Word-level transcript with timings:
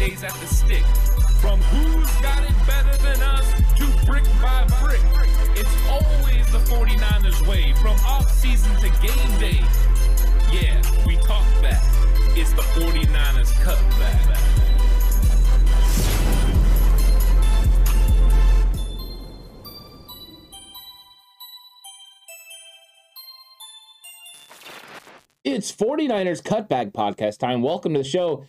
days 0.00 0.24
at 0.24 0.32
the 0.32 0.46
stick. 0.46 0.82
From 1.42 1.60
who's 1.60 2.10
got 2.22 2.42
it 2.42 2.56
better 2.66 2.96
than 3.02 3.20
us 3.20 3.46
to 3.76 4.06
brick 4.06 4.24
by 4.40 4.66
brick. 4.80 5.00
It's 5.54 5.68
always 5.90 6.50
the 6.52 6.58
49ers 6.72 7.46
way 7.46 7.74
from 7.74 7.98
off 8.06 8.30
season 8.30 8.74
to 8.76 8.88
game 9.06 9.38
day. 9.38 9.60
Yeah, 10.50 10.80
we 11.06 11.16
talk 11.16 11.44
back. 11.60 11.84
It's 12.34 12.50
the 12.54 12.62
49ers 12.62 13.52
cutback. 13.62 14.30
It's 25.42 25.72
49ers 25.72 26.42
Cutback 26.42 26.92
Podcast 26.92 27.38
time. 27.38 27.60
Welcome 27.60 27.92
to 27.94 28.00
the 28.00 28.04
show. 28.04 28.46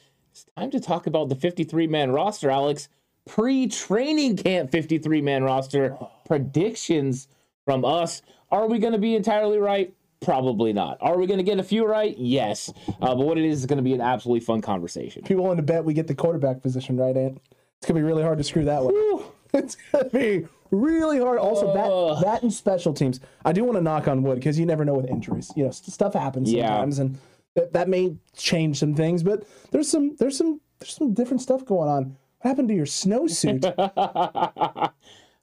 Time 0.58 0.72
to 0.72 0.80
talk 0.80 1.08
about 1.08 1.30
the 1.30 1.36
53 1.36 1.88
man 1.88 2.12
roster, 2.12 2.50
Alex. 2.50 2.90
Pre 3.28 3.68
training 3.68 4.36
camp 4.38 4.72
53 4.72 5.22
man 5.22 5.44
roster 5.44 5.98
predictions 6.26 7.28
from 7.66 7.86
us. 7.86 8.22
Are 8.52 8.68
we 8.68 8.80
going 8.80 8.94
to 8.94 9.00
be 9.00 9.16
entirely 9.16 9.59
right? 9.59 9.94
Probably 10.22 10.73
not. 10.73 10.98
Are 11.02 11.18
we 11.18 11.26
going 11.26 11.38
to 11.38 11.44
get 11.44 11.59
a 11.59 11.64
few 11.64 11.86
right? 11.86 12.18
Yes. 12.18 12.72
Uh, 13.02 13.16
but 13.16 13.20
what 13.20 13.38
it 13.38 13.45
is 13.45 13.59
is 13.59 13.66
going 13.66 13.78
to 13.78 13.84
be 13.84 13.94
an 13.94 14.02
absolutely 14.02 14.42
fun 14.44 14.62
conversation. 14.62 15.23
People 15.23 15.45
want 15.45 15.58
to 15.58 15.64
bet 15.64 15.86
we 15.86 15.94
get 15.94 16.08
the 16.08 16.16
quarterback 16.16 16.62
position 16.62 16.97
right, 16.97 17.16
Ant. 17.16 17.40
It's 17.78 17.88
gonna 17.88 18.00
be 18.00 18.03
really 18.03 18.22
hard 18.22 18.38
to 18.38 18.44
screw 18.44 18.64
that 18.66 18.84
one. 18.84 18.94
Whew. 18.94 19.23
It's 19.56 19.75
gonna 19.92 20.08
be 20.09 20.47
really 20.70 21.20
hard. 21.20 21.40
Also, 21.40 21.68
Ugh. 21.70 22.20
that 22.20 22.25
that 22.25 22.44
and 22.44 22.53
special 22.53 22.94
teams. 22.94 23.20
I 23.44 23.52
do 23.53 23.64
want 23.64 23.78
to 23.78 23.81
knock 23.81 24.08
on 24.08 24.22
wood 24.22 24.36
because 24.36 24.59
you 24.59 24.66
never 24.68 24.86
know 24.86 24.94
with 24.94 25.08
injuries. 25.08 25.52
You 25.56 25.66
know, 25.66 25.72
st- 25.72 25.92
stuff 25.92 26.14
happens 26.14 26.53
Yeah. 26.53 26.68
sometimes, 26.68 27.00
and 27.00 27.18
that, 27.55 27.73
that 27.73 27.89
may 27.89 28.16
change 28.35 28.80
some 28.80 28.95
things. 28.95 29.23
But 29.23 29.45
there's 29.71 29.89
some 29.89 30.16
there's 30.17 30.38
some 30.38 30.61
there's 30.80 30.95
some 30.95 31.13
different 31.13 31.41
stuff 31.41 31.66
going 31.66 31.89
on. 31.89 32.17
What 32.41 32.49
happened 32.49 32.69
to 32.69 32.75
your 32.75 32.85
snowsuit? 32.85 33.73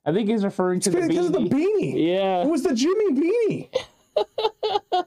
I 0.05 0.13
think 0.13 0.29
he's 0.29 0.45
referring 0.45 0.81
to 0.81 0.91
the 0.91 1.03
because 1.03 1.27
of 1.27 1.33
the 1.33 1.41
beanie. 1.41 1.51
beanie. 1.51 2.09
Yeah. 2.09 2.43
It 2.43 2.49
was 2.49 2.63
the 2.63 2.75
Jimmy 2.75 3.13
beanie. 3.13 3.69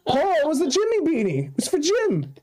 Paul, 0.08 0.36
it 0.36 0.48
was 0.48 0.60
the 0.60 0.70
Jimmy 0.70 1.02
beanie. 1.02 1.48
It 1.48 1.56
was 1.56 1.68
for 1.68 1.80
Jim. 1.80 2.34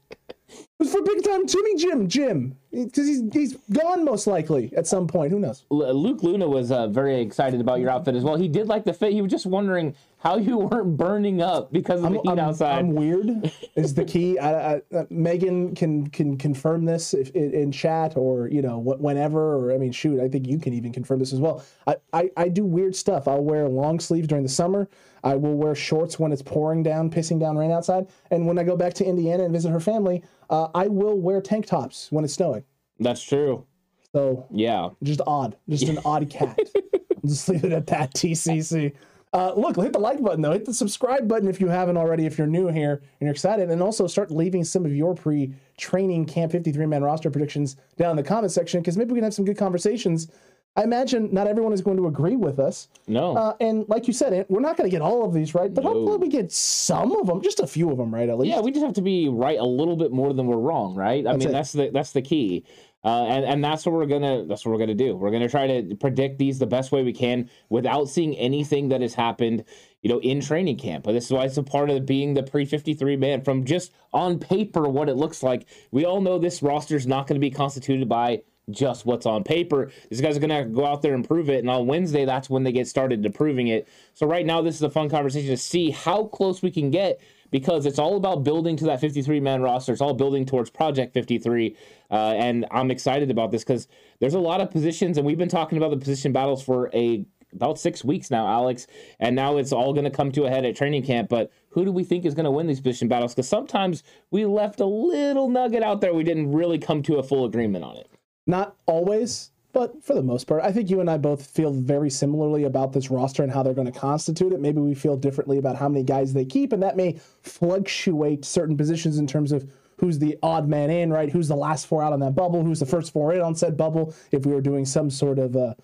It 0.50 0.66
was 0.78 0.92
for 0.92 1.02
big 1.02 1.22
time 1.24 1.46
Jimmy 1.46 1.76
Jim 1.76 2.08
Jim. 2.08 2.56
Because 2.72 3.06
he's 3.06 3.22
he's 3.32 3.54
gone 3.72 4.04
most 4.04 4.26
likely 4.26 4.72
at 4.76 4.86
some 4.86 5.06
point. 5.06 5.32
Who 5.32 5.38
knows? 5.38 5.64
Luke 5.70 6.22
Luna 6.22 6.48
was 6.48 6.70
uh, 6.70 6.88
very 6.88 7.20
excited 7.20 7.60
about 7.60 7.80
your 7.80 7.90
outfit 7.90 8.14
as 8.14 8.24
well. 8.24 8.36
He 8.36 8.48
did 8.48 8.66
like 8.68 8.84
the 8.84 8.92
fit. 8.92 9.12
He 9.12 9.22
was 9.22 9.30
just 9.30 9.46
wondering 9.46 9.94
how 10.20 10.36
you 10.36 10.58
weren't 10.58 10.96
burning 10.96 11.40
up 11.40 11.72
because 11.72 12.02
of 12.02 12.12
the 12.12 12.18
heat 12.20 12.28
I'm, 12.30 12.38
outside. 12.40 12.78
I'm 12.78 12.92
weird 12.92 13.52
is 13.76 13.94
the 13.94 14.04
key. 14.04 14.38
I, 14.38 14.74
I, 14.74 14.82
uh, 14.94 15.04
Megan 15.10 15.74
can 15.74 16.08
can 16.08 16.36
confirm 16.36 16.84
this 16.84 17.14
if, 17.14 17.30
in, 17.30 17.52
in 17.54 17.72
chat 17.72 18.16
or 18.16 18.48
you 18.48 18.60
know 18.60 18.80
wh- 18.80 19.00
whenever. 19.00 19.54
Or 19.56 19.72
I 19.72 19.78
mean, 19.78 19.92
shoot, 19.92 20.20
I 20.20 20.28
think 20.28 20.46
you 20.48 20.58
can 20.58 20.74
even 20.74 20.92
confirm 20.92 21.20
this 21.20 21.32
as 21.32 21.38
well. 21.40 21.64
I, 21.86 21.96
I 22.12 22.30
I 22.36 22.48
do 22.48 22.64
weird 22.64 22.96
stuff. 22.96 23.28
I'll 23.28 23.44
wear 23.44 23.68
long 23.68 24.00
sleeves 24.00 24.26
during 24.26 24.42
the 24.42 24.50
summer. 24.50 24.88
I 25.22 25.36
will 25.36 25.54
wear 25.54 25.74
shorts 25.74 26.18
when 26.18 26.32
it's 26.32 26.42
pouring 26.42 26.82
down, 26.82 27.10
pissing 27.10 27.38
down 27.40 27.56
rain 27.56 27.70
outside. 27.70 28.08
And 28.30 28.46
when 28.46 28.58
I 28.58 28.64
go 28.64 28.76
back 28.76 28.94
to 28.94 29.04
Indiana 29.04 29.44
and 29.44 29.52
visit 29.52 29.70
her 29.70 29.80
family, 29.80 30.22
uh, 30.50 30.68
I 30.74 30.88
will 30.88 31.18
wear 31.18 31.40
tank 31.40 31.66
tops 31.66 32.10
when 32.10 32.24
it's 32.24 32.34
snowing. 32.34 32.64
That's 33.00 33.22
true. 33.22 33.66
So 34.12 34.46
Yeah. 34.50 34.90
just 35.02 35.20
odd, 35.26 35.56
just 35.68 35.88
an 35.88 35.98
odd 36.04 36.30
cat. 36.30 36.58
I'll 36.74 37.20
just 37.28 37.48
leave 37.48 37.64
it 37.64 37.72
at 37.72 37.86
that. 37.88 38.14
TCC. 38.14 38.94
Uh, 39.32 39.52
look, 39.54 39.76
hit 39.76 39.92
the 39.92 39.98
like 39.98 40.22
button 40.22 40.40
though. 40.40 40.52
Hit 40.52 40.64
the 40.64 40.72
subscribe 40.74 41.28
button 41.28 41.48
if 41.48 41.60
you 41.60 41.68
haven't 41.68 41.96
already. 41.96 42.24
If 42.26 42.38
you're 42.38 42.46
new 42.46 42.68
here 42.68 42.92
and 42.94 43.26
you're 43.26 43.30
excited, 43.30 43.70
and 43.70 43.82
also 43.82 44.06
start 44.06 44.30
leaving 44.30 44.64
some 44.64 44.86
of 44.86 44.94
your 44.94 45.14
pre-training 45.14 46.26
Camp 46.26 46.52
53 46.52 46.86
man 46.86 47.02
roster 47.02 47.30
predictions 47.30 47.76
down 47.96 48.10
in 48.10 48.16
the 48.16 48.22
comment 48.22 48.52
section 48.52 48.80
because 48.80 48.96
maybe 48.96 49.12
we 49.12 49.18
can 49.18 49.24
have 49.24 49.34
some 49.34 49.44
good 49.44 49.58
conversations. 49.58 50.28
I 50.76 50.84
imagine 50.84 51.32
not 51.34 51.48
everyone 51.48 51.72
is 51.72 51.80
going 51.80 51.96
to 51.96 52.06
agree 52.06 52.36
with 52.36 52.60
us, 52.60 52.86
No. 53.08 53.36
uh, 53.36 53.56
and 53.60 53.88
like 53.88 54.06
you 54.06 54.12
said, 54.12 54.32
Ant, 54.32 54.48
we're 54.48 54.60
not 54.60 54.76
going 54.76 54.88
to 54.88 54.94
get 54.94 55.02
all 55.02 55.24
of 55.24 55.34
these 55.34 55.52
right, 55.52 55.72
but 55.74 55.82
No. 55.82 55.92
hopefully 55.92 56.18
we 56.18 56.28
get 56.28 56.52
some 56.52 57.10
of 57.16 57.26
them, 57.26 57.42
just 57.42 57.58
a 57.58 57.66
few 57.66 57.90
of 57.90 57.96
them 57.98 58.14
right 58.14 58.28
at 58.28 58.38
least. 58.38 58.54
yeah, 58.54 58.60
we 58.60 58.70
just 58.70 58.84
have 58.84 58.94
to 58.94 59.02
be 59.02 59.28
right 59.28 59.58
a 59.58 59.64
little 59.64 59.96
bit 59.96 60.12
more 60.12 60.32
than 60.32 60.46
we're 60.46 60.58
wrong, 60.58 60.94
right? 60.94 61.26
I 61.26 61.32
mean, 61.32 61.48
it. 61.48 61.52
that's 61.52 61.72
the 61.72 61.90
that's 61.92 62.12
the 62.12 62.22
key. 62.22 62.64
Uh, 63.04 63.24
and 63.26 63.44
and 63.44 63.64
that's 63.64 63.86
what 63.86 63.94
we're 63.94 64.06
gonna 64.06 64.44
that's 64.46 64.64
what 64.64 64.72
we're 64.72 64.78
gonna 64.78 64.94
do. 64.94 65.14
We're 65.14 65.30
gonna 65.30 65.48
try 65.48 65.66
to 65.68 65.94
predict 65.94 66.38
these 66.38 66.58
the 66.58 66.66
best 66.66 66.90
way 66.90 67.04
we 67.04 67.12
can 67.12 67.48
without 67.68 68.08
seeing 68.08 68.36
anything 68.36 68.88
that 68.88 69.02
has 69.02 69.14
happened, 69.14 69.64
you 70.02 70.10
know, 70.10 70.20
in 70.20 70.40
training 70.40 70.78
camp. 70.78 71.04
But 71.04 71.12
this 71.12 71.26
is 71.26 71.30
why 71.30 71.44
it's 71.44 71.56
a 71.56 71.62
part 71.62 71.90
of 71.90 72.06
being 72.06 72.34
the 72.34 72.42
pre 72.42 72.64
fifty 72.64 72.94
three 72.94 73.16
man 73.16 73.42
from 73.42 73.64
just 73.64 73.92
on 74.12 74.40
paper 74.40 74.88
what 74.88 75.08
it 75.08 75.14
looks 75.14 75.44
like. 75.44 75.66
We 75.92 76.04
all 76.04 76.20
know 76.20 76.38
this 76.38 76.60
roster 76.60 76.96
is 76.96 77.06
not 77.06 77.28
going 77.28 77.40
to 77.40 77.44
be 77.44 77.52
constituted 77.52 78.08
by 78.08 78.42
just 78.70 79.06
what's 79.06 79.26
on 79.26 79.44
paper. 79.44 79.90
These 80.10 80.20
guys 80.20 80.36
are 80.36 80.40
going 80.40 80.64
to 80.64 80.68
go 80.68 80.86
out 80.86 81.02
there 81.02 81.14
and 81.14 81.26
prove 81.26 81.48
it. 81.48 81.60
And 81.60 81.70
on 81.70 81.86
Wednesday, 81.86 82.24
that's 82.24 82.50
when 82.50 82.64
they 82.64 82.72
get 82.72 82.86
started 82.86 83.22
to 83.22 83.30
proving 83.30 83.68
it. 83.68 83.88
So 84.14 84.26
right 84.26 84.44
now, 84.44 84.60
this 84.60 84.74
is 84.74 84.82
a 84.82 84.90
fun 84.90 85.08
conversation 85.08 85.48
to 85.50 85.56
see 85.56 85.90
how 85.90 86.24
close 86.24 86.62
we 86.62 86.70
can 86.70 86.90
get 86.90 87.20
because 87.50 87.86
it's 87.86 87.98
all 87.98 88.16
about 88.16 88.44
building 88.44 88.76
to 88.76 88.84
that 88.86 89.00
53 89.00 89.40
man 89.40 89.62
roster. 89.62 89.92
It's 89.92 90.00
all 90.00 90.14
building 90.14 90.44
towards 90.46 90.70
Project 90.70 91.14
53. 91.14 91.76
Uh, 92.10 92.14
and 92.14 92.66
I'm 92.70 92.90
excited 92.90 93.30
about 93.30 93.50
this 93.50 93.64
because 93.64 93.88
there's 94.20 94.34
a 94.34 94.40
lot 94.40 94.60
of 94.60 94.70
positions, 94.70 95.18
and 95.18 95.26
we've 95.26 95.38
been 95.38 95.48
talking 95.48 95.78
about 95.78 95.90
the 95.90 95.96
position 95.96 96.32
battles 96.32 96.62
for 96.62 96.90
a 96.94 97.24
about 97.52 97.78
six 97.78 98.04
weeks 98.04 98.30
now, 98.30 98.46
Alex. 98.46 98.86
And 99.20 99.34
now 99.34 99.56
it's 99.56 99.72
all 99.72 99.92
going 99.92 100.04
to 100.04 100.10
come 100.10 100.32
to 100.32 100.44
a 100.44 100.50
head 100.50 100.64
at 100.64 100.76
training 100.76 101.04
camp. 101.04 101.28
But 101.28 101.50
who 101.70 101.84
do 101.84 101.92
we 101.92 102.04
think 102.04 102.24
is 102.24 102.34
going 102.34 102.44
to 102.44 102.50
win 102.50 102.66
these 102.66 102.80
position 102.80 103.08
battles? 103.08 103.34
Because 103.34 103.48
sometimes 103.48 104.02
we 104.30 104.44
left 104.44 104.80
a 104.80 104.86
little 104.86 105.48
nugget 105.48 105.82
out 105.82 106.00
there. 106.00 106.14
We 106.14 106.24
didn't 106.24 106.52
really 106.52 106.78
come 106.78 107.02
to 107.04 107.16
a 107.16 107.22
full 107.22 107.44
agreement 107.44 107.84
on 107.84 107.96
it. 107.96 108.10
Not 108.46 108.76
always, 108.86 109.50
but 109.78 110.02
for 110.02 110.14
the 110.14 110.24
most 110.24 110.48
part, 110.48 110.60
I 110.64 110.72
think 110.72 110.90
you 110.90 111.00
and 111.00 111.08
I 111.08 111.18
both 111.18 111.46
feel 111.46 111.70
very 111.70 112.10
similarly 112.10 112.64
about 112.64 112.92
this 112.92 113.12
roster 113.12 113.44
and 113.44 113.52
how 113.52 113.62
they're 113.62 113.74
going 113.74 113.86
to 113.86 113.96
constitute 113.96 114.52
it. 114.52 114.58
Maybe 114.58 114.80
we 114.80 114.92
feel 114.92 115.16
differently 115.16 115.56
about 115.56 115.76
how 115.76 115.88
many 115.88 116.02
guys 116.02 116.32
they 116.32 116.44
keep, 116.44 116.72
and 116.72 116.82
that 116.82 116.96
may 116.96 117.20
fluctuate 117.42 118.44
certain 118.44 118.76
positions 118.76 119.18
in 119.18 119.28
terms 119.28 119.52
of 119.52 119.70
who's 119.98 120.18
the 120.18 120.36
odd 120.42 120.68
man 120.68 120.90
in, 120.90 121.12
right? 121.12 121.30
Who's 121.30 121.46
the 121.46 121.54
last 121.54 121.86
four 121.86 122.02
out 122.02 122.12
on 122.12 122.18
that 122.18 122.34
bubble? 122.34 122.64
Who's 122.64 122.80
the 122.80 122.86
first 122.86 123.12
four 123.12 123.32
in 123.32 123.40
on 123.40 123.54
said 123.54 123.76
bubble? 123.76 124.12
If 124.32 124.46
we 124.46 124.52
were 124.52 124.60
doing 124.60 124.84
some 124.84 125.10
sort 125.10 125.38
of 125.38 125.54
uh, 125.54 125.74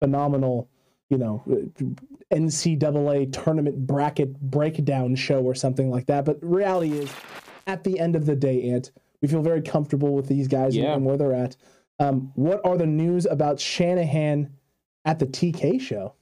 phenomenal, 0.00 0.68
you 1.08 1.18
know, 1.18 1.44
NCAA 2.32 3.32
tournament 3.32 3.86
bracket 3.86 4.40
breakdown 4.40 5.14
show 5.14 5.38
or 5.44 5.54
something 5.54 5.88
like 5.88 6.06
that. 6.06 6.24
But 6.24 6.38
reality 6.42 6.94
is, 6.98 7.12
at 7.68 7.84
the 7.84 8.00
end 8.00 8.16
of 8.16 8.26
the 8.26 8.34
day, 8.34 8.70
Ant, 8.70 8.90
we 9.22 9.28
feel 9.28 9.42
very 9.42 9.62
comfortable 9.62 10.14
with 10.14 10.26
these 10.26 10.48
guys 10.48 10.76
Yeah. 10.76 10.94
and 10.94 11.04
where 11.04 11.16
they're 11.16 11.32
at. 11.32 11.56
Um, 11.98 12.32
what 12.34 12.60
are 12.64 12.76
the 12.76 12.86
news 12.86 13.26
about 13.26 13.58
Shanahan 13.58 14.52
at 15.04 15.18
the 15.18 15.26
TK 15.26 15.80
show? 15.80 16.14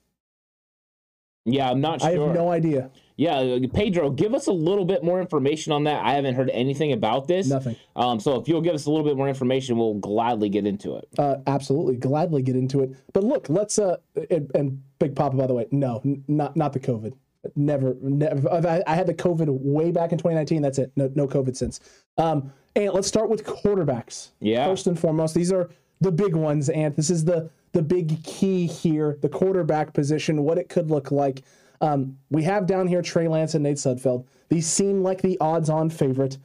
Yeah, 1.47 1.71
I'm 1.71 1.81
not 1.81 2.01
sure. 2.01 2.09
I 2.09 2.13
have 2.13 2.35
no 2.35 2.51
idea. 2.51 2.91
Yeah, 3.17 3.37
uh, 3.37 3.59
Pedro, 3.73 4.11
give 4.11 4.35
us 4.35 4.47
a 4.47 4.53
little 4.53 4.85
bit 4.85 5.05
more 5.05 5.21
information 5.21 5.73
on 5.73 5.85
that. 5.85 6.03
I 6.05 6.13
haven't 6.15 6.35
heard 6.35 6.49
anything 6.51 6.93
about 6.93 7.29
this. 7.29 7.49
Nothing. 7.49 7.77
Um, 7.95 8.19
so 8.19 8.41
if 8.41 8.49
you'll 8.49 8.63
give 8.63 8.75
us 8.75 8.87
a 8.87 8.91
little 8.91 9.05
bit 9.05 9.17
more 9.17 9.29
information, 9.29 9.77
we'll 9.77 9.95
gladly 9.95 10.49
get 10.49 10.67
into 10.67 10.97
it. 10.97 11.07
Uh, 11.19 11.37
absolutely, 11.47 11.97
gladly 11.97 12.43
get 12.43 12.57
into 12.57 12.81
it. 12.83 12.97
But 13.13 13.25
look, 13.25 13.49
let's 13.49 13.79
uh, 13.79 13.99
and, 14.31 14.51
and 14.55 14.83
Big 14.99 15.15
Papa, 15.15 15.37
by 15.37 15.47
the 15.47 15.55
way, 15.55 15.67
no, 15.71 16.01
n- 16.05 16.25
not 16.29 16.57
not 16.57 16.73
the 16.73 16.81
COVID. 16.81 17.13
Never, 17.57 17.97
never. 18.01 18.51
I, 18.51 18.83
I 18.87 18.95
had 18.95 19.07
the 19.07 19.15
COVID 19.15 19.49
way 19.49 19.91
back 19.91 20.13
in 20.13 20.19
2019. 20.19 20.63
That's 20.63 20.79
it. 20.79 20.93
No, 20.97 21.11
no 21.15 21.27
COVID 21.27 21.57
since. 21.57 21.81
Um, 22.19 22.53
and 22.77 22.93
let's 22.93 23.09
start 23.09 23.31
with 23.31 23.45
quarterbacks. 23.45 24.31
Yeah. 24.41 24.67
First 24.67 24.87
and 24.87 24.99
foremost, 24.99 25.35
these 25.35 25.53
are 25.53 25.71
the 26.01 26.13
big 26.13 26.35
ones, 26.35 26.69
and 26.69 26.95
this 26.97 27.11
is 27.11 27.25
the 27.25 27.51
the 27.73 27.83
big 27.83 28.23
key 28.25 28.67
here: 28.67 29.19
the 29.21 29.29
quarterback 29.29 29.93
position, 29.93 30.43
what 30.43 30.59
it 30.59 30.69
could 30.69 30.91
look 30.91 31.11
like. 31.11 31.43
Um, 31.81 32.19
we 32.31 32.43
have 32.45 32.67
down 32.67 32.87
here 32.87 33.03
Trey 33.03 33.29
Lance 33.29 33.55
and 33.55 33.63
Nate 33.63 33.77
Sudfeld. 33.77 34.25
These 34.49 34.67
seem 34.67 35.03
like 35.03 35.23
the 35.23 35.39
odds-on 35.41 35.91
favorite. 35.91 36.39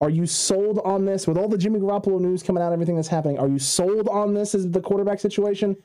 Are 0.00 0.10
you 0.10 0.26
sold 0.26 0.78
on 0.84 1.04
this 1.04 1.26
with 1.26 1.36
all 1.36 1.48
the 1.48 1.58
Jimmy 1.58 1.78
Garoppolo 1.78 2.20
news 2.20 2.42
coming 2.42 2.62
out, 2.62 2.72
everything 2.72 2.96
that's 2.96 3.08
happening? 3.08 3.38
Are 3.38 3.48
you 3.48 3.58
sold 3.58 4.08
on 4.08 4.32
this 4.32 4.54
as 4.54 4.70
the 4.70 4.80
quarterback 4.80 5.20
situation, 5.20 5.76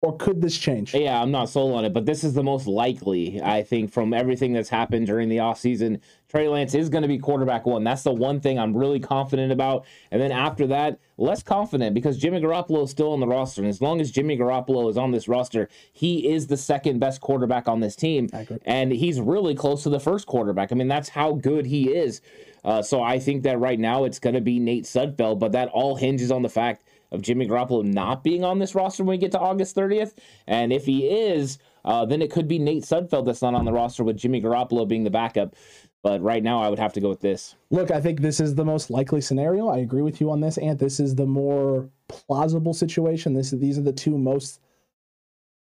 or 0.00 0.16
could 0.16 0.40
this 0.40 0.56
change? 0.56 0.94
Yeah, 0.94 1.20
I'm 1.20 1.32
not 1.32 1.48
sold 1.48 1.74
on 1.74 1.84
it, 1.84 1.92
but 1.92 2.06
this 2.06 2.22
is 2.22 2.32
the 2.34 2.42
most 2.44 2.68
likely, 2.68 3.42
I 3.42 3.64
think, 3.64 3.92
from 3.92 4.14
everything 4.14 4.52
that's 4.52 4.68
happened 4.68 5.06
during 5.08 5.28
the 5.28 5.38
offseason. 5.38 6.00
Trey 6.28 6.46
Lance 6.46 6.74
is 6.74 6.88
going 6.88 7.02
to 7.02 7.08
be 7.08 7.18
quarterback 7.18 7.66
one. 7.66 7.82
That's 7.82 8.04
the 8.04 8.12
one 8.12 8.38
thing 8.40 8.60
I'm 8.60 8.76
really 8.76 9.00
confident 9.00 9.50
about. 9.50 9.86
And 10.12 10.22
then 10.22 10.30
after 10.30 10.68
that, 10.68 11.00
less 11.16 11.42
confident 11.42 11.94
because 11.94 12.16
Jimmy 12.16 12.40
Garoppolo 12.40 12.84
is 12.84 12.90
still 12.90 13.12
on 13.12 13.18
the 13.18 13.26
roster. 13.26 13.60
And 13.60 13.68
as 13.68 13.80
long 13.80 14.00
as 14.00 14.12
Jimmy 14.12 14.38
Garoppolo 14.38 14.88
is 14.88 14.96
on 14.96 15.10
this 15.10 15.26
roster, 15.26 15.68
he 15.92 16.28
is 16.28 16.46
the 16.46 16.56
second 16.56 17.00
best 17.00 17.20
quarterback 17.20 17.66
on 17.66 17.80
this 17.80 17.96
team. 17.96 18.28
And 18.64 18.92
he's 18.92 19.20
really 19.20 19.56
close 19.56 19.82
to 19.82 19.90
the 19.90 20.00
first 20.00 20.26
quarterback. 20.26 20.70
I 20.70 20.76
mean, 20.76 20.88
that's 20.88 21.08
how 21.08 21.32
good 21.32 21.66
he 21.66 21.90
is. 21.90 22.20
Uh, 22.64 22.82
so 22.82 23.02
I 23.02 23.18
think 23.18 23.42
that 23.44 23.58
right 23.58 23.78
now 23.78 24.04
it's 24.04 24.18
going 24.20 24.34
to 24.34 24.40
be 24.40 24.60
Nate 24.60 24.84
Sudfeld, 24.84 25.40
but 25.40 25.52
that 25.52 25.68
all 25.70 25.96
hinges 25.96 26.30
on 26.30 26.42
the 26.42 26.48
fact 26.48 26.82
of 27.10 27.22
Jimmy 27.22 27.46
Garoppolo 27.46 27.84
not 27.84 28.22
being 28.22 28.44
on 28.44 28.58
this 28.58 28.74
roster 28.74 29.02
when 29.04 29.14
we 29.14 29.18
get 29.18 29.32
to 29.32 29.38
August 29.38 29.76
30th. 29.76 30.14
And 30.46 30.72
if 30.72 30.84
he 30.84 31.08
is, 31.08 31.58
uh, 31.84 32.04
then 32.04 32.22
it 32.22 32.30
could 32.30 32.48
be 32.48 32.58
Nate 32.58 32.84
Sudfeld 32.84 33.26
that's 33.26 33.42
not 33.42 33.54
on 33.54 33.64
the 33.64 33.72
roster 33.72 34.04
with 34.04 34.16
Jimmy 34.16 34.40
Garoppolo 34.42 34.86
being 34.86 35.04
the 35.04 35.10
backup. 35.10 35.54
But 36.02 36.22
right 36.22 36.42
now, 36.42 36.62
I 36.62 36.68
would 36.68 36.78
have 36.78 36.92
to 36.92 37.00
go 37.00 37.08
with 37.08 37.20
this. 37.20 37.56
Look, 37.70 37.90
I 37.90 38.00
think 38.00 38.20
this 38.20 38.38
is 38.38 38.54
the 38.54 38.64
most 38.64 38.88
likely 38.88 39.20
scenario. 39.20 39.68
I 39.68 39.78
agree 39.78 40.02
with 40.02 40.20
you 40.20 40.30
on 40.30 40.40
this, 40.40 40.56
and 40.56 40.78
this 40.78 41.00
is 41.00 41.16
the 41.16 41.26
more 41.26 41.90
plausible 42.06 42.72
situation. 42.72 43.34
This 43.34 43.50
these 43.50 43.78
are 43.78 43.82
the 43.82 43.92
two 43.92 44.16
most 44.16 44.60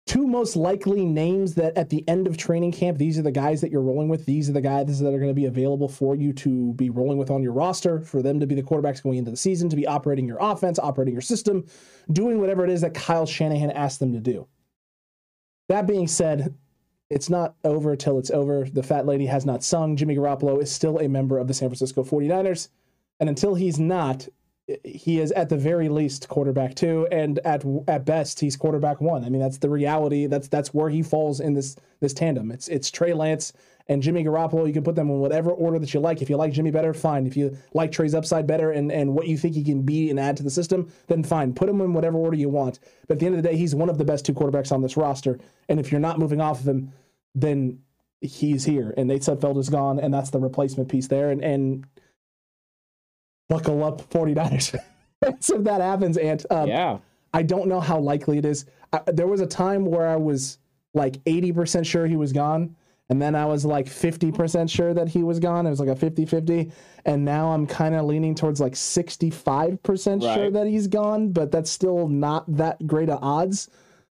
two 0.09 0.25
most 0.25 0.55
likely 0.55 1.05
names 1.05 1.53
that 1.53 1.77
at 1.77 1.91
the 1.91 2.03
end 2.07 2.25
of 2.25 2.35
training 2.35 2.71
camp, 2.71 2.97
these 2.97 3.19
are 3.19 3.21
the 3.21 3.31
guys 3.31 3.61
that 3.61 3.69
you're 3.69 3.83
rolling 3.83 4.09
with. 4.09 4.25
These 4.25 4.49
are 4.49 4.53
the 4.53 4.59
guys 4.59 4.99
that 4.99 5.13
are 5.13 5.19
going 5.19 5.29
to 5.29 5.35
be 5.35 5.45
available 5.45 5.87
for 5.87 6.15
you 6.15 6.33
to 6.33 6.73
be 6.73 6.89
rolling 6.89 7.19
with 7.19 7.29
on 7.29 7.43
your 7.43 7.53
roster, 7.53 8.01
for 8.01 8.23
them 8.23 8.39
to 8.39 8.47
be 8.47 8.55
the 8.55 8.63
quarterbacks 8.63 9.03
going 9.03 9.19
into 9.19 9.29
the 9.29 9.37
season, 9.37 9.69
to 9.69 9.75
be 9.75 9.85
operating 9.85 10.25
your 10.25 10.39
offense, 10.41 10.79
operating 10.79 11.13
your 11.13 11.21
system, 11.21 11.63
doing 12.11 12.39
whatever 12.39 12.63
it 12.63 12.71
is 12.71 12.81
that 12.81 12.95
Kyle 12.95 13.27
Shanahan 13.27 13.69
asked 13.69 13.99
them 13.99 14.11
to 14.13 14.19
do. 14.19 14.47
That 15.67 15.85
being 15.85 16.07
said, 16.07 16.55
it's 17.11 17.29
not 17.29 17.53
over 17.63 17.95
till 17.95 18.17
it's 18.17 18.31
over. 18.31 18.63
The 18.63 18.81
fat 18.81 19.05
lady 19.05 19.27
has 19.27 19.45
not 19.45 19.63
sung. 19.63 19.95
Jimmy 19.95 20.15
Garoppolo 20.15 20.59
is 20.59 20.71
still 20.71 20.97
a 20.97 21.07
member 21.07 21.37
of 21.37 21.47
the 21.47 21.53
San 21.53 21.69
Francisco 21.69 22.03
49ers. 22.03 22.69
And 23.19 23.29
until 23.29 23.53
he's 23.53 23.77
not, 23.77 24.27
he 24.83 25.19
is 25.19 25.31
at 25.31 25.49
the 25.49 25.57
very 25.57 25.89
least 25.89 26.27
quarterback 26.27 26.75
two, 26.75 27.07
and 27.11 27.39
at 27.39 27.63
at 27.87 28.05
best 28.05 28.39
he's 28.39 28.55
quarterback 28.55 29.01
one. 29.01 29.23
I 29.23 29.29
mean 29.29 29.41
that's 29.41 29.57
the 29.57 29.69
reality. 29.69 30.27
That's 30.27 30.47
that's 30.47 30.73
where 30.73 30.89
he 30.89 31.01
falls 31.01 31.39
in 31.39 31.53
this 31.53 31.75
this 31.99 32.13
tandem. 32.13 32.51
It's 32.51 32.67
it's 32.67 32.91
Trey 32.91 33.13
Lance 33.13 33.53
and 33.87 34.03
Jimmy 34.03 34.23
Garoppolo. 34.23 34.67
You 34.67 34.73
can 34.73 34.83
put 34.83 34.95
them 34.95 35.09
in 35.09 35.19
whatever 35.19 35.51
order 35.51 35.79
that 35.79 35.93
you 35.93 35.99
like. 35.99 36.21
If 36.21 36.29
you 36.29 36.37
like 36.37 36.53
Jimmy 36.53 36.71
better, 36.71 36.93
fine. 36.93 37.25
If 37.25 37.35
you 37.35 37.57
like 37.73 37.91
Trey's 37.91 38.13
upside 38.13 38.45
better 38.45 38.71
and 38.71 38.91
and 38.91 39.13
what 39.13 39.27
you 39.27 39.37
think 39.37 39.55
he 39.55 39.63
can 39.63 39.81
be 39.81 40.09
and 40.09 40.19
add 40.19 40.37
to 40.37 40.43
the 40.43 40.51
system, 40.51 40.91
then 41.07 41.23
fine. 41.23 41.53
Put 41.53 41.69
him 41.69 41.81
in 41.81 41.93
whatever 41.93 42.17
order 42.17 42.37
you 42.37 42.49
want. 42.49 42.79
But 43.07 43.15
at 43.15 43.19
the 43.19 43.25
end 43.25 43.35
of 43.35 43.43
the 43.43 43.49
day, 43.49 43.55
he's 43.55 43.75
one 43.75 43.89
of 43.89 43.97
the 43.97 44.05
best 44.05 44.25
two 44.25 44.33
quarterbacks 44.33 44.71
on 44.71 44.81
this 44.81 44.97
roster. 44.97 45.39
And 45.67 45.79
if 45.79 45.91
you're 45.91 46.01
not 46.01 46.19
moving 46.19 46.41
off 46.41 46.61
of 46.61 46.67
him, 46.67 46.93
then 47.33 47.79
he's 48.21 48.65
here. 48.65 48.93
And 48.97 49.07
Nate 49.07 49.21
Sudfeld 49.21 49.57
is 49.57 49.69
gone, 49.69 49.99
and 49.99 50.13
that's 50.13 50.29
the 50.29 50.39
replacement 50.39 50.89
piece 50.89 51.07
there. 51.07 51.31
And 51.31 51.43
and 51.43 51.85
buckle 53.49 53.83
up 53.83 54.09
49ers 54.09 54.79
if 55.21 55.63
that 55.63 55.81
happens 55.81 56.17
and 56.17 56.45
um, 56.49 56.67
yeah 56.67 56.97
i 57.33 57.41
don't 57.41 57.67
know 57.67 57.81
how 57.81 57.99
likely 57.99 58.37
it 58.37 58.45
is 58.45 58.65
I, 58.93 59.01
there 59.07 59.27
was 59.27 59.41
a 59.41 59.47
time 59.47 59.85
where 59.85 60.07
i 60.07 60.15
was 60.15 60.59
like 60.93 61.23
80% 61.25 61.85
sure 61.85 62.07
he 62.07 62.15
was 62.15 62.31
gone 62.31 62.75
and 63.09 63.21
then 63.21 63.35
i 63.35 63.45
was 63.45 63.65
like 63.65 63.87
50% 63.87 64.69
sure 64.69 64.93
that 64.93 65.09
he 65.09 65.23
was 65.23 65.39
gone 65.39 65.65
it 65.65 65.69
was 65.71 65.79
like 65.79 65.89
a 65.89 65.95
50-50 65.95 66.71
and 67.05 67.25
now 67.25 67.49
i'm 67.49 67.67
kind 67.67 67.95
of 67.95 68.05
leaning 68.05 68.35
towards 68.35 68.61
like 68.61 68.73
65% 68.73 70.23
right. 70.23 70.35
sure 70.35 70.51
that 70.51 70.67
he's 70.67 70.87
gone 70.87 71.31
but 71.31 71.51
that's 71.51 71.69
still 71.69 72.07
not 72.07 72.45
that 72.55 72.85
great 72.87 73.09
of 73.09 73.19
odds 73.21 73.69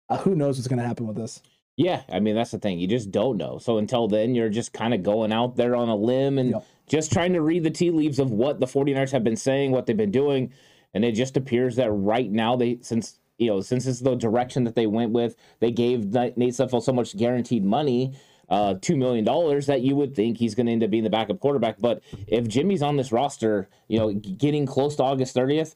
uh, 0.09 0.19
who 0.19 0.35
knows 0.35 0.59
what's 0.59 0.69
going 0.69 0.81
to 0.81 0.87
happen 0.87 1.07
with 1.07 1.17
this 1.17 1.43
yeah, 1.77 2.03
I 2.11 2.21
mean 2.21 2.35
that's 2.35 2.51
the 2.51 2.59
thing. 2.59 2.79
You 2.79 2.87
just 2.87 3.11
don't 3.11 3.39
know. 3.39 3.59
So 3.59 3.79
until 3.79 4.07
then, 4.07 4.35
you're 4.35 4.51
just 4.51 4.73
kind 4.73 4.93
of 4.93 5.03
going 5.03 5.33
out 5.33 5.57
there 5.57 5.75
on 5.75 5.89
a 5.89 5.97
limb 5.97 6.39
and 6.39 6.51
yep. 6.51 6.67
Just 6.93 7.11
trying 7.11 7.33
to 7.33 7.41
read 7.41 7.65
the 7.65 7.71
tea 7.71 7.91
leaves 7.91 8.19
of 8.19 8.31
what 8.31 8.61
the 8.61 8.67
49ers 8.67 9.13
have 9.13 9.25
been 9.25 9.35
saying, 9.35 9.71
what 9.73 9.87
they've 9.87 9.97
been 9.97 10.11
doing, 10.11 10.53
and 10.93 11.07
it 11.07 11.13
just 11.13 11.39
appears 11.39 11.77
that 11.77 11.91
right 11.91 12.31
now 12.31 12.55
they 12.55 12.79
since 12.83 13.19
you 13.39 13.47
know 13.47 13.63
since 13.63 13.87
it's 13.87 14.01
the 14.01 14.15
direction 14.15 14.65
that 14.65 14.75
they 14.75 14.87
went 14.87 15.11
with, 15.11 15.35
they 15.61 15.71
gave 15.71 16.13
Nate 16.13 16.37
Sudfeld 16.37 16.83
so 16.83 16.93
much 16.93 17.17
guaranteed 17.17 17.65
money. 17.65 18.15
Uh, 18.51 18.75
two 18.83 18.99
million 18.99 19.25
dollars 19.25 19.65
that 19.65 19.81
you 19.81 19.97
would 19.97 20.15
think 20.15 20.37
he's 20.37 20.55
going 20.55 20.67
to 20.67 20.73
end 20.73 20.85
up 20.85 20.91
being 20.91 21.05
the 21.05 21.09
backup 21.09 21.41
quarterback. 21.41 21.81
But 21.81 22.03
if 22.27 22.47
Jimmy's 22.47 22.83
on 22.83 22.99
this 22.99 23.11
roster, 23.11 23.71
you 23.89 23.99
know, 23.99 24.13
getting 24.13 24.67
close 24.67 24.95
to 24.97 25.03
August 25.03 25.35
30th, 25.35 25.75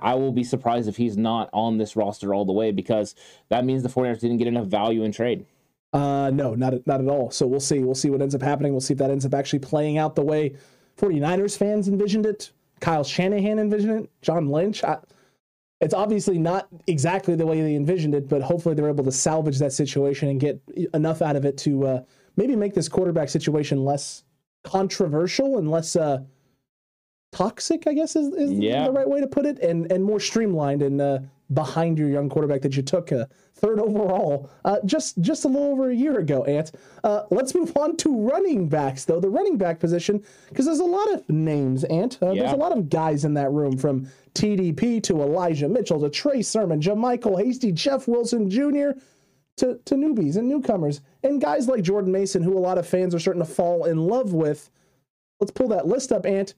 I 0.00 0.16
will 0.16 0.32
be 0.32 0.42
surprised 0.42 0.88
if 0.88 0.96
he's 0.96 1.16
not 1.16 1.48
on 1.52 1.78
this 1.78 1.94
roster 1.94 2.34
all 2.34 2.44
the 2.44 2.52
way 2.52 2.72
because 2.72 3.14
that 3.50 3.64
means 3.64 3.84
the 3.84 3.88
49ers 3.88 4.18
didn't 4.18 4.38
get 4.38 4.48
enough 4.48 4.66
value 4.66 5.04
in 5.04 5.12
trade. 5.12 5.46
Uh, 5.92 6.30
no, 6.30 6.54
not 6.54 6.74
at, 6.74 6.86
not 6.86 7.00
at 7.00 7.08
all. 7.08 7.30
So 7.30 7.46
we'll 7.46 7.60
see. 7.60 7.78
We'll 7.80 7.94
see 7.94 8.10
what 8.10 8.20
ends 8.20 8.34
up 8.34 8.42
happening. 8.42 8.72
We'll 8.72 8.80
see 8.80 8.94
if 8.94 8.98
that 8.98 9.10
ends 9.10 9.24
up 9.24 9.34
actually 9.34 9.60
playing 9.60 9.98
out 9.98 10.14
the 10.14 10.22
way 10.22 10.54
49ers 10.98 11.56
fans 11.56 11.88
envisioned 11.88 12.26
it. 12.26 12.50
Kyle 12.80 13.04
Shanahan 13.04 13.58
envisioned 13.58 14.04
it. 14.04 14.10
John 14.20 14.48
Lynch. 14.48 14.84
I, 14.84 14.98
it's 15.80 15.94
obviously 15.94 16.38
not 16.38 16.68
exactly 16.86 17.36
the 17.36 17.46
way 17.46 17.60
they 17.60 17.76
envisioned 17.76 18.14
it, 18.14 18.28
but 18.28 18.42
hopefully 18.42 18.74
they're 18.74 18.88
able 18.88 19.04
to 19.04 19.12
salvage 19.12 19.58
that 19.58 19.72
situation 19.72 20.28
and 20.28 20.40
get 20.40 20.60
enough 20.92 21.22
out 21.22 21.36
of 21.36 21.44
it 21.44 21.56
to 21.58 21.86
uh, 21.86 22.02
maybe 22.36 22.56
make 22.56 22.74
this 22.74 22.88
quarterback 22.88 23.28
situation 23.28 23.84
less 23.84 24.24
controversial 24.64 25.58
and 25.58 25.70
less 25.70 25.94
uh, 25.94 26.18
toxic, 27.30 27.86
I 27.86 27.94
guess 27.94 28.16
is, 28.16 28.28
is 28.34 28.50
yeah. 28.52 28.84
the 28.84 28.92
right 28.92 29.08
way 29.08 29.20
to 29.20 29.26
put 29.26 29.46
it, 29.46 29.60
and 29.60 29.90
and 29.92 30.04
more 30.04 30.20
streamlined 30.20 30.82
and 30.82 31.00
uh, 31.00 31.18
behind 31.52 31.98
your 31.98 32.08
young 32.08 32.28
quarterback 32.28 32.60
that 32.62 32.76
you 32.76 32.82
took 32.82 33.10
uh, 33.12 33.24
third 33.54 33.80
overall 33.80 34.50
uh, 34.64 34.78
just 34.84 35.20
just 35.20 35.44
a 35.44 35.48
little 35.48 35.68
over 35.68 35.90
a 35.90 35.94
year 35.94 36.18
ago. 36.18 36.44
Ant. 36.44 36.72
Uh, 37.04 37.22
let's 37.30 37.54
move 37.54 37.74
on 37.76 37.96
to 37.98 38.28
running 38.28 38.68
backs, 38.68 39.04
though 39.04 39.20
the 39.20 39.28
running 39.28 39.56
back 39.56 39.80
position, 39.80 40.22
because 40.48 40.66
there's 40.66 40.78
a 40.80 40.84
lot 40.84 41.12
of 41.12 41.28
names. 41.28 41.84
Ant. 41.84 42.18
Uh, 42.22 42.32
yeah. 42.32 42.42
There's 42.42 42.52
a 42.52 42.56
lot 42.56 42.76
of 42.76 42.88
guys 42.88 43.24
in 43.24 43.34
that 43.34 43.50
room 43.50 43.76
from 43.76 44.08
TDP 44.34 45.02
to 45.04 45.22
Elijah 45.22 45.68
Mitchell 45.68 46.00
to 46.00 46.10
Trey 46.10 46.42
Sermon, 46.42 46.80
JaMycal 46.80 47.42
Hasty, 47.42 47.72
Jeff 47.72 48.08
Wilson 48.08 48.48
Jr. 48.50 48.98
To, 49.58 49.74
to 49.86 49.96
newbies 49.96 50.36
and 50.36 50.48
newcomers 50.48 51.00
and 51.24 51.40
guys 51.40 51.66
like 51.66 51.82
Jordan 51.82 52.12
Mason, 52.12 52.44
who 52.44 52.56
a 52.56 52.60
lot 52.60 52.78
of 52.78 52.86
fans 52.86 53.12
are 53.12 53.18
starting 53.18 53.42
to 53.42 53.50
fall 53.50 53.86
in 53.86 53.98
love 53.98 54.32
with. 54.32 54.70
Let's 55.40 55.50
pull 55.50 55.66
that 55.70 55.84
list 55.84 56.12
up, 56.12 56.26
Ant. 56.26 56.54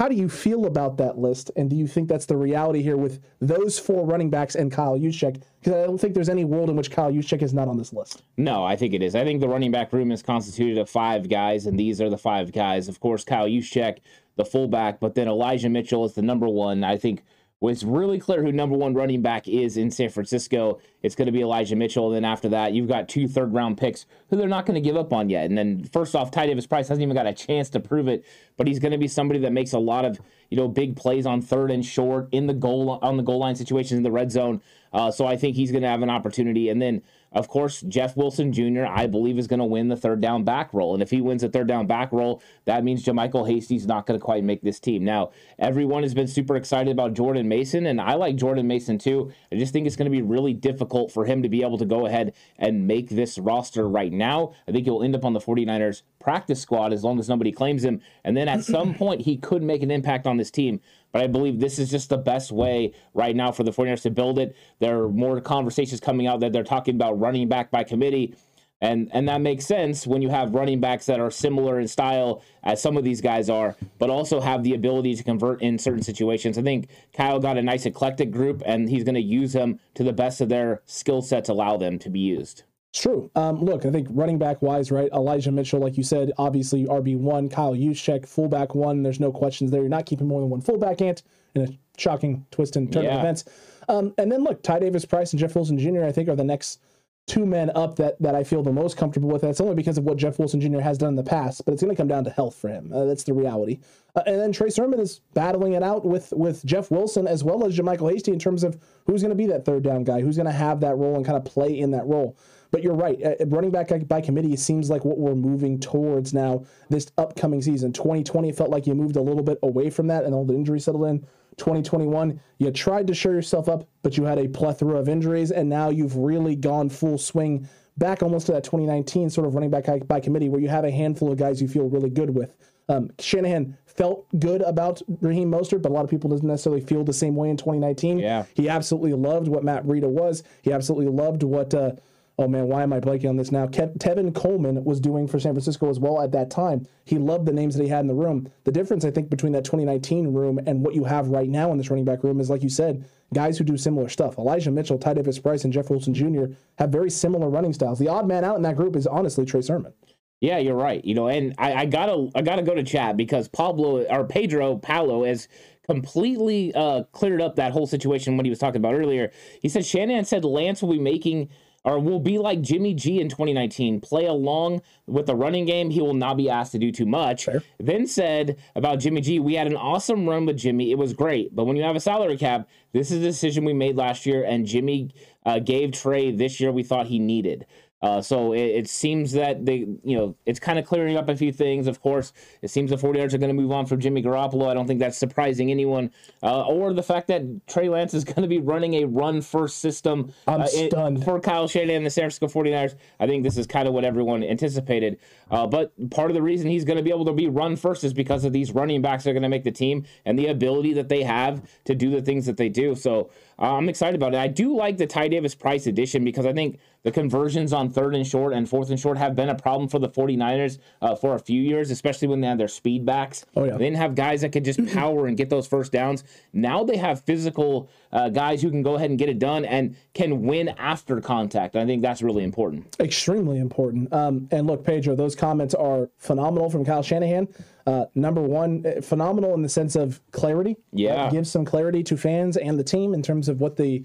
How 0.00 0.08
do 0.08 0.14
you 0.14 0.30
feel 0.30 0.64
about 0.64 0.96
that 0.96 1.18
list? 1.18 1.50
And 1.56 1.68
do 1.68 1.76
you 1.76 1.86
think 1.86 2.08
that's 2.08 2.24
the 2.24 2.34
reality 2.34 2.80
here 2.80 2.96
with 2.96 3.20
those 3.40 3.78
four 3.78 4.06
running 4.06 4.30
backs 4.30 4.54
and 4.54 4.72
Kyle 4.72 4.98
Juszczyk? 4.98 5.42
Because 5.60 5.74
I 5.74 5.86
don't 5.86 5.98
think 5.98 6.14
there's 6.14 6.30
any 6.30 6.46
world 6.46 6.70
in 6.70 6.76
which 6.76 6.90
Kyle 6.90 7.12
Juszczyk 7.12 7.42
is 7.42 7.52
not 7.52 7.68
on 7.68 7.76
this 7.76 7.92
list. 7.92 8.22
No, 8.38 8.64
I 8.64 8.76
think 8.76 8.94
it 8.94 9.02
is. 9.02 9.14
I 9.14 9.24
think 9.24 9.42
the 9.42 9.48
running 9.48 9.70
back 9.70 9.92
room 9.92 10.10
is 10.10 10.22
constituted 10.22 10.78
of 10.78 10.88
five 10.88 11.28
guys, 11.28 11.66
and 11.66 11.78
these 11.78 12.00
are 12.00 12.08
the 12.08 12.16
five 12.16 12.50
guys. 12.50 12.88
Of 12.88 12.98
course, 13.00 13.24
Kyle 13.24 13.46
Juszczyk, 13.46 13.98
the 14.36 14.44
fullback, 14.46 15.00
but 15.00 15.16
then 15.16 15.28
Elijah 15.28 15.68
Mitchell 15.68 16.06
is 16.06 16.14
the 16.14 16.22
number 16.22 16.48
one. 16.48 16.82
I 16.82 16.96
think 16.96 17.22
was 17.60 17.84
really 17.84 18.18
clear 18.18 18.42
who 18.42 18.50
number 18.50 18.74
one 18.74 18.94
running 18.94 19.20
back 19.20 19.46
is 19.46 19.76
in 19.76 19.90
San 19.90 20.08
Francisco. 20.08 20.80
It's 21.02 21.14
going 21.14 21.26
to 21.26 21.32
be 21.32 21.42
Elijah 21.42 21.76
Mitchell. 21.76 22.06
And 22.06 22.16
then 22.16 22.24
after 22.24 22.48
that, 22.48 22.72
you've 22.72 22.88
got 22.88 23.08
two 23.08 23.28
third 23.28 23.52
round 23.52 23.76
picks 23.76 24.06
who 24.28 24.36
they're 24.36 24.48
not 24.48 24.64
going 24.64 24.74
to 24.74 24.80
give 24.80 24.96
up 24.96 25.12
on 25.12 25.28
yet. 25.28 25.44
And 25.44 25.58
then 25.58 25.84
first 25.84 26.14
off, 26.14 26.30
Ty 26.30 26.46
Davis 26.46 26.66
Price 26.66 26.88
hasn't 26.88 27.02
even 27.02 27.14
got 27.14 27.26
a 27.26 27.34
chance 27.34 27.68
to 27.70 27.80
prove 27.80 28.08
it, 28.08 28.24
but 28.56 28.66
he's 28.66 28.78
going 28.78 28.92
to 28.92 28.98
be 28.98 29.08
somebody 29.08 29.40
that 29.40 29.52
makes 29.52 29.74
a 29.74 29.78
lot 29.78 30.06
of 30.06 30.18
you 30.48 30.56
know 30.56 30.68
big 30.68 30.96
plays 30.96 31.26
on 31.26 31.42
third 31.42 31.70
and 31.70 31.84
short 31.84 32.28
in 32.32 32.46
the 32.46 32.54
goal 32.54 32.98
on 33.02 33.18
the 33.18 33.22
goal 33.22 33.38
line 33.38 33.54
situations 33.54 33.98
in 33.98 34.02
the 34.02 34.10
red 34.10 34.32
zone. 34.32 34.62
Uh, 34.92 35.10
so 35.10 35.26
I 35.26 35.36
think 35.36 35.54
he's 35.54 35.70
going 35.70 35.82
to 35.82 35.88
have 35.88 36.02
an 36.02 36.10
opportunity. 36.10 36.70
And 36.70 36.80
then 36.80 37.02
of 37.32 37.48
course, 37.48 37.80
Jeff 37.82 38.16
Wilson 38.16 38.52
Jr., 38.52 38.86
I 38.86 39.06
believe, 39.06 39.38
is 39.38 39.46
going 39.46 39.60
to 39.60 39.64
win 39.64 39.88
the 39.88 39.96
third 39.96 40.20
down 40.20 40.44
back 40.44 40.74
roll. 40.74 40.94
And 40.94 41.02
if 41.02 41.10
he 41.10 41.20
wins 41.20 41.42
the 41.42 41.48
third 41.48 41.68
down 41.68 41.86
back 41.86 42.10
roll, 42.12 42.42
that 42.64 42.82
means 42.82 43.04
JaMycal 43.04 43.48
Hasty's 43.48 43.86
not 43.86 44.06
going 44.06 44.18
to 44.18 44.24
quite 44.24 44.42
make 44.42 44.62
this 44.62 44.80
team. 44.80 45.04
Now, 45.04 45.30
everyone 45.58 46.02
has 46.02 46.12
been 46.12 46.26
super 46.26 46.56
excited 46.56 46.90
about 46.90 47.14
Jordan 47.14 47.48
Mason, 47.48 47.86
and 47.86 48.00
I 48.00 48.14
like 48.14 48.36
Jordan 48.36 48.66
Mason 48.66 48.98
too. 48.98 49.32
I 49.52 49.56
just 49.56 49.72
think 49.72 49.86
it's 49.86 49.96
going 49.96 50.10
to 50.10 50.16
be 50.16 50.22
really 50.22 50.54
difficult 50.54 51.12
for 51.12 51.24
him 51.24 51.42
to 51.42 51.48
be 51.48 51.62
able 51.62 51.78
to 51.78 51.86
go 51.86 52.06
ahead 52.06 52.34
and 52.58 52.86
make 52.86 53.10
this 53.10 53.38
roster 53.38 53.88
right 53.88 54.12
now. 54.12 54.52
I 54.66 54.72
think 54.72 54.84
he'll 54.84 55.02
end 55.02 55.14
up 55.14 55.24
on 55.24 55.32
the 55.32 55.40
49ers 55.40 56.02
practice 56.18 56.60
squad 56.60 56.92
as 56.92 57.04
long 57.04 57.18
as 57.18 57.28
nobody 57.28 57.52
claims 57.52 57.84
him. 57.84 58.00
And 58.24 58.36
then 58.36 58.48
at 58.48 58.64
some 58.64 58.94
point, 59.00 59.22
he 59.22 59.36
could 59.36 59.62
make 59.62 59.82
an 59.82 59.90
impact 59.90 60.26
on 60.26 60.36
this 60.36 60.50
team. 60.50 60.80
But 61.12 61.22
I 61.22 61.26
believe 61.26 61.58
this 61.58 61.78
is 61.78 61.90
just 61.90 62.08
the 62.08 62.18
best 62.18 62.52
way 62.52 62.92
right 63.14 63.34
now 63.34 63.52
for 63.52 63.64
the 63.64 63.70
49ers 63.70 64.02
to 64.02 64.10
build 64.10 64.38
it. 64.38 64.56
There 64.78 65.02
are 65.02 65.08
more 65.08 65.40
conversations 65.40 66.00
coming 66.00 66.26
out 66.26 66.40
that 66.40 66.52
they're 66.52 66.64
talking 66.64 66.94
about 66.94 67.18
running 67.18 67.48
back 67.48 67.70
by 67.70 67.84
committee. 67.84 68.34
And, 68.82 69.10
and 69.12 69.28
that 69.28 69.42
makes 69.42 69.66
sense 69.66 70.06
when 70.06 70.22
you 70.22 70.30
have 70.30 70.54
running 70.54 70.80
backs 70.80 71.04
that 71.06 71.20
are 71.20 71.30
similar 71.30 71.80
in 71.80 71.86
style 71.86 72.42
as 72.62 72.80
some 72.80 72.96
of 72.96 73.04
these 73.04 73.20
guys 73.20 73.50
are, 73.50 73.76
but 73.98 74.08
also 74.08 74.40
have 74.40 74.62
the 74.62 74.72
ability 74.72 75.14
to 75.16 75.22
convert 75.22 75.60
in 75.60 75.78
certain 75.78 76.02
situations. 76.02 76.56
I 76.56 76.62
think 76.62 76.88
Kyle 77.12 77.38
got 77.40 77.58
a 77.58 77.62
nice 77.62 77.84
eclectic 77.84 78.30
group, 78.30 78.62
and 78.64 78.88
he's 78.88 79.04
going 79.04 79.16
to 79.16 79.20
use 79.20 79.52
them 79.52 79.80
to 79.94 80.02
the 80.02 80.14
best 80.14 80.40
of 80.40 80.48
their 80.48 80.80
skill 80.86 81.20
sets, 81.20 81.50
allow 81.50 81.76
them 81.76 81.98
to 81.98 82.08
be 82.08 82.20
used. 82.20 82.62
It's 82.92 83.02
true. 83.02 83.30
Um, 83.36 83.64
look, 83.64 83.86
I 83.86 83.90
think 83.90 84.08
running 84.10 84.38
back 84.38 84.62
wise, 84.62 84.90
right? 84.90 85.10
Elijah 85.12 85.52
Mitchell, 85.52 85.80
like 85.80 85.96
you 85.96 86.02
said, 86.02 86.32
obviously 86.38 86.86
RB 86.86 87.16
one. 87.16 87.48
Kyle 87.48 87.74
Juszczyk, 87.74 88.26
fullback 88.26 88.74
one. 88.74 89.02
There's 89.02 89.20
no 89.20 89.30
questions 89.30 89.70
there. 89.70 89.80
You're 89.80 89.88
not 89.88 90.06
keeping 90.06 90.26
more 90.26 90.40
than 90.40 90.50
one 90.50 90.60
fullback 90.60 91.00
ant 91.00 91.22
in 91.54 91.62
a 91.62 91.68
shocking 91.98 92.46
twist 92.50 92.74
and 92.74 92.92
turn 92.92 93.04
yeah. 93.04 93.14
of 93.14 93.20
events. 93.20 93.44
Um, 93.88 94.12
and 94.18 94.30
then 94.30 94.42
look, 94.42 94.62
Ty 94.62 94.80
Davis 94.80 95.04
Price 95.04 95.32
and 95.32 95.38
Jeff 95.38 95.54
Wilson 95.54 95.78
Jr. 95.78 96.04
I 96.04 96.10
think 96.10 96.28
are 96.28 96.36
the 96.36 96.44
next 96.44 96.80
two 97.26 97.46
men 97.46 97.70
up 97.76 97.94
that 97.96 98.20
that 98.20 98.34
I 98.34 98.42
feel 98.42 98.62
the 98.62 98.72
most 98.72 98.96
comfortable 98.96 99.28
with. 99.28 99.42
That's 99.42 99.60
only 99.60 99.76
because 99.76 99.96
of 99.96 100.04
what 100.04 100.16
Jeff 100.16 100.40
Wilson 100.40 100.60
Jr. 100.60 100.80
has 100.80 100.98
done 100.98 101.10
in 101.10 101.16
the 101.16 101.22
past, 101.22 101.64
but 101.64 101.72
it's 101.72 101.82
going 101.82 101.94
to 101.94 102.00
come 102.00 102.08
down 102.08 102.24
to 102.24 102.30
health 102.30 102.56
for 102.56 102.68
him. 102.68 102.92
Uh, 102.92 103.04
that's 103.04 103.22
the 103.22 103.34
reality. 103.34 103.78
Uh, 104.16 104.22
and 104.26 104.40
then 104.40 104.50
Trey 104.50 104.70
Sermon 104.70 104.98
is 104.98 105.20
battling 105.32 105.74
it 105.74 105.82
out 105.82 106.04
with 106.04 106.32
with 106.32 106.64
Jeff 106.64 106.90
Wilson 106.90 107.28
as 107.28 107.44
well 107.44 107.64
as 107.64 107.78
JaMycal 107.78 108.10
Hasty 108.10 108.32
in 108.32 108.40
terms 108.40 108.64
of 108.64 108.80
who's 109.06 109.22
going 109.22 109.30
to 109.30 109.36
be 109.36 109.46
that 109.46 109.64
third 109.64 109.84
down 109.84 110.02
guy, 110.02 110.20
who's 110.20 110.36
going 110.36 110.46
to 110.46 110.52
have 110.52 110.80
that 110.80 110.96
role 110.96 111.14
and 111.14 111.24
kind 111.24 111.38
of 111.38 111.44
play 111.44 111.78
in 111.78 111.92
that 111.92 112.06
role. 112.06 112.36
But 112.70 112.82
you're 112.82 112.94
right. 112.94 113.20
Uh, 113.22 113.34
running 113.46 113.70
back 113.70 113.90
by 114.06 114.20
committee 114.20 114.56
seems 114.56 114.90
like 114.90 115.04
what 115.04 115.18
we're 115.18 115.34
moving 115.34 115.80
towards 115.80 116.32
now 116.32 116.64
this 116.88 117.10
upcoming 117.18 117.62
season. 117.62 117.92
2020 117.92 118.52
felt 118.52 118.70
like 118.70 118.86
you 118.86 118.94
moved 118.94 119.16
a 119.16 119.22
little 119.22 119.42
bit 119.42 119.58
away 119.62 119.90
from 119.90 120.06
that 120.08 120.24
and 120.24 120.34
all 120.34 120.44
the 120.44 120.54
injuries 120.54 120.84
settled 120.84 121.06
in. 121.06 121.26
2021, 121.56 122.40
you 122.58 122.70
tried 122.70 123.06
to 123.06 123.14
show 123.14 123.30
yourself 123.30 123.68
up, 123.68 123.86
but 124.02 124.16
you 124.16 124.24
had 124.24 124.38
a 124.38 124.48
plethora 124.48 124.96
of 124.96 125.08
injuries, 125.08 125.50
and 125.50 125.68
now 125.68 125.90
you've 125.90 126.16
really 126.16 126.56
gone 126.56 126.88
full 126.88 127.18
swing 127.18 127.68
back 127.98 128.22
almost 128.22 128.46
to 128.46 128.52
that 128.52 128.64
2019 128.64 129.28
sort 129.28 129.46
of 129.46 129.54
running 129.54 129.68
back 129.68 129.86
by 130.06 130.20
committee 130.20 130.48
where 130.48 130.60
you 130.60 130.68
have 130.68 130.84
a 130.84 130.90
handful 130.90 131.30
of 131.30 131.38
guys 131.38 131.60
you 131.60 131.68
feel 131.68 131.88
really 131.88 132.08
good 132.08 132.30
with. 132.30 132.56
Um, 132.88 133.10
Shanahan 133.20 133.76
felt 133.86 134.26
good 134.38 134.62
about 134.62 135.00
Raheem 135.20 135.50
Mostert, 135.50 135.82
but 135.82 135.90
a 135.90 135.94
lot 135.94 136.04
of 136.04 136.10
people 136.10 136.30
doesn't 136.30 136.46
necessarily 136.46 136.80
feel 136.80 137.04
the 137.04 137.12
same 137.12 137.36
way 137.36 137.50
in 137.50 137.56
2019. 137.56 138.18
Yeah. 138.18 138.46
He 138.54 138.68
absolutely 138.68 139.12
loved 139.12 139.46
what 139.46 139.62
Matt 139.62 139.86
Breida 139.86 140.08
was. 140.08 140.42
He 140.62 140.72
absolutely 140.72 141.06
loved 141.06 141.42
what, 141.42 141.72
uh, 141.72 141.92
oh 142.40 142.48
man, 142.48 142.66
why 142.68 142.82
am 142.82 142.92
I 142.92 143.00
blanking 143.00 143.28
on 143.28 143.36
this 143.36 143.52
now? 143.52 143.66
Kev- 143.66 143.98
Tevin 143.98 144.34
Coleman 144.34 144.82
was 144.82 144.98
doing 144.98 145.28
for 145.28 145.38
San 145.38 145.52
Francisco 145.52 145.90
as 145.90 146.00
well 146.00 146.22
at 146.22 146.32
that 146.32 146.50
time. 146.50 146.86
He 147.04 147.18
loved 147.18 147.44
the 147.44 147.52
names 147.52 147.76
that 147.76 147.82
he 147.82 147.88
had 147.88 148.00
in 148.00 148.06
the 148.06 148.14
room. 148.14 148.50
The 148.64 148.72
difference, 148.72 149.04
I 149.04 149.10
think, 149.10 149.28
between 149.28 149.52
that 149.52 149.64
2019 149.64 150.32
room 150.32 150.58
and 150.66 150.82
what 150.82 150.94
you 150.94 151.04
have 151.04 151.28
right 151.28 151.50
now 151.50 151.70
in 151.70 151.76
this 151.76 151.90
running 151.90 152.06
back 152.06 152.24
room 152.24 152.40
is, 152.40 152.48
like 152.48 152.62
you 152.62 152.70
said, 152.70 153.04
guys 153.34 153.58
who 153.58 153.64
do 153.64 153.76
similar 153.76 154.08
stuff. 154.08 154.38
Elijah 154.38 154.70
Mitchell, 154.70 154.98
Ty 154.98 155.14
Davis 155.14 155.38
Price, 155.38 155.64
and 155.64 155.72
Jeff 155.72 155.90
Wilson 155.90 156.14
Jr. 156.14 156.46
have 156.78 156.90
very 156.90 157.10
similar 157.10 157.50
running 157.50 157.74
styles. 157.74 157.98
The 157.98 158.08
odd 158.08 158.26
man 158.26 158.42
out 158.42 158.56
in 158.56 158.62
that 158.62 158.76
group 158.76 158.96
is 158.96 159.06
honestly 159.06 159.44
Trey 159.44 159.60
Sermon. 159.60 159.92
Yeah, 160.40 160.56
you're 160.56 160.74
right. 160.74 161.04
You 161.04 161.14
know, 161.14 161.28
and 161.28 161.54
I, 161.58 161.74
I 161.74 161.84
gotta 161.84 162.30
I 162.34 162.40
gotta 162.40 162.62
go 162.62 162.74
to 162.74 162.82
chat 162.82 163.18
because 163.18 163.48
Pablo 163.48 164.04
or 164.04 164.24
Pedro 164.24 164.78
Paulo 164.78 165.24
has 165.24 165.46
completely 165.84 166.72
uh, 166.74 167.02
cleared 167.12 167.42
up 167.42 167.56
that 167.56 167.72
whole 167.72 167.86
situation 167.86 168.38
when 168.38 168.46
he 168.46 168.50
was 168.50 168.58
talking 168.58 168.78
about 168.78 168.94
earlier. 168.94 169.30
He 169.60 169.68
said 169.68 169.84
Shanahan 169.84 170.24
said 170.24 170.46
Lance 170.46 170.80
will 170.80 170.92
be 170.92 170.98
making 170.98 171.50
or 171.84 171.98
will 171.98 172.20
be 172.20 172.38
like 172.38 172.60
Jimmy 172.60 172.94
G 172.94 173.20
in 173.20 173.28
2019, 173.28 174.00
play 174.00 174.26
along 174.26 174.82
with 175.06 175.26
the 175.26 175.34
running 175.34 175.64
game. 175.64 175.90
He 175.90 176.00
will 176.00 176.14
not 176.14 176.36
be 176.36 176.50
asked 176.50 176.72
to 176.72 176.78
do 176.78 176.92
too 176.92 177.06
much. 177.06 177.46
Fair. 177.46 177.62
Then 177.78 178.06
said 178.06 178.58
about 178.76 179.00
Jimmy 179.00 179.20
G, 179.20 179.40
we 179.40 179.54
had 179.54 179.66
an 179.66 179.76
awesome 179.76 180.28
run 180.28 180.46
with 180.46 180.58
Jimmy. 180.58 180.90
It 180.90 180.98
was 180.98 181.12
great. 181.12 181.54
But 181.54 181.64
when 181.64 181.76
you 181.76 181.82
have 181.82 181.96
a 181.96 182.00
salary 182.00 182.36
cap, 182.36 182.68
this 182.92 183.10
is 183.10 183.18
a 183.18 183.26
decision 183.26 183.64
we 183.64 183.72
made 183.72 183.96
last 183.96 184.26
year, 184.26 184.44
and 184.44 184.66
Jimmy 184.66 185.10
uh, 185.46 185.58
gave 185.58 185.92
Trey 185.92 186.30
this 186.30 186.60
year 186.60 186.72
we 186.72 186.82
thought 186.82 187.06
he 187.06 187.18
needed. 187.18 187.66
Uh, 188.02 188.22
so 188.22 188.54
it, 188.54 188.60
it, 188.60 188.88
seems 188.88 189.32
that 189.32 189.66
they, 189.66 189.86
you 190.02 190.16
know, 190.16 190.34
it's 190.46 190.58
kind 190.58 190.78
of 190.78 190.86
clearing 190.86 191.18
up 191.18 191.28
a 191.28 191.36
few 191.36 191.52
things. 191.52 191.86
Of 191.86 192.00
course, 192.00 192.32
it 192.62 192.68
seems 192.68 192.90
the 192.90 192.96
49ers 192.96 193.34
are 193.34 193.38
going 193.38 193.54
to 193.54 193.62
move 193.62 193.72
on 193.72 193.84
from 193.84 194.00
Jimmy 194.00 194.22
Garoppolo. 194.22 194.68
I 194.68 194.74
don't 194.74 194.86
think 194.86 195.00
that's 195.00 195.18
surprising 195.18 195.70
anyone, 195.70 196.10
uh, 196.42 196.62
or 196.62 196.94
the 196.94 197.02
fact 197.02 197.28
that 197.28 197.42
Trey 197.66 197.90
Lance 197.90 198.14
is 198.14 198.24
going 198.24 198.40
to 198.40 198.48
be 198.48 198.58
running 198.58 198.94
a 198.94 199.04
run 199.04 199.42
first 199.42 199.78
system 199.80 200.32
I'm 200.46 200.62
uh, 200.62 200.66
stunned. 200.66 201.24
for 201.24 201.40
Kyle 201.40 201.68
Shanahan 201.68 201.96
and 201.98 202.06
the 202.06 202.10
San 202.10 202.22
Francisco 202.22 202.46
49ers. 202.46 202.94
I 203.18 203.26
think 203.26 203.44
this 203.44 203.58
is 203.58 203.66
kind 203.66 203.86
of 203.86 203.92
what 203.92 204.04
everyone 204.04 204.42
anticipated. 204.42 205.18
Uh, 205.50 205.66
but 205.66 205.92
part 206.10 206.30
of 206.30 206.34
the 206.34 206.42
reason 206.42 206.70
he's 206.70 206.84
going 206.84 206.96
to 206.96 207.02
be 207.02 207.10
able 207.10 207.26
to 207.26 207.32
be 207.34 207.48
run 207.48 207.76
first 207.76 208.02
is 208.02 208.14
because 208.14 208.44
of 208.44 208.52
these 208.52 208.72
running 208.72 209.02
backs 209.02 209.24
that 209.24 209.30
are 209.30 209.34
going 209.34 209.42
to 209.42 209.48
make 209.48 209.64
the 209.64 209.70
team 209.70 210.06
and 210.24 210.38
the 210.38 210.46
ability 210.46 210.94
that 210.94 211.10
they 211.10 211.22
have 211.22 211.62
to 211.84 211.94
do 211.94 212.10
the 212.10 212.22
things 212.22 212.46
that 212.46 212.56
they 212.56 212.70
do. 212.70 212.94
So 212.94 213.30
uh, 213.58 213.76
I'm 213.76 213.88
excited 213.90 214.14
about 214.14 214.32
it. 214.32 214.38
I 214.38 214.48
do 214.48 214.74
like 214.74 214.96
the 214.96 215.06
Ty 215.06 215.28
Davis 215.28 215.54
Price 215.54 215.86
edition 215.86 216.24
because 216.24 216.46
I 216.46 216.52
think 216.52 216.78
the 217.02 217.10
conversions 217.10 217.72
on 217.72 217.90
third 217.90 218.14
and 218.14 218.26
short 218.26 218.52
and 218.52 218.68
fourth 218.68 218.90
and 218.90 219.00
short 219.00 219.16
have 219.16 219.34
been 219.34 219.48
a 219.48 219.54
problem 219.54 219.88
for 219.88 219.98
the 219.98 220.08
49ers 220.08 220.78
uh, 221.00 221.14
for 221.14 221.34
a 221.34 221.38
few 221.38 221.60
years, 221.60 221.90
especially 221.90 222.28
when 222.28 222.40
they 222.40 222.48
had 222.48 222.58
their 222.58 222.68
speed 222.68 223.06
backs. 223.06 223.46
Oh, 223.56 223.64
yeah. 223.64 223.72
They 223.72 223.84
didn't 223.84 223.96
have 223.96 224.14
guys 224.14 224.42
that 224.42 224.52
could 224.52 224.64
just 224.64 224.84
power 224.94 225.26
and 225.26 225.36
get 225.36 225.48
those 225.48 225.66
first 225.66 225.92
downs. 225.92 226.24
Now 226.52 226.84
they 226.84 226.96
have 226.96 227.22
physical 227.22 227.88
uh, 228.12 228.28
guys 228.28 228.60
who 228.60 228.70
can 228.70 228.82
go 228.82 228.96
ahead 228.96 229.10
and 229.10 229.18
get 229.18 229.28
it 229.28 229.38
done 229.38 229.64
and 229.64 229.96
can 230.14 230.42
win 230.42 230.68
after 230.78 231.20
contact. 231.20 231.76
I 231.76 231.86
think 231.86 232.02
that's 232.02 232.22
really 232.22 232.44
important. 232.44 232.96
Extremely 233.00 233.58
important. 233.58 234.12
Um, 234.12 234.48
and 234.50 234.66
look, 234.66 234.84
Pedro, 234.84 235.14
those 235.16 235.34
comments 235.34 235.74
are 235.74 236.10
phenomenal 236.18 236.68
from 236.68 236.84
Kyle 236.84 237.02
Shanahan. 237.02 237.48
Uh, 237.86 238.04
number 238.14 238.42
one, 238.42 238.84
uh, 238.86 239.00
phenomenal 239.00 239.54
in 239.54 239.62
the 239.62 239.68
sense 239.68 239.96
of 239.96 240.20
clarity. 240.32 240.76
Yeah. 240.92 241.30
Gives 241.30 241.50
some 241.50 241.64
clarity 241.64 242.02
to 242.04 242.16
fans 242.16 242.56
and 242.56 242.78
the 242.78 242.84
team 242.84 243.14
in 243.14 243.22
terms 243.22 243.48
of 243.48 243.60
what 243.60 243.76
the 243.76 244.04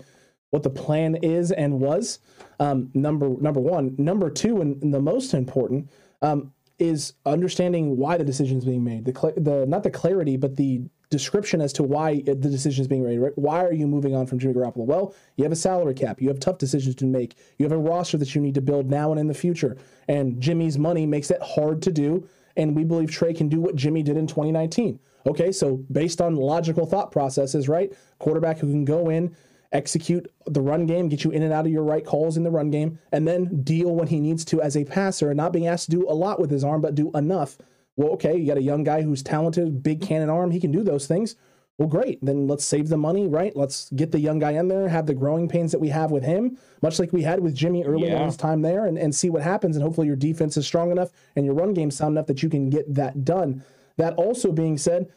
what 0.56 0.64
the 0.64 0.70
plan 0.70 1.16
is 1.16 1.52
and 1.52 1.82
was. 1.82 2.20
Um, 2.62 2.90
number 2.94 3.30
number 3.42 3.60
one. 3.60 3.94
Number 3.98 4.30
two, 4.30 4.62
and, 4.62 4.82
and 4.82 4.94
the 4.94 5.02
most 5.02 5.34
important, 5.34 5.90
um, 6.22 6.54
is 6.80 7.14
understanding 7.26 7.98
why 7.98 8.16
the 8.16 8.24
decision 8.24 8.58
is 8.58 8.64
being 8.64 8.84
made. 8.84 9.04
The 9.04 9.14
cl- 9.14 9.34
the 9.36 9.66
not 9.66 9.84
the 9.84 9.92
clarity, 9.92 10.38
but 10.38 10.56
the 10.56 10.84
description 11.10 11.60
as 11.60 11.74
to 11.74 11.84
why 11.84 12.22
the 12.22 12.36
decision 12.36 12.82
is 12.82 12.88
being 12.88 13.04
made. 13.04 13.18
Right? 13.18 13.34
Why 13.36 13.66
are 13.66 13.74
you 13.74 13.86
moving 13.86 14.16
on 14.16 14.28
from 14.28 14.40
Jimmy 14.40 14.54
Garoppolo? 14.54 14.86
Well, 14.86 15.14
you 15.36 15.44
have 15.44 15.52
a 15.52 15.58
salary 15.58 15.94
cap. 15.94 16.22
You 16.22 16.30
have 16.30 16.40
tough 16.40 16.58
decisions 16.58 16.96
to 16.96 17.06
make. 17.06 17.36
You 17.60 17.66
have 17.66 17.74
a 17.74 17.78
roster 17.78 18.18
that 18.18 18.34
you 18.34 18.40
need 18.40 18.56
to 18.56 18.62
build 18.62 18.90
now 18.90 19.12
and 19.12 19.20
in 19.20 19.28
the 19.28 19.34
future. 19.34 19.76
And 20.08 20.40
Jimmy's 20.40 20.78
money 20.78 21.06
makes 21.06 21.32
it 21.32 21.42
hard 21.42 21.82
to 21.82 21.92
do. 21.92 22.30
And 22.56 22.74
we 22.74 22.86
believe 22.86 23.12
Trey 23.12 23.34
can 23.34 23.50
do 23.50 23.60
what 23.60 23.76
Jimmy 23.76 24.04
did 24.04 24.16
in 24.16 24.26
2019. 24.26 25.02
Okay, 25.28 25.52
so 25.52 25.78
based 25.92 26.22
on 26.22 26.36
logical 26.38 26.86
thought 26.86 27.12
processes, 27.12 27.68
right? 27.68 27.92
Quarterback 28.20 28.60
who 28.60 28.68
can 28.68 28.86
go 28.86 29.10
in, 29.10 29.36
execute 29.76 30.32
the 30.48 30.62
run 30.62 30.86
game, 30.86 31.10
get 31.10 31.24
you 31.24 31.32
in 31.32 31.44
and 31.44 31.54
out 31.54 31.66
of 31.66 31.72
your 31.72 31.84
right 31.84 32.06
calls 32.06 32.38
in 32.38 32.44
the 32.44 32.52
run 32.52 32.72
game, 32.72 32.98
and 33.12 33.28
then 33.28 33.62
deal 33.64 33.94
when 33.96 34.08
he 34.08 34.20
needs 34.20 34.46
to 34.46 34.62
as 34.62 34.76
a 34.76 34.86
passer 34.86 35.30
and 35.30 35.38
not 35.38 35.54
being 35.54 35.68
asked 35.68 35.86
to 35.92 35.98
do 35.98 36.10
a 36.10 36.14
lot 36.14 36.40
with 36.40 36.50
his 36.50 36.64
arm, 36.64 36.82
but 36.82 36.96
do 36.96 37.12
enough. 37.14 37.58
Well, 37.98 38.10
okay, 38.14 38.38
you 38.38 38.48
got 38.48 38.58
a 38.58 38.62
young 38.62 38.84
guy 38.84 39.02
who's 39.04 39.22
talented, 39.22 39.84
big 39.84 40.02
cannon 40.02 40.30
arm, 40.30 40.52
he 40.52 40.60
can 40.60 40.72
do 40.72 40.84
those 40.84 41.08
things. 41.08 41.36
Well, 41.78 41.90
great. 41.90 42.24
Then 42.24 42.48
let's 42.48 42.64
save 42.64 42.88
the 42.88 42.98
money, 42.98 43.28
right? 43.28 43.54
Let's 43.54 43.90
get 43.92 44.14
the 44.14 44.20
young 44.20 44.40
guy 44.40 44.52
in 44.52 44.70
there, 44.70 44.88
have 44.88 45.08
the 45.08 45.14
growing 45.14 45.50
pains 45.50 45.74
that 45.74 45.80
we 45.80 45.90
have 45.90 46.10
with 46.10 46.24
him, 46.24 46.58
much 46.82 47.00
like 47.00 47.12
we 47.12 47.22
had 47.22 47.42
with 47.42 47.54
Jimmy 47.54 47.84
early 47.84 48.08
Yeah. 48.08 48.20
in 48.22 48.26
his 48.28 48.38
time 48.38 48.62
there, 48.62 48.86
and, 48.86 48.98
and 48.98 49.14
see 49.14 49.30
what 49.30 49.42
happens. 49.42 49.76
And 49.76 49.84
hopefully 49.84 50.08
your 50.08 50.16
defense 50.16 50.56
is 50.56 50.66
strong 50.66 50.90
enough 50.90 51.12
and 51.36 51.46
your 51.46 51.54
run 51.54 51.74
game 51.74 51.92
sound 51.92 52.14
enough 52.14 52.28
that 52.28 52.42
you 52.42 52.48
can 52.50 52.70
get 52.70 52.94
that 52.94 53.26
done. 53.26 53.62
That 53.98 54.14
also 54.16 54.54
being 54.54 54.78
said, 54.78 55.10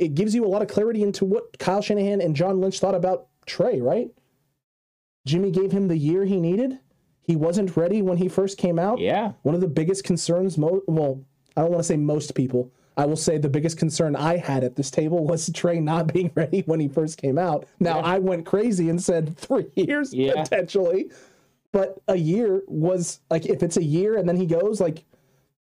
it 0.00 0.14
gives 0.14 0.34
you 0.34 0.44
a 0.44 0.48
lot 0.48 0.62
of 0.62 0.68
clarity 0.68 1.02
into 1.04 1.24
what 1.24 1.58
Kyle 1.60 1.82
Shanahan 1.82 2.20
and 2.20 2.34
John 2.34 2.60
Lynch 2.60 2.80
thought 2.80 2.94
about 2.96 3.28
Trey, 3.46 3.80
right? 3.80 4.10
Jimmy 5.26 5.50
gave 5.50 5.72
him 5.72 5.88
the 5.88 5.96
year 5.98 6.24
he 6.24 6.40
needed. 6.40 6.78
He 7.22 7.36
wasn't 7.36 7.76
ready 7.76 8.02
when 8.02 8.16
he 8.16 8.28
first 8.28 8.58
came 8.58 8.78
out. 8.78 8.98
Yeah. 8.98 9.32
One 9.42 9.54
of 9.54 9.60
the 9.60 9.68
biggest 9.68 10.04
concerns, 10.04 10.56
mo- 10.58 10.82
well, 10.86 11.22
I 11.56 11.62
don't 11.62 11.70
want 11.70 11.80
to 11.80 11.86
say 11.86 11.96
most 11.96 12.34
people. 12.34 12.72
I 12.96 13.06
will 13.06 13.16
say 13.16 13.38
the 13.38 13.48
biggest 13.48 13.78
concern 13.78 14.16
I 14.16 14.36
had 14.36 14.64
at 14.64 14.76
this 14.76 14.90
table 14.90 15.24
was 15.24 15.48
Trey 15.54 15.80
not 15.80 16.12
being 16.12 16.32
ready 16.36 16.62
when 16.66 16.80
he 16.80 16.88
first 16.88 17.18
came 17.18 17.38
out. 17.38 17.66
Now 17.78 17.98
Yeah. 17.98 18.04
I 18.06 18.18
went 18.18 18.46
crazy 18.46 18.88
and 18.88 19.00
said 19.02 19.36
three 19.36 19.66
years 19.76 20.12
Yeah. 20.12 20.42
potentially, 20.42 21.10
but 21.72 22.00
a 22.08 22.16
year 22.16 22.62
was 22.66 23.20
like 23.30 23.46
if 23.46 23.62
it's 23.62 23.76
a 23.76 23.84
year 23.84 24.16
and 24.16 24.28
then 24.28 24.36
he 24.36 24.46
goes 24.46 24.80
like, 24.80 25.04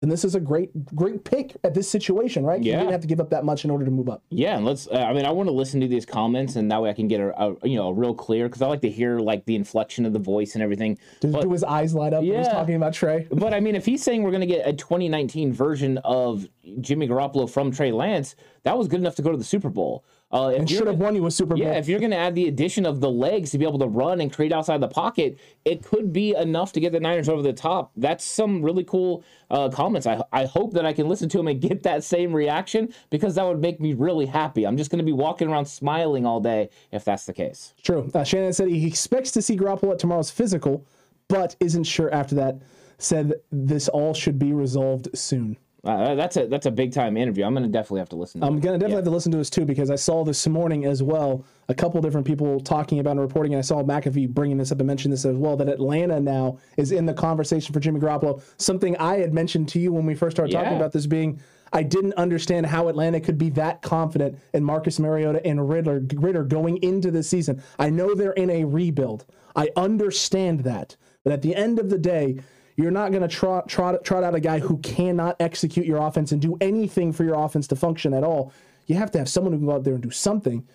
then 0.07 0.13
this 0.13 0.23
is 0.23 0.35
a 0.35 0.39
great 0.39 0.71
great 0.95 1.23
pick 1.23 1.55
at 1.63 1.73
this 1.73 1.89
situation, 1.89 2.45
right? 2.45 2.63
Yeah. 2.63 2.73
You 2.73 2.79
didn't 2.79 2.91
have 2.93 3.01
to 3.01 3.07
give 3.07 3.19
up 3.19 3.29
that 3.31 3.43
much 3.43 3.65
in 3.65 3.69
order 3.69 3.83
to 3.85 3.91
move 3.91 4.07
up. 4.09 4.23
Yeah, 4.29 4.55
and 4.55 4.65
let's. 4.65 4.87
Uh, 4.87 4.95
I 4.97 5.13
mean, 5.13 5.25
I 5.25 5.31
want 5.31 5.47
to 5.47 5.53
listen 5.53 5.81
to 5.81 5.87
these 5.87 6.05
comments, 6.05 6.55
and 6.55 6.71
that 6.71 6.81
way 6.81 6.89
I 6.89 6.93
can 6.93 7.07
get 7.07 7.19
a, 7.19 7.37
a 7.37 7.67
you 7.67 7.75
know 7.75 7.89
a 7.89 7.93
real 7.93 8.13
clear 8.13 8.47
because 8.47 8.61
I 8.61 8.67
like 8.67 8.81
to 8.81 8.89
hear 8.89 9.19
like 9.19 9.45
the 9.45 9.55
inflection 9.55 10.05
of 10.05 10.13
the 10.13 10.19
voice 10.19 10.53
and 10.55 10.63
everything. 10.63 10.97
Do, 11.19 11.31
But- 11.31 11.41
do 11.41 11.51
his 11.51 11.63
eyes 11.63 11.93
light 11.93 12.13
up 12.13 12.21
when 12.23 12.37
he's 12.37 12.45
Yeah. 12.47 12.53
talking 12.53 12.75
about 12.75 12.93
Trey? 12.93 13.27
But 13.31 13.53
I 13.53 13.59
mean, 13.59 13.75
if 13.75 13.85
he's 13.85 14.01
saying 14.03 14.23
we're 14.23 14.31
going 14.31 14.41
to 14.41 14.47
get 14.47 14.67
a 14.67 14.73
2019 14.73 15.51
version 15.53 15.97
of 15.99 16.47
Jimmy 16.81 17.07
Garoppolo 17.07 17.49
from 17.49 17.71
Trey 17.71 17.91
Lance, 17.91 18.35
that 18.63 18.77
was 18.77 18.87
good 18.87 18.99
enough 18.99 19.15
to 19.15 19.21
go 19.21 19.31
to 19.31 19.37
the 19.37 19.43
Super 19.43 19.69
Bowl. 19.69 20.05
Uh, 20.29 20.51
if 20.53 20.59
And 20.59 20.69
should 20.69 20.87
have 20.87 20.97
won 20.97 21.15
you 21.15 21.25
a 21.25 21.31
Super 21.31 21.55
Bowl. 21.55 21.63
Yeah, 21.63 21.73
if 21.73 21.87
you're 21.87 22.01
going 22.01 22.11
to 22.11 22.17
add 22.17 22.35
the 22.35 22.49
addition 22.49 22.85
of 22.85 22.99
the 22.99 23.09
legs 23.09 23.51
to 23.51 23.57
be 23.57 23.65
able 23.65 23.79
to 23.79 23.87
run 23.87 24.19
and 24.19 24.31
create 24.31 24.51
outside 24.51 24.81
the 24.81 24.87
pocket, 24.89 25.39
it 25.63 25.83
could 25.83 26.11
be 26.11 26.35
enough 26.35 26.73
to 26.73 26.81
get 26.81 26.91
the 26.91 26.99
Niners 26.99 27.29
over 27.29 27.41
the 27.41 27.53
top. 27.53 27.91
That's 27.95 28.25
some 28.25 28.61
really 28.61 28.83
cool 28.83 29.23
uh, 29.49 29.69
comments. 29.69 30.05
I, 30.05 30.21
I 30.33 30.43
hope 30.43 30.73
that 30.73 30.85
I 30.85 30.91
can 30.91 31.07
listen 31.07 31.29
to 31.29 31.37
them 31.37 31.47
and 31.47 31.61
get 31.61 31.83
that 31.83 32.03
same 32.03 32.33
reaction 32.33 32.93
because 33.09 33.35
that 33.35 33.45
would 33.45 33.61
make 33.61 33.79
me 33.79 33.93
really 33.93 34.25
happy. 34.25 34.67
I'm 34.67 34.75
just 34.75 34.91
going 34.91 34.99
to 34.99 35.05
be 35.05 35.13
walking 35.13 35.47
around 35.47 35.65
smiling 35.65 36.25
all 36.25 36.41
day 36.41 36.69
if 36.91 37.05
that's 37.05 37.25
the 37.25 37.33
case. 37.33 37.73
True. 37.81 38.11
Uh, 38.13 38.25
Shannon 38.25 38.51
said 38.51 38.67
he 38.67 38.85
expects 38.85 39.31
to 39.31 39.41
see 39.41 39.55
Garoppolo 39.55 39.93
at 39.93 39.99
tomorrow's 39.99 40.29
physical, 40.29 40.85
but 41.29 41.55
isn't 41.61 41.85
sure 41.85 42.13
after 42.13 42.35
that. 42.35 42.59
Said 42.99 43.33
this 43.51 43.87
all 43.87 44.13
should 44.13 44.39
be 44.39 44.53
resolved 44.53 45.07
soon. 45.13 45.55
Uh, 45.83 46.15
that's 46.15 46.35
a 46.37 46.47
that's 46.47 46.65
a 46.65 46.71
big 46.71 46.91
time 46.91 47.15
interview. 47.17 47.45
I'm 47.45 47.53
going 47.53 47.63
to 47.63 47.71
definitely 47.71 47.99
have 47.99 48.09
to 48.09 48.15
listen. 48.15 48.41
To 48.41 48.47
I'm 48.47 48.57
it. 48.57 48.61
gonna 48.61 48.77
definitely 48.77 48.95
have 48.95 49.05
to 49.05 49.11
listen 49.11 49.31
to 49.31 49.37
this 49.37 49.49
too 49.49 49.63
because 49.63 49.91
I 49.91 49.95
saw 49.95 50.23
this 50.23 50.45
morning 50.47 50.85
as 50.85 51.03
well 51.03 51.45
a 51.69 51.73
couple 51.73 52.01
different 52.01 52.25
people 52.25 52.59
talking 52.59 52.99
about 52.99 53.11
and 53.11 53.21
reporting, 53.21 53.53
and 53.53 53.59
I 53.59 53.61
saw 53.61 53.83
McAfee 53.83 54.29
bringing 54.29 54.57
this 54.57 54.71
up 54.71 54.79
and 54.79 54.87
mentioned 54.87 55.13
this 55.13 55.23
as 55.23 55.35
well 55.35 55.55
that 55.57 55.69
Atlanta 55.69 56.19
now 56.19 56.57
is 56.77 56.91
in 56.91 57.05
the 57.05 57.13
conversation 57.13 57.73
for 57.73 57.79
Jimmy 57.79 57.99
Garoppolo. 57.99 58.41
Something 58.57 58.97
I 58.97 59.17
had 59.17 59.33
mentioned 59.33 59.69
to 59.69 59.79
you 59.79 59.93
when 59.93 60.05
we 60.05 60.15
first 60.15 60.35
started 60.35 60.51
talking 60.51 60.75
about 60.75 60.91
this 60.91 61.05
being. 61.05 61.39
I 61.73 61.83
didn't 61.83 62.13
understand 62.13 62.65
how 62.65 62.87
Atlanta 62.87 63.19
could 63.19 63.37
be 63.37 63.49
that 63.51 63.81
confident 63.81 64.39
in 64.53 64.63
Marcus 64.63 64.99
Mariota 64.99 65.45
and 65.45 65.67
Riddler, 65.67 66.01
Ridder 66.15 66.45
going 66.45 66.77
into 66.77 67.11
this 67.11 67.29
season. 67.29 67.61
I 67.77 67.89
know 67.89 68.15
they're 68.15 68.31
in 68.31 68.49
a 68.49 68.63
rebuild. 68.63 69.25
I 69.53 69.69
understand 69.75 70.61
that. 70.61 70.95
But 71.25 71.33
at 71.33 71.41
the 71.41 71.55
end 71.55 71.77
of 71.77 71.89
the 71.89 71.97
day, 71.97 72.39
you're 72.77 72.91
not 72.91 73.11
going 73.11 73.23
to 73.23 73.27
trot, 73.27 73.67
trot, 73.67 74.03
trot 74.05 74.23
out 74.23 74.35
a 74.35 74.39
guy 74.39 74.59
who 74.59 74.77
cannot 74.77 75.35
execute 75.39 75.85
your 75.85 75.97
offense 75.97 76.31
and 76.31 76.39
do 76.39 76.55
anything 76.61 77.11
for 77.11 77.23
your 77.23 77.35
offense 77.43 77.67
to 77.67 77.75
function 77.75 78.13
at 78.13 78.23
all. 78.23 78.53
You 78.85 78.95
have 78.95 79.11
to 79.11 79.17
have 79.17 79.27
someone 79.27 79.51
who 79.51 79.59
can 79.59 79.67
go 79.67 79.73
out 79.73 79.83
there 79.83 79.95
and 79.95 80.03
do 80.03 80.11
something. 80.11 80.65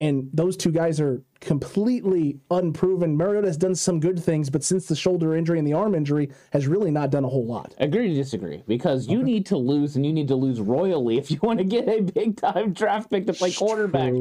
And 0.00 0.30
those 0.32 0.56
two 0.56 0.70
guys 0.70 1.00
are 1.00 1.20
completely 1.40 2.38
unproven. 2.52 3.16
Mariota 3.16 3.48
has 3.48 3.56
done 3.56 3.74
some 3.74 3.98
good 3.98 4.22
things, 4.22 4.48
but 4.48 4.62
since 4.62 4.86
the 4.86 4.94
shoulder 4.94 5.34
injury 5.34 5.58
and 5.58 5.66
the 5.66 5.72
arm 5.72 5.96
injury, 5.96 6.30
has 6.52 6.68
really 6.68 6.92
not 6.92 7.10
done 7.10 7.24
a 7.24 7.28
whole 7.28 7.44
lot. 7.44 7.74
Agree 7.78 8.08
to 8.08 8.14
disagree 8.14 8.62
because 8.68 9.08
you 9.08 9.24
need 9.24 9.44
to 9.46 9.56
lose 9.56 9.96
and 9.96 10.06
you 10.06 10.12
need 10.12 10.28
to 10.28 10.36
lose 10.36 10.60
royally 10.60 11.18
if 11.18 11.32
you 11.32 11.40
want 11.42 11.58
to 11.58 11.64
get 11.64 11.88
a 11.88 12.02
big 12.02 12.36
time 12.36 12.72
draft 12.72 13.10
pick 13.10 13.26
to 13.26 13.32
play 13.32 13.52
quarterback. 13.52 14.12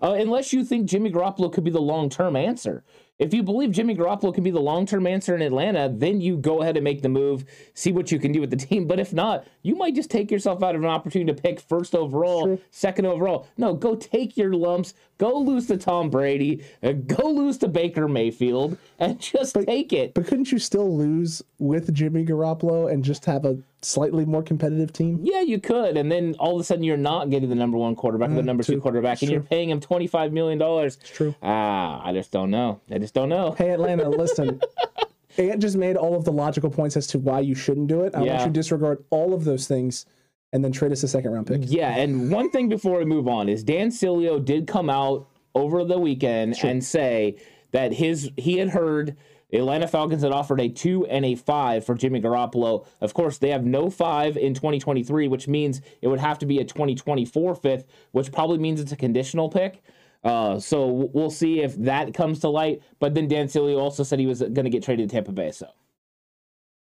Uh, 0.00 0.12
unless 0.12 0.54
you 0.54 0.64
think 0.64 0.86
Jimmy 0.86 1.12
Garoppolo 1.12 1.52
could 1.52 1.64
be 1.64 1.70
the 1.70 1.80
long 1.80 2.08
term 2.08 2.34
answer. 2.34 2.82
If 3.18 3.32
you 3.32 3.42
believe 3.42 3.70
Jimmy 3.70 3.96
Garoppolo 3.96 4.34
can 4.34 4.44
be 4.44 4.50
the 4.50 4.60
long 4.60 4.84
term 4.84 5.06
answer 5.06 5.34
in 5.34 5.42
Atlanta, 5.42 5.90
then 5.92 6.20
you 6.20 6.36
go 6.36 6.60
ahead 6.62 6.76
and 6.76 6.84
make 6.84 7.02
the 7.02 7.08
move, 7.08 7.44
see 7.74 7.92
what 7.92 8.12
you 8.12 8.18
can 8.18 8.32
do 8.32 8.40
with 8.40 8.50
the 8.50 8.56
team. 8.66 8.86
But 8.86 9.00
if 9.00 9.12
not, 9.12 9.46
you 9.62 9.74
might 9.74 9.94
just 9.94 10.10
take 10.10 10.30
yourself 10.30 10.62
out 10.62 10.74
of 10.74 10.82
an 10.82 10.88
opportunity 10.88 11.32
to 11.32 11.40
pick 11.40 11.60
first 11.60 11.94
overall, 11.94 12.44
True. 12.44 12.60
second 12.70 13.06
overall. 13.06 13.48
No, 13.56 13.74
go 13.74 13.94
take 13.96 14.36
your 14.36 14.52
lumps, 14.52 14.94
go 15.18 15.38
lose 15.38 15.66
to 15.68 15.76
Tom 15.76 16.10
Brady, 16.10 16.64
uh, 16.82 16.92
go 16.92 17.28
lose 17.28 17.58
to 17.58 17.68
Baker 17.68 18.06
Mayfield, 18.08 18.76
and 18.98 19.18
just 19.20 19.54
take 19.54 19.92
it. 19.92 20.14
But 20.14 20.26
couldn't 20.26 20.52
you 20.52 20.58
still 20.58 20.96
lose 20.96 21.42
with 21.58 21.92
Jimmy 21.94 22.24
Garoppolo 22.24 22.92
and 22.92 23.02
just 23.02 23.24
have 23.24 23.44
a 23.44 23.58
slightly 23.82 24.24
more 24.24 24.42
competitive 24.42 24.92
team? 24.92 25.20
Yeah, 25.22 25.40
you 25.40 25.60
could, 25.60 25.96
and 25.96 26.10
then 26.10 26.34
all 26.38 26.54
of 26.54 26.60
a 26.60 26.64
sudden 26.64 26.84
you're 26.84 26.96
not 26.96 27.30
getting 27.30 27.48
the 27.48 27.54
number 27.54 27.78
one 27.78 27.94
quarterback 27.94 28.30
or 28.30 28.34
the 28.34 28.42
number 28.42 28.62
two 28.62 28.74
true. 28.74 28.80
quarterback, 28.80 29.22
and 29.22 29.28
True. 29.28 29.34
you're 29.34 29.42
paying 29.42 29.70
him 29.70 29.80
twenty 29.80 30.06
five 30.06 30.32
million 30.32 30.58
dollars. 30.58 30.98
It's 31.00 31.10
true. 31.10 31.34
Ah, 31.42 32.00
I 32.04 32.12
just 32.12 32.30
don't 32.32 32.50
know. 32.50 32.80
I 32.90 32.98
just 32.98 33.14
don't 33.14 33.28
know. 33.28 33.52
Hey, 33.56 33.70
Atlanta, 33.70 34.08
listen. 34.08 34.60
Ant 35.38 35.60
just 35.60 35.76
made 35.76 35.96
all 35.96 36.14
of 36.14 36.24
the 36.24 36.32
logical 36.32 36.70
points 36.70 36.96
as 36.96 37.06
to 37.08 37.18
why 37.18 37.40
you 37.40 37.54
shouldn't 37.54 37.88
do 37.88 38.02
it. 38.04 38.14
I 38.14 38.20
want 38.22 38.40
you 38.40 38.46
to 38.46 38.50
disregard 38.50 39.04
all 39.10 39.34
of 39.34 39.44
those 39.44 39.68
things 39.68 40.06
and 40.52 40.64
then 40.64 40.72
trade 40.72 40.92
us 40.92 41.02
a 41.02 41.08
second 41.08 41.32
round 41.32 41.46
pick. 41.46 41.60
Yeah, 41.64 41.94
and 41.94 42.30
one 42.30 42.50
thing 42.50 42.68
before 42.70 42.98
we 42.98 43.04
move 43.04 43.28
on 43.28 43.48
is 43.48 43.62
Dan 43.62 43.90
Sileo 43.90 44.42
did 44.42 44.66
come 44.66 44.88
out 44.88 45.28
over 45.54 45.84
the 45.84 45.98
weekend 45.98 46.56
and 46.62 46.82
say 46.82 47.36
that 47.72 47.92
his 47.92 48.30
he 48.36 48.58
had 48.58 48.70
heard 48.70 49.16
the 49.50 49.58
Atlanta 49.58 49.86
Falcons 49.86 50.22
had 50.22 50.32
offered 50.32 50.60
a 50.60 50.68
two 50.68 51.06
and 51.06 51.24
a 51.24 51.34
five 51.34 51.84
for 51.84 51.94
Jimmy 51.94 52.20
Garoppolo. 52.20 52.86
Of 53.00 53.14
course, 53.14 53.38
they 53.38 53.50
have 53.50 53.64
no 53.64 53.90
five 53.90 54.36
in 54.36 54.54
2023, 54.54 55.28
which 55.28 55.46
means 55.46 55.80
it 56.02 56.08
would 56.08 56.18
have 56.18 56.38
to 56.40 56.46
be 56.46 56.58
a 56.58 56.64
2024 56.64 57.54
fifth, 57.54 57.84
which 58.10 58.32
probably 58.32 58.58
means 58.58 58.80
it's 58.80 58.92
a 58.92 58.96
conditional 58.96 59.48
pick. 59.48 59.82
Uh, 60.24 60.58
so 60.58 61.08
we'll 61.12 61.30
see 61.30 61.60
if 61.60 61.76
that 61.76 62.12
comes 62.12 62.40
to 62.40 62.48
light. 62.48 62.82
But 62.98 63.14
then 63.14 63.28
Dan 63.28 63.46
Sileo 63.46 63.78
also 63.78 64.02
said 64.02 64.18
he 64.18 64.26
was 64.26 64.40
going 64.40 64.64
to 64.64 64.70
get 64.70 64.82
traded 64.82 65.08
to 65.08 65.14
Tampa 65.14 65.30
Bay. 65.30 65.52
So 65.52 65.68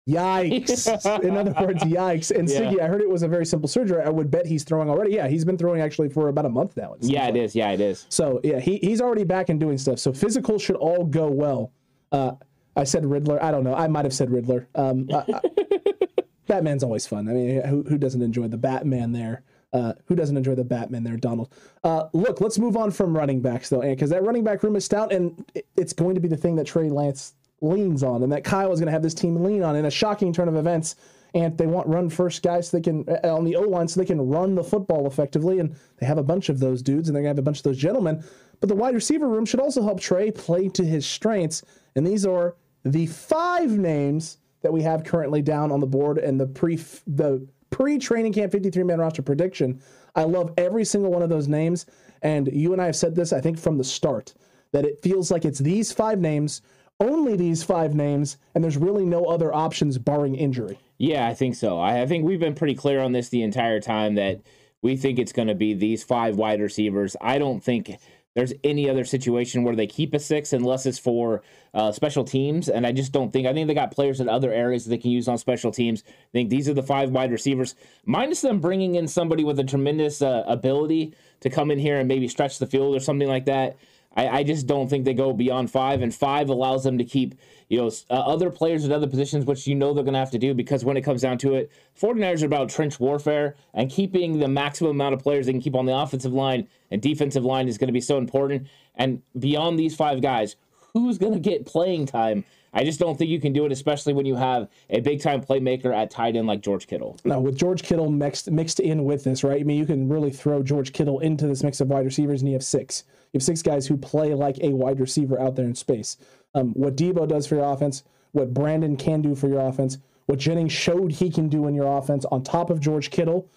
Yikes. 0.08 1.22
In 1.22 1.36
other 1.36 1.54
words, 1.60 1.82
yikes. 1.84 2.36
And 2.36 2.48
Yeah. 2.48 2.62
Siggy, 2.62 2.80
I 2.80 2.86
heard 2.86 3.00
it 3.00 3.08
was 3.08 3.22
a 3.22 3.28
very 3.28 3.46
simple 3.46 3.68
surgery. 3.68 4.02
I 4.02 4.08
would 4.08 4.30
bet 4.30 4.46
he's 4.46 4.64
throwing 4.64 4.88
already. 4.88 5.12
Yeah, 5.12 5.28
he's 5.28 5.44
been 5.44 5.58
throwing 5.58 5.80
actually 5.80 6.08
for 6.08 6.28
about 6.28 6.46
a 6.46 6.48
month 6.48 6.76
now. 6.76 6.94
it 6.94 7.04
yeah, 7.04 7.26
like. 7.26 7.36
it 7.36 7.44
is. 7.44 7.54
Yeah, 7.54 7.70
it 7.70 7.80
is. 7.80 8.06
So 8.08 8.40
yeah, 8.42 8.58
he, 8.58 8.78
he's 8.78 9.00
already 9.00 9.24
back 9.24 9.48
and 9.48 9.60
doing 9.60 9.78
stuff. 9.78 9.98
So 9.98 10.12
physical 10.12 10.58
should 10.58 10.76
all 10.76 11.04
go 11.04 11.28
well. 11.28 11.72
Uh, 12.12 12.32
I 12.76 12.84
said 12.84 13.04
Riddler. 13.06 13.42
I 13.42 13.50
don't 13.50 13.64
know. 13.64 13.74
I 13.74 13.88
might 13.88 14.04
have 14.04 14.14
said 14.14 14.30
Riddler. 14.30 14.68
Um, 14.74 15.08
I- 15.12 15.24
I- 15.34 15.40
Batman's 16.46 16.82
always 16.82 17.06
fun. 17.06 17.28
I 17.28 17.32
mean, 17.32 17.62
who, 17.62 17.82
who 17.84 17.96
doesn't 17.96 18.22
enjoy 18.22 18.48
the 18.48 18.56
Batman 18.56 19.12
there? 19.12 19.42
Uh, 19.72 19.92
who 20.06 20.16
doesn't 20.16 20.36
enjoy 20.36 20.56
the 20.56 20.64
Batman 20.64 21.04
there, 21.04 21.16
Donald? 21.16 21.52
Uh, 21.84 22.08
look, 22.12 22.40
let's 22.40 22.58
move 22.58 22.76
on 22.76 22.90
from 22.90 23.16
running 23.16 23.40
backs 23.40 23.68
though, 23.68 23.82
because 23.82 24.10
that 24.10 24.24
running 24.24 24.42
back 24.42 24.62
room 24.64 24.74
is 24.74 24.84
stout, 24.84 25.12
and 25.12 25.44
it- 25.54 25.66
it's 25.76 25.92
going 25.92 26.16
to 26.16 26.20
be 26.20 26.26
the 26.28 26.36
thing 26.36 26.56
that 26.56 26.66
Trey 26.66 26.88
Lance 26.90 27.34
leans 27.60 28.02
on, 28.02 28.24
and 28.24 28.32
that 28.32 28.42
Kyle 28.42 28.72
is 28.72 28.80
going 28.80 28.86
to 28.86 28.92
have 28.92 29.02
this 29.02 29.14
team 29.14 29.36
lean 29.44 29.62
on 29.62 29.76
in 29.76 29.84
a 29.84 29.90
shocking 29.90 30.32
turn 30.32 30.48
of 30.48 30.56
events. 30.56 30.96
And 31.32 31.56
they 31.56 31.68
want 31.68 31.86
run 31.86 32.08
first 32.08 32.42
guys 32.42 32.68
so 32.70 32.76
they 32.76 32.82
can 32.82 33.04
uh, 33.08 33.32
on 33.32 33.44
the 33.44 33.54
O 33.54 33.60
line 33.60 33.86
so 33.86 34.00
they 34.00 34.06
can 34.06 34.20
run 34.28 34.56
the 34.56 34.64
football 34.64 35.06
effectively. 35.06 35.60
And 35.60 35.76
they 35.98 36.06
have 36.06 36.18
a 36.18 36.24
bunch 36.24 36.48
of 36.48 36.58
those 36.58 36.82
dudes, 36.82 37.08
and 37.08 37.14
they're 37.14 37.22
gonna 37.22 37.28
have 37.30 37.38
a 37.38 37.42
bunch 37.42 37.58
of 37.58 37.62
those 37.62 37.78
gentlemen. 37.78 38.24
But 38.58 38.68
the 38.68 38.74
wide 38.74 38.96
receiver 38.96 39.28
room 39.28 39.44
should 39.46 39.60
also 39.60 39.80
help 39.84 40.00
Trey 40.00 40.32
play 40.32 40.68
to 40.70 40.84
his 40.84 41.06
strengths. 41.06 41.62
And 41.96 42.06
these 42.06 42.26
are 42.26 42.56
the 42.84 43.06
five 43.06 43.70
names 43.70 44.38
that 44.62 44.72
we 44.72 44.82
have 44.82 45.04
currently 45.04 45.42
down 45.42 45.72
on 45.72 45.80
the 45.80 45.86
board 45.86 46.18
and 46.18 46.38
the 46.38 46.46
pre 46.46 46.76
the 47.06 47.46
pre 47.70 47.98
training 47.98 48.32
camp 48.32 48.52
53 48.52 48.82
man 48.84 49.00
roster 49.00 49.22
prediction. 49.22 49.80
I 50.14 50.24
love 50.24 50.52
every 50.56 50.84
single 50.84 51.10
one 51.10 51.22
of 51.22 51.28
those 51.28 51.48
names. 51.48 51.86
And 52.22 52.48
you 52.52 52.72
and 52.72 52.82
I 52.82 52.86
have 52.86 52.96
said 52.96 53.14
this, 53.14 53.32
I 53.32 53.40
think, 53.40 53.58
from 53.58 53.78
the 53.78 53.84
start, 53.84 54.34
that 54.72 54.84
it 54.84 55.00
feels 55.02 55.30
like 55.30 55.44
it's 55.44 55.58
these 55.58 55.92
five 55.92 56.18
names, 56.18 56.62
only 56.98 57.36
these 57.36 57.62
five 57.62 57.94
names, 57.94 58.36
and 58.54 58.62
there's 58.62 58.76
really 58.76 59.06
no 59.06 59.24
other 59.24 59.54
options 59.54 59.96
barring 59.96 60.34
injury. 60.34 60.78
Yeah, 60.98 61.26
I 61.26 61.34
think 61.34 61.54
so. 61.54 61.78
I, 61.78 62.02
I 62.02 62.06
think 62.06 62.24
we've 62.24 62.40
been 62.40 62.54
pretty 62.54 62.74
clear 62.74 63.00
on 63.00 63.12
this 63.12 63.30
the 63.30 63.42
entire 63.42 63.80
time 63.80 64.16
that 64.16 64.40
we 64.82 64.96
think 64.96 65.18
it's 65.18 65.32
going 65.32 65.48
to 65.48 65.54
be 65.54 65.72
these 65.72 66.04
five 66.04 66.36
wide 66.36 66.60
receivers. 66.60 67.16
I 67.20 67.38
don't 67.38 67.62
think 67.62 67.96
there's 68.34 68.52
any 68.62 68.88
other 68.88 69.04
situation 69.04 69.64
where 69.64 69.74
they 69.74 69.86
keep 69.86 70.14
a 70.14 70.18
six 70.18 70.52
unless 70.52 70.86
it's 70.86 70.98
for 70.98 71.42
uh, 71.74 71.90
special 71.92 72.24
teams. 72.24 72.68
And 72.68 72.86
I 72.86 72.92
just 72.92 73.12
don't 73.12 73.32
think, 73.32 73.46
I 73.46 73.52
think 73.52 73.66
they 73.66 73.74
got 73.74 73.90
players 73.90 74.20
in 74.20 74.28
other 74.28 74.52
areas 74.52 74.84
that 74.84 74.90
they 74.90 74.98
can 74.98 75.10
use 75.10 75.28
on 75.28 75.38
special 75.38 75.72
teams. 75.72 76.04
I 76.06 76.32
think 76.32 76.50
these 76.50 76.68
are 76.68 76.74
the 76.74 76.82
five 76.82 77.10
wide 77.10 77.32
receivers, 77.32 77.74
minus 78.04 78.40
them 78.40 78.60
bringing 78.60 78.94
in 78.94 79.08
somebody 79.08 79.44
with 79.44 79.58
a 79.58 79.64
tremendous 79.64 80.22
uh, 80.22 80.44
ability 80.46 81.14
to 81.40 81.50
come 81.50 81.70
in 81.70 81.78
here 81.78 81.98
and 81.98 82.06
maybe 82.06 82.28
stretch 82.28 82.58
the 82.58 82.66
field 82.66 82.94
or 82.94 83.00
something 83.00 83.28
like 83.28 83.46
that. 83.46 83.76
I, 84.16 84.28
I 84.28 84.42
just 84.42 84.66
don't 84.66 84.88
think 84.88 85.04
they 85.04 85.14
go 85.14 85.32
beyond 85.32 85.70
five, 85.70 86.02
and 86.02 86.14
five 86.14 86.48
allows 86.48 86.82
them 86.84 86.98
to 86.98 87.04
keep 87.04 87.34
you 87.68 87.78
know 87.78 87.90
uh, 88.10 88.14
other 88.14 88.50
players 88.50 88.84
at 88.84 88.90
other 88.90 89.06
positions, 89.06 89.44
which 89.44 89.66
you 89.66 89.74
know 89.74 89.94
they're 89.94 90.04
going 90.04 90.14
to 90.14 90.20
have 90.20 90.32
to 90.32 90.38
do 90.38 90.52
because 90.52 90.84
when 90.84 90.96
it 90.96 91.02
comes 91.02 91.22
down 91.22 91.38
to 91.38 91.54
it, 91.54 91.70
49ers 92.00 92.42
are 92.42 92.46
about 92.46 92.68
trench 92.68 92.98
warfare 92.98 93.56
and 93.72 93.90
keeping 93.90 94.38
the 94.38 94.48
maximum 94.48 94.90
amount 94.92 95.14
of 95.14 95.22
players 95.22 95.46
they 95.46 95.52
can 95.52 95.60
keep 95.60 95.76
on 95.76 95.86
the 95.86 95.96
offensive 95.96 96.32
line 96.32 96.66
and 96.90 97.00
defensive 97.00 97.44
line 97.44 97.68
is 97.68 97.78
going 97.78 97.88
to 97.88 97.92
be 97.92 98.00
so 98.00 98.18
important. 98.18 98.66
And 98.96 99.22
beyond 99.38 99.78
these 99.78 99.94
five 99.94 100.20
guys, 100.20 100.56
who's 100.92 101.18
going 101.18 101.34
to 101.34 101.40
get 101.40 101.64
playing 101.66 102.06
time? 102.06 102.44
I 102.72 102.84
just 102.84 103.00
don't 103.00 103.18
think 103.18 103.30
you 103.30 103.40
can 103.40 103.52
do 103.52 103.64
it, 103.66 103.72
especially 103.72 104.12
when 104.12 104.26
you 104.26 104.36
have 104.36 104.68
a 104.90 105.00
big 105.00 105.20
time 105.20 105.42
playmaker 105.42 105.94
at 105.94 106.10
tight 106.10 106.36
end 106.36 106.46
like 106.46 106.60
George 106.60 106.86
Kittle. 106.86 107.18
Now, 107.24 107.40
with 107.40 107.56
George 107.56 107.82
Kittle 107.82 108.10
mixed 108.10 108.50
mixed 108.50 108.78
in 108.80 109.04
with 109.04 109.24
this, 109.24 109.42
right? 109.42 109.60
I 109.60 109.64
mean, 109.64 109.78
you 109.78 109.86
can 109.86 110.08
really 110.08 110.30
throw 110.30 110.62
George 110.62 110.92
Kittle 110.92 111.18
into 111.20 111.46
this 111.46 111.64
mix 111.64 111.80
of 111.80 111.88
wide 111.88 112.04
receivers, 112.04 112.42
and 112.42 112.48
you 112.48 112.54
have 112.54 112.62
six. 112.62 113.04
You 113.32 113.38
have 113.38 113.44
six 113.44 113.62
guys 113.62 113.86
who 113.86 113.96
play 113.96 114.34
like 114.34 114.58
a 114.60 114.70
wide 114.70 115.00
receiver 115.00 115.40
out 115.40 115.56
there 115.56 115.66
in 115.66 115.74
space. 115.74 116.16
Um, 116.54 116.72
what 116.72 116.96
Deebo 116.96 117.28
does 117.28 117.46
for 117.46 117.54
your 117.56 117.72
offense, 117.72 118.02
what 118.32 118.52
Brandon 118.52 118.96
can 118.96 119.22
do 119.22 119.34
for 119.34 119.48
your 119.48 119.60
offense, 119.60 119.98
what 120.26 120.38
Jennings 120.38 120.72
showed 120.72 121.12
he 121.12 121.30
can 121.30 121.48
do 121.48 121.66
in 121.66 121.74
your 121.74 121.98
offense, 121.98 122.24
on 122.26 122.42
top 122.42 122.70
of 122.70 122.80
George 122.80 123.10
Kittle, 123.10 123.48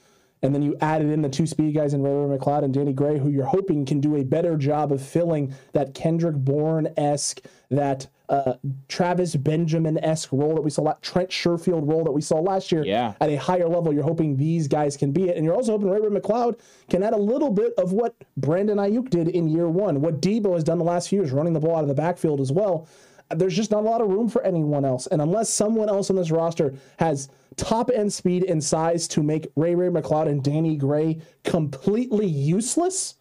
and 0.44 0.54
then 0.54 0.62
you 0.62 0.76
added 0.82 1.10
in 1.10 1.22
the 1.22 1.30
two 1.30 1.48
speed 1.48 1.74
guys 1.74 1.94
in 1.94 2.04
Ray 2.04 2.12
Ray 2.12 2.38
McCloud 2.38 2.64
and 2.64 2.74
Danny 2.74 2.94
Gray, 2.94 3.18
who 3.18 3.30
you're 3.30 3.46
hoping 3.46 3.86
can 3.86 4.02
do 4.02 4.18
a 4.18 4.24
better 4.24 4.58
job 4.58 4.92
of 4.92 5.02
filling 5.02 5.54
that 5.72 5.94
Kendrick 5.94 6.36
Bourne 6.36 6.90
esque, 6.98 7.42
that 7.70 8.08
uh, 8.30 8.54
Travis 8.88 9.36
Benjamin 9.36 9.98
esque 10.04 10.32
role 10.32 10.56
that 10.56 10.62
we 10.62 10.70
saw, 10.70 10.94
Trent 11.02 11.30
Sherfield 11.30 11.88
role 11.88 12.04
that 12.04 12.12
we 12.12 12.22
saw 12.22 12.40
last 12.40 12.72
year 12.72 12.84
Yeah. 12.86 13.14
at 13.20 13.30
a 13.30 13.36
higher 13.36 13.68
level. 13.68 13.94
You're 13.94 14.04
hoping 14.04 14.38
these 14.38 14.68
guys 14.68 14.96
can 14.98 15.12
be 15.12 15.30
it. 15.30 15.36
And 15.36 15.46
you're 15.46 15.54
also 15.56 15.74
hoping 15.74 15.90
Ray 15.90 16.00
Ray 16.00 16.20
McCloud 16.20 16.60
can 16.90 17.04
add 17.04 17.14
a 17.14 17.18
little 17.18 17.50
bit 17.52 17.74
of 17.78 17.92
what 17.92 18.16
Brandon 18.38 18.78
Aiyuk 18.78 19.10
did 19.10 19.28
in 19.28 19.48
year 19.48 19.68
one, 19.68 20.02
what 20.02 20.22
Deebo 20.22 20.54
has 20.54 20.64
done 20.64 20.78
the 20.78 20.86
last 20.86 21.10
few 21.10 21.20
years, 21.20 21.32
running 21.32 21.54
the 21.54 21.60
ball 21.60 21.76
out 21.76 21.82
of 21.84 21.90
the 21.90 21.94
backfield 21.94 22.40
as 22.40 22.52
well. 22.52 22.88
There's 23.30 23.56
just 23.56 23.72
not 23.72 23.84
a 23.84 23.90
lot 23.90 24.02
of 24.02 24.10
room 24.10 24.30
for 24.30 24.44
anyone 24.44 24.86
else. 24.86 25.08
And 25.08 25.22
unless 25.22 25.50
someone 25.50 25.90
else 25.90 26.10
on 26.10 26.16
this 26.16 26.30
roster 26.32 26.76
has 27.00 27.30
top 27.56 27.90
end 27.94 28.12
speed 28.14 28.44
and 28.46 28.64
size 28.64 29.08
to 29.10 29.24
make 29.24 29.48
Ray 29.56 29.76
Ray 29.76 29.90
McCloud 29.90 30.28
and 30.28 30.44
Danny 30.44 30.76
Gray 30.78 31.20
completely 31.44 32.26
useless, 32.28 33.16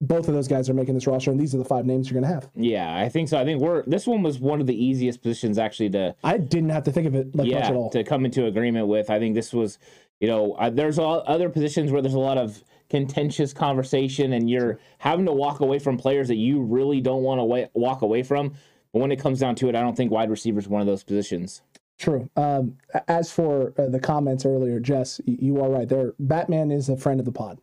both 0.00 0.28
of 0.28 0.34
those 0.34 0.46
guys 0.46 0.68
are 0.70 0.74
making 0.74 0.94
this 0.94 1.06
roster. 1.06 1.30
And 1.30 1.40
these 1.40 1.54
are 1.54 1.58
the 1.58 1.64
five 1.64 1.84
names 1.84 2.10
you're 2.10 2.20
going 2.20 2.28
to 2.28 2.34
have. 2.34 2.50
Yeah, 2.54 2.96
I 2.96 3.08
think 3.08 3.28
so. 3.28 3.38
I 3.38 3.44
think 3.44 3.60
we're 3.60 3.82
this 3.84 4.06
one 4.06 4.22
was 4.22 4.38
one 4.38 4.60
of 4.60 4.66
the 4.66 4.84
easiest 4.84 5.22
positions 5.22 5.58
actually 5.58 5.90
to 5.90 6.14
I 6.22 6.38
didn't 6.38 6.70
have 6.70 6.84
to 6.84 6.92
think 6.92 7.06
of 7.06 7.14
it 7.14 7.34
like 7.34 7.50
much 7.50 7.64
at 7.64 7.74
all. 7.74 7.90
to 7.90 8.04
come 8.04 8.24
into 8.24 8.46
agreement 8.46 8.86
with. 8.86 9.10
I 9.10 9.18
think 9.18 9.34
this 9.34 9.52
was, 9.52 9.78
you 10.20 10.28
know, 10.28 10.54
uh, 10.54 10.70
there's 10.70 10.98
all 10.98 11.22
other 11.26 11.48
positions 11.48 11.90
where 11.90 12.00
there's 12.02 12.14
a 12.14 12.18
lot 12.18 12.38
of 12.38 12.62
contentious 12.90 13.52
conversation, 13.52 14.32
and 14.32 14.48
you're 14.48 14.78
having 14.98 15.26
to 15.26 15.32
walk 15.32 15.60
away 15.60 15.78
from 15.78 15.96
players 15.98 16.28
that 16.28 16.36
you 16.36 16.62
really 16.62 17.00
don't 17.00 17.22
want 17.22 17.38
to 17.38 17.44
wa- 17.44 17.66
walk 17.74 18.02
away 18.02 18.22
from. 18.22 18.54
But 18.92 19.00
when 19.00 19.12
it 19.12 19.20
comes 19.20 19.40
down 19.40 19.54
to 19.56 19.68
it, 19.68 19.74
I 19.74 19.80
don't 19.80 19.96
think 19.96 20.10
wide 20.10 20.30
receiver 20.30 20.58
is 20.58 20.68
one 20.68 20.80
of 20.80 20.86
those 20.86 21.02
positions. 21.02 21.60
True. 21.98 22.30
Um, 22.36 22.78
as 23.08 23.30
for 23.32 23.74
uh, 23.76 23.88
the 23.88 23.98
comments 23.98 24.46
earlier, 24.46 24.78
Jess, 24.80 25.20
you 25.26 25.60
are 25.60 25.68
right. 25.68 25.88
There, 25.88 26.14
Batman 26.18 26.70
is 26.70 26.88
a 26.88 26.96
friend 26.96 27.20
of 27.20 27.26
the 27.26 27.32
pod. 27.32 27.60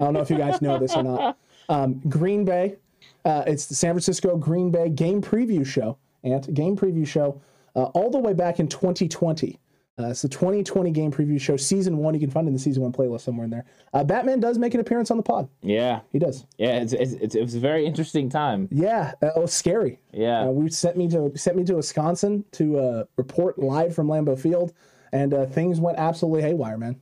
I 0.00 0.04
don't 0.04 0.14
know 0.14 0.20
if 0.20 0.30
you 0.30 0.38
guys 0.38 0.62
know 0.62 0.78
this 0.78 0.94
or 0.94 1.02
not. 1.02 1.36
Um, 1.68 2.00
Green 2.08 2.44
Bay, 2.44 2.76
uh, 3.24 3.44
it's 3.46 3.66
the 3.66 3.74
San 3.74 3.92
Francisco 3.92 4.36
Green 4.36 4.70
Bay 4.70 4.88
game 4.88 5.22
preview 5.22 5.64
show, 5.66 5.96
and 6.24 6.54
game 6.54 6.76
preview 6.76 7.06
show, 7.06 7.40
uh, 7.76 7.84
all 7.94 8.10
the 8.10 8.18
way 8.18 8.32
back 8.32 8.60
in 8.60 8.68
2020. 8.68 9.58
Uh, 9.98 10.04
it's 10.08 10.22
the 10.22 10.28
2020 10.28 10.90
game 10.90 11.12
preview 11.12 11.38
show, 11.38 11.54
season 11.56 11.98
one. 11.98 12.14
You 12.14 12.20
can 12.20 12.30
find 12.30 12.46
it 12.46 12.48
in 12.48 12.54
the 12.54 12.58
season 12.58 12.82
one 12.82 12.92
playlist 12.92 13.20
somewhere 13.20 13.44
in 13.44 13.50
there. 13.50 13.66
Uh, 13.92 14.02
Batman 14.02 14.40
does 14.40 14.58
make 14.58 14.72
an 14.72 14.80
appearance 14.80 15.10
on 15.10 15.18
the 15.18 15.22
pod. 15.22 15.48
Yeah, 15.60 16.00
He 16.12 16.18
does. 16.18 16.46
yeah, 16.56 16.78
it's, 16.80 16.94
it's, 16.94 17.12
it's 17.12 17.34
it 17.34 17.42
was 17.42 17.54
a 17.54 17.60
very 17.60 17.84
interesting 17.84 18.30
time. 18.30 18.68
Yeah, 18.72 19.12
uh, 19.22 19.26
it 19.36 19.40
was 19.40 19.52
scary. 19.52 20.00
Yeah, 20.12 20.44
Uh, 20.44 20.46
we 20.46 20.70
sent 20.70 20.96
me 20.96 21.08
to 21.08 21.30
sent 21.36 21.58
me 21.58 21.64
to 21.64 21.74
Wisconsin 21.74 22.42
to 22.52 22.78
uh, 22.78 23.04
report 23.16 23.58
live 23.58 23.94
from 23.94 24.08
Lambeau 24.08 24.36
Field, 24.38 24.72
and 25.12 25.34
uh, 25.34 25.44
things 25.44 25.78
went 25.78 25.98
absolutely 25.98 26.40
haywire, 26.40 26.78
man. 26.78 26.98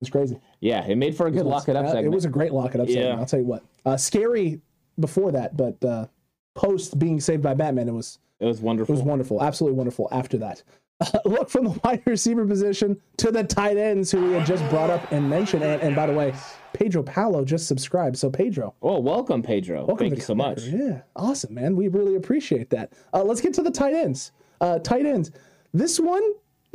It's 0.00 0.10
crazy. 0.10 0.38
yeah, 0.60 0.84
it 0.86 0.96
made 0.96 1.16
for 1.16 1.26
a 1.26 1.30
good 1.30 1.46
lock 1.46 1.68
it 1.68 1.76
up 1.76 1.84
Uh, 1.86 1.88
segment. 1.88 2.06
It 2.06 2.14
was 2.14 2.24
a 2.26 2.28
great 2.30 2.52
lock 2.52 2.74
it 2.74 2.80
up 2.80 2.88
segment. 2.88 3.18
I'll 3.20 3.26
tell 3.26 3.40
you 3.40 3.46
what. 3.46 3.64
Uh, 3.84 3.96
scary 3.96 4.60
before 5.00 5.32
that, 5.32 5.56
but 5.56 5.82
uh, 5.84 6.06
post 6.54 6.98
being 6.98 7.18
saved 7.20 7.42
by 7.42 7.54
Batman, 7.54 7.88
it 7.88 7.92
was 7.92 8.18
it 8.40 8.44
was 8.44 8.60
wonderful. 8.60 8.94
it 8.94 8.98
was 8.98 9.06
wonderful, 9.06 9.42
absolutely 9.42 9.76
wonderful. 9.78 10.08
After 10.12 10.36
that, 10.38 10.62
look 11.24 11.48
from 11.48 11.64
the 11.64 11.80
wide 11.82 12.02
receiver 12.06 12.44
position 12.46 13.00
to 13.18 13.30
the 13.30 13.42
tight 13.44 13.78
ends 13.78 14.10
who 14.10 14.22
we 14.26 14.32
had 14.34 14.46
just 14.46 14.68
brought 14.68 14.90
up 14.90 15.10
and 15.12 15.28
mentioned. 15.30 15.62
And, 15.62 15.80
and 15.80 15.96
by 15.96 16.06
the 16.06 16.12
way, 16.12 16.34
Pedro 16.74 17.02
Paulo 17.02 17.44
just 17.46 17.66
subscribed. 17.66 18.18
So 18.18 18.28
Pedro, 18.28 18.74
Oh, 18.82 18.98
welcome, 19.00 19.42
Pedro. 19.42 19.86
welcome 19.86 19.96
Thank 20.10 20.16
you 20.16 20.22
so 20.22 20.34
much. 20.34 20.62
Yeah, 20.64 21.00
awesome, 21.16 21.54
man. 21.54 21.74
We 21.76 21.88
really 21.88 22.16
appreciate 22.16 22.68
that. 22.70 22.92
Uh, 23.14 23.22
let's 23.24 23.40
get 23.40 23.54
to 23.54 23.62
the 23.62 23.70
tight 23.70 23.94
ends. 23.94 24.32
Uh, 24.60 24.78
tight 24.78 25.06
ends. 25.06 25.30
This 25.72 25.98
one 25.98 26.22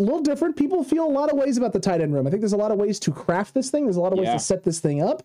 a 0.01 0.05
little 0.05 0.21
different. 0.21 0.55
People 0.57 0.83
feel 0.83 1.05
a 1.05 1.09
lot 1.09 1.31
of 1.31 1.37
ways 1.37 1.57
about 1.57 1.73
the 1.73 1.79
tight 1.79 2.01
end 2.01 2.13
room. 2.13 2.27
I 2.27 2.29
think 2.29 2.41
there's 2.41 2.53
a 2.53 2.57
lot 2.57 2.71
of 2.71 2.77
ways 2.77 2.99
to 3.01 3.11
craft 3.11 3.53
this 3.53 3.69
thing. 3.69 3.85
There's 3.85 3.97
a 3.97 4.01
lot 4.01 4.11
of 4.13 4.19
ways 4.19 4.27
Yeah. 4.27 4.33
to 4.33 4.39
set 4.39 4.63
this 4.63 4.79
thing 4.79 5.01
up. 5.01 5.23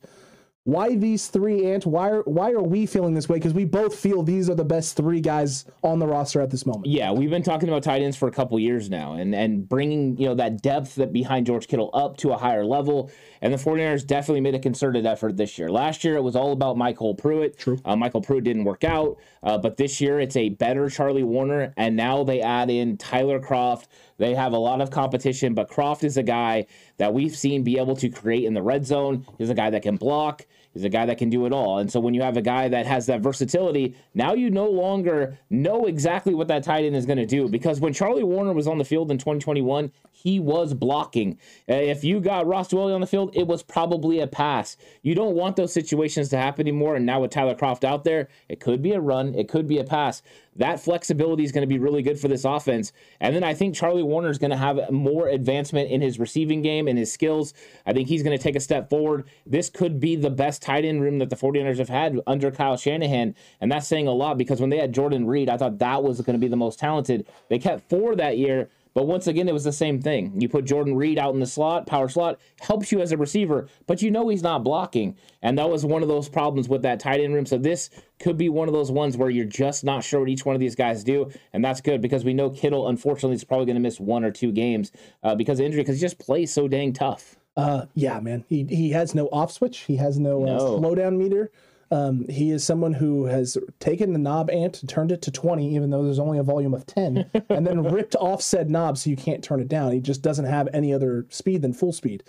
Why 0.64 0.96
these 0.96 1.28
three, 1.28 1.64
Ant? 1.70 1.86
Why 1.86 2.10
are 2.10 2.22
why 2.22 2.50
are 2.50 2.60
we 2.60 2.86
feeling 2.86 3.14
this 3.14 3.28
way? 3.28 3.36
Because 3.36 3.54
we 3.54 3.64
both 3.64 3.94
feel 3.94 4.24
these 4.24 4.50
are 4.50 4.54
the 4.56 4.64
best 4.64 4.96
three 4.96 5.20
guys 5.20 5.64
on 5.84 6.00
the 6.00 6.08
roster 6.08 6.40
at 6.40 6.50
this 6.50 6.66
moment. 6.66 6.86
Yeah, 6.86 7.12
we've 7.12 7.30
been 7.30 7.44
talking 7.44 7.68
about 7.68 7.84
tight 7.84 8.02
ends 8.02 8.16
for 8.16 8.26
a 8.26 8.32
couple 8.32 8.58
years 8.58 8.90
now 8.90 9.12
and 9.12 9.32
and 9.32 9.68
bringing, 9.68 10.16
you 10.16 10.26
know, 10.26 10.34
that 10.34 10.62
depth 10.62 10.96
that 10.96 11.12
behind 11.12 11.46
George 11.46 11.68
Kittle 11.68 11.90
up 11.94 12.16
to 12.16 12.32
a 12.32 12.36
higher 12.36 12.64
level. 12.66 13.12
And 13.40 13.52
the 13.54 13.58
49ers 13.58 14.04
definitely 14.04 14.40
made 14.40 14.56
a 14.56 14.58
concerted 14.58 15.06
effort 15.06 15.36
this 15.36 15.56
year. 15.56 15.70
Last 15.70 16.02
year 16.02 16.16
it 16.16 16.22
was 16.22 16.34
all 16.34 16.50
about 16.50 16.76
MyCole 16.76 17.16
Pruitt. 17.16 17.56
True. 17.56 17.78
Uh, 17.84 17.94
MyCole 17.94 18.24
Pruitt 18.24 18.42
didn't 18.42 18.64
work 18.64 18.82
out, 18.82 19.18
uh, 19.44 19.56
but 19.58 19.76
this 19.76 20.00
year 20.00 20.18
it's 20.18 20.34
a 20.34 20.48
better 20.48 20.90
Charlie 20.90 21.22
Woerner 21.22 21.74
and 21.76 21.94
now 21.94 22.24
they 22.24 22.40
add 22.40 22.70
in 22.70 22.96
Tyler 22.96 23.38
Kroft. 23.38 23.84
They 24.18 24.34
have 24.34 24.52
a 24.52 24.58
lot 24.58 24.80
of 24.80 24.90
competition, 24.90 25.54
but 25.54 25.70
Kroft 25.70 26.04
is 26.04 26.16
a 26.16 26.22
guy 26.22 26.66
that 26.96 27.12
we've 27.12 27.36
seen 27.36 27.62
be 27.62 27.78
able 27.78 27.96
to 27.96 28.08
create 28.08 28.44
in 28.44 28.54
the 28.54 28.62
red 28.62 28.86
zone. 28.86 29.26
He's 29.38 29.50
a 29.50 29.54
guy 29.54 29.70
that 29.70 29.82
can 29.82 29.96
block. 29.96 30.46
He's 30.72 30.84
a 30.84 30.88
guy 30.90 31.06
that 31.06 31.16
can 31.16 31.30
do 31.30 31.46
it 31.46 31.52
all. 31.52 31.78
And 31.78 31.90
so 31.90 32.00
when 32.00 32.12
you 32.12 32.20
have 32.20 32.36
a 32.36 32.42
guy 32.42 32.68
that 32.68 32.86
has 32.86 33.06
that 33.06 33.20
versatility, 33.20 33.96
now 34.14 34.34
you 34.34 34.50
no 34.50 34.68
longer 34.68 35.38
know 35.48 35.86
exactly 35.86 36.34
what 36.34 36.48
that 36.48 36.64
tight 36.64 36.84
end 36.84 36.96
is 36.96 37.06
going 37.06 37.18
to 37.18 37.26
do. 37.26 37.48
Because 37.48 37.80
when 37.80 37.94
Charlie 37.94 38.22
Woerner 38.22 38.54
was 38.54 38.66
on 38.66 38.76
the 38.76 38.84
field 38.84 39.10
in 39.10 39.16
2021, 39.16 39.90
he 40.22 40.40
was 40.40 40.72
blocking. 40.72 41.38
Uh, 41.68 41.74
If 41.74 42.02
you 42.02 42.20
got 42.20 42.46
Ross 42.46 42.68
Dwelley 42.68 42.94
on 42.94 43.02
the 43.02 43.06
field, 43.06 43.30
it 43.34 43.46
was 43.46 43.62
probably 43.62 44.20
a 44.20 44.26
pass. 44.26 44.78
You 45.02 45.14
don't 45.14 45.36
want 45.36 45.56
those 45.56 45.74
situations 45.74 46.30
to 46.30 46.38
happen 46.38 46.66
anymore. 46.66 46.96
And 46.96 47.04
now 47.04 47.20
with 47.20 47.30
Tyler 47.30 47.54
Kroft 47.54 47.84
out 47.84 48.04
there, 48.04 48.28
it 48.48 48.58
could 48.58 48.80
be 48.80 48.92
a 48.92 49.00
run, 49.00 49.34
it 49.34 49.48
could 49.48 49.68
be 49.68 49.78
a 49.78 49.84
pass. 49.84 50.22
That 50.56 50.80
flexibility 50.80 51.44
is 51.44 51.52
going 51.52 51.68
to 51.68 51.72
be 51.72 51.78
really 51.78 52.00
good 52.00 52.18
for 52.18 52.28
this 52.28 52.46
offense. 52.46 52.92
And 53.20 53.36
then 53.36 53.44
I 53.44 53.52
think 53.52 53.74
Charlie 53.74 54.02
Woerner 54.02 54.30
is 54.30 54.38
going 54.38 54.52
to 54.52 54.56
have 54.56 54.90
more 54.90 55.28
advancement 55.28 55.90
in 55.90 56.00
his 56.00 56.18
receiving 56.18 56.62
game 56.62 56.88
and 56.88 56.98
his 56.98 57.12
skills. 57.12 57.52
I 57.84 57.92
think 57.92 58.08
he's 58.08 58.22
going 58.22 58.36
to 58.36 58.42
take 58.42 58.56
a 58.56 58.60
step 58.60 58.88
forward. 58.88 59.28
This 59.44 59.68
could 59.68 60.00
be 60.00 60.16
the 60.16 60.30
best 60.30 60.62
tight 60.62 60.86
end 60.86 61.02
room 61.02 61.18
that 61.18 61.28
the 61.28 61.36
49ers 61.36 61.76
have 61.76 61.90
had 61.90 62.18
under 62.26 62.50
Kyle 62.50 62.78
Shanahan. 62.78 63.34
And 63.60 63.70
that's 63.70 63.86
saying 63.86 64.06
a 64.08 64.12
lot 64.12 64.38
because 64.38 64.58
when 64.58 64.70
they 64.70 64.78
had 64.78 64.94
Jordan 64.94 65.26
Reed, 65.26 65.50
I 65.50 65.58
thought 65.58 65.78
that 65.78 66.02
was 66.02 66.22
going 66.22 66.34
to 66.34 66.40
be 66.40 66.48
the 66.48 66.56
most 66.56 66.78
talented. 66.78 67.26
They 67.50 67.58
kept 67.58 67.90
four 67.90 68.16
that 68.16 68.38
year. 68.38 68.70
But 68.96 69.06
once 69.06 69.26
again, 69.26 69.46
it 69.46 69.52
was 69.52 69.64
the 69.64 69.72
same 69.74 70.00
thing. 70.00 70.40
You 70.40 70.48
put 70.48 70.64
Jordan 70.64 70.96
Reed 70.96 71.18
out 71.18 71.34
in 71.34 71.40
the 71.40 71.46
slot, 71.46 71.86
power 71.86 72.08
slot, 72.08 72.40
helps 72.62 72.90
you 72.90 73.02
as 73.02 73.12
a 73.12 73.18
receiver, 73.18 73.68
but 73.86 74.00
you 74.00 74.10
know 74.10 74.30
he's 74.30 74.42
not 74.42 74.64
blocking. 74.64 75.18
And 75.42 75.58
that 75.58 75.68
was 75.68 75.84
one 75.84 76.00
of 76.00 76.08
those 76.08 76.30
problems 76.30 76.66
with 76.66 76.80
that 76.80 76.98
tight 76.98 77.20
end 77.20 77.34
room. 77.34 77.44
So 77.44 77.58
this 77.58 77.90
could 78.18 78.38
be 78.38 78.48
one 78.48 78.68
of 78.68 78.72
those 78.72 78.90
ones 78.90 79.18
where 79.18 79.28
you're 79.28 79.44
just 79.44 79.84
not 79.84 80.02
sure 80.02 80.20
what 80.20 80.30
each 80.30 80.46
one 80.46 80.56
of 80.56 80.60
these 80.60 80.74
guys 80.74 81.04
do. 81.04 81.30
And 81.52 81.62
that's 81.62 81.82
good 81.82 82.00
because 82.00 82.24
we 82.24 82.32
know 82.32 82.48
Kittle, 82.48 82.88
unfortunately, 82.88 83.34
is 83.34 83.44
probably 83.44 83.66
going 83.66 83.76
to 83.76 83.82
miss 83.82 84.00
one 84.00 84.24
or 84.24 84.30
two 84.30 84.50
games 84.50 84.92
uh, 85.22 85.34
because 85.34 85.60
of 85.60 85.66
injury 85.66 85.82
because 85.82 85.96
he 85.96 86.00
just 86.00 86.18
plays 86.18 86.50
so 86.50 86.66
dang 86.66 86.94
tough. 86.94 87.36
Uh, 87.54 87.84
yeah, 87.94 88.18
man. 88.20 88.46
He 88.48 88.64
he 88.64 88.92
has 88.92 89.14
no 89.14 89.26
off 89.26 89.52
switch. 89.52 89.80
He 89.80 89.96
has 89.96 90.18
no, 90.18 90.42
Uh, 90.42 90.46
No. 90.46 90.78
slowdown 90.80 91.18
meter. 91.18 91.50
Um, 91.90 92.26
he 92.28 92.50
is 92.50 92.64
someone 92.64 92.92
who 92.92 93.26
has 93.26 93.56
taken 93.78 94.12
the 94.12 94.18
knob 94.18 94.50
ant, 94.50 94.82
turned 94.88 95.12
it 95.12 95.22
to 95.22 95.30
20, 95.30 95.74
even 95.74 95.90
though 95.90 96.02
there's 96.02 96.18
only 96.18 96.38
a 96.38 96.42
volume 96.42 96.74
of 96.74 96.86
10, 96.86 97.30
and 97.48 97.66
then 97.66 97.84
ripped 97.84 98.16
off 98.16 98.42
said 98.42 98.70
knob 98.70 98.98
so 98.98 99.10
you 99.10 99.16
can't 99.16 99.44
turn 99.44 99.60
it 99.60 99.68
down. 99.68 99.92
He 99.92 100.00
just 100.00 100.22
doesn't 100.22 100.46
have 100.46 100.68
any 100.72 100.92
other 100.92 101.26
speed 101.28 101.62
than 101.62 101.72
full 101.72 101.92
speed. 101.92 102.24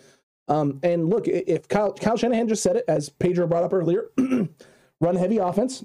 Um, 0.47 0.79
and 0.83 1.09
look, 1.09 1.27
if 1.27 1.67
Kyle, 1.67 1.93
Kyle 1.93 2.17
Shanahan 2.17 2.47
just 2.47 2.63
said 2.63 2.77
it, 2.77 2.85
as 2.87 3.09
Pedro 3.09 3.47
brought 3.47 3.63
up 3.63 3.73
earlier, 3.73 4.09
run 5.01 5.15
heavy 5.15 5.37
offense. 5.37 5.83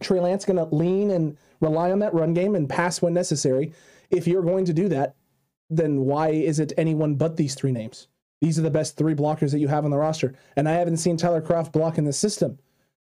Trey 0.00 0.20
Lance 0.20 0.44
going 0.44 0.56
to 0.56 0.74
lean 0.74 1.10
and 1.10 1.36
rely 1.60 1.90
on 1.90 1.98
that 2.00 2.14
run 2.14 2.34
game 2.34 2.54
and 2.54 2.68
pass 2.68 3.00
when 3.00 3.14
necessary. 3.14 3.72
If 4.10 4.26
you're 4.26 4.42
going 4.42 4.64
to 4.66 4.72
do 4.72 4.88
that, 4.88 5.14
then 5.70 6.00
why 6.00 6.30
is 6.30 6.60
it 6.60 6.72
anyone 6.76 7.14
but 7.14 7.36
these 7.36 7.54
three 7.54 7.72
names? 7.72 8.08
These 8.40 8.58
are 8.58 8.62
the 8.62 8.70
best 8.70 8.96
three 8.96 9.14
blockers 9.14 9.50
that 9.50 9.58
you 9.58 9.68
have 9.68 9.84
on 9.84 9.90
the 9.90 9.98
roster. 9.98 10.34
And 10.56 10.68
I 10.68 10.72
haven't 10.72 10.98
seen 10.98 11.16
Tyler 11.16 11.42
Kroft 11.42 11.72
block 11.72 11.98
in 11.98 12.04
the 12.04 12.12
system. 12.12 12.58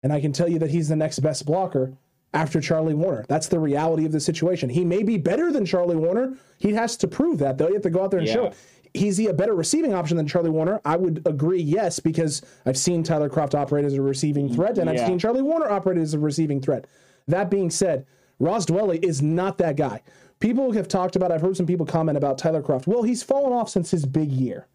And 0.03 0.13
I 0.13 0.21
can 0.21 0.31
tell 0.31 0.47
you 0.49 0.59
that 0.59 0.69
he's 0.71 0.89
the 0.89 0.95
next 0.95 1.19
best 1.19 1.45
blocker 1.45 1.93
after 2.33 2.61
Charlie 2.61 2.93
Woerner. 2.93 3.25
That's 3.27 3.47
the 3.47 3.59
reality 3.59 4.05
of 4.05 4.11
the 4.11 4.19
situation. 4.19 4.69
He 4.69 4.85
may 4.85 5.01
be 5.03 5.17
better 5.17 5.51
than 5.51 5.65
Charlie 5.65 5.95
Woerner. 5.95 6.37
He 6.59 6.73
has 6.73 6.95
to 6.97 7.07
prove 7.07 7.39
that, 7.39 7.57
though. 7.57 7.67
You 7.67 7.73
have 7.75 7.83
to 7.83 7.89
go 7.89 8.03
out 8.03 8.11
there 8.11 8.19
and 8.19 8.29
show 8.29 8.43
Yeah. 8.43 8.49
it. 8.49 8.55
Is 8.93 9.17
he 9.17 9.27
a 9.27 9.33
better 9.33 9.53
receiving 9.53 9.93
option 9.93 10.17
than 10.17 10.27
Charlie 10.27 10.49
Woerner? 10.49 10.79
I 10.85 10.95
would 10.95 11.21
agree, 11.25 11.61
yes, 11.61 11.99
because 11.99 12.41
I've 12.65 12.77
seen 12.77 13.03
Tyler 13.03 13.29
Kroft 13.29 13.53
operate 13.53 13.85
as 13.85 13.93
a 13.93 14.01
receiving 14.01 14.51
threat, 14.53 14.77
and 14.77 14.89
I've 14.89 14.99
seen 15.05 15.19
Charlie 15.19 15.41
Woerner 15.41 15.69
operate 15.69 15.97
as 15.97 16.13
a 16.13 16.19
receiving 16.19 16.61
threat. 16.61 16.85
That 17.27 17.49
being 17.51 17.69
said, 17.69 18.05
Ross 18.39 18.65
Dwelley 18.65 19.03
is 19.03 19.21
not 19.21 19.57
that 19.59 19.75
guy. 19.75 20.01
People 20.39 20.71
have 20.71 20.87
talked 20.87 21.15
about, 21.15 21.31
I've 21.31 21.41
heard 21.41 21.57
some 21.57 21.65
people 21.65 21.85
comment 21.85 22.17
about 22.17 22.37
Tyler 22.37 22.61
Kroft. 22.61 22.87
Well, 22.87 23.03
he's 23.03 23.23
fallen 23.23 23.51
off 23.53 23.69
since 23.69 23.91
his 23.91 24.05
big 24.05 24.31
year. 24.31 24.67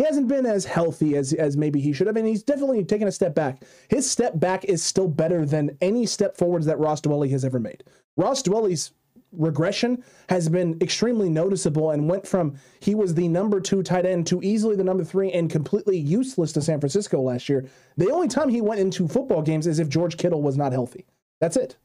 He 0.00 0.06
hasn't 0.06 0.28
been 0.28 0.46
as 0.46 0.64
healthy 0.64 1.14
as, 1.14 1.34
as 1.34 1.58
maybe 1.58 1.78
he 1.78 1.92
should 1.92 2.06
have, 2.06 2.16
and 2.16 2.26
he's 2.26 2.42
definitely 2.42 2.82
taken 2.84 3.06
a 3.06 3.12
step 3.12 3.34
back. 3.34 3.64
His 3.90 4.10
step 4.10 4.40
back 4.40 4.64
is 4.64 4.82
still 4.82 5.08
better 5.08 5.44
than 5.44 5.76
any 5.82 6.06
step 6.06 6.38
forwards 6.38 6.64
that 6.64 6.78
Ross 6.78 7.02
Dwelley 7.02 7.28
has 7.32 7.44
ever 7.44 7.60
made. 7.60 7.84
Ross 8.16 8.42
Dwelley's 8.42 8.92
regression 9.30 10.02
has 10.30 10.48
been 10.48 10.78
extremely 10.80 11.28
noticeable 11.28 11.90
and 11.90 12.08
went 12.08 12.26
from 12.26 12.56
he 12.80 12.94
was 12.94 13.12
the 13.12 13.28
number 13.28 13.60
two 13.60 13.82
tight 13.82 14.06
end 14.06 14.26
to 14.28 14.40
easily 14.42 14.74
the 14.74 14.82
number 14.82 15.04
three 15.04 15.32
and 15.32 15.50
completely 15.50 15.98
useless 15.98 16.50
to 16.52 16.62
San 16.62 16.80
Francisco 16.80 17.20
last 17.20 17.50
year. 17.50 17.66
The 17.98 18.10
only 18.10 18.28
time 18.28 18.48
he 18.48 18.62
went 18.62 18.80
into 18.80 19.06
football 19.06 19.42
games 19.42 19.66
is 19.66 19.80
if 19.80 19.90
George 19.90 20.16
Kittle 20.16 20.40
was 20.40 20.56
not 20.56 20.72
healthy. 20.72 21.04
That's 21.42 21.58
it. 21.58 21.76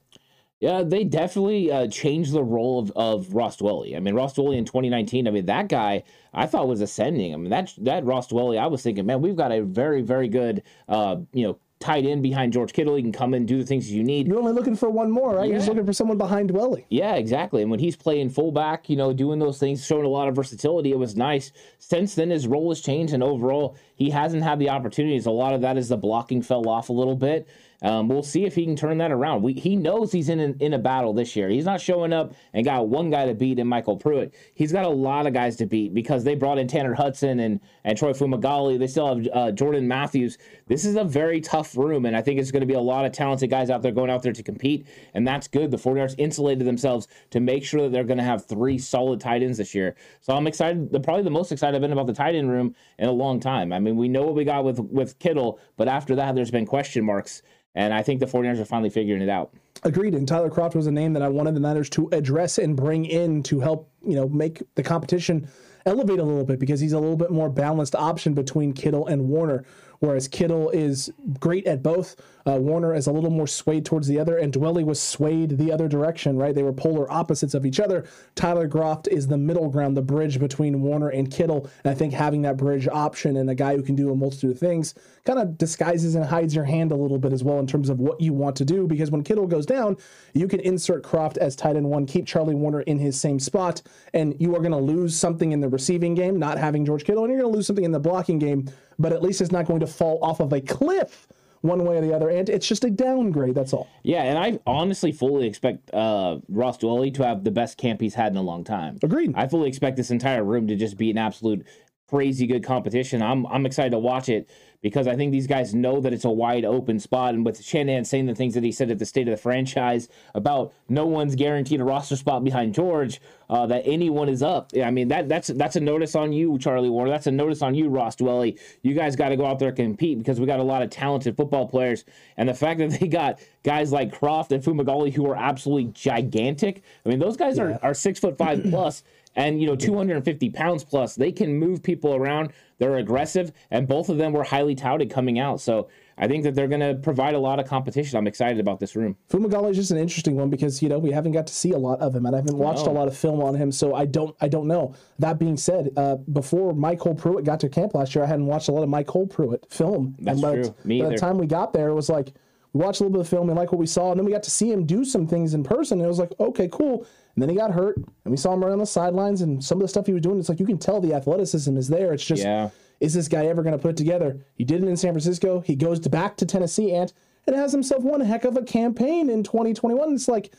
Yeah, 0.65 0.81
they 0.81 1.03
definitely 1.03 1.71
uh, 1.71 1.87
changed 1.89 2.33
the 2.33 2.43
role 2.43 2.79
of, 2.79 2.91
of 2.95 3.35
Ross 3.35 3.57
Dwelley. 3.57 3.95
I 3.95 3.99
mean, 3.99 4.15
Ross 4.15 4.33
Dwelley 4.33 4.57
in 4.57 4.65
2019, 4.65 5.27
I 5.27 5.31
mean, 5.31 5.45
that 5.45 5.69
guy 5.69 6.03
I 6.33 6.47
thought 6.47 6.67
was 6.67 6.81
ascending. 6.81 7.35
I 7.35 7.37
mean, 7.37 7.51
that 7.51 7.71
that 7.81 8.03
Ross 8.03 8.29
Dwelley, 8.29 8.57
I 8.57 8.65
was 8.65 8.81
thinking, 8.81 9.05
man, 9.05 9.21
we've 9.21 9.35
got 9.35 9.51
a 9.51 9.61
very, 9.61 10.01
very 10.01 10.27
good, 10.27 10.63
uh, 10.89 11.17
you 11.33 11.45
know, 11.45 11.59
tight 11.79 12.03
end 12.03 12.23
behind 12.23 12.51
George 12.51 12.73
Kittle. 12.73 12.95
He 12.95 13.03
can 13.03 13.11
come 13.11 13.35
in, 13.35 13.45
do 13.45 13.59
the 13.59 13.65
things 13.65 13.91
you 13.91 14.03
need. 14.03 14.27
You're 14.27 14.39
only 14.39 14.53
looking 14.53 14.75
for 14.75 14.89
one 14.89 15.11
more, 15.11 15.35
right? 15.35 15.47
You're 15.47 15.59
just 15.59 15.67
looking 15.67 15.85
for 15.85 15.93
someone 15.93 16.17
behind 16.17 16.49
Dwelley. 16.49 16.85
Yeah, 16.89 17.13
exactly. 17.13 17.61
And 17.61 17.69
when 17.69 17.79
he's 17.79 17.95
playing 17.95 18.31
fullback, 18.31 18.89
you 18.89 18.95
know, 18.95 19.13
doing 19.13 19.37
those 19.37 19.59
things, 19.59 19.85
showing 19.85 20.05
a 20.05 20.09
lot 20.09 20.27
of 20.27 20.35
versatility, 20.35 20.91
it 20.91 20.97
was 20.97 21.15
nice. 21.15 21.51
Since 21.77 22.15
then, 22.15 22.31
his 22.31 22.47
role 22.47 22.69
has 22.69 22.81
changed, 22.81 23.13
and 23.13 23.21
overall, 23.21 23.77
he 23.95 24.09
hasn't 24.09 24.41
had 24.41 24.57
the 24.57 24.69
opportunities. 24.69 25.27
A 25.27 25.31
lot 25.31 25.53
of 25.53 25.61
that 25.61 25.77
is 25.77 25.89
the 25.89 25.97
blocking 25.97 26.41
fell 26.41 26.67
off 26.67 26.89
a 26.89 26.93
little 26.93 27.15
bit. 27.15 27.47
Um, 27.85 28.07
we'll 28.07 28.23
see 28.23 28.45
if 28.45 28.55
he 28.55 28.65
can 28.65 28.75
turn 28.75 28.97
that 28.97 29.11
around. 29.11 29.43
We, 29.43 29.53
he 29.53 29.75
knows 29.75 30.11
he's 30.11 30.29
in, 30.29 30.39
in 30.39 30.57
in 30.59 30.73
a 30.73 30.79
battle 30.79 31.13
this 31.13 31.35
year. 31.35 31.49
He's 31.49 31.65
not 31.65 31.79
showing 31.79 32.11
up 32.11 32.33
and 32.51 32.65
got 32.65 32.87
one 32.87 33.11
guy 33.11 33.27
to 33.27 33.35
beat 33.35 33.59
in 33.59 33.67
MyCole 33.67 33.99
Pruitt. 33.99 34.33
He's 34.55 34.71
got 34.71 34.85
a 34.85 34.89
lot 34.89 35.27
of 35.27 35.33
guys 35.33 35.55
to 35.57 35.67
beat 35.67 35.93
because 35.93 36.23
they 36.23 36.33
brought 36.33 36.57
in 36.57 36.67
Tanner 36.67 36.95
Hudson 36.95 37.39
and 37.39 37.59
and 37.83 37.95
Troy 37.95 38.11
Fumagalli. 38.11 38.79
They 38.79 38.87
still 38.87 39.15
have 39.15 39.27
uh, 39.31 39.51
Jordan 39.51 39.87
Matthews. 39.87 40.39
This 40.65 40.83
is 40.83 40.95
a 40.95 41.03
very 41.03 41.39
tough 41.41 41.77
room, 41.77 42.05
and 42.07 42.17
I 42.17 42.23
think 42.23 42.39
it's 42.39 42.49
going 42.49 42.61
to 42.61 42.67
be 42.67 42.73
a 42.73 42.79
lot 42.81 43.05
of 43.05 43.11
talented 43.11 43.51
guys 43.51 43.69
out 43.69 43.83
there 43.83 43.91
going 43.91 44.09
out 44.09 44.23
there 44.23 44.33
to 44.33 44.43
compete, 44.43 44.87
and 45.13 45.27
that's 45.27 45.47
good. 45.47 45.69
The 45.69 45.77
49ers 45.77 46.15
insulated 46.17 46.65
themselves 46.65 47.07
to 47.29 47.39
make 47.39 47.63
sure 47.63 47.83
that 47.83 47.91
they're 47.91 48.03
going 48.03 48.17
to 48.17 48.23
have 48.23 48.45
three 48.45 48.79
solid 48.79 49.19
tight 49.19 49.43
ends 49.43 49.59
this 49.59 49.75
year. 49.75 49.95
So 50.21 50.35
I'm 50.35 50.47
excited. 50.47 50.91
The 50.91 50.99
probably 50.99 51.23
the 51.23 51.29
most 51.29 51.51
excited 51.51 51.75
I've 51.75 51.81
been 51.81 51.91
about 51.91 52.07
the 52.07 52.13
tight 52.13 52.33
end 52.33 52.49
room 52.49 52.73
in 52.97 53.07
a 53.07 53.11
long 53.11 53.39
time. 53.39 53.71
I 53.71 53.79
mean, 53.79 53.95
we 53.95 54.07
know 54.07 54.23
what 54.23 54.33
we 54.33 54.43
got 54.43 54.63
with 54.63 54.79
with 54.79 55.19
Kittle, 55.19 55.59
but 55.77 55.87
after 55.87 56.15
that, 56.15 56.33
there's 56.33 56.49
been 56.49 56.65
question 56.65 57.05
marks, 57.05 57.43
and 57.75 57.93
I 57.93 58.01
think 58.01 58.19
the 58.19 58.25
49ers 58.25 58.59
are 58.59 58.65
finally 58.65 58.89
figuring 58.89 59.21
it 59.21 59.29
out. 59.29 59.53
Agreed. 59.83 60.15
And 60.15 60.27
Tyler 60.27 60.49
Kroft 60.49 60.73
was 60.73 60.87
a 60.87 60.91
name 60.91 61.13
that 61.13 61.21
I 61.21 61.27
wanted 61.27 61.55
the 61.55 61.59
Niners 61.59 61.89
to 61.91 62.09
address 62.11 62.57
and 62.57 62.75
bring 62.75 63.05
in 63.05 63.43
to 63.43 63.59
help, 63.59 63.89
you 64.01 64.15
know, 64.15 64.27
make 64.27 64.63
the 64.75 64.83
competition 64.83 65.47
elevate 65.85 66.17
a 66.17 66.23
little 66.23 66.45
bit 66.45 66.57
because 66.57 66.79
he's 66.79 66.93
a 66.93 66.99
little 66.99 67.17
bit 67.17 67.29
more 67.29 67.49
balanced 67.49 67.93
option 67.93 68.33
between 68.33 68.73
Kittle 68.73 69.05
and 69.05 69.29
Woerner. 69.29 69.63
Whereas 70.05 70.27
Kittle 70.27 70.69
is 70.69 71.11
great 71.39 71.65
at 71.65 71.81
both. 71.81 72.15
Uh, 72.45 72.59
Woerner 72.59 72.95
is 72.95 73.07
a 73.07 73.11
little 73.11 73.31
more 73.31 73.47
swayed 73.47 73.85
towards 73.85 74.07
the 74.07 74.19
other, 74.19 74.37
and 74.37 74.53
Dwelley 74.53 74.85
was 74.85 75.01
swayed 75.01 75.57
the 75.57 75.71
other 75.71 75.87
direction, 75.87 76.37
right? 76.37 76.53
They 76.53 76.61
were 76.61 76.73
polar 76.73 77.11
opposites 77.11 77.55
of 77.55 77.65
each 77.65 77.79
other. 77.79 78.05
Tyler 78.35 78.69
Kroft 78.69 79.07
is 79.07 79.27
the 79.27 79.37
middle 79.37 79.67
ground, 79.67 79.97
the 79.97 80.03
bridge 80.03 80.39
between 80.39 80.83
Woerner 80.83 81.09
and 81.09 81.31
Kittle. 81.31 81.67
And 81.83 81.91
I 81.91 81.95
think 81.95 82.13
having 82.13 82.43
that 82.43 82.55
bridge 82.55 82.87
option 82.87 83.37
and 83.37 83.49
a 83.49 83.55
guy 83.55 83.75
who 83.75 83.81
can 83.81 83.95
do 83.95 84.11
a 84.11 84.15
multitude 84.15 84.51
of 84.51 84.59
things 84.59 84.93
kind 85.25 85.39
of 85.39 85.57
disguises 85.57 86.13
and 86.13 86.23
hides 86.23 86.53
your 86.53 86.65
hand 86.65 86.91
a 86.91 86.95
little 86.95 87.17
bit 87.17 87.33
as 87.33 87.43
well 87.43 87.57
in 87.57 87.65
terms 87.65 87.89
of 87.89 87.99
what 87.99 88.21
you 88.21 88.31
want 88.31 88.55
to 88.57 88.65
do. 88.65 88.85
Because 88.85 89.09
when 89.09 89.23
Kittle 89.23 89.47
goes 89.47 89.65
down, 89.65 89.97
you 90.33 90.47
can 90.47 90.59
insert 90.59 91.01
Kroft 91.01 91.37
as 91.37 91.55
tight 91.55 91.77
end 91.77 91.89
one, 91.89 92.05
keep 92.05 92.27
Charlie 92.27 92.53
Woerner 92.53 92.83
in 92.83 92.99
his 92.99 93.19
same 93.19 93.39
spot, 93.39 93.81
and 94.13 94.39
you 94.39 94.55
are 94.55 94.59
going 94.59 94.71
to 94.71 94.77
lose 94.77 95.17
something 95.17 95.51
in 95.51 95.61
the 95.61 95.69
receiving 95.69 96.13
game, 96.13 96.37
not 96.37 96.59
having 96.59 96.85
George 96.85 97.05
Kittle, 97.05 97.23
and 97.23 97.33
you're 97.33 97.41
going 97.41 97.51
to 97.51 97.57
lose 97.57 97.65
something 97.65 97.85
in 97.85 97.91
the 97.91 97.99
blocking 97.99 98.37
game, 98.37 98.69
but 98.99 99.13
at 99.13 99.21
least 99.21 99.41
it's 99.41 99.51
not 99.51 99.65
going 99.65 99.79
to 99.79 99.87
fall 99.87 100.19
off 100.21 100.39
of 100.39 100.53
a 100.53 100.61
cliff 100.61 101.27
one 101.61 101.83
way 101.83 101.97
or 101.97 102.01
the 102.01 102.13
other. 102.13 102.29
And 102.29 102.47
it's 102.47 102.67
just 102.67 102.83
a 102.83 102.89
downgrade. 102.89 103.55
That's 103.55 103.73
all. 103.73 103.89
Yeah, 104.03 104.23
and 104.23 104.37
I 104.37 104.59
honestly 104.65 105.11
fully 105.11 105.47
expect 105.47 105.93
uh, 105.93 106.37
Ross 106.47 106.77
Dwelley 106.77 107.13
to 107.15 107.25
have 107.25 107.43
the 107.43 107.51
best 107.51 107.77
camp 107.77 108.01
he's 108.01 108.13
had 108.13 108.31
in 108.31 108.37
a 108.37 108.41
long 108.41 108.63
time. 108.63 108.99
Agreed. 109.03 109.33
I 109.35 109.47
fully 109.47 109.67
expect 109.67 109.97
this 109.97 110.11
entire 110.11 110.43
room 110.43 110.67
to 110.67 110.75
just 110.75 110.97
be 110.97 111.09
an 111.09 111.17
absolute 111.17 111.65
crazy 112.09 112.47
good 112.47 112.63
competition. 112.63 113.21
I'm 113.21 113.45
I'm 113.47 113.65
excited 113.65 113.91
to 113.91 113.99
watch 113.99 114.29
it 114.29 114.49
because 114.85 115.07
I 115.07 115.15
think 115.15 115.31
these 115.31 115.47
guys 115.47 115.73
know 115.73 115.99
that 116.01 116.13
it's 116.13 116.25
a 116.25 116.29
wide 116.29 116.63
open 116.63 116.99
spot. 116.99 117.33
And 117.33 117.43
with 117.43 117.63
Shanahan 117.63 118.05
saying 118.05 118.27
the 118.27 118.35
things 118.35 118.53
that 118.53 118.63
he 118.63 118.71
said 118.71 118.91
at 118.91 118.99
the 118.99 119.05
state 119.05 119.27
of 119.27 119.31
the 119.31 119.41
franchise 119.41 120.09
about 120.35 120.73
no 120.87 121.07
one's 121.07 121.33
guaranteed 121.33 121.81
a 121.81 121.83
roster 121.83 122.15
spot 122.15 122.43
behind 122.43 122.75
George, 122.75 123.19
uh, 123.49 123.65
that 123.65 123.81
anyone 123.85 124.29
is 124.29 124.43
up. 124.43 124.71
I 124.79 124.91
mean 124.91 125.07
that 125.07 125.27
that's 125.27 125.47
that's 125.47 125.75
a 125.75 125.79
notice 125.79 126.15
on 126.15 126.33
you, 126.33 126.59
Charlie 126.59 126.89
Woerner. 126.89 127.09
That's 127.09 127.25
a 127.25 127.31
notice 127.31 127.63
on 127.63 127.73
you, 127.73 127.89
Ross 127.89 128.15
Dwelley. 128.15 128.59
You 128.83 128.93
guys 128.93 129.15
got 129.15 129.29
to 129.29 129.37
go 129.37 129.45
out 129.47 129.57
there 129.57 129.69
and 129.69 129.77
compete 129.77 130.19
because 130.19 130.39
we 130.39 130.45
got 130.45 130.59
a 130.59 130.63
lot 130.63 130.83
of 130.83 130.91
talented 130.91 131.35
football 131.35 131.67
players, 131.67 132.05
and 132.37 132.47
the 132.47 132.53
fact 132.53 132.79
that 132.79 132.91
they 132.99 133.07
got 133.07 133.39
guys 133.63 133.91
like 133.91 134.13
Kroft 134.17 134.51
and 134.51 134.63
Fumagalli 134.63 135.11
who 135.11 135.27
are 135.27 135.35
absolutely 135.35 135.91
gigantic. 135.93 136.83
I 137.05 137.09
mean 137.09 137.19
those 137.19 137.37
guys 137.37 137.57
yeah. 137.57 137.63
are 137.63 137.79
are 137.81 137.93
six 137.95 138.19
foot 138.19 138.37
five 138.37 138.63
plus 138.69 139.03
and 139.35 139.59
you 139.59 139.67
know 139.67 139.75
250 139.75 140.49
pounds 140.51 140.83
plus 140.83 141.15
they 141.15 141.31
can 141.31 141.57
move 141.57 141.83
people 141.83 142.15
around. 142.15 142.51
They're 142.77 142.97
aggressive 142.97 143.51
and 143.71 143.87
both 143.87 144.09
of 144.09 144.17
them 144.17 144.33
were 144.33 144.43
highly 144.43 144.75
touted 144.75 145.09
coming 145.09 145.39
out. 145.39 145.61
So 145.61 145.89
i 146.17 146.29
think 146.29 146.43
that 146.43 146.55
they're 146.55 146.69
going 146.69 146.79
to 146.79 146.95
provide 146.95 147.33
a 147.33 147.39
lot 147.39 147.59
of 147.59 147.67
competition. 147.67 148.17
I'm 148.17 148.27
excited 148.27 148.59
about 148.59 148.79
this 148.79 148.95
room. 148.95 149.17
Fumagalli 149.29 149.71
is 149.71 149.77
just 149.77 149.91
an 149.91 149.97
interesting 149.97 150.35
one 150.35 150.49
because 150.49 150.81
you 150.81 150.89
know 150.89 150.99
we 150.99 151.11
haven't 151.11 151.33
got 151.33 151.47
to 151.47 151.53
see 151.53 151.71
a 151.71 151.77
lot 151.77 151.99
of 151.99 152.15
him 152.15 152.25
and 152.25 152.35
i 152.35 152.39
haven't 152.39 152.57
watched 152.57 152.85
no. 152.85 152.91
a 152.91 152.93
lot 152.93 153.07
of 153.07 153.17
film 153.17 153.41
on 153.41 153.55
him 153.55 153.71
so 153.71 153.93
i 153.93 154.05
don't 154.05 154.35
i 154.41 154.47
don't 154.47 154.67
know. 154.67 154.95
That 155.19 155.39
being 155.39 155.57
said 155.57 155.91
uh, 155.97 156.15
before 156.15 156.73
MyCole 156.73 157.17
Pruitt 157.17 157.45
got 157.45 157.59
to 157.61 157.69
camp 157.69 157.93
last 157.95 158.15
year 158.15 158.23
i 158.23 158.27
hadn't 158.27 158.47
watched 158.47 158.69
a 158.69 158.71
lot 158.71 158.83
of 158.83 158.89
MyCole 158.89 159.29
Pruitt 159.29 159.65
film. 159.71 160.15
That's 160.19 160.41
and 160.41 160.63
true. 160.63 160.75
Me 160.83 160.99
by 160.99 161.07
either. 161.07 161.15
the 161.15 161.19
time 161.19 161.37
we 161.37 161.47
got 161.47 161.73
there 161.73 161.89
it 161.89 161.93
was 161.93 162.09
like 162.09 162.33
we 162.73 162.81
watched 162.81 162.99
a 162.99 163.03
little 163.03 163.13
bit 163.13 163.21
of 163.21 163.29
film 163.29 163.49
and 163.49 163.57
like 163.57 163.71
what 163.71 163.79
we 163.79 163.87
saw 163.87 164.11
and 164.11 164.19
then 164.19 164.25
we 164.25 164.31
got 164.33 164.43
to 164.43 164.51
see 164.51 164.71
him 164.71 164.85
do 164.85 165.05
some 165.05 165.27
things 165.27 165.53
in 165.53 165.63
person 165.63 165.99
and 165.99 166.05
it 166.05 166.09
was 166.09 166.19
like 166.19 166.33
okay 166.39 166.67
cool 166.71 167.05
and 167.35 167.41
then 167.41 167.49
he 167.49 167.55
got 167.55 167.71
hurt, 167.71 167.97
and 167.97 168.31
we 168.31 168.37
saw 168.37 168.53
him 168.53 168.63
around 168.63 168.79
the 168.79 168.85
sidelines, 168.85 169.41
and 169.41 169.63
some 169.63 169.77
of 169.77 169.81
the 169.81 169.87
stuff 169.89 170.05
he 170.05 170.13
was 170.13 170.21
doing, 170.21 170.39
it's 170.39 170.47
like 170.47 170.59
you 170.59 170.65
can 170.65 170.77
tell 170.77 171.01
the 171.01 171.13
athleticism 171.13 171.75
is 171.75 171.89
there. 171.89 172.13
It's 172.13 172.25
just, 172.25 172.43
yeah. 172.43 172.69
is 173.01 173.13
this 173.13 173.27
guy 173.27 173.45
ever 173.45 173.61
going 173.61 173.75
to 173.75 173.81
put 173.81 173.91
it 173.91 173.97
together? 173.97 174.39
He 174.55 174.63
did 174.63 174.81
it 174.83 174.87
in 174.87 174.95
San 174.95 175.11
Francisco. 175.11 175.59
He 175.59 175.75
goes 175.75 175.99
to 176.01 176.09
back 176.09 176.37
to 176.37 176.45
Tennessee, 176.45 176.93
and 176.93 177.11
and 177.47 177.55
has 177.55 177.71
himself 177.71 178.03
one 178.03 178.21
heck 178.21 178.43
of 178.45 178.57
a 178.57 178.63
campaign 178.63 179.29
in 179.29 179.43
2021. 179.43 180.13
It's 180.13 180.27
like 180.27 180.53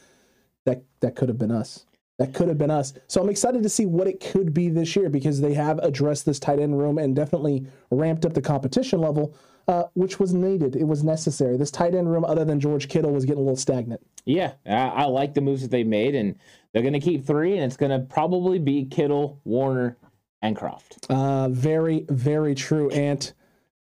that 0.67 0.83
that 1.01 1.17
could 1.17 1.29
have 1.29 1.39
been 1.39 1.51
us. 1.51 1.87
That 2.19 2.33
could 2.33 2.49
have 2.49 2.59
been 2.59 2.71
us. 2.71 2.95
So 3.09 3.21
I'm 3.21 3.29
excited 3.29 3.62
to 3.62 3.69
see 3.69 3.87
what 3.87 4.07
it 4.07 4.21
could 4.21 4.55
be 4.55 4.69
this 4.69 4.95
year 4.97 5.11
because 5.11 5.41
they 5.41 5.53
have 5.55 5.79
addressed 5.81 6.25
this 6.25 6.39
tight 6.39 6.61
end 6.61 6.79
room 6.79 6.99
and 6.99 7.17
definitely 7.17 7.67
ramped 7.91 8.25
up 8.25 8.35
the 8.35 8.41
competition 8.41 9.01
level 9.01 9.35
uh, 9.69 9.85
which 9.95 10.21
was 10.21 10.33
needed. 10.33 10.77
It 10.77 10.85
was 10.85 11.03
necessary. 11.03 11.57
This 11.57 11.71
tight 11.71 11.95
end 11.95 12.11
room, 12.11 12.25
other 12.25 12.45
than 12.45 12.61
George 12.61 12.89
Kittle, 12.89 13.12
was 13.12 13.25
getting 13.25 13.41
a 13.41 13.45
little 13.45 13.57
stagnant. 13.57 14.01
Yeah, 14.25 14.53
I, 14.65 14.89
I 14.89 15.05
like 15.05 15.35
the 15.35 15.41
moves 15.41 15.62
that 15.62 15.71
they 15.71 15.85
made, 15.85 16.15
and 16.15 16.37
they're 16.77 16.83
going 16.83 16.93
to 16.93 17.01
keep 17.01 17.25
three, 17.27 17.55
and 17.55 17.65
it's 17.65 17.79
going 17.79 17.91
to 17.91 18.01
probably 18.01 18.59
be 18.59 18.85
Kittle, 18.85 19.41
Woerner, 19.47 19.97
and 20.43 20.55
Kroft. 20.55 21.07
Uh, 21.09 21.49
very, 21.49 22.05
very 22.11 22.55
true, 22.55 22.91
Ant. 22.91 23.33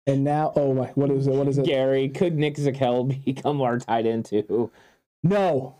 And 0.05 0.23
now, 0.23 0.53
oh 0.55 0.75
my, 0.75 0.85
what 0.89 1.09
is 1.09 1.25
it? 1.25 1.33
What 1.33 1.47
is 1.47 1.57
it? 1.57 1.65
Gary, 1.65 2.07
could 2.07 2.37
Nick 2.37 2.55
Zakelj 2.55 3.25
become 3.25 3.61
our 3.61 3.79
tight 3.79 4.05
end 4.05 4.25
too? 4.25 4.69
No, 5.23 5.73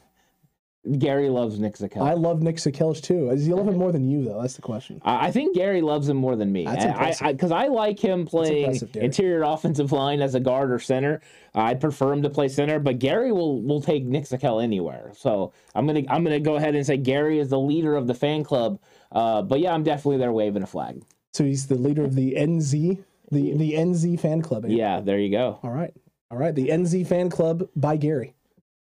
Gary 0.98 1.30
loves 1.30 1.60
Nick 1.60 1.78
Zakelj. 1.78 2.06
I 2.06 2.14
love 2.14 2.42
Nick 2.42 2.58
Zakelj 2.58 3.02
too. 3.02 3.30
Does 3.30 3.46
he 3.46 3.54
love 3.54 3.70
him 3.70 3.78
more 3.78 3.94
than 3.94 4.10
you 4.10 4.26
though? 4.26 4.42
That's 4.42 4.56
the 4.56 4.62
question. 4.62 5.02
I 5.06 5.32
think 5.32 5.56
Gary 5.56 5.82
loves 5.82 6.10
him 6.10 6.18
more 6.18 6.36
than 6.36 6.52
me. 6.52 6.66
That's 6.66 6.84
impressive. 6.84 7.28
Because 7.28 7.52
I, 7.52 7.62
I, 7.62 7.66
I, 7.66 7.68
like 7.70 8.00
him 8.00 8.26
playing 8.26 8.82
interior 8.96 9.44
offensive 9.44 9.94
line 9.94 10.22
as 10.22 10.36
a 10.36 10.42
guard 10.42 10.72
or 10.72 10.80
center. 10.80 11.22
I'd 11.56 11.80
prefer 11.80 12.12
him 12.12 12.22
to 12.24 12.30
play 12.30 12.50
center, 12.50 12.80
but 12.80 13.00
Gary 13.00 13.32
will 13.32 13.62
will 13.62 13.82
take 13.82 14.04
Nick 14.04 14.26
Zakelj 14.26 14.62
anywhere. 14.62 15.14
So 15.16 15.54
I'm 15.74 15.88
gonna 15.88 16.04
I'm 16.10 16.24
gonna 16.26 16.42
go 16.42 16.56
ahead 16.56 16.76
and 16.76 16.86
say 16.86 16.98
Gary 16.98 17.40
is 17.40 17.50
the 17.50 17.60
leader 17.60 17.96
of 17.96 18.08
the 18.08 18.14
fan 18.14 18.44
club. 18.44 18.80
Uh, 19.10 19.42
but 19.42 19.62
yeah, 19.62 19.74
I'm 19.74 19.84
definitely 19.84 20.18
there 20.18 20.34
waving 20.34 20.64
a 20.64 20.68
flag. 20.68 21.02
So 21.32 21.46
he's 21.46 21.68
the 21.68 21.76
leader 21.76 22.04
of 22.04 22.16
the 22.16 22.36
NZ 22.38 23.02
the 23.32 23.56
the 23.56 23.74
NZ 23.74 24.20
fan 24.20 24.42
club. 24.42 24.66
Yeah, 24.68 25.00
there 25.00 25.18
you 25.18 25.32
go. 25.32 25.60
All 25.64 25.72
right, 25.72 25.94
all 26.30 26.38
right. 26.38 26.54
The 26.54 26.68
NZ 26.68 27.08
fan 27.08 27.30
club 27.30 27.70
by 27.74 27.96
Gary 27.96 28.34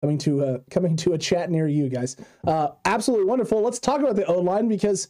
coming 0.05 0.19
to 0.19 0.43
a 0.43 0.59
coming 0.71 0.97
to 0.97 1.15
a 1.15 1.19
chat 1.19 1.51
near 1.51 1.67
you 1.67 1.89
guys. 1.89 2.17
Uh, 2.47 2.69
absolutely 2.85 3.25
wonderful. 3.25 3.63
Let's 3.63 3.79
talk 3.79 4.01
about 4.01 4.17
the 4.17 4.27
O 4.27 4.39
line 4.39 4.69
because 4.69 5.09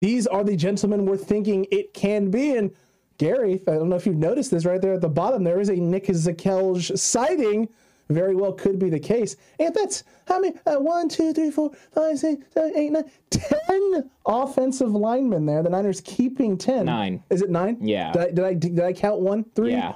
these 0.00 0.26
are 0.26 0.42
the 0.42 0.56
gentlemen 0.56 1.06
we're 1.06 1.16
thinking 1.16 1.66
it 1.70 1.94
can 1.94 2.28
be. 2.28 2.56
And 2.56 2.72
Gary, 3.18 3.62
I 3.68 3.72
don't 3.72 3.88
know 3.88 3.94
if 3.94 4.06
you've 4.06 4.16
noticed 4.16 4.50
this 4.50 4.64
right 4.64 4.80
there 4.80 4.94
at 4.94 5.02
the 5.02 5.08
bottom. 5.08 5.44
There 5.44 5.60
is 5.60 5.68
a 5.68 5.76
Nick 5.76 6.06
Zakelj 6.06 6.98
sighting. 6.98 7.68
Very 8.08 8.34
well 8.34 8.52
could 8.52 8.80
be 8.80 8.90
the 8.90 8.98
case. 8.98 9.36
And 9.60 9.72
that's 9.72 10.02
how 10.26 10.40
many? 10.40 10.56
Uh, 10.66 10.78
one, 10.78 11.08
two, 11.08 11.32
three, 11.32 11.52
four, 11.52 11.70
five, 11.92 12.18
six, 12.18 12.44
seven, 12.52 12.72
eight, 12.74 12.90
nine, 12.90 13.08
ten 13.30 14.10
offensive 14.26 14.90
linemen 14.90 15.46
there. 15.46 15.62
The 15.62 15.70
Niners 15.70 16.00
keeping 16.00 16.58
ten. 16.58 16.86
Nine. 16.86 17.22
Is 17.30 17.42
it 17.42 17.50
nine? 17.50 17.76
Yeah. 17.80 18.10
Did 18.12 18.22
I 18.22 18.30
did 18.30 18.44
I, 18.44 18.54
did 18.54 18.80
I 18.80 18.92
count 18.94 19.20
one? 19.20 19.44
Three? 19.54 19.72
Yeah 19.72 19.94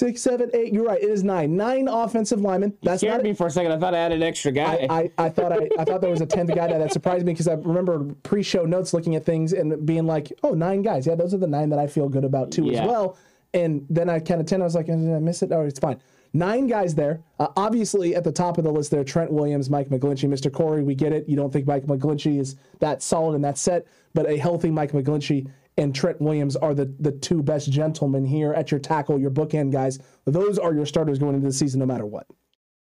six, 0.00 0.22
seven, 0.22 0.50
eight. 0.54 0.72
You're 0.72 0.86
right. 0.86 1.00
It 1.00 1.10
is 1.10 1.22
nine. 1.22 1.56
Nine 1.56 1.86
offensive 1.86 2.40
linemen. 2.40 2.76
That's 2.82 3.02
you 3.02 3.10
scared 3.10 3.22
not, 3.22 3.28
me 3.28 3.34
for 3.34 3.46
a 3.46 3.50
second. 3.50 3.72
I 3.72 3.78
thought 3.78 3.94
I 3.94 3.98
had 3.98 4.12
an 4.12 4.22
extra 4.22 4.50
guy. 4.50 4.86
I, 4.88 5.00
I, 5.00 5.26
I 5.26 5.28
thought 5.28 5.52
I, 5.52 5.68
I 5.78 5.84
thought 5.84 6.00
there 6.00 6.10
was 6.10 6.22
a 6.22 6.26
tenth 6.26 6.48
guy. 6.54 6.66
That, 6.66 6.78
that 6.78 6.92
surprised 6.92 7.26
me 7.26 7.34
because 7.34 7.46
I 7.46 7.52
remember 7.52 8.14
pre-show 8.22 8.64
notes 8.64 8.94
looking 8.94 9.14
at 9.14 9.26
things 9.26 9.52
and 9.52 9.84
being 9.84 10.06
like, 10.06 10.32
oh, 10.42 10.54
nine 10.54 10.80
guys. 10.80 11.06
Yeah, 11.06 11.16
those 11.16 11.34
are 11.34 11.38
the 11.38 11.46
nine 11.46 11.68
that 11.68 11.78
I 11.78 11.86
feel 11.86 12.08
good 12.08 12.24
about 12.24 12.50
too 12.50 12.64
yeah. 12.64 12.80
as 12.80 12.88
well. 12.88 13.18
And 13.52 13.86
then 13.90 14.08
I 14.08 14.20
counted 14.20 14.48
ten. 14.48 14.62
I 14.62 14.64
was 14.64 14.74
like, 14.74 14.86
did 14.86 14.94
I 14.94 15.18
miss 15.18 15.42
it? 15.42 15.52
Oh, 15.52 15.60
it's 15.62 15.78
fine. 15.78 16.00
Nine 16.32 16.66
guys 16.66 16.94
there. 16.94 17.22
Uh, 17.38 17.48
obviously, 17.56 18.14
at 18.14 18.24
the 18.24 18.32
top 18.32 18.56
of 18.56 18.64
the 18.64 18.70
list 18.70 18.90
there, 18.90 19.04
Trent 19.04 19.30
Williams, 19.32 19.68
Mike 19.68 19.88
McGlinchey, 19.88 20.28
Mr. 20.28 20.50
Corey. 20.50 20.82
We 20.82 20.94
get 20.94 21.12
it. 21.12 21.28
You 21.28 21.36
don't 21.36 21.52
think 21.52 21.66
Mike 21.66 21.84
McGlinchey 21.84 22.38
is 22.38 22.56
that 22.78 23.02
solid 23.02 23.34
in 23.34 23.42
that 23.42 23.58
set, 23.58 23.86
but 24.14 24.30
a 24.30 24.38
healthy 24.38 24.70
Mike 24.70 24.92
McGlinchey 24.92 25.50
and 25.80 25.94
Trent 25.94 26.20
Williams 26.20 26.56
are 26.56 26.74
the, 26.74 26.94
the 27.00 27.10
two 27.10 27.42
best 27.42 27.70
gentlemen 27.70 28.24
here 28.24 28.52
at 28.52 28.70
your 28.70 28.78
tackle, 28.78 29.18
your 29.18 29.30
bookend 29.30 29.72
guys. 29.72 29.98
Those 30.26 30.58
are 30.58 30.74
your 30.74 30.86
starters 30.86 31.18
going 31.18 31.34
into 31.34 31.46
the 31.46 31.52
season 31.52 31.80
no 31.80 31.86
matter 31.86 32.06
what. 32.06 32.26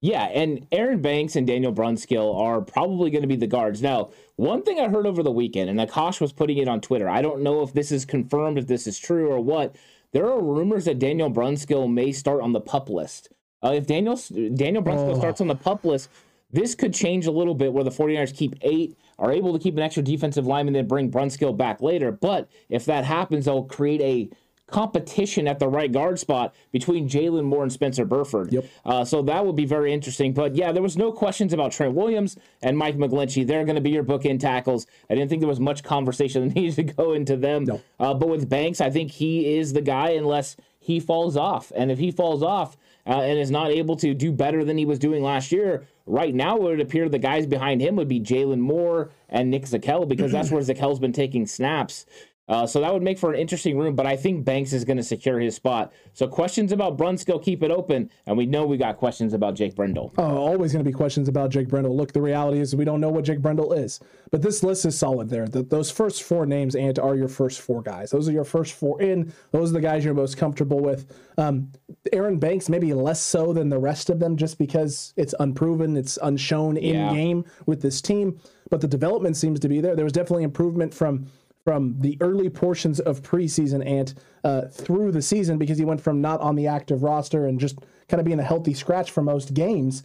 Yeah, 0.02 0.24
and 0.24 0.68
Aaron 0.72 1.02
Banks 1.02 1.36
and 1.36 1.46
Daniel 1.46 1.72
Brunskill 1.72 2.36
are 2.36 2.60
probably 2.60 3.12
going 3.12 3.22
to 3.22 3.28
be 3.28 3.36
the 3.36 3.48
guards. 3.48 3.82
Now, 3.82 4.10
one 4.36 4.64
thing 4.64 4.80
I 4.80 4.90
heard 4.90 5.06
over 5.06 5.22
the 5.22 5.32
weekend, 5.32 5.70
and 5.70 5.80
Akash 5.80 6.20
was 6.20 6.34
putting 6.34 6.58
it 6.58 6.68
on 6.68 6.82
Twitter, 6.82 7.08
I 7.08 7.22
don't 7.22 7.44
know 7.44 7.62
if 7.62 7.74
this 7.74 7.92
is 7.92 8.04
confirmed, 8.04 8.58
if 8.58 8.68
this 8.68 8.88
is 8.88 8.98
true 8.98 9.30
or 9.30 9.40
what. 9.40 9.76
There 10.12 10.26
are 10.26 10.42
rumors 10.42 10.86
that 10.86 11.00
Daniel 11.00 11.32
Brunskill 11.32 11.90
may 11.92 12.12
start 12.12 12.42
on 12.42 12.52
the 12.52 12.60
pup 12.60 12.90
list. 12.90 13.30
Uh, 13.64 13.74
if 13.76 13.86
Daniel 13.86 14.20
Daniel 14.56 14.84
Brunskill 14.84 15.16
oh. 15.16 15.20
starts 15.20 15.40
on 15.40 15.48
the 15.48 15.56
pup 15.56 15.86
list, 15.86 16.10
this 16.52 16.76
could 16.76 16.94
change 16.94 17.28
a 17.28 17.32
little 17.32 17.54
bit 17.54 17.72
where 17.72 17.84
the 17.84 17.92
49ers 17.92 18.36
keep 18.36 18.56
eight, 18.62 18.98
are 19.22 19.32
able 19.32 19.54
to 19.54 19.60
keep 19.60 19.78
an 19.78 19.84
extra 19.84 20.04
defensive 20.04 20.48
lineman, 20.48 20.74
then 20.74 20.88
bring 20.88 21.12
Brunskill 21.12 21.56
back 21.56 21.82
later. 21.82 22.12
But 22.12 22.50
if 22.70 22.86
that 22.86 23.06
happens, 23.06 23.46
they'll 23.46 23.64
create 23.64 24.02
a 24.02 24.36
competition 24.72 25.48
at 25.48 25.60
the 25.60 25.68
right 25.68 25.92
guard 25.92 26.18
spot 26.18 26.56
between 26.72 27.08
Jaylon 27.08 27.44
Moore 27.44 27.62
and 27.62 27.72
Spencer 27.72 28.06
Burford. 28.06 28.52
Yep. 28.52 28.66
Uh, 28.86 29.06
so 29.06 29.22
that 29.24 29.46
would 29.46 29.56
be 29.56 29.66
very 29.66 29.94
interesting. 29.94 30.34
But 30.34 30.56
yeah, 30.56 30.72
there 30.72 30.82
was 30.82 30.98
no 30.98 31.12
questions 31.12 31.54
about 31.54 31.72
Trent 31.72 31.94
Williams 31.94 32.38
and 32.64 32.78
Mike 32.78 32.98
McGlinchey. 32.98 33.46
They're 33.46 33.66
going 33.66 33.76
to 33.76 33.82
be 33.82 33.92
your 33.92 34.04
bookend 34.04 34.40
tackles. 34.40 34.88
I 35.10 35.16
didn't 35.16 35.30
think 35.30 35.42
there 35.42 35.50
was 35.50 35.60
much 35.60 35.84
conversation 35.84 36.48
that 36.48 36.56
needed 36.56 36.76
to 36.76 36.84
go 36.84 37.14
into 37.14 37.38
them. 37.38 37.66
No. 37.66 37.82
Uh, 38.00 38.14
but 38.14 38.30
with 38.30 38.50
Banks, 38.50 38.82
I 38.82 38.90
think 38.90 39.12
he 39.12 39.58
is 39.58 39.74
the 39.74 39.82
guy 39.82 40.12
unless 40.12 40.56
he 40.80 41.00
falls 41.00 41.38
off. 41.38 41.72
And 41.76 41.92
if 41.92 42.00
he 42.00 42.10
falls 42.10 42.42
off, 42.42 42.76
uh, 43.08 43.22
and 43.22 43.40
is 43.40 43.52
not 43.52 43.72
able 43.72 43.96
to 43.98 44.14
do 44.14 44.32
better 44.32 44.64
than 44.64 44.78
he 44.78 44.86
was 44.86 45.00
doing 45.00 45.24
last 45.24 45.52
year, 45.52 45.88
right 46.12 46.36
now 46.36 46.58
it 46.58 46.62
would 46.62 46.82
appear 46.82 47.08
the 47.08 47.18
guys 47.18 47.48
behind 47.48 47.82
him 47.82 47.96
would 47.96 48.10
be 48.10 48.20
Jaylon 48.20 48.60
Moore 48.60 49.12
and 49.30 49.50
Nick 49.50 49.64
Zakelj 49.64 50.10
because 50.10 50.32
that's 50.32 50.52
where 50.52 50.62
Zakelj's 50.62 51.00
been 51.00 51.14
taking 51.14 51.48
snaps. 51.48 52.06
Uh, 52.52 52.68
so 52.68 52.82
that 52.82 52.94
would 52.94 53.02
make 53.02 53.18
for 53.18 53.32
an 53.32 53.40
interesting 53.40 53.78
room, 53.78 53.96
but 53.96 54.06
I 54.06 54.18
think 54.18 54.44
Banks 54.44 54.74
is 54.74 54.84
going 54.84 54.98
to 54.98 55.04
secure 55.04 55.40
his 55.40 55.56
spot. 55.56 55.94
So 56.12 56.28
questions 56.28 56.74
about 56.74 56.98
Brunskill, 56.98 57.42
keep 57.42 57.64
it 57.64 57.72
open, 57.72 58.10
and 58.26 58.38
we 58.38 58.46
know 58.46 58.66
we 58.66 58.76
got 58.76 58.98
questions 58.98 59.34
about 59.34 59.56
Jake 59.56 59.74
Brendel. 59.74 60.12
Oh, 60.18 60.36
always 60.36 60.74
going 60.74 60.84
to 60.84 60.90
be 60.90 60.94
questions 60.94 61.30
about 61.30 61.50
Jake 61.50 61.70
Brendel. 61.70 61.96
Look, 61.96 62.12
the 62.12 62.22
reality 62.22 62.60
is 62.60 62.76
we 62.76 62.84
don't 62.84 63.00
know 63.00 63.08
what 63.08 63.24
Jake 63.24 63.42
Brendel 63.42 63.72
is, 63.72 64.02
but 64.32 64.42
this 64.42 64.64
list 64.64 64.84
is 64.84 65.00
solid 65.00 65.30
there. 65.30 65.48
The, 65.48 65.64
those 65.64 65.90
first 65.90 66.24
four 66.24 66.46
names, 66.46 66.76
Ant, 66.76 67.00
are 67.00 67.16
your 67.16 67.30
first 67.30 67.62
four 67.62 67.82
guys. 67.82 68.12
Those 68.12 68.28
are 68.28 68.34
your 68.34 68.44
first 68.44 68.74
four 68.74 69.02
in. 69.02 69.32
Those 69.52 69.70
are 69.70 69.74
the 69.76 69.80
guys 69.80 70.04
you're 70.04 70.14
most 70.14 70.36
comfortable 70.36 70.82
with. 70.82 71.10
Um, 71.38 71.72
Aaron 72.12 72.38
Banks, 72.38 72.68
maybe 72.68 72.94
less 72.94 73.22
so 73.22 73.54
than 73.54 73.70
the 73.70 73.80
rest 73.80 74.10
of 74.10 74.20
them, 74.20 74.36
just 74.36 74.58
because 74.58 75.14
it's 75.16 75.34
unproven, 75.40 75.96
it's 75.96 76.20
unshown 76.22 76.76
in 76.76 76.96
yeah. 76.96 77.14
game 77.14 77.46
with 77.66 77.82
this 77.82 78.02
team, 78.02 78.42
but 78.70 78.82
the 78.82 78.90
development 78.90 79.38
seems 79.38 79.62
to 79.62 79.70
be 79.70 79.80
there. 79.80 79.96
There 79.96 80.04
was 80.04 80.12
definitely 80.12 80.44
improvement 80.44 80.94
from 80.94 81.28
from 81.64 82.00
the 82.00 82.18
early 82.22 82.50
portions 82.50 83.00
of 83.00 83.22
preseason 83.22 83.86
and 83.86 84.14
uh, 84.44 84.64
through 84.68 85.12
the 85.12 85.22
season 85.22 85.58
because 85.58 85.78
he 85.78 85.86
went 85.86 86.02
from 86.02 86.22
not 86.22 86.40
on 86.42 86.56
the 86.56 86.68
active 86.68 87.04
roster 87.04 87.46
and 87.46 87.60
just 87.60 87.80
kind 88.08 88.20
of 88.20 88.26
being 88.26 88.40
a 88.40 88.44
healthy 88.44 88.74
scratch 88.74 89.12
for 89.12 89.22
most 89.22 89.54
games 89.54 90.04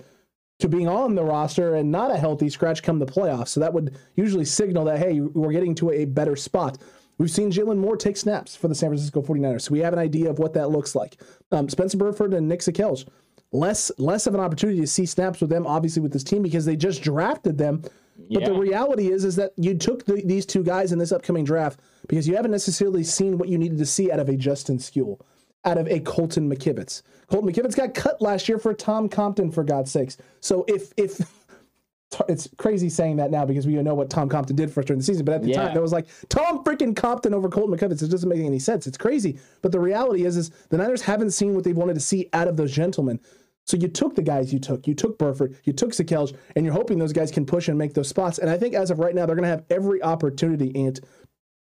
to 0.58 0.68
being 0.68 0.88
on 0.88 1.14
the 1.14 1.24
roster 1.24 1.74
and 1.74 1.90
not 1.90 2.10
a 2.10 2.16
healthy 2.16 2.48
scratch 2.48 2.82
come 2.82 2.98
the 2.98 3.06
playoffs. 3.06 3.48
So 3.48 3.60
that 3.60 3.72
would 3.72 3.96
usually 4.14 4.44
signal 4.44 4.84
that, 4.86 4.98
hey, 4.98 5.20
we're 5.20 5.52
getting 5.52 5.74
to 5.76 5.90
a 5.90 6.04
better 6.06 6.36
spot. 6.36 6.78
We've 7.18 7.30
seen 7.30 7.50
Jaylon 7.50 7.78
Moore 7.78 7.96
take 7.96 8.16
snaps 8.16 8.56
for 8.56 8.68
the 8.68 8.74
San 8.74 8.90
Francisco 8.90 9.22
49ers, 9.22 9.62
so 9.62 9.72
we 9.72 9.78
have 9.80 9.94
an 9.94 9.98
idea 9.98 10.28
of 10.28 10.38
what 10.38 10.52
that 10.54 10.70
looks 10.70 10.94
like. 10.94 11.16
Um, 11.50 11.68
Spencer 11.68 11.96
Burford 11.96 12.34
and 12.34 12.46
Nick 12.46 12.60
Zakelj, 12.60 13.08
less 13.52 13.90
less 13.96 14.26
of 14.26 14.34
an 14.34 14.40
opportunity 14.40 14.80
to 14.80 14.86
see 14.86 15.06
snaps 15.06 15.40
with 15.40 15.48
them, 15.48 15.66
obviously 15.66 16.02
with 16.02 16.12
this 16.12 16.24
team 16.24 16.42
because 16.42 16.66
they 16.66 16.76
just 16.76 17.02
drafted 17.02 17.56
them. 17.56 17.82
But 18.30 18.44
the 18.44 18.54
reality 18.54 19.10
is, 19.12 19.24
is 19.24 19.36
that 19.36 19.52
you 19.56 19.74
took 19.76 20.04
the, 20.06 20.22
these 20.24 20.46
two 20.46 20.62
guys 20.62 20.92
in 20.92 20.98
this 20.98 21.12
upcoming 21.12 21.44
draft 21.44 21.80
because 22.08 22.26
you 22.26 22.36
haven't 22.36 22.50
necessarily 22.50 23.04
seen 23.04 23.38
what 23.38 23.48
you 23.48 23.58
needed 23.58 23.78
to 23.78 23.86
see 23.86 24.10
out 24.10 24.20
of 24.20 24.28
a 24.28 24.36
Justin 24.36 24.78
Skule, 24.78 25.20
out 25.64 25.78
of 25.78 25.86
a 25.88 26.00
Colton 26.00 26.50
McKivitz. 26.50 27.02
Colton 27.28 27.52
McKivitz 27.52 27.76
got 27.76 27.94
cut 27.94 28.20
last 28.22 28.48
year 28.48 28.58
for 28.58 28.72
Tom 28.74 29.08
Compton, 29.08 29.50
for 29.50 29.64
God's 29.64 29.90
sakes. 29.90 30.16
So 30.40 30.64
if 30.68 30.92
if 30.96 31.20
it's 32.28 32.48
crazy 32.56 32.88
saying 32.88 33.16
that 33.16 33.30
now 33.30 33.44
because 33.44 33.66
we 33.66 33.74
know 33.74 33.94
what 33.94 34.08
Tom 34.10 34.28
Compton 34.28 34.56
did 34.56 34.72
for 34.72 34.80
us 34.80 34.86
during 34.86 34.98
the 35.00 35.04
season, 35.04 35.24
but 35.24 35.34
at 35.34 35.42
the 35.42 35.50
Yeah. 35.50 35.66
time, 35.66 35.74
that 35.74 35.82
was 35.82 35.92
like 35.92 36.06
Tom 36.28 36.64
freaking 36.64 36.94
Compton 36.96 37.34
over 37.34 37.48
Colton 37.48 37.76
McKivitz. 37.76 38.02
It 38.02 38.10
doesn't 38.10 38.28
make 38.28 38.40
any 38.40 38.58
sense. 38.58 38.86
It's 38.86 38.96
crazy. 38.98 39.38
But 39.60 39.72
the 39.72 39.80
reality 39.80 40.24
is, 40.24 40.36
is 40.36 40.50
the 40.70 40.78
Niners 40.78 41.02
haven't 41.02 41.32
seen 41.32 41.54
what 41.54 41.64
they 41.64 41.72
wanted 41.72 41.94
to 41.94 42.00
see 42.00 42.28
out 42.32 42.48
of 42.48 42.56
those 42.56 42.72
gentlemen. 42.72 43.20
So 43.66 43.76
you 43.76 43.88
took 43.88 44.14
the 44.14 44.22
guys 44.22 44.52
you 44.52 44.60
took. 44.60 44.86
You 44.86 44.94
took 44.94 45.18
Burford, 45.18 45.56
you 45.64 45.72
took 45.72 45.90
Zakelj, 45.90 46.36
and 46.54 46.64
you're 46.64 46.74
hoping 46.74 46.98
those 46.98 47.12
guys 47.12 47.30
can 47.30 47.44
push 47.44 47.68
and 47.68 47.76
make 47.76 47.94
those 47.94 48.08
spots. 48.08 48.38
And 48.38 48.48
I 48.48 48.56
think 48.56 48.74
as 48.74 48.90
of 48.90 49.00
right 49.00 49.14
now, 49.14 49.26
they're 49.26 49.36
going 49.36 49.42
to 49.44 49.50
have 49.50 49.64
every 49.70 50.02
opportunity, 50.02 50.74
Ant, 50.76 51.00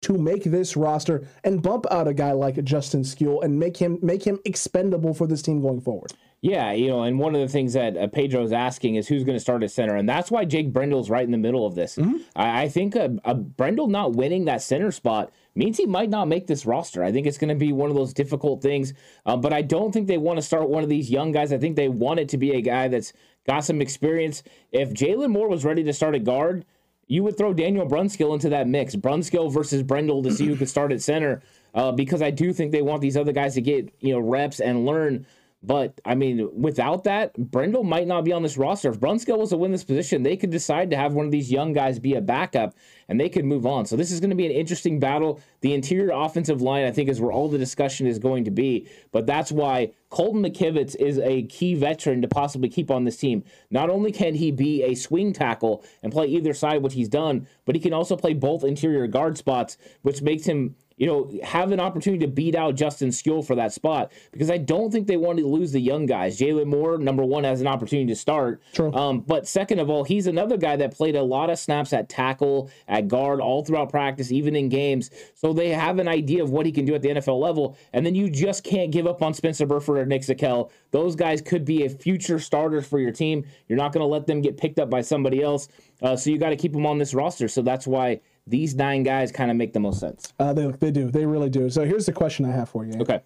to 0.02 0.18
make 0.18 0.44
this 0.44 0.76
roster 0.76 1.26
and 1.44 1.62
bump 1.62 1.86
out 1.90 2.08
a 2.08 2.14
guy 2.14 2.32
like 2.32 2.62
Justin 2.64 3.02
Skule 3.02 3.42
and 3.42 3.58
make 3.58 3.76
him 3.76 3.98
make 4.02 4.24
him 4.24 4.38
expendable 4.44 5.14
for 5.14 5.26
this 5.26 5.42
team 5.42 5.60
going 5.60 5.80
forward. 5.80 6.12
Yeah, 6.42 6.72
you 6.72 6.88
know, 6.88 7.02
and 7.02 7.18
one 7.18 7.34
of 7.34 7.40
the 7.40 7.48
things 7.48 7.72
that 7.72 7.96
uh, 7.96 8.06
Pedro's 8.08 8.52
asking 8.52 8.96
is 8.96 9.08
who's 9.08 9.24
going 9.24 9.36
to 9.36 9.40
start 9.40 9.62
at 9.62 9.70
center, 9.70 9.96
and 9.96 10.08
that's 10.08 10.30
why 10.30 10.44
Jake 10.44 10.72
Brendel's 10.72 11.08
right 11.08 11.24
in 11.24 11.30
the 11.30 11.38
middle 11.38 11.66
of 11.66 11.74
this. 11.74 11.96
Mm-hmm. 11.96 12.18
I, 12.36 12.62
I 12.62 12.68
think 12.68 12.94
a, 12.94 13.16
a 13.24 13.34
Brendel 13.34 13.88
not 13.88 14.12
winning 14.12 14.44
that 14.44 14.62
center 14.62 14.92
spot 14.92 15.32
means 15.56 15.76
he 15.76 15.86
might 15.86 16.10
not 16.10 16.28
make 16.28 16.46
this 16.46 16.66
roster. 16.66 17.02
I 17.02 17.12
think 17.12 17.26
it's 17.26 17.38
going 17.38 17.48
to 17.48 17.54
be 17.54 17.72
one 17.72 17.90
of 17.90 17.96
those 17.96 18.12
difficult 18.12 18.62
things, 18.62 18.92
um, 19.24 19.40
but 19.40 19.52
I 19.52 19.62
don't 19.62 19.92
think 19.92 20.06
they 20.06 20.18
want 20.18 20.38
to 20.38 20.42
start 20.42 20.68
one 20.68 20.82
of 20.82 20.88
these 20.88 21.10
young 21.10 21.32
guys. 21.32 21.52
I 21.52 21.58
think 21.58 21.76
they 21.76 21.88
want 21.88 22.20
it 22.20 22.28
to 22.30 22.38
be 22.38 22.52
a 22.52 22.60
guy 22.60 22.88
that's 22.88 23.12
got 23.46 23.64
some 23.64 23.80
experience. 23.80 24.42
If 24.72 24.92
Jaylon 24.92 25.30
Moore 25.30 25.48
was 25.48 25.64
ready 25.64 25.82
to 25.84 25.92
start 25.92 26.14
at 26.14 26.24
guard, 26.24 26.64
you 27.06 27.22
would 27.22 27.38
throw 27.38 27.54
Daniel 27.54 27.86
Brunskill 27.86 28.34
into 28.34 28.48
that 28.48 28.66
mix. 28.66 28.96
Brunskill 28.96 29.52
versus 29.52 29.82
Brendel 29.82 30.22
to 30.24 30.32
see 30.32 30.46
who 30.46 30.56
could 30.56 30.68
start 30.68 30.92
at 30.92 31.02
center. 31.02 31.42
Uh, 31.74 31.92
because 31.92 32.22
I 32.22 32.30
do 32.30 32.54
think 32.54 32.72
they 32.72 32.80
want 32.80 33.02
these 33.02 33.18
other 33.18 33.32
guys 33.32 33.54
to 33.54 33.60
get 33.60 33.92
you 34.00 34.12
know 34.12 34.18
reps 34.18 34.60
and 34.60 34.86
learn. 34.86 35.26
But 35.62 36.00
I 36.04 36.14
mean, 36.14 36.48
without 36.52 37.04
that, 37.04 37.34
Brendel 37.34 37.82
might 37.82 38.06
not 38.06 38.24
be 38.24 38.32
on 38.32 38.42
this 38.42 38.56
roster. 38.56 38.90
If 38.90 39.00
Brunskill 39.00 39.38
was 39.38 39.50
to 39.50 39.56
win 39.56 39.72
this 39.72 39.82
position, 39.82 40.22
they 40.22 40.36
could 40.36 40.50
decide 40.50 40.90
to 40.90 40.96
have 40.96 41.14
one 41.14 41.26
of 41.26 41.32
these 41.32 41.50
young 41.50 41.72
guys 41.72 41.98
be 41.98 42.14
a 42.14 42.20
backup, 42.20 42.74
and 43.08 43.18
they 43.18 43.28
could 43.28 43.44
move 43.44 43.66
on. 43.66 43.84
So 43.86 43.96
this 43.96 44.12
is 44.12 44.20
going 44.20 44.30
to 44.30 44.36
be 44.36 44.46
an 44.46 44.52
interesting 44.52 45.00
battle. 45.00 45.40
The 45.62 45.74
interior 45.74 46.12
offensive 46.12 46.62
line, 46.62 46.84
I 46.84 46.92
think, 46.92 47.08
is 47.08 47.20
where 47.20 47.32
all 47.32 47.48
the 47.48 47.58
discussion 47.58 48.06
is 48.06 48.18
going 48.18 48.44
to 48.44 48.50
be. 48.50 48.88
But 49.10 49.26
that's 49.26 49.50
why 49.50 49.92
Colton 50.10 50.42
McKivitz 50.42 50.94
is 50.96 51.18
a 51.18 51.42
key 51.44 51.74
veteran 51.74 52.22
to 52.22 52.28
possibly 52.28 52.68
keep 52.68 52.90
on 52.90 53.04
this 53.04 53.16
team. 53.16 53.42
Not 53.70 53.90
only 53.90 54.12
can 54.12 54.34
he 54.34 54.52
be 54.52 54.84
a 54.84 54.94
swing 54.94 55.32
tackle 55.32 55.84
and 56.02 56.12
play 56.12 56.26
either 56.26 56.54
side, 56.54 56.82
which 56.82 56.94
he's 56.94 57.08
done, 57.08 57.48
but 57.64 57.74
he 57.74 57.80
can 57.80 57.92
also 57.92 58.16
play 58.16 58.34
both 58.34 58.62
interior 58.62 59.06
guard 59.08 59.36
spots, 59.36 59.78
which 60.02 60.22
makes 60.22 60.44
him 60.44 60.76
you 60.96 61.06
know, 61.06 61.30
have 61.42 61.72
an 61.72 61.80
opportunity 61.80 62.24
to 62.24 62.30
beat 62.30 62.54
out 62.54 62.74
Justin 62.74 63.10
Skule 63.10 63.46
for 63.46 63.54
that 63.56 63.72
spot 63.72 64.12
because 64.32 64.50
I 64.50 64.56
don't 64.56 64.90
think 64.90 65.06
they 65.06 65.18
want 65.18 65.38
to 65.38 65.46
lose 65.46 65.72
the 65.72 65.80
young 65.80 66.06
guys. 66.06 66.38
Jaylon 66.38 66.66
Moore, 66.66 66.96
number 66.96 67.22
one, 67.24 67.44
has 67.44 67.60
an 67.60 67.66
opportunity 67.66 68.08
to 68.08 68.16
start. 68.16 68.62
True. 68.72 68.92
Um, 68.94 69.20
but 69.20 69.46
second 69.46 69.78
of 69.78 69.90
all, 69.90 70.04
he's 70.04 70.26
another 70.26 70.56
guy 70.56 70.76
that 70.76 70.94
played 70.94 71.14
a 71.14 71.22
lot 71.22 71.50
of 71.50 71.58
snaps 71.58 71.92
at 71.92 72.08
tackle, 72.08 72.70
at 72.88 73.08
guard, 73.08 73.40
all 73.40 73.62
throughout 73.64 73.90
practice, 73.90 74.32
even 74.32 74.56
in 74.56 74.70
games. 74.70 75.10
So 75.34 75.52
they 75.52 75.68
have 75.68 75.98
an 75.98 76.08
idea 76.08 76.42
of 76.42 76.50
what 76.50 76.64
he 76.64 76.72
can 76.72 76.86
do 76.86 76.94
at 76.94 77.02
the 77.02 77.10
NFL 77.10 77.40
level. 77.40 77.76
And 77.92 78.04
then 78.06 78.14
you 78.14 78.30
just 78.30 78.64
can't 78.64 78.90
give 78.90 79.06
up 79.06 79.22
on 79.22 79.34
Spencer 79.34 79.66
Burford 79.66 79.98
or 79.98 80.06
Nick 80.06 80.22
Zakelj. 80.22 80.70
Those 80.92 81.14
guys 81.14 81.42
could 81.42 81.66
be 81.66 81.84
a 81.84 81.90
future 81.90 82.38
starters 82.38 82.86
for 82.86 82.98
your 82.98 83.12
team. 83.12 83.44
You're 83.68 83.78
not 83.78 83.92
going 83.92 84.02
to 84.02 84.06
let 84.06 84.26
them 84.26 84.40
get 84.40 84.56
picked 84.56 84.78
up 84.78 84.88
by 84.88 85.02
somebody 85.02 85.42
else. 85.42 85.68
Uh, 86.00 86.16
so 86.16 86.30
you 86.30 86.38
got 86.38 86.50
to 86.50 86.56
keep 86.56 86.72
them 86.72 86.86
on 86.86 86.98
this 86.98 87.12
roster. 87.12 87.48
So 87.48 87.60
that's 87.62 87.86
why 87.86 88.20
these 88.46 88.74
nine 88.74 89.02
guys 89.02 89.32
kind 89.32 89.50
of 89.50 89.56
make 89.56 89.72
the 89.72 89.80
most 89.80 90.00
sense. 90.00 90.32
Uh, 90.38 90.52
they 90.52 90.66
they 90.72 90.90
do. 90.90 91.10
They 91.10 91.26
really 91.26 91.50
do. 91.50 91.68
So 91.70 91.84
here's 91.84 92.06
the 92.06 92.12
question 92.12 92.44
I 92.44 92.52
have 92.52 92.68
for 92.68 92.84
you. 92.84 92.94
Okay. 93.00 93.20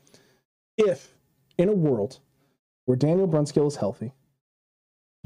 if 0.78 1.14
in 1.58 1.68
a 1.68 1.74
world 1.74 2.20
where 2.86 2.96
Daniel 2.96 3.28
Brunskill 3.28 3.66
is 3.68 3.76
healthy, 3.76 4.12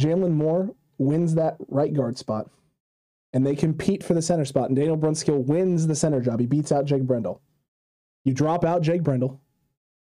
Jaylon 0.00 0.32
Moore 0.32 0.74
wins 0.98 1.34
that 1.36 1.56
right 1.68 1.92
guard 1.94 2.18
spot, 2.18 2.50
and 3.32 3.46
they 3.46 3.54
compete 3.54 4.02
for 4.02 4.14
the 4.14 4.22
center 4.22 4.44
spot, 4.44 4.68
and 4.68 4.76
Daniel 4.76 4.98
Brunskill 4.98 5.44
wins 5.44 5.86
the 5.86 5.94
center 5.94 6.20
job, 6.20 6.40
he 6.40 6.46
beats 6.46 6.72
out 6.72 6.84
Jake 6.86 7.04
Brendel. 7.04 7.40
You 8.24 8.34
drop 8.34 8.64
out 8.64 8.82
Jake 8.82 9.02
Brendel. 9.02 9.40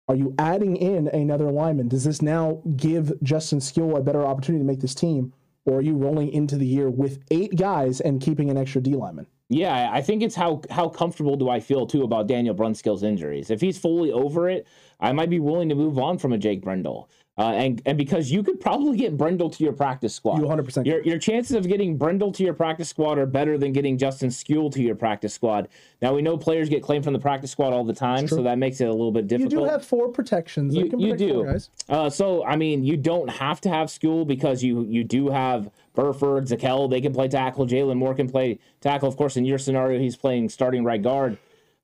Are 0.09 0.16
you 0.16 0.35
adding 0.38 0.77
in 0.77 1.09
another 1.09 1.51
lineman? 1.51 1.88
Does 1.88 2.05
this 2.05 2.22
now 2.22 2.62
give 2.77 3.12
Justin 3.22 3.59
Skule 3.61 3.98
a 3.98 4.03
better 4.03 4.24
opportunity 4.24 4.62
to 4.62 4.66
make 4.66 4.81
this 4.81 4.94
team, 4.94 5.33
or 5.66 5.79
are 5.79 5.83
you 5.83 5.96
rolling 5.96 6.31
into 6.31 6.57
the 6.57 6.66
year 6.66 6.88
with 6.90 7.22
eight 7.31 7.57
guys 7.57 8.01
and 8.01 8.20
keeping 8.20 8.51
an 8.51 8.57
extra 8.57 8.81
D 8.81 8.94
lineman? 8.94 9.27
Yeah, 9.51 9.91
I 9.93 10.03
think 10.03 10.23
it's 10.23 10.35
how 10.35 10.61
how 10.71 10.89
comfortable 10.91 11.37
do 11.37 11.49
I 11.49 11.61
feel 11.61 11.87
too 11.87 12.03
about 12.03 12.27
Daniel 12.27 12.55
Brunskill's 12.55 13.03
injuries. 13.03 13.51
If 13.51 13.61
he's 13.63 13.79
fully 13.79 14.13
over 14.13 14.49
it, 14.49 14.67
I 15.01 15.13
might 15.13 15.31
be 15.31 15.41
willing 15.41 15.71
to 15.71 15.75
move 15.75 15.99
on 15.99 16.19
from 16.19 16.33
a 16.35 16.39
Jake 16.39 16.61
Brendel. 16.63 17.09
Uh, 17.38 17.53
and 17.53 17.81
and 17.87 17.96
because 17.96 18.33
you 18.33 18.42
could 18.42 18.61
probably 18.61 18.96
get 18.96 19.16
Brendel 19.16 19.48
to 19.48 19.62
your 19.62 19.72
practice 19.72 20.12
squad. 20.12 20.40
You 20.40 20.46
100% 20.46 20.85
Your 20.85 21.01
your 21.05 21.18
chances 21.18 21.55
of 21.55 21.68
getting 21.68 21.96
Brendel 21.96 22.33
to 22.33 22.42
your 22.42 22.53
practice 22.53 22.88
squad 22.88 23.16
are 23.16 23.27
better 23.27 23.57
than 23.57 23.72
getting 23.72 23.96
Justin 23.96 24.29
Skule 24.29 24.72
to 24.72 24.83
your 24.83 24.96
practice 24.96 25.35
squad. 25.35 25.68
Now 26.03 26.14
we 26.14 26.20
know 26.20 26.37
players 26.37 26.68
get 26.68 26.83
claimed 26.83 27.05
from 27.05 27.12
the 27.12 27.20
practice 27.20 27.53
squad 27.53 27.72
all 27.72 27.85
the 27.85 27.94
time, 27.94 28.27
so 28.27 28.42
that 28.42 28.59
makes 28.59 28.81
it 28.81 28.88
a 28.88 28.90
little 28.90 29.12
bit 29.12 29.29
difficult. 29.29 29.53
You 29.53 29.59
do 29.61 29.64
have 29.66 29.85
four 29.85 30.09
protections. 30.09 30.74
You, 30.74 30.90
can 30.90 30.98
you 30.98 31.16
do. 31.16 31.44
guys. 31.44 31.70
Uh, 31.88 32.11
so 32.11 32.44
I 32.44 32.57
mean, 32.57 32.83
you 32.83 32.96
don't 32.96 33.31
have 33.31 33.61
to 33.61 33.68
have 33.68 33.87
Skule 33.87 34.27
because 34.27 34.64
you 34.64 34.83
you 34.83 35.05
do 35.05 35.29
have 35.29 35.70
Burford, 35.94 36.46
Zakelj. 36.46 36.90
They 36.90 37.01
can 37.01 37.12
play 37.12 37.29
tackle. 37.29 37.66
Jaylon 37.68 37.98
Moore 37.98 38.14
can 38.14 38.29
play 38.29 38.59
tackle. 38.81 39.09
Of 39.09 39.16
course, 39.16 39.37
in 39.37 39.44
your 39.44 39.59
scenario, 39.59 40.01
he's 40.01 40.16
playing 40.16 40.48
starting 40.48 40.83
right 40.83 41.01
guard. 41.01 41.38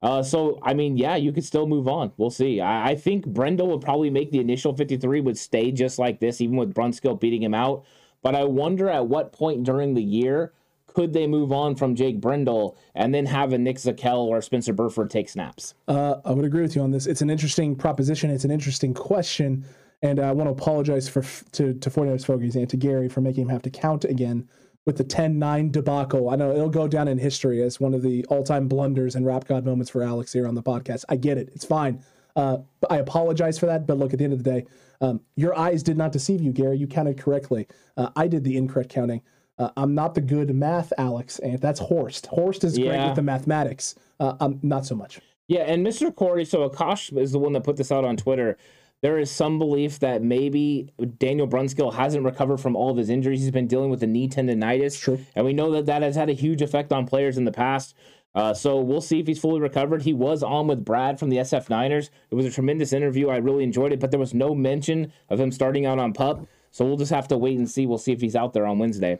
Uh, 0.04 0.22
so 0.22 0.58
I 0.62 0.74
mean, 0.74 0.98
yeah, 0.98 1.16
you 1.16 1.32
could 1.32 1.44
still 1.44 1.66
move 1.66 1.88
on. 1.88 2.12
We'll 2.18 2.28
see. 2.28 2.60
I, 2.60 2.90
I 2.90 2.94
think 2.94 3.24
Brendel 3.26 3.68
would 3.68 3.80
probably 3.80 4.10
make 4.10 4.30
the 4.30 4.38
initial 4.38 4.76
53 4.76 5.22
would 5.22 5.38
stay 5.38 5.72
just 5.72 5.98
like 5.98 6.20
this, 6.20 6.42
even 6.42 6.56
with 6.56 6.74
Brunskill 6.74 7.18
beating 7.18 7.42
him 7.42 7.54
out. 7.54 7.86
But 8.22 8.34
I 8.34 8.44
wonder 8.44 8.90
at 8.90 9.06
what 9.06 9.32
point 9.32 9.64
during 9.64 9.94
the 9.94 10.02
year 10.02 10.52
could 10.88 11.14
they 11.14 11.26
move 11.26 11.52
on 11.52 11.74
from 11.74 11.94
Jake 11.94 12.20
Brendel 12.20 12.76
and 12.94 13.14
then 13.14 13.24
have 13.24 13.54
a 13.54 13.58
Nick 13.58 13.78
Zakelj 13.78 14.28
or 14.28 14.42
Spencer 14.42 14.74
Burford 14.74 15.08
take 15.08 15.30
snaps? 15.30 15.74
Uh, 15.88 16.16
I 16.24 16.32
would 16.32 16.44
agree 16.44 16.62
with 16.62 16.76
you 16.76 16.82
on 16.82 16.90
this. 16.90 17.06
It's 17.06 17.22
an 17.22 17.30
interesting 17.30 17.74
proposition. 17.74 18.30
It's 18.30 18.44
an 18.44 18.50
interesting 18.50 18.92
question. 18.92 19.64
And 20.02 20.20
I 20.20 20.32
want 20.32 20.48
to 20.48 20.52
apologize 20.52 21.08
for 21.08 21.22
to, 21.52 21.72
to 21.72 21.90
49ers 21.90 22.26
Fogies 22.26 22.56
and 22.56 22.68
to 22.68 22.76
Gary 22.76 23.08
for 23.08 23.22
making 23.22 23.44
him 23.44 23.48
have 23.48 23.62
to 23.62 23.70
count 23.70 24.04
again 24.04 24.46
with 24.87 24.97
the 24.97 25.05
10 25.05 25.38
9 25.38 25.70
debacle. 25.70 26.31
I 26.31 26.37
know 26.37 26.51
it'll 26.51 26.68
go 26.68 26.88
down 26.88 27.09
in 27.09 27.18
history 27.18 27.62
as 27.62 27.81
one 27.81 27.94
of 27.94 28.03
the 28.03 28.25
all 28.27 28.42
time 28.42 28.68
blunders 28.68 29.14
and 29.14 29.25
rap 29.27 29.47
god 29.47 29.64
moments 29.64 29.90
for 29.90 30.03
Alex 30.03 30.33
here 30.33 30.47
on 30.47 30.55
the 30.55 30.62
podcast. 30.62 31.05
I 31.09 31.16
get 31.16 31.38
it. 31.38 31.51
It's 31.55 31.64
fine. 31.64 32.03
Uh, 32.37 32.59
I 32.90 32.99
apologize 32.99 33.59
for 33.59 33.66
that. 33.66 33.87
But 33.87 33.99
look, 33.99 34.12
at 34.12 34.18
the 34.18 34.25
end 34.25 34.33
of 34.33 34.42
the 34.42 34.51
day, 34.51 34.66
um, 35.01 35.20
your 35.37 35.57
eyes 35.59 35.83
did 35.83 35.97
not 35.97 36.12
deceive 36.12 36.42
you, 36.42 36.53
Gary. 36.53 36.77
You 36.77 36.87
counted 36.87 37.18
correctly. 37.18 37.66
Uh, 37.97 38.11
I 38.16 38.27
did 38.27 38.44
the 38.44 38.57
incorrect 38.57 38.90
counting. 38.90 39.23
Uh, 39.59 39.70
I'm 39.77 39.94
not 39.94 40.14
the 40.14 40.20
good 40.20 40.55
math, 40.55 40.92
Alex, 40.99 41.38
and 41.38 41.61
that's 41.61 41.79
Horst. 41.79 42.27
Horst 42.27 42.64
is 42.64 42.77
great 42.77 43.07
with 43.07 43.14
the 43.14 43.23
mathematics. 43.23 43.94
Uh, 44.18 44.35
I'm 44.40 44.59
not 44.62 44.85
so 44.85 44.97
much. 44.97 45.20
Yeah, 45.47 45.61
and 45.61 45.87
Mr. 45.87 46.12
Corey, 46.14 46.44
so 46.44 46.68
Akash 46.68 47.16
is 47.16 47.33
the 47.33 47.38
one 47.38 47.53
that 47.53 47.62
put 47.62 47.77
this 47.77 47.92
out 47.92 48.05
on 48.05 48.16
Twitter. 48.16 48.57
There 49.04 49.18
is 49.18 49.30
some 49.30 49.58
belief 49.58 49.98
that 49.98 50.22
maybe 50.22 50.90
Daniel 51.18 51.46
Brunskill 51.46 51.92
hasn't 51.92 52.24
recovered 52.24 52.56
from 52.56 52.74
all 52.74 52.90
of 52.90 52.96
his 52.96 53.10
injuries. 53.10 53.42
He's 53.42 53.50
been 53.50 53.66
dealing 53.66 53.90
with 53.90 54.02
a 54.02 54.06
knee 54.06 54.30
tendonitis. 54.30 54.98
True. 54.98 55.20
And 55.36 55.44
we 55.44 55.52
know 55.52 55.72
that 55.72 55.84
that 55.84 56.00
has 56.00 56.16
had 56.16 56.30
a 56.30 56.32
huge 56.32 56.62
effect 56.62 56.90
on 56.90 57.06
players 57.06 57.36
in 57.36 57.44
the 57.44 57.52
past. 57.52 57.94
Uh, 58.34 58.54
so 58.54 58.80
we'll 58.80 59.02
see 59.02 59.20
if 59.20 59.26
he's 59.26 59.38
fully 59.38 59.60
recovered. 59.60 60.00
He 60.00 60.14
was 60.14 60.42
on 60.42 60.68
with 60.68 60.86
Brad 60.86 61.18
from 61.18 61.28
the 61.28 61.36
SF 61.36 61.68
Niners. 61.68 62.10
It 62.30 62.34
was 62.34 62.46
a 62.46 62.50
tremendous 62.50 62.94
interview. 62.94 63.28
I 63.28 63.36
really 63.36 63.62
enjoyed 63.62 63.92
it, 63.92 64.00
but 64.00 64.10
there 64.10 64.18
was 64.18 64.32
no 64.32 64.54
mention 64.54 65.12
of 65.28 65.38
him 65.38 65.52
starting 65.52 65.84
out 65.84 65.98
on 65.98 66.14
pup. 66.14 66.46
So 66.70 66.86
we'll 66.86 66.96
just 66.96 67.12
have 67.12 67.28
to 67.28 67.36
wait 67.36 67.58
and 67.58 67.70
see. 67.70 67.84
We'll 67.84 67.98
see 67.98 68.12
if 68.12 68.22
he's 68.22 68.34
out 68.34 68.54
there 68.54 68.64
on 68.64 68.78
Wednesday. 68.78 69.18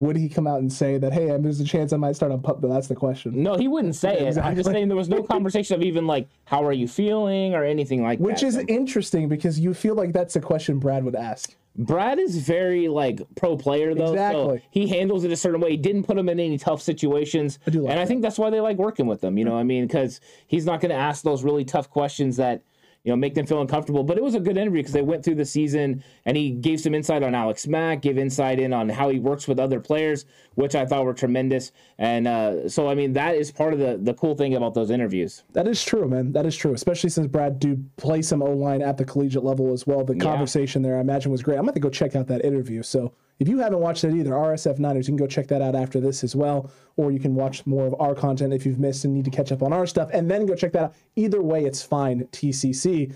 Would 0.00 0.16
he 0.16 0.28
come 0.28 0.46
out 0.46 0.60
and 0.60 0.72
say 0.72 0.98
that, 0.98 1.12
hey, 1.12 1.26
there's 1.38 1.60
a 1.60 1.64
chance 1.64 1.92
I 1.92 1.96
might 1.96 2.16
start 2.16 2.32
on 2.32 2.42
pup? 2.42 2.60
But 2.60 2.68
that's 2.68 2.88
the 2.88 2.94
question. 2.94 3.42
No, 3.42 3.56
he 3.56 3.68
wouldn't 3.68 3.94
say 3.94 4.18
it. 4.18 4.38
I'm 4.38 4.56
just 4.56 4.70
saying 4.70 4.88
there 4.88 4.96
was 4.96 5.08
no 5.08 5.22
conversation 5.34 5.76
of 5.76 5.82
even 5.82 6.06
like, 6.06 6.28
how 6.44 6.64
are 6.64 6.72
you 6.72 6.88
feeling 6.88 7.54
or 7.54 7.64
anything 7.64 8.02
like 8.02 8.18
that? 8.18 8.24
Which 8.24 8.42
is 8.42 8.56
interesting 8.56 9.28
because 9.28 9.58
you 9.58 9.72
feel 9.72 9.94
like 9.94 10.12
that's 10.12 10.36
a 10.36 10.40
question 10.40 10.78
Brad 10.78 11.04
would 11.04 11.14
ask. 11.14 11.54
Brad 11.76 12.20
is 12.20 12.38
very 12.38 12.86
like 12.86 13.20
pro 13.34 13.56
player 13.56 13.94
though, 13.94 14.12
Exactly. 14.12 14.58
so 14.58 14.62
he 14.70 14.86
handles 14.86 15.24
it 15.24 15.32
a 15.32 15.36
certain 15.36 15.60
way. 15.60 15.72
He 15.72 15.76
didn't 15.76 16.04
put 16.04 16.16
him 16.16 16.28
in 16.28 16.38
any 16.38 16.56
tough 16.56 16.80
situations, 16.80 17.58
I 17.66 17.70
do 17.70 17.80
like 17.82 17.90
and 17.90 17.98
I 18.00 18.04
think 18.04 18.22
that's 18.22 18.38
why 18.38 18.50
they 18.50 18.60
like 18.60 18.76
working 18.76 19.06
with 19.06 19.24
him. 19.24 19.36
You 19.38 19.44
know, 19.44 19.52
what 19.54 19.58
I 19.60 19.64
mean, 19.64 19.86
because 19.86 20.20
he's 20.46 20.66
not 20.66 20.80
going 20.80 20.90
to 20.90 20.96
ask 20.96 21.24
those 21.24 21.42
really 21.42 21.64
tough 21.64 21.90
questions 21.90 22.36
that 22.36 22.62
you 23.04 23.12
know 23.12 23.16
make 23.16 23.34
them 23.34 23.46
feel 23.46 23.60
uncomfortable. 23.60 24.02
But 24.02 24.16
it 24.16 24.24
was 24.24 24.34
a 24.34 24.40
good 24.40 24.56
interview 24.56 24.80
because 24.80 24.94
they 24.94 25.02
went 25.02 25.24
through 25.24 25.36
the 25.36 25.44
season 25.44 26.02
and 26.24 26.36
he 26.36 26.50
gave 26.50 26.80
some 26.80 26.94
insight 26.94 27.22
on 27.22 27.34
Alex 27.34 27.66
Mack, 27.66 28.02
gave 28.02 28.18
insight 28.18 28.58
in 28.58 28.72
on 28.72 28.88
how 28.88 29.10
he 29.10 29.18
works 29.18 29.46
with 29.46 29.60
other 29.60 29.78
players, 29.78 30.24
which 30.54 30.74
I 30.74 30.86
thought 30.86 31.04
were 31.04 31.14
tremendous. 31.14 31.70
And 31.98 32.26
uh, 32.26 32.68
so 32.68 32.88
I 32.88 32.94
mean 32.94 33.12
that 33.12 33.36
is 33.36 33.52
part 33.52 33.74
of 33.74 33.78
the 33.78 33.98
the 34.02 34.14
cool 34.14 34.34
thing 34.34 34.54
about 34.54 34.74
those 34.74 34.90
interviews. 34.90 35.44
That 35.52 35.68
is 35.68 35.84
true, 35.84 36.08
man. 36.08 36.32
That 36.32 36.46
is 36.46 36.56
true, 36.56 36.72
especially 36.72 37.10
since 37.10 37.26
Brad 37.26 37.58
do 37.58 37.78
play 37.96 38.22
some 38.22 38.42
O 38.42 38.52
line 38.52 38.82
at 38.82 38.96
the 38.96 39.04
collegiate 39.04 39.44
level 39.44 39.72
as 39.72 39.86
well. 39.86 40.02
The 40.02 40.16
conversation 40.16 40.82
there, 40.82 40.96
I 40.96 41.00
imagine, 41.00 41.30
was 41.30 41.42
great. 41.42 41.58
I'm 41.58 41.64
going 41.64 41.74
to 41.74 41.80
go 41.80 41.90
check 41.90 42.16
out 42.16 42.26
that 42.28 42.44
interview. 42.44 42.82
So 42.82 43.12
if 43.38 43.48
you 43.48 43.58
haven't 43.58 43.80
watched 43.80 44.04
it 44.04 44.14
either, 44.14 44.30
RSF 44.30 44.78
Niners, 44.78 45.08
you 45.08 45.12
can 45.12 45.16
go 45.16 45.26
check 45.26 45.48
that 45.48 45.60
out 45.60 45.74
after 45.74 46.00
this 46.00 46.22
as 46.22 46.36
well, 46.36 46.70
or 46.96 47.10
you 47.10 47.18
can 47.18 47.34
watch 47.34 47.66
more 47.66 47.86
of 47.86 47.94
our 48.00 48.14
content 48.14 48.52
if 48.52 48.64
you've 48.64 48.78
missed 48.78 49.04
and 49.04 49.12
need 49.12 49.24
to 49.24 49.30
catch 49.30 49.50
up 49.50 49.62
on 49.62 49.72
our 49.72 49.86
stuff, 49.86 50.10
and 50.12 50.30
then 50.30 50.46
go 50.46 50.54
check 50.54 50.72
that 50.72 50.84
out. 50.84 50.94
Either 51.16 51.42
way, 51.42 51.64
it's 51.64 51.82
fine. 51.82 52.24
TCC. 52.26 53.12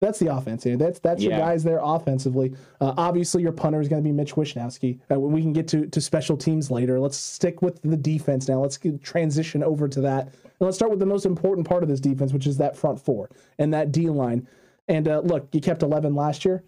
That's 0.00 0.18
the 0.18 0.34
offense 0.34 0.64
here. 0.64 0.76
That's 0.76 0.98
that's 0.98 1.22
your 1.22 1.32
guys 1.38 1.64
there 1.64 1.80
offensively. 1.82 2.54
Uh, 2.78 2.92
obviously, 2.98 3.42
your 3.42 3.52
punter 3.52 3.80
is 3.80 3.88
going 3.88 4.02
to 4.02 4.06
be 4.06 4.12
Mitch 4.12 4.34
Wishnowsky. 4.34 5.00
Uh, 5.10 5.18
we 5.18 5.40
can 5.40 5.54
get 5.54 5.66
to, 5.68 5.86
to 5.86 6.00
special 6.00 6.36
teams 6.36 6.70
later. 6.70 7.00
Let's 7.00 7.16
stick 7.16 7.62
with 7.62 7.80
the 7.80 7.96
defense 7.96 8.46
now. 8.46 8.60
Let's 8.60 8.78
transition 9.02 9.62
over 9.62 9.88
to 9.88 10.02
that. 10.02 10.24
And 10.26 10.60
let's 10.60 10.76
start 10.76 10.90
with 10.90 11.00
the 11.00 11.06
most 11.06 11.24
important 11.24 11.66
part 11.66 11.82
of 11.82 11.88
this 11.88 12.00
defense, 12.00 12.34
which 12.34 12.46
is 12.46 12.58
that 12.58 12.76
front 12.76 13.00
four 13.00 13.30
and 13.58 13.72
that 13.72 13.92
D 13.92 14.10
line. 14.10 14.46
And 14.88 15.08
uh, 15.08 15.20
look, 15.20 15.48
you 15.52 15.62
kept 15.62 15.82
11 15.82 16.14
last 16.14 16.44
year. 16.44 16.64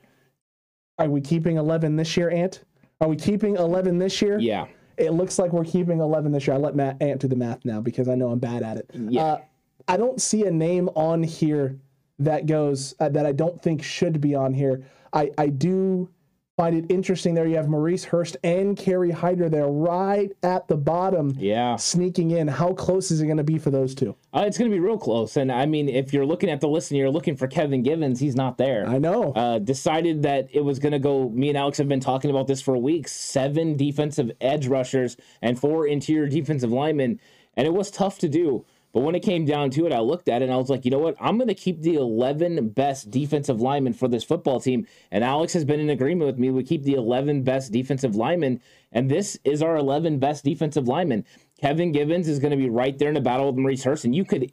Are 0.98 1.10
we 1.10 1.20
keeping 1.20 1.58
11 1.58 1.96
this 1.96 2.16
year, 2.16 2.30
Ant? 2.30 2.64
Are 3.00 3.08
we 3.08 3.16
keeping 3.16 3.56
11 3.56 3.98
this 3.98 4.22
year? 4.22 4.38
Yeah. 4.38 4.66
It 4.96 5.10
looks 5.10 5.38
like 5.38 5.52
we're 5.52 5.64
keeping 5.64 6.00
11 6.00 6.32
this 6.32 6.46
year. 6.46 6.56
I 6.56 6.58
let 6.58 6.74
Matt 6.74 6.96
Ant 7.02 7.20
do 7.20 7.28
the 7.28 7.36
math 7.36 7.64
now 7.64 7.80
because 7.80 8.08
I 8.08 8.14
know 8.14 8.30
I'm 8.30 8.38
bad 8.38 8.62
at 8.62 8.78
it. 8.78 8.90
Yeah. 8.94 9.22
Uh, 9.22 9.40
I 9.88 9.96
don't 9.96 10.20
see 10.20 10.44
a 10.46 10.50
name 10.50 10.88
on 10.94 11.22
here 11.22 11.78
that 12.18 12.46
goes 12.46 12.94
uh, 12.98 13.10
that 13.10 13.26
I 13.26 13.32
don't 13.32 13.60
think 13.60 13.82
should 13.82 14.20
be 14.20 14.34
on 14.34 14.54
here. 14.54 14.86
I 15.12 15.30
I 15.36 15.48
do 15.48 16.08
find 16.56 16.74
it 16.74 16.86
interesting 16.90 17.34
there. 17.34 17.46
You 17.46 17.56
have 17.56 17.68
Maurice 17.68 18.04
Hurst 18.04 18.38
and 18.42 18.76
Kerry 18.78 19.10
Hyder 19.10 19.50
there 19.50 19.68
right 19.68 20.32
at 20.42 20.66
the 20.68 20.76
bottom, 20.76 21.34
Yeah. 21.38 21.76
sneaking 21.76 22.30
in. 22.30 22.48
How 22.48 22.72
close 22.72 23.10
is 23.10 23.20
it 23.20 23.26
going 23.26 23.36
to 23.36 23.44
be 23.44 23.58
for 23.58 23.70
those 23.70 23.94
two? 23.94 24.16
Uh, 24.32 24.44
it's 24.46 24.56
going 24.56 24.70
to 24.70 24.74
be 24.74 24.80
real 24.80 24.96
close. 24.96 25.36
And 25.36 25.52
I 25.52 25.66
mean, 25.66 25.90
if 25.90 26.14
you're 26.14 26.24
looking 26.24 26.48
at 26.48 26.62
the 26.62 26.68
list 26.68 26.90
and 26.90 26.96
you're 26.98 27.10
looking 27.10 27.36
for 27.36 27.46
Kevin 27.46 27.82
Givens, 27.82 28.20
he's 28.20 28.34
not 28.34 28.56
there. 28.56 28.88
I 28.88 28.96
know. 28.96 29.32
uh, 29.34 29.58
decided 29.58 30.22
that 30.22 30.48
it 30.50 30.64
was 30.64 30.78
going 30.78 30.92
to 30.92 30.98
go. 30.98 31.28
Me 31.28 31.50
and 31.50 31.58
Alex 31.58 31.76
have 31.76 31.88
been 31.88 32.00
talking 32.00 32.30
about 32.30 32.46
this 32.46 32.62
for 32.62 32.76
weeks. 32.78 33.12
Seven 33.12 33.76
defensive 33.76 34.30
edge 34.40 34.66
rushers 34.66 35.18
and 35.42 35.58
four 35.60 35.86
interior 35.86 36.26
defensive 36.26 36.72
linemen, 36.72 37.20
and 37.54 37.66
it 37.66 37.74
was 37.74 37.90
tough 37.90 38.18
to 38.20 38.28
do. 38.30 38.64
But 38.96 39.02
when 39.02 39.14
it 39.14 39.20
came 39.20 39.44
down 39.44 39.68
to 39.72 39.84
it, 39.84 39.92
I 39.92 40.00
looked 40.00 40.26
at 40.26 40.40
it 40.40 40.46
and 40.46 40.54
I 40.54 40.56
was 40.56 40.70
like, 40.70 40.86
you 40.86 40.90
know 40.90 40.98
what? 40.98 41.16
I'm 41.20 41.36
going 41.36 41.48
to 41.48 41.54
keep 41.54 41.82
the 41.82 41.96
11 41.96 42.70
best 42.70 43.10
defensive 43.10 43.60
linemen 43.60 43.92
for 43.92 44.08
this 44.08 44.24
football 44.24 44.58
team. 44.58 44.86
And 45.10 45.22
Alex 45.22 45.52
has 45.52 45.66
been 45.66 45.80
in 45.80 45.90
agreement 45.90 46.26
with 46.26 46.38
me. 46.38 46.48
We 46.48 46.62
keep 46.62 46.82
the 46.82 46.94
11 46.94 47.42
best 47.42 47.72
defensive 47.72 48.16
linemen, 48.16 48.62
and 48.92 49.10
this 49.10 49.38
is 49.44 49.60
our 49.60 49.76
11 49.76 50.18
best 50.18 50.44
defensive 50.44 50.88
linemen. 50.88 51.26
Kevin 51.60 51.92
Givens 51.92 52.26
is 52.26 52.38
going 52.38 52.52
to 52.52 52.56
be 52.56 52.70
right 52.70 52.98
there 52.98 53.08
in 53.08 53.14
the 53.14 53.20
battle 53.20 53.48
with 53.48 53.56
Maurice 53.56 53.84
Hurst, 53.84 54.06
and 54.06 54.14
you 54.14 54.24
could 54.24 54.50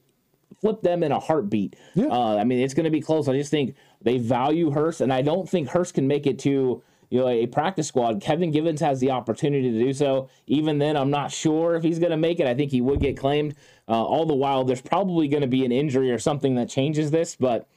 flip 0.59 0.81
them 0.81 1.03
in 1.03 1.13
a 1.13 1.21
heartbeat. 1.21 1.77
Yeah. 1.95 2.07
Uh, 2.07 2.35
I 2.35 2.43
mean, 2.43 2.59
it's 2.59 2.73
going 2.73 2.83
to 2.83 2.89
be 2.89 2.99
close. 2.99 3.29
I 3.29 3.37
just 3.37 3.49
think 3.49 3.77
they 4.01 4.17
value 4.17 4.71
Hurst, 4.71 4.99
and 4.99 5.13
I 5.13 5.21
don't 5.21 5.49
think 5.49 5.69
Hurst 5.69 5.93
can 5.93 6.05
make 6.05 6.27
it 6.27 6.37
to 6.39 6.83
you 7.13 7.19
know 7.19 7.27
a 7.27 7.45
practice 7.45 7.87
squad. 7.87 8.21
Kevin 8.21 8.49
Givens 8.49 8.81
has 8.81 8.99
the 8.99 9.11
opportunity 9.11 9.71
to 9.71 9.79
do 9.79 9.93
so. 9.93 10.29
Even 10.47 10.79
then, 10.79 10.97
I'm 10.97 11.11
not 11.11 11.31
sure 11.31 11.75
if 11.75 11.83
he's 11.83 11.99
going 11.99 12.09
to 12.09 12.17
make 12.17 12.39
it. 12.39 12.47
I 12.47 12.55
think 12.55 12.71
he 12.71 12.81
would 12.81 12.99
get 12.99 13.15
claimed. 13.15 13.55
Uh, 13.87 14.03
all 14.03 14.25
the 14.25 14.33
while, 14.33 14.63
there's 14.63 14.81
probably 14.81 15.27
going 15.27 15.41
to 15.41 15.47
be 15.47 15.65
an 15.65 15.71
injury 15.71 16.11
or 16.11 16.19
something 16.19 16.55
that 16.55 16.69
changes 16.69 17.11
this, 17.11 17.35
but. 17.35 17.67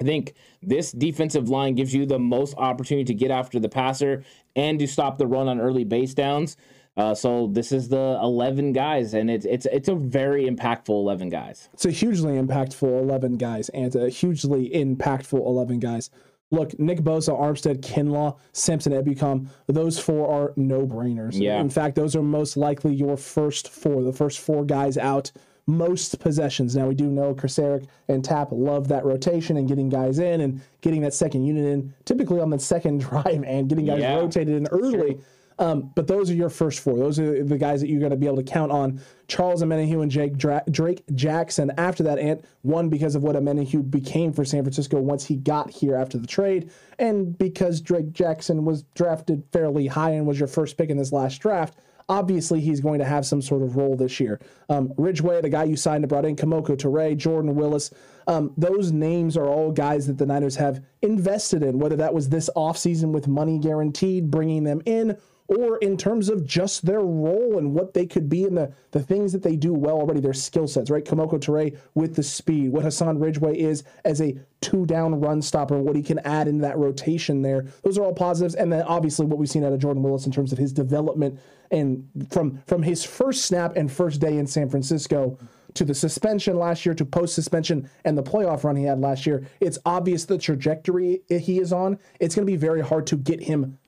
I 0.00 0.04
think 0.04 0.34
this 0.62 0.92
defensive 0.92 1.48
line 1.48 1.74
gives 1.74 1.92
you 1.92 2.06
the 2.06 2.20
most 2.20 2.54
opportunity 2.56 3.04
to 3.06 3.14
get 3.14 3.32
after 3.32 3.58
the 3.58 3.68
passer 3.68 4.22
and 4.54 4.78
to 4.78 4.86
stop 4.86 5.18
the 5.18 5.26
run 5.26 5.48
on 5.48 5.60
early 5.60 5.82
base 5.82 6.14
downs. 6.14 6.56
Uh, 6.98 7.14
so 7.14 7.46
this 7.52 7.70
is 7.70 7.88
the 7.88 8.18
11 8.20 8.72
guys, 8.72 9.14
and 9.14 9.30
it's 9.30 9.46
it's 9.46 9.66
it's 9.66 9.88
a 9.88 9.94
very 9.94 10.50
impactful 10.50 10.88
11 10.88 11.28
guys. 11.28 11.68
It's 11.72 11.84
a 11.84 11.92
hugely 11.92 12.32
impactful 12.32 12.82
11 12.82 13.36
guys 13.36 13.68
and 13.68 13.94
a 13.94 14.08
hugely 14.08 14.68
impactful 14.70 15.38
11 15.38 15.78
guys. 15.78 16.10
Look, 16.50 16.78
Nick 16.78 17.00
Bosa, 17.00 17.38
Armstead, 17.38 17.80
Kinlaw, 17.82 18.38
Simpson, 18.52 18.92
Ebukam, 18.92 19.48
those 19.66 19.98
four 19.98 20.28
are 20.30 20.52
no 20.56 20.86
brainers. 20.86 21.38
Yeah. 21.38 21.60
In 21.60 21.68
fact, 21.68 21.94
those 21.94 22.16
are 22.16 22.22
most 22.22 22.56
likely 22.56 22.94
your 22.94 23.16
first 23.18 23.68
four, 23.68 24.02
the 24.02 24.12
first 24.14 24.38
four 24.38 24.64
guys 24.64 24.96
out 24.96 25.30
most 25.66 26.18
possessions. 26.18 26.74
Now, 26.74 26.88
we 26.88 26.94
do 26.94 27.04
know 27.10 27.34
Chris 27.34 27.58
Eric 27.58 27.84
and 28.08 28.24
Tapp 28.24 28.48
love 28.52 28.88
that 28.88 29.04
rotation 29.04 29.58
and 29.58 29.68
getting 29.68 29.90
guys 29.90 30.18
in 30.18 30.40
and 30.40 30.62
getting 30.80 31.02
that 31.02 31.12
second 31.12 31.44
unit 31.44 31.66
in, 31.66 31.92
typically 32.06 32.40
on 32.40 32.48
the 32.48 32.58
second 32.58 33.00
drive 33.02 33.44
and 33.46 33.68
getting 33.68 33.84
guys 33.84 34.00
Yeah. 34.00 34.16
rotated 34.16 34.54
in 34.56 34.66
early. 34.68 35.18
Um, 35.58 35.90
but 35.94 36.06
those 36.06 36.30
are 36.30 36.34
your 36.34 36.50
first 36.50 36.80
four. 36.80 36.96
Those 36.96 37.18
are 37.18 37.42
the 37.42 37.58
guys 37.58 37.80
that 37.80 37.88
you're 37.88 37.98
going 37.98 38.10
to 38.10 38.16
be 38.16 38.26
able 38.26 38.36
to 38.36 38.42
count 38.44 38.70
on. 38.70 39.00
Charles 39.26 39.62
Omenihu 39.62 40.02
and 40.02 40.10
Jake 40.10 40.36
Dra- 40.36 40.62
Drake 40.70 41.02
Jackson. 41.14 41.72
After 41.76 42.04
that, 42.04 42.18
and 42.18 42.42
one 42.62 42.88
because 42.88 43.14
of 43.14 43.22
what 43.22 43.34
Omenihu 43.36 43.90
became 43.90 44.32
for 44.32 44.44
San 44.44 44.62
Francisco 44.62 45.00
once 45.00 45.26
he 45.26 45.36
got 45.36 45.70
here 45.70 45.96
after 45.96 46.16
the 46.16 46.26
trade, 46.26 46.70
and 46.98 47.36
because 47.36 47.80
Drake 47.80 48.12
Jackson 48.12 48.64
was 48.64 48.84
drafted 48.94 49.44
fairly 49.52 49.86
high 49.88 50.10
and 50.10 50.26
was 50.26 50.38
your 50.38 50.48
first 50.48 50.76
pick 50.76 50.90
in 50.90 50.96
this 50.96 51.12
last 51.12 51.38
draft. 51.38 51.78
Obviously, 52.10 52.60
he's 52.60 52.80
going 52.80 53.00
to 53.00 53.04
have 53.04 53.26
some 53.26 53.42
sort 53.42 53.62
of 53.62 53.76
role 53.76 53.94
this 53.94 54.18
year. 54.18 54.40
Um, 54.70 54.94
Ridgeway, 54.96 55.42
the 55.42 55.50
guy 55.50 55.64
you 55.64 55.76
signed 55.76 56.04
and 56.04 56.08
brought 56.08 56.24
in, 56.24 56.36
Kemoko 56.36 56.74
Turay, 56.74 57.14
Jordan 57.14 57.54
Willis, 57.54 57.90
um, 58.26 58.54
those 58.56 58.92
names 58.92 59.36
are 59.36 59.46
all 59.46 59.72
guys 59.72 60.06
that 60.06 60.16
the 60.16 60.24
Niners 60.24 60.56
have 60.56 60.82
invested 61.02 61.62
in, 61.62 61.78
whether 61.78 61.96
that 61.96 62.14
was 62.14 62.30
this 62.30 62.48
offseason 62.56 63.12
with 63.12 63.28
money 63.28 63.58
guaranteed, 63.58 64.30
bringing 64.30 64.64
them 64.64 64.80
in, 64.86 65.18
or 65.48 65.78
in 65.78 65.96
terms 65.96 66.28
of 66.28 66.44
just 66.44 66.84
their 66.84 67.00
role 67.00 67.56
and 67.56 67.74
what 67.74 67.94
they 67.94 68.06
could 68.06 68.28
be 68.28 68.44
in 68.44 68.54
the, 68.54 68.72
the 68.90 69.00
things 69.02 69.32
that 69.32 69.42
they 69.42 69.56
do 69.56 69.72
well 69.72 69.96
already, 69.96 70.20
their 70.20 70.34
skill 70.34 70.68
sets, 70.68 70.90
right? 70.90 71.04
Kemoko 71.04 71.40
Turay 71.40 71.76
with 71.94 72.14
the 72.14 72.22
speed, 72.22 72.70
what 72.70 72.84
Hassan 72.84 73.18
Ridgeway 73.18 73.58
is 73.58 73.82
as 74.04 74.20
a 74.20 74.36
two 74.60 74.84
down 74.84 75.18
run 75.20 75.40
stopper, 75.40 75.78
what 75.78 75.96
he 75.96 76.02
can 76.02 76.18
add 76.20 76.48
into 76.48 76.62
that 76.62 76.76
rotation 76.76 77.40
there. 77.40 77.64
Those 77.82 77.96
are 77.96 78.04
all 78.04 78.12
positives. 78.12 78.54
And 78.56 78.70
then 78.70 78.82
obviously 78.82 79.24
what 79.24 79.38
we've 79.38 79.48
seen 79.48 79.64
out 79.64 79.72
of 79.72 79.78
Jordan 79.78 80.02
Willis 80.02 80.26
in 80.26 80.32
terms 80.32 80.52
of 80.52 80.58
his 80.58 80.72
development 80.72 81.40
and 81.70 82.08
from 82.30 82.62
from 82.66 82.82
his 82.82 83.04
first 83.04 83.44
snap 83.44 83.76
and 83.76 83.90
first 83.90 84.20
day 84.20 84.36
in 84.38 84.46
San 84.46 84.68
Francisco 84.68 85.38
to 85.74 85.84
the 85.84 85.94
suspension 85.94 86.58
last 86.58 86.84
year 86.84 86.94
to 86.94 87.04
post 87.04 87.34
suspension 87.34 87.88
and 88.04 88.16
the 88.16 88.22
playoff 88.22 88.64
run 88.64 88.76
he 88.76 88.84
had 88.84 89.00
last 89.00 89.26
year, 89.26 89.46
it's 89.60 89.78
obvious 89.86 90.24
the 90.24 90.38
trajectory 90.38 91.22
he 91.28 91.58
is 91.58 91.72
on. 91.72 91.98
It's 92.20 92.34
going 92.34 92.46
to 92.46 92.50
be 92.50 92.56
very 92.56 92.80
hard 92.82 93.06
to 93.08 93.16
get 93.16 93.42
him 93.42 93.78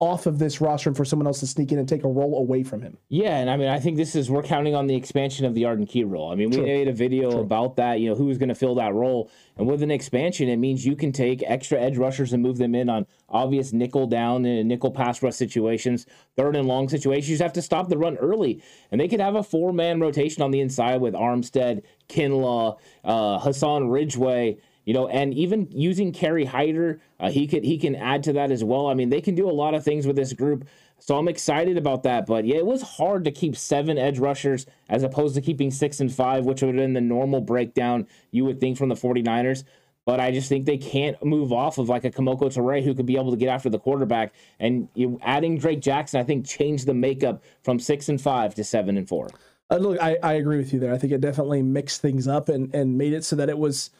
off 0.00 0.26
of 0.26 0.38
this 0.38 0.60
roster 0.60 0.90
and 0.90 0.96
for 0.96 1.04
someone 1.04 1.26
else 1.26 1.40
to 1.40 1.46
sneak 1.46 1.72
in 1.72 1.78
and 1.78 1.88
take 1.88 2.04
a 2.04 2.08
role 2.08 2.38
away 2.38 2.62
from 2.62 2.80
him. 2.80 2.96
Yeah, 3.08 3.38
and 3.38 3.50
I 3.50 3.56
mean, 3.56 3.68
I 3.68 3.80
think 3.80 3.96
this 3.96 4.14
is 4.14 4.30
we're 4.30 4.44
counting 4.44 4.76
on 4.76 4.86
the 4.86 4.94
expansion 4.94 5.44
of 5.44 5.54
the 5.54 5.64
Arden 5.64 5.86
Key 5.86 6.04
role. 6.04 6.30
I 6.30 6.36
mean, 6.36 6.50
we 6.50 6.60
made 6.60 6.86
a 6.86 6.92
video 6.92 7.40
about 7.40 7.76
that. 7.76 7.98
You 7.98 8.10
know, 8.10 8.14
who's 8.14 8.38
going 8.38 8.48
to 8.48 8.54
fill 8.54 8.76
that 8.76 8.94
role, 8.94 9.28
and 9.56 9.66
with 9.66 9.82
an 9.82 9.90
expansion, 9.90 10.48
it 10.48 10.56
means 10.56 10.86
you 10.86 10.94
can 10.94 11.10
take 11.10 11.42
extra 11.44 11.80
edge 11.80 11.98
rushers 11.98 12.32
and 12.32 12.42
move 12.42 12.58
them 12.58 12.76
in 12.76 12.88
on 12.88 13.06
obvious 13.28 13.72
nickel 13.72 14.06
down 14.06 14.44
and 14.44 14.68
nickel 14.68 14.92
pass 14.92 15.20
rush 15.20 15.34
situations, 15.34 16.06
third 16.36 16.54
and 16.54 16.68
long 16.68 16.88
situations. 16.88 17.28
You 17.28 17.34
just 17.34 17.42
have 17.42 17.52
to 17.54 17.62
stop 17.62 17.88
the 17.88 17.98
run 17.98 18.16
early, 18.18 18.62
and 18.92 19.00
they 19.00 19.08
could 19.08 19.20
have 19.20 19.34
a 19.34 19.42
four 19.42 19.72
man 19.72 19.98
rotation 19.98 20.42
on 20.42 20.52
the 20.52 20.60
inside 20.60 21.00
with 21.00 21.14
Armstead, 21.14 21.82
Kinlaw, 22.08 22.78
uh, 23.04 23.38
Hassan 23.40 23.88
Ridgeway. 23.88 24.58
You 24.88 24.94
know, 24.94 25.06
and 25.06 25.34
even 25.34 25.68
using 25.70 26.12
Kerry 26.12 26.46
Hyder, 26.46 26.98
uh, 27.20 27.30
he 27.30 27.46
could 27.46 27.62
he 27.62 27.76
can 27.76 27.94
add 27.94 28.22
to 28.22 28.32
that 28.32 28.50
as 28.50 28.64
well. 28.64 28.86
I 28.86 28.94
mean, 28.94 29.10
they 29.10 29.20
can 29.20 29.34
do 29.34 29.46
a 29.46 29.52
lot 29.52 29.74
of 29.74 29.84
things 29.84 30.06
with 30.06 30.16
this 30.16 30.32
group. 30.32 30.66
So 30.98 31.18
I'm 31.18 31.28
excited 31.28 31.76
about 31.76 32.04
that. 32.04 32.24
But 32.24 32.46
yeah, 32.46 32.56
it 32.56 32.64
was 32.64 32.80
hard 32.80 33.24
to 33.24 33.30
keep 33.30 33.54
seven 33.54 33.98
edge 33.98 34.18
rushers 34.18 34.64
as 34.88 35.02
opposed 35.02 35.34
to 35.34 35.42
keeping 35.42 35.70
six 35.70 36.00
and 36.00 36.10
five, 36.10 36.46
which 36.46 36.62
would 36.62 36.68
have 36.68 36.76
been 36.76 36.94
the 36.94 37.02
normal 37.02 37.42
breakdown 37.42 38.06
you 38.30 38.46
would 38.46 38.60
think 38.60 38.78
from 38.78 38.88
the 38.88 38.94
49ers. 38.94 39.64
But 40.06 40.20
I 40.20 40.30
just 40.30 40.48
think 40.48 40.64
they 40.64 40.78
can't 40.78 41.22
move 41.22 41.52
off 41.52 41.76
of 41.76 41.90
like 41.90 42.06
a 42.06 42.10
Kemoko 42.10 42.44
Turay 42.44 42.82
who 42.82 42.94
could 42.94 43.04
be 43.04 43.16
able 43.16 43.32
to 43.32 43.36
get 43.36 43.50
after 43.50 43.68
the 43.68 43.78
quarterback. 43.78 44.32
And 44.58 44.88
you 44.94 45.20
adding 45.20 45.58
Drake 45.58 45.82
Jackson, 45.82 46.18
I 46.18 46.24
think, 46.24 46.46
changed 46.46 46.86
the 46.86 46.94
makeup 46.94 47.44
from 47.62 47.78
six 47.78 48.08
and 48.08 48.18
five 48.18 48.54
to 48.54 48.64
seven 48.64 48.96
and 48.96 49.06
four. 49.06 49.28
Uh, 49.70 49.76
look, 49.76 50.00
I, 50.00 50.16
I 50.22 50.32
agree 50.32 50.56
with 50.56 50.72
you 50.72 50.80
there. 50.80 50.94
I 50.94 50.96
think 50.96 51.12
it 51.12 51.20
definitely 51.20 51.60
mixed 51.60 52.00
things 52.00 52.26
up 52.26 52.48
and, 52.48 52.74
and 52.74 52.96
made 52.96 53.12
it 53.12 53.22
so 53.22 53.36
that 53.36 53.50
it 53.50 53.58
was 53.58 53.90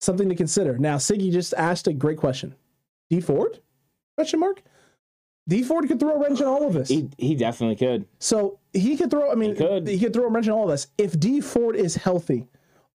something 0.00 0.28
to 0.28 0.34
consider. 0.34 0.78
Now, 0.78 0.96
Siggy 0.96 1.30
just 1.32 1.54
asked 1.54 1.86
a 1.86 1.92
great 1.92 2.18
question. 2.18 2.54
Dee 3.10 3.20
Ford? 3.20 3.60
Question 4.16 4.40
mark. 4.40 4.62
Dee 5.48 5.62
Ford 5.62 5.86
could 5.86 6.00
throw 6.00 6.14
a 6.14 6.18
wrench 6.18 6.40
in 6.40 6.46
all 6.46 6.66
of 6.66 6.74
us. 6.76 6.88
He 6.88 7.08
he 7.18 7.34
definitely 7.36 7.76
could. 7.76 8.06
So 8.18 8.58
he 8.72 8.96
could 8.96 9.10
throw. 9.10 9.30
I 9.30 9.34
mean, 9.36 9.50
He 9.50 9.56
could. 9.56 9.86
he 9.86 9.98
could 9.98 10.12
throw 10.12 10.24
a 10.24 10.30
wrench 10.30 10.46
in 10.46 10.52
all 10.52 10.64
of 10.64 10.70
this. 10.70 10.88
If 10.98 11.18
Dee 11.20 11.40
Ford 11.40 11.76
is 11.76 11.94
healthy 11.94 12.46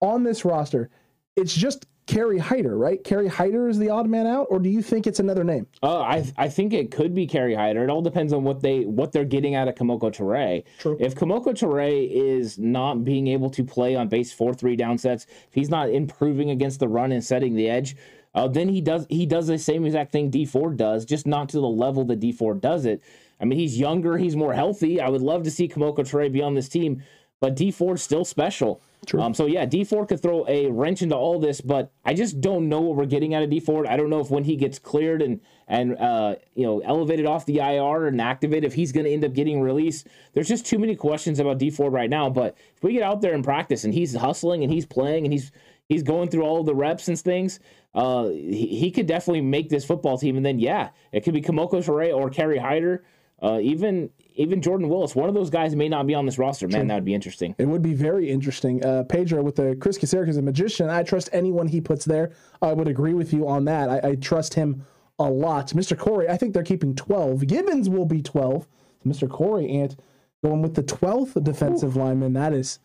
on 0.01 0.23
this 0.23 0.43
roster, 0.43 0.89
it's 1.37 1.53
just 1.55 1.85
Kerry 2.11 2.39
Hyder, 2.39 2.77
right? 2.77 3.01
Kerry 3.01 3.29
Hyder 3.29 3.69
is 3.69 3.77
the 3.77 3.89
odd 3.89 4.09
man 4.09 4.27
out, 4.27 4.47
or 4.49 4.59
do 4.59 4.69
you 4.69 4.81
think 4.81 5.07
it's 5.07 5.21
another 5.21 5.45
name? 5.45 5.65
Uh, 5.81 6.01
I 6.01 6.29
I 6.35 6.49
think 6.49 6.73
it 6.73 6.91
could 6.91 7.15
be 7.15 7.25
Kerry 7.25 7.55
Hyder. 7.55 7.85
It 7.85 7.89
all 7.89 8.01
depends 8.01 8.33
on 8.33 8.43
what 8.43 8.61
they 8.61 8.81
what 8.81 9.13
they're 9.13 9.23
getting 9.23 9.55
out 9.55 9.69
of 9.69 9.75
Kemoko 9.75 10.11
Turay. 10.11 10.65
True. 10.77 10.97
If 10.99 11.15
Kemoko 11.15 11.53
Turay 11.53 12.11
is 12.11 12.57
not 12.57 13.05
being 13.05 13.27
able 13.27 13.49
to 13.51 13.63
play 13.63 13.95
on 13.95 14.09
base 14.09 14.33
four 14.33 14.53
three 14.53 14.75
down 14.75 14.97
sets, 14.97 15.25
if 15.47 15.53
he's 15.53 15.69
not 15.69 15.89
improving 15.89 16.49
against 16.49 16.81
the 16.81 16.87
run 16.89 17.13
and 17.13 17.23
setting 17.23 17.55
the 17.55 17.69
edge, 17.69 17.95
uh, 18.35 18.45
then 18.49 18.67
he 18.67 18.81
does 18.81 19.05
he 19.09 19.25
does 19.25 19.47
the 19.47 19.57
same 19.57 19.85
exact 19.85 20.11
thing 20.11 20.29
Dee 20.29 20.45
Ford 20.45 20.75
does, 20.75 21.05
just 21.05 21.25
not 21.25 21.47
to 21.49 21.61
the 21.61 21.67
level 21.67 22.03
that 22.05 22.19
Dee 22.19 22.33
Ford 22.33 22.59
does 22.59 22.83
it. 22.83 23.01
I 23.39 23.45
mean, 23.45 23.57
he's 23.57 23.79
younger, 23.79 24.17
he's 24.17 24.35
more 24.35 24.53
healthy. 24.53 24.99
I 24.99 25.07
would 25.07 25.21
love 25.21 25.43
to 25.43 25.51
see 25.51 25.69
Kemoko 25.69 25.99
Turay 25.99 26.29
be 26.29 26.41
on 26.41 26.55
this 26.55 26.67
team, 26.67 27.03
but 27.39 27.55
Dee 27.55 27.71
Ford's 27.71 28.01
still 28.01 28.25
special. 28.25 28.81
Um, 29.17 29.33
so 29.33 29.47
yeah, 29.47 29.65
Dee 29.65 29.83
Ford 29.83 30.07
could 30.07 30.21
throw 30.21 30.45
a 30.47 30.67
wrench 30.67 31.01
into 31.01 31.15
all 31.15 31.39
this, 31.39 31.59
but 31.59 31.91
I 32.05 32.13
just 32.13 32.39
don't 32.39 32.69
know 32.69 32.81
what 32.81 32.97
we're 32.97 33.05
getting 33.07 33.33
out 33.33 33.41
of 33.41 33.49
Dee 33.49 33.59
Ford. 33.59 33.87
I 33.87 33.97
don't 33.97 34.11
know 34.11 34.19
if 34.19 34.29
when 34.29 34.43
he 34.43 34.55
gets 34.55 34.77
cleared 34.77 35.23
and 35.23 35.41
and 35.67 35.97
uh, 35.97 36.35
you 36.53 36.63
know 36.63 36.81
elevated 36.81 37.25
off 37.25 37.47
the 37.47 37.57
IR 37.57 38.05
and 38.05 38.21
activated, 38.21 38.65
if 38.65 38.75
he's 38.75 38.91
going 38.91 39.05
to 39.05 39.11
end 39.11 39.25
up 39.25 39.33
getting 39.33 39.59
released. 39.59 40.07
There's 40.33 40.47
just 40.47 40.67
too 40.67 40.77
many 40.77 40.95
questions 40.95 41.39
about 41.39 41.57
Dee 41.57 41.71
Ford 41.71 41.93
right 41.93 42.11
now. 42.11 42.29
But 42.29 42.55
if 42.77 42.83
we 42.83 42.93
get 42.93 43.01
out 43.01 43.21
there 43.21 43.33
and 43.33 43.43
practice 43.43 43.85
and 43.85 43.93
he's 43.93 44.15
hustling 44.15 44.63
and 44.63 44.71
he's 44.71 44.85
playing 44.85 45.25
and 45.25 45.33
he's 45.33 45.51
he's 45.89 46.03
going 46.03 46.29
through 46.29 46.43
all 46.43 46.63
the 46.63 46.75
reps 46.75 47.07
and 47.07 47.19
things, 47.19 47.59
uh, 47.95 48.27
he, 48.27 48.67
he 48.67 48.91
could 48.91 49.07
definitely 49.07 49.41
make 49.41 49.69
this 49.69 49.83
football 49.83 50.19
team. 50.19 50.37
And 50.37 50.45
then 50.45 50.59
yeah, 50.59 50.89
it 51.11 51.23
could 51.23 51.33
be 51.33 51.41
Kemoko 51.41 51.83
Turay 51.83 52.15
or 52.15 52.29
Kerry 52.29 52.59
Hyder, 52.59 53.03
uh, 53.41 53.59
even 53.61 54.09
even 54.35 54.61
Jordan 54.61 54.87
Willis. 54.87 55.15
One 55.15 55.27
of 55.27 55.35
those 55.35 55.49
guys 55.49 55.75
may 55.75 55.89
not 55.89 56.07
be 56.07 56.15
on 56.15 56.25
this 56.25 56.37
roster. 56.37 56.67
Man, 56.67 56.87
that 56.87 56.95
would 56.95 57.05
be 57.05 57.13
interesting. 57.13 57.53
It 57.57 57.65
would 57.67 57.81
be 57.81 57.93
very 57.93 58.29
interesting. 58.29 58.83
Uh, 58.83 59.03
Pedro 59.03 59.41
with 59.43 59.55
the 59.55 59.75
Chris 59.79 59.97
Kocurek 59.97 60.29
is 60.29 60.37
a 60.37 60.41
magician. 60.41 60.89
I 60.89 61.03
trust 61.03 61.29
anyone 61.33 61.67
he 61.67 61.81
puts 61.81 62.05
there. 62.05 62.31
I 62.61 62.73
would 62.73 62.87
agree 62.87 63.13
with 63.13 63.33
you 63.33 63.47
on 63.47 63.65
that. 63.65 63.89
I, 63.89 64.09
I 64.09 64.15
trust 64.15 64.53
him 64.53 64.85
a 65.19 65.29
lot. 65.29 65.67
Mr. 65.69 65.97
Corey, 65.97 66.29
I 66.29 66.37
think 66.37 66.53
they're 66.53 66.63
keeping 66.63 66.95
12. 66.95 67.45
Givens 67.47 67.89
will 67.89 68.05
be 68.05 68.21
12. 68.21 68.67
Mr. 69.05 69.29
Corey 69.29 69.69
Ant 69.69 69.95
going 70.43 70.61
with 70.61 70.75
the 70.75 70.83
12th 70.83 71.43
defensive 71.43 71.95
lineman. 71.95 72.33
That 72.33 72.53
is, 72.53 72.79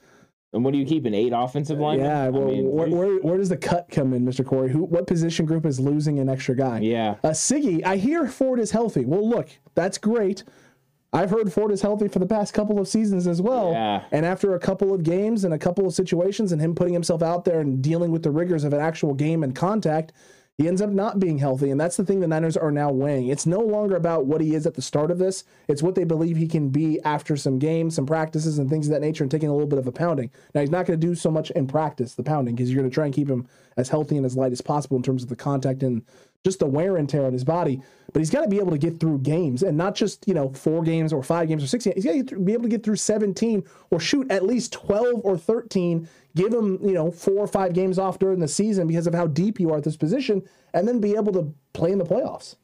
And 0.53 0.65
what 0.65 0.73
do 0.73 0.79
you 0.79 0.87
keep? 0.87 1.05
An 1.05 1.15
eight 1.15 1.33
offensive 1.35 1.79
line? 1.79 1.99
yeah. 1.99 2.29
Well, 2.29 2.47
where, 2.47 2.89
where, 2.89 3.17
where 3.21 3.37
does 3.37 3.49
the 3.49 3.57
cut 3.57 3.89
come 3.91 4.13
in, 4.15 4.25
Mr. 4.25 4.45
Corey? 4.45 4.71
Who? 4.71 4.85
What 4.85 5.07
position 5.07 5.45
group 5.45 5.67
is 5.67 5.79
losing 5.79 6.19
an 6.19 6.29
extra 6.29 6.57
guy? 6.57 6.81
yeah. 6.81 7.17
Uh, 7.23 7.31
Siggy, 7.31 7.85
I 7.85 7.97
hear 7.97 8.27
Ford 8.27 8.59
is 8.61 8.71
healthy. 8.71 9.05
Well, 9.05 9.29
look, 9.29 9.49
that's 9.75 9.99
great. 9.99 10.45
I've 11.13 11.31
heard 11.31 11.53
Ford 11.53 11.73
is 11.73 11.83
healthy 11.83 12.09
for 12.09 12.19
the 12.19 12.27
past 12.27 12.53
couple 12.53 12.79
of 12.79 12.89
seasons 12.89 13.27
as 13.27 13.41
well. 13.41 13.73
Yeah. 13.73 14.05
And 14.13 14.27
after 14.27 14.55
a 14.55 14.59
couple 14.59 14.93
of 14.93 15.03
games 15.03 15.45
and 15.45 15.55
a 15.55 15.59
couple 15.59 15.87
of 15.87 15.95
situations 15.95 16.53
and 16.53 16.61
him 16.61 16.75
putting 16.75 16.93
himself 16.93 17.23
out 17.23 17.45
there 17.45 17.61
and 17.61 17.81
dealing 17.83 18.11
with 18.11 18.23
the 18.23 18.31
rigors 18.31 18.65
of 18.65 18.73
an 18.73 18.81
actual 18.81 19.15
game 19.15 19.43
and 19.43 19.55
contact, 19.55 20.13
he 20.59 20.67
ends 20.67 20.81
up 20.81 20.89
not 20.89 21.21
being 21.21 21.37
healthy. 21.37 21.71
And 21.71 21.79
that's 21.79 21.99
the 21.99 22.05
thing 22.05 22.21
the 22.21 22.27
Niners 22.27 22.57
are 22.57 22.71
now 22.71 22.91
weighing. 22.91 23.29
It's 23.29 23.45
no 23.45 23.61
longer 23.61 23.95
about 23.95 24.25
what 24.25 24.41
he 24.41 24.55
is 24.55 24.67
at 24.67 24.75
the 24.75 24.83
start 24.83 25.11
of 25.11 25.19
this, 25.19 25.45
it's 25.69 25.83
what 25.83 25.95
they 25.95 26.05
believe 26.05 26.37
he 26.37 26.49
can 26.49 26.71
be 26.71 27.01
after 27.03 27.37
some 27.37 27.59
games, 27.59 27.95
some 27.95 28.07
practices, 28.07 28.59
and 28.59 28.71
things 28.71 28.87
of 28.87 28.93
that 28.93 29.03
nature, 29.03 29.23
and 29.23 29.31
taking 29.31 29.51
a 29.51 29.53
little 29.53 29.69
bit 29.69 29.79
of 29.79 29.87
a 29.87 29.93
pounding. 29.93 30.31
Now, 30.55 30.63
he's 30.63 30.71
not 30.71 30.87
going 30.87 30.99
to 30.99 31.07
do 31.07 31.15
so 31.15 31.31
much 31.31 31.51
in 31.51 31.67
practice, 31.67 32.15
the 32.15 32.23
pounding, 32.23 32.55
because 32.55 32.71
you're 32.71 32.81
going 32.81 32.91
to 32.91 32.95
try 32.95 33.05
and 33.05 33.15
keep 33.15 33.29
him 33.29 33.47
as 33.77 33.91
healthy 33.91 34.17
and 34.17 34.25
as 34.25 34.37
light 34.37 34.53
as 34.53 34.63
possible 34.63 34.97
in 34.97 35.03
terms 35.03 35.23
of 35.23 35.29
the 35.29 35.37
contact 35.37 35.83
and 35.83 36.03
just 36.43 36.61
the 36.61 36.67
wear 36.67 36.97
and 36.97 37.09
tear 37.09 37.27
on 37.27 37.33
his 37.33 37.45
body. 37.45 37.83
But 38.13 38.21
he's 38.21 38.31
got 38.31 38.43
to 38.43 38.49
be 38.49 38.59
able 38.59 38.71
to 38.71 38.79
get 38.79 38.99
through 38.99 39.19
games 39.19 39.63
and 39.63 39.77
not 39.77 39.95
just, 39.95 40.27
you 40.27 40.33
know, 40.33 40.51
four 40.51 40.83
games 40.83 41.13
or 41.13 41.23
five 41.23 41.49
games 41.49 41.63
or 41.63 41.67
six 41.67 41.85
games. 41.85 41.97
He's 41.97 42.05
got 42.05 42.29
to 42.29 42.39
be 42.39 42.53
able 42.53 42.63
to 42.63 42.69
get 42.69 42.83
through 42.83 42.97
17 42.97 43.65
or 43.91 44.01
shoot 44.01 44.31
at 44.31 44.45
least 44.45 44.73
12 44.73 45.21
or 45.25 45.37
13. 45.37 46.09
Give 46.37 46.53
him, 46.53 46.79
you 46.83 46.93
know, 46.93 47.11
four 47.11 47.39
or 47.39 47.49
five 47.49 47.73
games 47.73 47.99
off 47.99 48.21
during 48.21 48.39
the 48.39 48.47
season 48.47 48.87
because 48.87 49.09
of 49.09 49.15
how 49.15 49.27
deep 49.27 49.59
you 49.59 49.73
are 49.73 49.79
at 49.79 49.85
this 49.85 49.97
position 49.97 50.43
and 50.73 50.87
then 50.87 51.01
be 51.01 51.17
able 51.17 51.33
to 51.33 51.53
play 51.73 51.91
in 51.91 51.99
the 51.99 52.05
playoffs. 52.05 52.57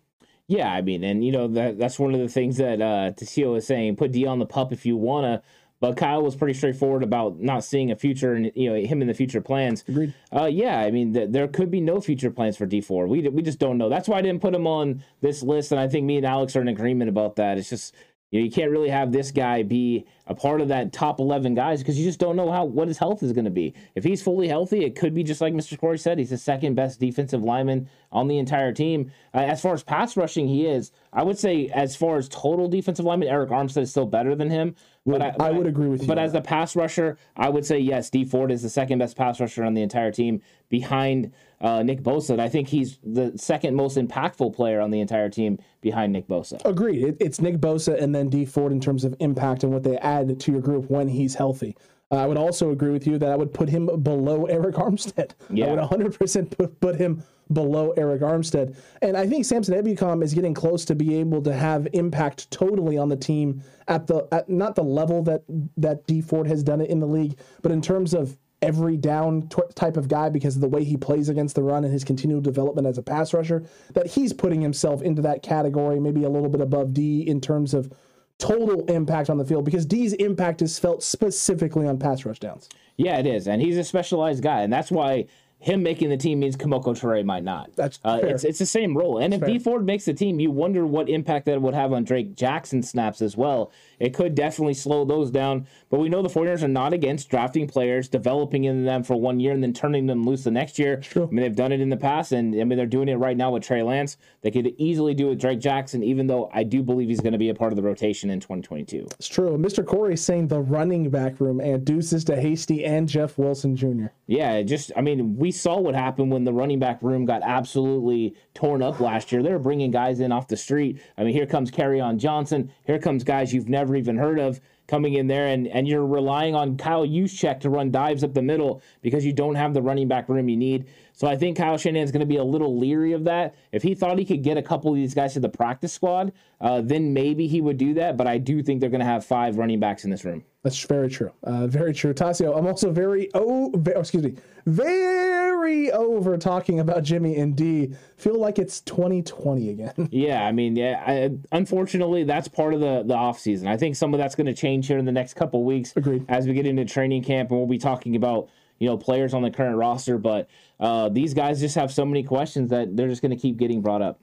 Yeah, 0.47 0.71
I 0.71 0.83
mean, 0.83 1.03
and 1.03 1.25
you 1.25 1.33
know 1.33 1.49
that 1.49 1.79
that's 1.79 1.99
one 1.99 2.15
of 2.15 2.21
the 2.21 2.29
things 2.29 2.59
that 2.59 2.83
uh 2.83 3.13
Tasio 3.13 3.57
is 3.57 3.67
saying. 3.67 3.97
Put 3.97 4.13
D 4.13 4.27
on 4.27 4.39
the 4.39 4.47
pup 4.47 4.73
if 4.73 4.85
you 4.87 4.97
wanna. 4.97 5.43
But 5.83 5.97
Kyle 5.97 6.23
was 6.23 6.37
pretty 6.37 6.55
straightforward 6.55 7.03
about 7.03 7.41
not 7.41 7.65
seeing 7.65 7.91
a 7.91 7.97
future 7.97 8.35
and 8.35 8.53
you 8.55 8.71
know 8.71 8.77
him 8.77 9.03
in 9.03 9.09
the 9.09 9.15
future 9.15 9.41
plans. 9.41 9.83
Agreed. 9.89 10.15
Uh, 10.33 10.45
yeah, 10.45 10.79
I 10.79 10.93
mean 10.93 11.13
th- 11.13 11.31
there 11.31 11.49
could 11.49 11.73
be 11.73 11.81
no 11.81 12.01
future 12.01 12.31
plans 12.31 12.57
for 12.57 12.67
Dee 12.67 12.81
Ford. 12.81 13.09
We 13.09 13.27
we 13.29 13.43
just 13.43 13.59
don't 13.59 13.79
know. 13.79 13.89
That's 13.89 14.09
why 14.09 14.19
I 14.19 14.23
didn't 14.23 14.43
put 14.43 14.55
him 14.55 14.67
on 14.67 15.03
this 15.23 15.43
list, 15.43 15.73
and 15.73 15.81
I 15.81 15.89
think 15.89 16.07
me 16.07 16.19
and 16.19 16.27
Alex 16.27 16.55
are 16.55 16.61
in 16.61 16.69
agreement 16.69 17.09
about 17.09 17.35
that. 17.37 17.59
It's 17.59 17.69
just 17.69 17.95
you 18.33 18.41
know 18.41 18.45
you 18.45 18.51
can't 18.51 18.71
really 18.71 18.89
have 18.89 19.13
this 19.13 19.31
guy 19.31 19.63
be 19.63 20.07
a 20.27 20.35
part 20.35 20.61
of 20.63 20.69
that 20.69 20.93
top 20.93 21.21
eleven 21.21 21.55
guys 21.55 21.81
because 21.81 21.99
you 21.99 22.05
just 22.05 22.19
don't 22.19 22.35
know 22.35 22.51
how 22.51 22.65
what 22.65 22.89
his 22.89 22.97
health 22.97 23.23
is 23.23 23.33
going 23.33 23.45
to 23.45 23.51
be. 23.51 23.75
If 23.95 24.03
he's 24.03 24.23
fully 24.23 24.49
healthy, 24.49 24.85
it 24.85 24.97
could 24.97 25.15
be 25.15 25.23
just 25.23 25.43
like 25.43 25.53
Mr. 25.53 25.79
Corey 25.79 25.99
said. 25.99 26.19
He's 26.19 26.31
the 26.31 26.39
second 26.39 26.75
best 26.75 26.99
defensive 26.99 27.43
lineman 27.43 27.91
on 28.11 28.29
the 28.29 28.39
entire 28.39 28.73
team. 28.73 29.13
Uh, 29.35 29.39
as 29.39 29.61
far 29.61 29.75
as 29.75 29.83
pass 29.83 30.17
rushing, 30.17 30.49
he 30.49 30.67
is. 30.67 30.93
I 31.13 31.23
would 31.23 31.39
say 31.39 31.69
as 31.69 31.95
far 31.95 32.17
as 32.17 32.29
total 32.29 32.69
defensive 32.69 33.05
lineman, 33.05 33.29
Arik 33.29 33.51
Armstead 33.51 33.83
is 33.83 33.91
still 33.91 34.07
better 34.07 34.35
than 34.35 34.49
him. 34.49 34.75
But 35.05 35.21
I, 35.21 35.35
I 35.41 35.51
would 35.51 35.67
agree 35.67 35.89
with 35.89 36.03
you 36.03 36.09
But 36.09 36.19
as 36.19 36.33
the 36.33 36.41
pass 36.41 36.77
rusher, 36.77 37.19
I 37.37 37.49
would 37.49 37.67
say 37.67 37.79
yes. 37.79 38.09
Dee 38.09 38.25
Ford 38.25 38.53
is 38.53 38.63
the 38.63 38.71
second 38.71 39.01
best 39.01 39.17
pass 39.17 39.41
rusher 39.41 39.65
on 39.65 39.75
the 39.75 39.83
entire 39.83 40.13
team, 40.13 40.41
behind 40.69 41.33
uh, 41.63 41.83
Nick 41.83 42.03
Bosa. 42.03 42.31
And 42.31 42.43
I 42.43 42.49
think 42.49 42.69
he's 42.69 42.99
the 43.03 43.33
second 43.37 43.75
most 43.75 43.97
impactful 43.97 44.55
player 44.55 44.81
on 44.81 44.91
the 44.91 45.01
entire 45.01 45.31
team, 45.31 45.59
behind 45.81 46.13
Nick 46.13 46.27
Bosa. 46.29 46.61
Agreed. 46.65 47.05
It, 47.05 47.17
it's 47.21 47.41
Nick 47.41 47.59
Bosa 47.59 48.01
and 48.01 48.15
then 48.15 48.29
Dee 48.29 48.45
Ford 48.45 48.73
in 48.73 48.81
terms 48.81 49.05
of 49.05 49.15
impact 49.21 49.63
and 49.65 49.73
what 49.73 49.83
they 49.83 49.97
add 49.99 50.39
to 50.41 50.53
your 50.53 50.61
group 50.61 50.91
when 50.91 51.09
he's 51.09 51.35
healthy. 51.35 51.77
Uh, 52.11 52.17
I 52.17 52.27
would 52.27 52.37
also 52.37 52.71
agree 52.71 52.91
with 52.91 53.07
you 53.07 53.17
that 53.19 53.31
I 53.31 53.37
would 53.37 53.55
put 53.55 53.71
him 53.71 53.87
below 54.03 54.47
Arik 54.47 54.75
Armstead. 54.75 55.33
Yeah. 55.49 55.67
I 55.67 55.71
would 55.71 56.13
100% 56.13 56.57
put, 56.57 56.81
put 56.81 56.97
him 56.97 57.23
below 57.53 57.95
Arik 57.97 58.21
Armstead. 58.21 58.77
And 59.01 59.17
I 59.17 59.27
think 59.27 59.45
Samson 59.45 59.75
Ebukam 59.75 60.23
is 60.23 60.35
getting 60.35 60.55
close 60.55 60.85
to 60.87 60.95
be 60.95 61.19
able 61.19 61.43
to 61.43 61.55
have 61.55 61.89
impact 61.93 62.51
totally 62.51 62.99
on 62.99 63.09
the 63.09 63.17
team 63.17 63.63
at 63.89 64.07
the 64.07 64.29
at 64.31 64.49
not 64.49 64.75
the 64.75 64.85
level 64.85 65.23
that 65.25 65.43
that 65.77 66.07
Dee 66.07 66.21
Ford 66.21 66.47
has 66.47 66.63
done 66.63 66.81
it 66.81 66.91
in 66.91 67.01
the 67.01 67.07
league, 67.07 67.39
but 67.63 67.73
in 67.73 67.83
terms 67.83 68.15
of 68.15 68.37
every 68.63 68.97
down 68.97 69.49
t- 69.49 69.63
type 69.75 69.97
of 69.97 70.09
guy 70.09 70.29
because 70.29 70.55
of 70.55 70.63
the 70.63 70.69
way 70.69 70.85
he 70.85 70.97
plays 70.97 71.29
against 71.29 71.55
the 71.55 71.63
run 71.63 71.85
and 71.85 71.93
his 71.93 72.05
continual 72.05 72.41
development 72.41 72.87
as 72.87 72.97
a 72.97 73.03
pass 73.03 73.35
rusher, 73.35 73.65
that 73.93 74.07
he's 74.07 74.33
putting 74.33 74.61
himself 74.61 75.03
into 75.03 75.21
that 75.23 75.43
category, 75.43 76.01
maybe 76.01 76.25
a 76.25 76.29
little 76.29 76.49
bit 76.49 76.61
above 76.61 76.95
D 76.95 77.21
in 77.23 77.41
terms 77.41 77.75
of 77.75 77.93
total 78.39 78.85
impact 78.87 79.31
on 79.31 79.39
the 79.39 79.45
field 79.45 79.65
because 79.65 79.87
D's 79.87 80.13
impact 80.15 80.63
is 80.63 80.79
felt 80.79 81.03
specifically 81.03 81.87
on 81.87 81.99
pass 81.99 82.25
rush 82.25 82.39
downs. 82.39 82.69
Yeah, 82.97 83.19
it 83.19 83.27
is, 83.27 83.49
and 83.49 83.61
he's 83.61 83.79
a 83.79 83.85
specialized 83.85 84.43
guy, 84.43 84.63
and 84.63 84.73
that's 84.73 84.91
why 84.91 85.27
him 85.63 85.81
making 85.81 86.09
the 86.09 86.17
team 86.17 86.41
means 86.41 86.57
Kemoko 86.57 86.87
Turay 86.87 87.25
might 87.25 87.45
not. 87.45 87.71
That's 87.77 88.01
uh, 88.03 88.19
fair. 88.19 88.31
it's 88.31 88.43
it's 88.43 88.59
the 88.59 88.67
same 88.67 88.97
role. 88.97 89.19
And 89.19 89.33
if 89.33 89.45
Dee 89.45 89.61
Ford 89.61 89.87
makes 89.87 90.05
the 90.05 90.13
team, 90.13 90.41
you 90.41 90.51
wonder 90.51 90.85
what 90.85 91.09
impact 91.09 91.47
that 91.47 91.63
would 91.63 91.73
have 91.73 91.93
on 91.93 92.03
Drake 92.03 92.35
Jackson 92.35 92.83
snaps 92.83 93.23
as 93.23 93.37
well. 93.37 93.71
It 94.03 94.15
could 94.15 94.35
definitely 94.35 94.75
slow 94.75 95.05
those 95.05 95.31
down. 95.31 95.69
But 95.89 96.01
we 96.01 96.09
know 96.09 96.23
the 96.23 96.29
49ers 96.29 96.65
are 96.65 96.69
not 96.69 96.93
against 96.93 97.31
drafting 97.31 97.69
players, 97.69 98.09
developing 98.09 98.65
in 98.65 98.85
them 98.85 99.05
for 99.05 99.15
one 99.15 99.39
year, 99.39 99.53
and 99.53 99.63
then 99.63 99.73
turning 99.73 100.07
them 100.07 100.25
loose 100.25 100.43
the 100.43 100.51
next 100.51 100.77
year. 100.77 100.97
true. 100.97 101.23
I 101.23 101.27
mean, 101.27 101.43
they've 101.43 101.55
done 101.55 101.71
it 101.71 101.81
in 101.81 101.89
the 101.89 101.97
past, 101.97 102.33
and 102.33 102.53
I 102.61 102.65
mean 102.65 102.77
they're 102.77 102.87
doing 102.87 103.09
it 103.09 103.15
right 103.15 103.37
now 103.37 103.53
with 103.53 103.63
Trey 103.63 103.85
Lance. 103.85 104.17
They 104.41 104.51
could 104.51 104.75
easily 104.77 105.15
do 105.15 105.27
it 105.27 105.31
with 105.31 105.41
Drake 105.41 105.61
Jackson, 105.61 106.03
even 106.03 106.27
though 106.27 106.51
I 106.53 106.65
do 106.65 106.83
believe 106.83 107.09
he's 107.09 107.21
going 107.21 107.33
to 107.33 107.39
be 107.39 107.51
a 107.51 107.55
part 107.55 107.71
of 107.71 107.77
the 107.77 107.83
rotation 107.83 108.29
in 108.29 108.41
2022. 108.41 109.07
It's 109.21 109.29
true. 109.29 109.57
Mr. 109.57 109.87
Corey 109.87 110.17
saying 110.17 110.49
the 110.49 110.61
running 110.61 111.09
back 111.09 111.39
room 111.39 111.61
and 111.61 111.85
deuces 111.85 112.25
to 112.25 112.35
Hasty 112.41 112.85
and 112.85 113.09
Jeff 113.09 113.39
Wilson 113.39 113.77
Jr. 113.77 114.07
Yeah, 114.27 114.55
it 114.55 114.65
just 114.65 114.91
I 114.97 115.01
mean, 115.01 115.37
we 115.37 115.53
saw 115.53 115.79
what 115.79 115.95
happened 115.95 116.33
when 116.33 116.43
the 116.43 116.53
running 116.53 116.81
back 116.81 117.01
room 117.03 117.25
got 117.25 117.43
absolutely 117.45 118.35
torn 118.55 118.83
up 118.83 119.01
last 119.01 119.33
year. 119.33 119.43
They're 119.43 119.59
bringing 119.59 119.91
guys 119.91 120.21
in 120.21 120.33
off 120.33 120.49
the 120.49 120.57
street. 120.57 121.01
I 121.17 121.25
mean, 121.25 121.33
here 121.33 121.47
comes 121.47 121.71
Kerryon 121.71 122.19
Johnson. 122.19 122.71
Here 122.85 122.99
comes 122.99 123.25
guys 123.25 123.53
you've 123.53 123.69
never 123.69 123.97
even 123.97 124.17
heard 124.17 124.39
of 124.39 124.61
coming 124.89 125.15
in 125.15 125.27
there, 125.27 125.47
and 125.49 125.69
and 125.69 125.89
you're 125.89 126.07
relying 126.07 126.55
on 126.55 126.77
Kyle 126.77 127.07
Juszczyk 127.07 127.61
to 127.61 127.71
run 127.71 127.91
dives 127.91 128.23
up 128.25 128.35
the 128.35 128.43
middle 128.43 128.83
because 129.01 129.25
you 129.25 129.33
don't 129.33 129.55
have 129.55 129.75
the 129.75 129.83
running 129.83 130.09
back 130.09 130.29
room 130.29 130.49
you 130.49 130.57
need. 130.57 130.87
So 131.13 131.29
I 131.29 131.37
think 131.37 131.57
Kyle 131.57 131.77
Shanahan's 131.77 132.11
going 132.11 132.21
to 132.21 132.27
be 132.27 132.37
a 132.37 132.45
little 132.45 132.79
leery 132.79 133.13
of 133.13 133.25
that. 133.25 133.55
If 133.71 133.83
he 133.83 133.95
thought 133.95 134.19
he 134.19 134.25
could 134.25 134.43
get 134.43 134.57
a 134.57 134.63
couple 134.63 134.91
of 134.91 134.97
these 134.97 135.15
guys 135.15 135.35
to 135.35 135.41
the 135.41 135.49
practice 135.49 135.93
squad, 135.93 136.33
uh, 136.61 136.81
then 136.81 137.13
maybe 137.13 137.47
he 137.47 137.61
would 137.61 137.77
do 137.77 137.95
that. 137.95 138.17
But 138.17 138.27
I 138.27 138.39
do 138.39 138.63
think 138.63 138.81
they're 138.81 138.91
going 138.91 139.01
to 139.01 139.07
have 139.07 139.25
five 139.25 139.57
running 139.57 139.81
backs 139.81 140.05
in 140.05 140.11
this 140.11 140.25
room. 140.25 140.45
That's 140.63 140.81
very 140.85 141.11
true. 141.11 141.33
Uh, 141.43 141.67
very 141.67 141.93
true. 141.93 142.15
Tasio, 142.15 142.57
I'm 142.57 142.67
also 142.67 142.93
very, 142.93 143.29
oh, 143.35 143.73
excuse 143.97 144.23
me, 144.23 144.37
very 144.65 145.91
over 145.91 146.37
talking 146.39 146.79
about 146.81 147.03
Jimmy 147.03 147.37
and 147.37 147.57
D. 147.57 147.95
Feel 148.17 148.39
like 148.39 148.59
it's 148.59 148.81
2020 148.83 149.71
again. 149.71 149.93
Yeah, 150.13 150.47
I 150.47 150.53
mean, 150.53 150.77
yeah. 150.77 151.03
I, 151.07 151.31
unfortunately, 151.53 152.25
that's 152.25 152.47
part 152.47 152.75
of 152.75 152.81
the 152.81 153.03
the 153.05 153.15
off 153.15 153.39
season. 153.39 153.67
I 153.67 153.77
think 153.77 153.97
some 153.97 154.13
of 154.15 154.19
that's 154.19 154.35
going 154.35 154.47
to 154.47 154.55
change 154.55 154.87
here 154.87 154.99
in 154.99 155.05
the 155.05 155.13
next 155.13 155.35
couple 155.35 155.65
weeks. 155.65 155.93
Agreed. 155.97 156.25
As 156.29 156.47
we 156.47 156.53
get 156.53 156.67
into 156.67 156.85
training 156.85 157.25
camp, 157.25 157.51
and 157.51 157.59
we'll 157.59 157.69
be 157.69 157.79
talking 157.79 158.15
about 158.15 158.49
you 158.79 158.89
know 158.89 158.97
players 158.97 159.33
on 159.33 159.43
the 159.43 159.51
current 159.51 159.77
roster, 159.77 160.19
but 160.19 160.49
uh, 160.83 161.09
these 161.09 161.33
guys 161.33 161.61
just 161.61 161.77
have 161.77 161.93
so 161.93 162.05
many 162.05 162.25
questions 162.25 162.71
that 162.71 162.97
they're 162.97 163.09
just 163.09 163.23
going 163.23 163.31
to 163.31 163.41
keep 163.41 163.57
getting 163.57 163.81
brought 163.81 164.03
up. 164.03 164.21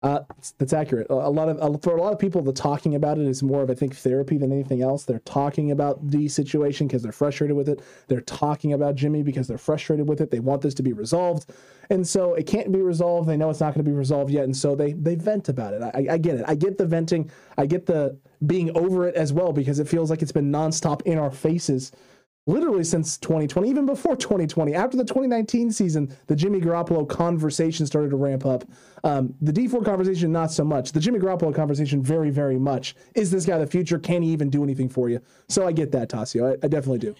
Uh, 0.00 0.20
that's- 0.58 0.72
accurate. 0.72 1.08
A 1.10 1.14
lot 1.14 1.48
of 1.48 1.82
for 1.82 1.96
a 1.96 2.00
lot 2.00 2.12
of 2.12 2.20
people, 2.20 2.40
the 2.40 2.52
talking 2.52 2.94
about 2.94 3.18
it 3.18 3.26
is 3.26 3.42
more 3.42 3.62
of 3.62 3.70
I 3.70 3.74
think 3.74 3.96
therapy 3.96 4.38
than 4.38 4.52
anything 4.52 4.80
else. 4.80 5.04
They're 5.04 5.18
talking 5.20 5.72
about 5.72 6.10
the 6.10 6.28
situation 6.28 6.86
because 6.86 7.02
they're 7.02 7.10
frustrated 7.10 7.56
with 7.56 7.68
it. 7.68 7.82
They're 8.06 8.20
talking 8.20 8.72
about 8.72 8.94
Jimmy 8.94 9.24
because 9.24 9.48
they're 9.48 9.58
frustrated 9.58 10.08
with 10.08 10.20
it. 10.20 10.30
They 10.30 10.38
want 10.38 10.62
this 10.62 10.74
to 10.74 10.84
be 10.84 10.92
resolved, 10.92 11.50
and 11.90 12.06
so 12.06 12.34
it 12.34 12.46
can't 12.46 12.70
be 12.70 12.80
resolved. 12.80 13.28
They 13.28 13.36
know 13.36 13.50
it's 13.50 13.58
not 13.58 13.74
going 13.74 13.84
to 13.84 13.90
be 13.90 13.96
resolved 13.96 14.30
yet, 14.30 14.44
and 14.44 14.56
so 14.56 14.76
they 14.76 14.92
they 14.92 15.16
vent 15.16 15.48
about 15.48 15.74
it. 15.74 15.82
I, 15.82 16.14
I 16.14 16.18
get 16.18 16.36
it. 16.36 16.44
I 16.46 16.54
get 16.54 16.78
the 16.78 16.86
venting. 16.86 17.28
I 17.56 17.66
get 17.66 17.86
the 17.86 18.16
being 18.46 18.70
over 18.78 19.08
it 19.08 19.16
as 19.16 19.32
well 19.32 19.52
because 19.52 19.80
it 19.80 19.88
feels 19.88 20.10
like 20.10 20.22
it's 20.22 20.32
been 20.32 20.52
nonstop 20.52 21.02
in 21.02 21.18
our 21.18 21.32
faces 21.32 21.90
literally 22.48 22.82
since 22.82 23.18
2020, 23.18 23.68
even 23.68 23.86
before 23.86 24.16
2020. 24.16 24.74
After 24.74 24.96
the 24.96 25.04
2019 25.04 25.70
season, 25.70 26.16
the 26.26 26.34
Jimmy 26.34 26.60
Garoppolo 26.60 27.08
conversation 27.08 27.86
started 27.86 28.10
to 28.10 28.16
ramp 28.16 28.46
up. 28.46 28.64
Um, 29.04 29.34
the 29.40 29.52
Dee 29.52 29.68
Ford 29.68 29.84
conversation, 29.84 30.32
not 30.32 30.50
so 30.50 30.64
much. 30.64 30.92
The 30.92 31.00
Jimmy 31.00 31.18
Garoppolo 31.20 31.54
conversation, 31.54 32.02
very, 32.02 32.30
very 32.30 32.58
much. 32.58 32.96
Is 33.14 33.30
this 33.30 33.44
guy 33.44 33.58
the 33.58 33.66
future? 33.66 33.98
Can 33.98 34.22
he 34.22 34.30
even 34.30 34.50
do 34.50 34.64
anything 34.64 34.88
for 34.88 35.08
you? 35.10 35.20
So 35.48 35.66
I 35.66 35.72
get 35.72 35.92
that, 35.92 36.08
Tasio. 36.08 36.50
I, 36.50 36.66
I 36.66 36.68
definitely 36.68 36.98
do. 36.98 37.14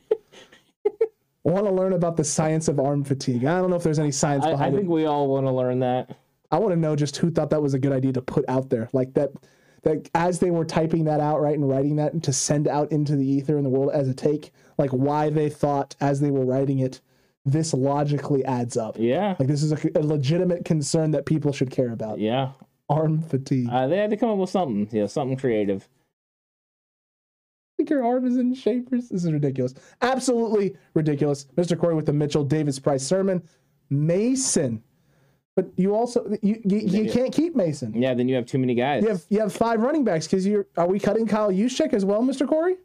I 1.46 1.50
want 1.50 1.66
to 1.66 1.72
learn 1.72 1.92
about 1.92 2.16
the 2.16 2.24
science 2.24 2.68
of 2.68 2.80
arm 2.80 3.04
fatigue. 3.04 3.44
I 3.44 3.60
don't 3.60 3.70
know 3.70 3.76
if 3.76 3.82
there's 3.82 3.98
any 3.98 4.12
science 4.12 4.44
behind 4.44 4.74
it. 4.74 4.76
I 4.76 4.80
think 4.80 4.90
we 4.90 5.04
all 5.06 5.28
want 5.28 5.46
to 5.46 5.52
learn 5.52 5.78
that. 5.80 6.16
I 6.50 6.58
want 6.58 6.72
to 6.72 6.80
know 6.80 6.96
just 6.96 7.16
who 7.16 7.30
thought 7.30 7.50
that 7.50 7.62
was 7.62 7.74
a 7.74 7.78
good 7.78 7.92
idea 7.92 8.12
to 8.14 8.22
put 8.22 8.46
out 8.48 8.70
there, 8.70 8.88
like 8.92 9.14
that. 9.14 9.30
That 9.82 10.10
as 10.14 10.40
they 10.40 10.50
were 10.50 10.64
typing 10.64 11.04
that 11.04 11.20
out, 11.20 11.40
right, 11.40 11.54
and 11.54 11.68
writing 11.68 11.96
that 11.96 12.22
to 12.24 12.32
send 12.32 12.66
out 12.66 12.90
into 12.90 13.16
the 13.16 13.26
ether 13.26 13.56
in 13.56 13.64
the 13.64 13.70
world 13.70 13.90
as 13.92 14.08
a 14.08 14.14
take, 14.14 14.52
like 14.76 14.90
why 14.90 15.30
they 15.30 15.48
thought 15.48 15.94
as 16.00 16.20
they 16.20 16.30
were 16.30 16.44
writing 16.44 16.80
it, 16.80 17.00
this 17.44 17.72
logically 17.72 18.44
adds 18.44 18.76
up. 18.76 18.96
Yeah. 18.98 19.36
Like 19.38 19.48
this 19.48 19.62
is 19.62 19.72
a, 19.72 19.78
a 19.94 20.02
legitimate 20.02 20.64
concern 20.64 21.12
that 21.12 21.26
people 21.26 21.52
should 21.52 21.70
care 21.70 21.92
about. 21.92 22.18
Yeah. 22.18 22.52
Arm 22.88 23.22
fatigue. 23.22 23.68
Uh, 23.70 23.86
they 23.86 23.98
had 23.98 24.10
to 24.10 24.16
come 24.16 24.30
up 24.30 24.38
with 24.38 24.50
something, 24.50 24.88
you 24.92 25.02
know, 25.02 25.06
something 25.06 25.36
creative. 25.36 25.88
I 25.92 27.72
think 27.76 27.90
your 27.90 28.04
arm 28.04 28.26
is 28.26 28.36
in 28.36 28.54
shapers. 28.54 29.08
This 29.08 29.24
is 29.24 29.32
ridiculous. 29.32 29.74
Absolutely 30.02 30.76
ridiculous. 30.94 31.46
Mr. 31.56 31.78
Corey 31.78 31.94
with 31.94 32.06
the 32.06 32.12
Mitchell 32.12 32.44
Davis 32.44 32.78
Price 32.78 33.06
sermon. 33.06 33.42
Mason. 33.90 34.82
But 35.58 35.72
you 35.76 35.92
also 35.92 36.24
you 36.40 36.60
you, 36.64 36.78
you 36.78 37.02
Yeah. 37.02 37.12
can't 37.12 37.32
keep 37.32 37.56
Mason. 37.56 38.00
Yeah, 38.00 38.14
then 38.14 38.28
you 38.28 38.36
have 38.36 38.46
too 38.46 38.58
many 38.60 38.76
guys. 38.76 39.02
You 39.02 39.08
have 39.08 39.24
you 39.28 39.40
have 39.40 39.52
five 39.52 39.80
running 39.80 40.04
backs 40.04 40.24
because 40.28 40.46
you're 40.46 40.68
are 40.76 40.86
we 40.86 41.00
cutting 41.00 41.26
Kyle 41.26 41.50
Juszczyk 41.50 41.92
as 41.92 42.04
well, 42.04 42.22
Mr. 42.22 42.46
Corey? 42.46 42.76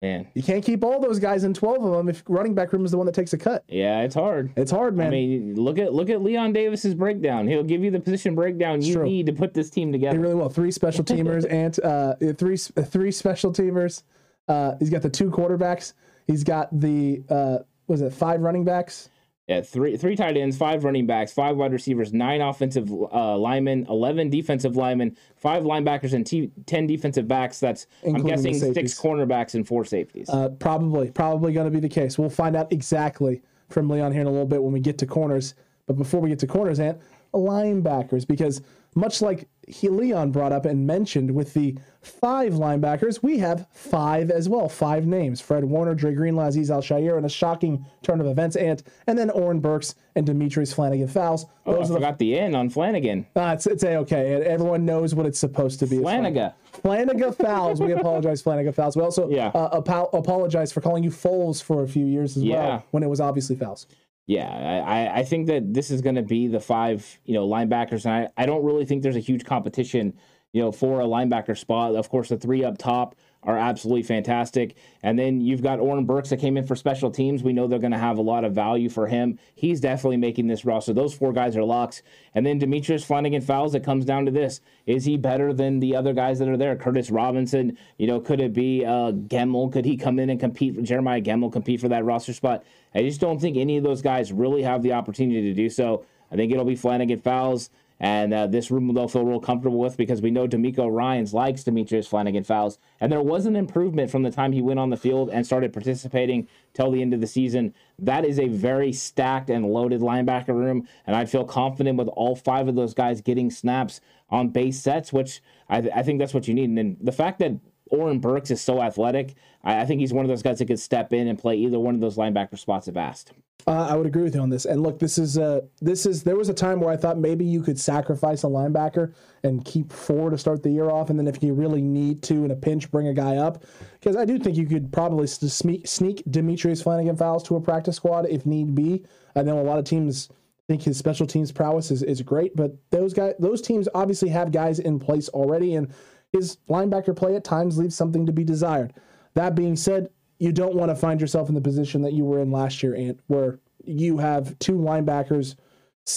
Man. 0.00 0.26
You 0.32 0.42
can't 0.42 0.64
keep 0.64 0.82
all 0.82 1.00
those 1.00 1.18
guys 1.18 1.44
in 1.44 1.52
twelve 1.52 1.84
of 1.84 1.92
them 1.92 2.08
if 2.08 2.22
running 2.28 2.54
back 2.54 2.72
room 2.72 2.86
is 2.86 2.92
the 2.92 2.96
one 2.96 3.04
that 3.04 3.14
takes 3.14 3.34
a 3.34 3.36
cut. 3.36 3.62
Yeah, 3.68 4.00
it's 4.00 4.14
hard. 4.14 4.52
It's 4.56 4.70
hard, 4.70 4.96
man. 4.96 5.08
I 5.08 5.10
mean, 5.10 5.54
look 5.56 5.78
at 5.78 5.92
look 5.92 6.08
at 6.08 6.22
Leon 6.22 6.54
Davis's 6.54 6.94
breakdown. 6.94 7.46
He'll 7.46 7.62
give 7.62 7.84
you 7.84 7.90
the 7.90 8.00
position 8.00 8.34
breakdown 8.34 8.80
you 8.80 8.94
true. 8.94 9.04
need 9.04 9.26
to 9.26 9.34
put 9.34 9.52
this 9.52 9.68
team 9.68 9.92
together. 9.92 10.16
He 10.16 10.22
really 10.22 10.34
will. 10.34 10.48
Three 10.48 10.70
special 10.70 11.04
teamers 11.12 11.44
and 11.50 11.78
uh, 11.84 12.14
three 12.38 12.56
three 12.56 13.12
special 13.12 13.52
teamers. 13.52 14.02
Uh, 14.48 14.76
he's 14.78 14.88
got 14.88 15.02
the 15.02 15.10
two 15.10 15.30
quarterbacks. 15.30 15.92
He's 16.26 16.42
got 16.42 16.68
the 16.80 17.22
uh, 17.28 17.58
was 17.86 18.00
it 18.00 18.14
five 18.14 18.40
running 18.40 18.64
backs? 18.64 19.10
Yeah, 19.48 19.62
three 19.62 19.96
three 19.96 20.14
tight 20.14 20.36
ends, 20.36 20.58
five 20.58 20.84
running 20.84 21.06
backs, 21.06 21.32
five 21.32 21.56
wide 21.56 21.72
receivers, 21.72 22.12
nine 22.12 22.42
offensive 22.42 22.92
uh, 22.92 23.34
linemen, 23.38 23.86
eleven 23.88 24.28
defensive 24.28 24.76
linemen, 24.76 25.16
five 25.36 25.62
linebackers, 25.62 26.12
and 26.12 26.26
t- 26.26 26.50
ten 26.66 26.86
defensive 26.86 27.26
backs. 27.26 27.58
That's 27.58 27.86
I'm 28.02 28.16
Including 28.16 28.52
guessing 28.52 28.74
six 28.74 29.00
cornerbacks 29.00 29.54
and 29.54 29.66
four 29.66 29.86
safeties. 29.86 30.28
Uh, 30.28 30.50
probably, 30.50 31.10
probably 31.10 31.54
going 31.54 31.64
to 31.64 31.70
be 31.70 31.80
the 31.80 31.88
case. 31.88 32.18
We'll 32.18 32.28
find 32.28 32.56
out 32.56 32.70
exactly 32.70 33.40
from 33.70 33.88
Leon 33.88 34.12
here 34.12 34.20
in 34.20 34.26
a 34.26 34.30
little 34.30 34.46
bit 34.46 34.62
when 34.62 34.72
we 34.72 34.80
get 34.80 34.98
to 34.98 35.06
corners. 35.06 35.54
But 35.86 35.96
before 35.96 36.20
we 36.20 36.28
get 36.28 36.38
to 36.40 36.46
corners, 36.46 36.78
Ant, 36.78 37.00
linebackers, 37.32 38.26
because 38.26 38.60
much 38.94 39.22
like 39.22 39.48
he, 39.68 39.88
Leon 39.88 40.30
brought 40.32 40.52
up 40.52 40.64
and 40.64 40.86
mentioned 40.86 41.30
with 41.34 41.54
the 41.54 41.76
five 42.00 42.54
linebackers, 42.54 43.22
we 43.22 43.38
have 43.38 43.66
five 43.72 44.30
as 44.30 44.48
well. 44.48 44.68
Five 44.68 45.06
names: 45.06 45.40
Fred 45.40 45.64
Warner, 45.64 45.94
Dre 45.94 46.14
Greenlaw, 46.14 46.48
Azeez 46.48 46.70
Al 46.70 46.80
Shaair, 46.82 47.16
and 47.16 47.26
a 47.26 47.28
shocking 47.28 47.84
turn 48.02 48.20
of 48.20 48.26
events, 48.26 48.56
Ant, 48.56 48.82
and 49.06 49.18
then 49.18 49.30
Oren 49.30 49.60
Burks 49.60 49.94
and 50.14 50.24
Demetrius 50.26 50.72
Flanagan 50.72 51.08
Fowles. 51.08 51.46
oh, 51.66 51.74
I 51.74 51.76
are 51.82 51.86
the 51.86 51.94
forgot 51.94 52.18
the 52.18 52.38
N 52.38 52.54
on 52.54 52.70
Flanagan. 52.70 53.26
uh, 53.36 53.52
it's 53.54 53.66
it's 53.66 53.82
a 53.82 53.96
okay. 53.96 54.34
Everyone 54.44 54.84
knows 54.84 55.14
what 55.14 55.26
it's 55.26 55.38
supposed 55.38 55.80
to 55.80 55.86
be. 55.86 55.98
Flanagan. 55.98 56.52
Flanagan 56.72 57.32
Fowles. 57.32 57.80
We 57.80 57.92
apologize, 57.92 58.40
Flanagan 58.42 58.72
Fowles. 58.72 58.96
We 58.96 59.02
also 59.02 59.28
Yeah. 59.28 59.48
uh, 59.54 59.78
apo- 59.78 60.10
apologize 60.16 60.70
for 60.72 60.80
calling 60.80 61.02
you 61.04 61.10
Foles 61.10 61.62
for 61.62 61.82
a 61.82 61.88
few 61.88 62.06
years 62.06 62.36
as 62.36 62.44
Yeah. 62.44 62.56
well 62.68 62.82
when 62.92 63.02
it 63.02 63.08
was 63.08 63.20
obviously 63.20 63.56
fouls. 63.56 63.86
Yeah, 64.28 64.46
I, 64.86 65.20
I- 65.20 65.24
think 65.24 65.46
that 65.48 65.72
this 65.74 65.90
is 65.90 66.02
going 66.02 66.16
to 66.16 66.22
be 66.22 66.46
the 66.48 66.60
five, 66.60 67.18
you 67.24 67.34
know, 67.34 67.48
linebackers, 67.48 68.04
and 68.04 68.14
I, 68.14 68.42
I 68.42 68.46
don't 68.46 68.62
really 68.64 68.84
think 68.84 69.02
there's 69.02 69.16
a 69.16 69.20
huge 69.20 69.44
competition, 69.44 70.18
you 70.52 70.62
know, 70.62 70.70
for 70.70 71.00
a 71.00 71.04
linebacker 71.06 71.56
spot. 71.58 71.96
Of 71.96 72.10
course, 72.10 72.28
the 72.28 72.36
three 72.36 72.62
up 72.64 72.78
top 72.78 73.16
are 73.48 73.56
absolutely 73.56 74.02
fantastic, 74.02 74.76
and 75.02 75.18
then 75.18 75.40
you've 75.40 75.62
got 75.62 75.80
Oren 75.80 76.04
Burks 76.04 76.28
that 76.28 76.36
came 76.36 76.58
in 76.58 76.66
for 76.66 76.76
special 76.76 77.10
teams. 77.10 77.42
We 77.42 77.54
know 77.54 77.66
they're 77.66 77.78
going 77.78 77.92
to 77.92 77.98
have 77.98 78.18
a 78.18 78.22
lot 78.22 78.44
of 78.44 78.52
value 78.52 78.90
for 78.90 79.06
him. 79.06 79.38
He's 79.54 79.80
definitely 79.80 80.18
making 80.18 80.48
this 80.48 80.66
roster. 80.66 80.92
Those 80.92 81.14
four 81.14 81.32
guys 81.32 81.56
are 81.56 81.64
locks, 81.64 82.02
and 82.34 82.44
then 82.44 82.58
Demetrius 82.58 83.04
Flanagan 83.04 83.40
Fowles. 83.40 83.74
It 83.74 83.82
comes 83.82 84.04
down 84.04 84.26
to 84.26 84.30
this: 84.30 84.60
is 84.84 85.06
he 85.06 85.16
better 85.16 85.54
than 85.54 85.80
the 85.80 85.96
other 85.96 86.12
guys 86.12 86.38
that 86.40 86.48
are 86.48 86.58
there? 86.58 86.76
Curtis 86.76 87.10
Robinson, 87.10 87.78
you 87.96 88.06
know, 88.06 88.20
could 88.20 88.42
it 88.42 88.52
be 88.52 88.84
uh, 88.84 89.12
Gemmel? 89.12 89.72
Could 89.72 89.86
he 89.86 89.96
come 89.96 90.18
in 90.18 90.28
and 90.28 90.38
compete? 90.38 90.82
Jeremiah 90.82 91.22
Gemmel 91.22 91.50
compete 91.50 91.80
for 91.80 91.88
that 91.88 92.04
roster 92.04 92.34
spot? 92.34 92.64
I 92.94 93.00
just 93.00 93.18
don't 93.18 93.40
think 93.40 93.56
any 93.56 93.78
of 93.78 93.82
those 93.82 94.02
guys 94.02 94.30
really 94.30 94.62
have 94.62 94.82
the 94.82 94.92
opportunity 94.92 95.40
to 95.42 95.54
do 95.54 95.70
so. 95.70 96.04
I 96.30 96.36
think 96.36 96.52
it'll 96.52 96.66
be 96.66 96.76
Flanagan 96.76 97.20
Fowles, 97.20 97.70
and 98.00 98.32
uh, 98.32 98.46
this 98.46 98.70
room 98.70 98.92
they'll 98.94 99.08
feel 99.08 99.24
real 99.24 99.40
comfortable 99.40 99.78
with 99.78 99.96
because 99.96 100.22
we 100.22 100.30
know 100.30 100.46
DeMeco 100.46 100.90
Ryans 100.90 101.34
likes 101.34 101.64
Demetrius 101.64 102.06
Flanagan 102.06 102.44
Fowles, 102.44 102.78
and 103.00 103.10
there 103.10 103.22
was 103.22 103.46
an 103.46 103.56
improvement 103.56 104.10
from 104.10 104.22
the 104.22 104.30
time 104.30 104.52
he 104.52 104.62
went 104.62 104.78
on 104.78 104.90
the 104.90 104.96
field 104.96 105.30
and 105.30 105.44
started 105.44 105.72
participating 105.72 106.48
till 106.74 106.90
the 106.90 107.02
end 107.02 107.14
of 107.14 107.20
the 107.20 107.26
season. 107.26 107.74
That 107.98 108.24
is 108.24 108.38
a 108.38 108.48
very 108.48 108.92
stacked 108.92 109.50
and 109.50 109.66
loaded 109.66 110.00
linebacker 110.00 110.54
room, 110.54 110.86
and 111.06 111.16
I 111.16 111.24
feel 111.24 111.44
confident 111.44 111.98
with 111.98 112.08
all 112.08 112.36
five 112.36 112.68
of 112.68 112.74
those 112.74 112.94
guys 112.94 113.20
getting 113.20 113.50
snaps 113.50 114.00
on 114.30 114.50
base 114.50 114.80
sets, 114.80 115.12
which 115.12 115.42
I, 115.68 115.78
I 115.94 116.02
think 116.02 116.18
that's 116.18 116.34
what 116.34 116.48
you 116.48 116.54
need. 116.54 116.68
And 116.68 116.78
then 116.78 116.96
the 117.00 117.12
fact 117.12 117.38
that 117.40 117.52
Oren 117.90 118.18
Burks 118.18 118.50
is 118.50 118.60
so 118.60 118.82
athletic. 118.82 119.34
I, 119.64 119.80
I 119.80 119.84
think 119.86 120.00
he's 120.00 120.12
one 120.12 120.24
of 120.24 120.28
those 120.28 120.42
guys 120.42 120.58
that 120.58 120.66
could 120.66 120.80
step 120.80 121.12
in 121.12 121.28
and 121.28 121.38
play 121.38 121.56
either 121.56 121.78
one 121.78 121.94
of 121.94 122.00
those 122.00 122.16
linebacker 122.16 122.58
spots 122.58 122.88
if 122.88 122.96
asked. 122.96 123.32
Uh, 123.66 123.86
I 123.90 123.96
would 123.96 124.06
agree 124.06 124.22
with 124.22 124.34
you 124.34 124.40
on 124.40 124.50
this. 124.50 124.64
And 124.64 124.82
look, 124.82 124.98
this 124.98 125.18
is 125.18 125.36
uh, 125.36 125.60
this 125.80 126.06
is 126.06 126.22
there 126.22 126.36
was 126.36 126.48
a 126.48 126.54
time 126.54 126.80
where 126.80 126.90
I 126.90 126.96
thought 126.96 127.18
maybe 127.18 127.44
you 127.44 127.60
could 127.60 127.78
sacrifice 127.78 128.44
a 128.44 128.46
linebacker 128.46 129.12
and 129.42 129.64
keep 129.64 129.92
four 129.92 130.30
to 130.30 130.38
start 130.38 130.62
the 130.62 130.70
year 130.70 130.88
off, 130.90 131.10
and 131.10 131.18
then 131.18 131.26
if 131.26 131.42
you 131.42 131.52
really 131.52 131.82
need 131.82 132.22
to 132.24 132.44
in 132.44 132.50
a 132.50 132.56
pinch, 132.56 132.90
bring 132.90 133.08
a 133.08 133.14
guy 133.14 133.36
up. 133.36 133.64
Because 133.98 134.16
I 134.16 134.24
do 134.24 134.38
think 134.38 134.56
you 134.56 134.66
could 134.66 134.92
probably 134.92 135.26
sneak, 135.26 135.86
sneak 135.86 136.22
Demetrius 136.30 136.82
Flanagan 136.82 137.16
Fowles 137.16 137.42
to 137.44 137.56
a 137.56 137.60
practice 137.60 137.96
squad 137.96 138.26
if 138.30 138.46
need 138.46 138.74
be. 138.74 139.04
I 139.36 139.42
know 139.42 139.60
a 139.60 139.62
lot 139.62 139.78
of 139.78 139.84
teams 139.84 140.28
think 140.68 140.82
his 140.82 140.98
special 140.98 141.26
teams 141.26 141.50
prowess 141.50 141.90
is, 141.90 142.02
is 142.02 142.20
great, 142.20 142.54
but 142.54 142.76
those 142.90 143.14
guys, 143.14 143.34
those 143.38 143.62
teams 143.62 143.88
obviously 143.94 144.28
have 144.28 144.52
guys 144.52 144.78
in 144.78 144.98
place 144.98 145.28
already, 145.30 145.74
and 145.74 145.92
his 146.32 146.58
linebacker 146.68 147.16
play 147.16 147.36
at 147.36 147.44
times 147.44 147.78
leaves 147.78 147.94
something 147.96 148.26
to 148.26 148.32
be 148.32 148.44
desired. 148.44 148.92
That 149.34 149.54
being 149.54 149.76
said, 149.76 150.08
you 150.38 150.52
don't 150.52 150.74
want 150.74 150.90
to 150.90 150.96
find 150.96 151.20
yourself 151.20 151.48
in 151.48 151.54
the 151.54 151.60
position 151.60 152.02
that 152.02 152.12
you 152.12 152.24
were 152.24 152.40
in 152.40 152.50
last 152.50 152.82
year, 152.82 152.94
Ant, 152.94 153.20
where 153.26 153.58
you 153.84 154.18
have 154.18 154.58
two 154.58 154.74
linebackers. 154.74 155.56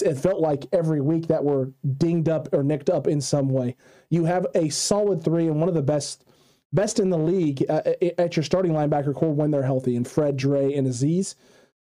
It 0.04 0.14
felt 0.14 0.40
like 0.40 0.66
every 0.72 1.00
week 1.00 1.26
that 1.28 1.44
were 1.44 1.72
dinged 1.98 2.28
up 2.28 2.48
or 2.52 2.62
nicked 2.62 2.88
up 2.88 3.06
in 3.06 3.20
some 3.20 3.48
way. 3.48 3.76
You 4.10 4.24
have 4.24 4.46
a 4.54 4.68
solid 4.68 5.24
three 5.24 5.48
and 5.48 5.58
one 5.58 5.68
of 5.68 5.74
the 5.74 5.82
best, 5.82 6.24
best 6.72 6.98
in 6.98 7.10
the 7.10 7.18
league 7.18 7.64
uh, 7.68 7.82
at 8.16 8.36
your 8.36 8.44
starting 8.44 8.72
linebacker 8.72 9.14
core 9.14 9.34
when 9.34 9.50
they're 9.50 9.62
healthy, 9.62 9.96
and 9.96 10.06
Fred, 10.06 10.36
Dre, 10.36 10.72
and 10.72 10.86
Azeez. 10.86 11.34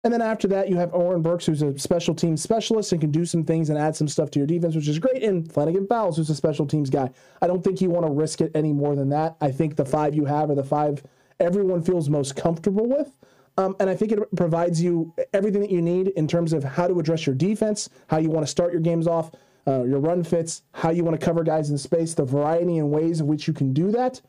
And 0.03 0.13
then 0.13 0.23
after 0.23 0.49
that, 0.49 0.71
you 0.71 0.77
have 0.77 0.95
Oren 0.95 1.21
Burks, 1.21 1.45
who's 1.45 1.61
a 1.61 1.79
special 1.79 2.15
team 2.15 2.37
specialist 2.37 2.93
and 2.93 3.01
can 3.01 3.11
do 3.11 3.27
some 3.27 3.45
things 3.45 3.69
and 3.69 3.79
add 3.79 3.95
some 3.95 4.09
stuff 4.09 4.31
to 4.31 4.39
your 4.39 4.47
defense, 4.47 4.75
which 4.75 4.89
is 4.89 4.99
great. 4.99 5.23
And 5.23 5.51
Flanagan 5.53 5.87
Fowles, 5.87 6.17
who's 6.17 6.31
a 6.31 6.35
special 6.35 6.67
teams 6.67 6.89
guy. 6.89 7.11
I 7.43 7.47
don't 7.47 7.63
think 7.63 7.83
you 7.83 7.91
want 7.91 8.07
to 8.07 8.13
risk 8.13 8.41
it 8.41 8.51
any 8.55 8.73
more 8.73 8.97
than 8.97 9.11
that. 9.11 9.37
I 9.43 9.51
think 9.51 9.77
the 9.77 9.85
five 9.85 10.15
you 10.15 10.25
have 10.25 10.49
are 10.49 10.55
the 10.55 10.65
five 10.65 11.03
everyone 11.39 11.83
feels 11.83 12.09
most 12.09 12.35
comfortable 12.35 12.89
with. 12.89 13.15
Um, 13.59 13.77
and 13.79 13.91
I 13.91 13.97
think 13.97 14.13
it 14.13 14.37
provides 14.37 14.83
you 14.83 15.13
everything 15.35 15.61
that 15.61 15.71
you 15.71 15.83
need 15.83 16.09
in 16.09 16.27
terms 16.27 16.55
of 16.55 16.65
how 16.65 16.87
to 16.87 16.99
address 16.99 17.27
your 17.27 17.35
defense, 17.35 17.91
how 18.07 18.19
you 18.19 18.31
want 18.31 18.47
to 18.47 18.51
start 18.51 18.73
your 18.73 18.81
games 18.81 19.07
off, 19.07 19.33
uh, 19.67 19.83
your 19.83 19.99
run 19.99 20.25
fits, 20.25 20.63
how 20.73 20.91
you 20.91 21.05
want 21.05 21.19
to 21.19 21.25
cover 21.25 21.43
guys 21.43 21.69
in 21.69 21.77
space, 21.77 22.15
the 22.15 22.25
variety 22.25 22.79
and 22.79 22.91
ways 22.91 23.21
in 23.21 23.27
which 23.27 23.47
you 23.47 23.53
can 23.53 23.75
do 23.75 23.91
that, 23.91 24.21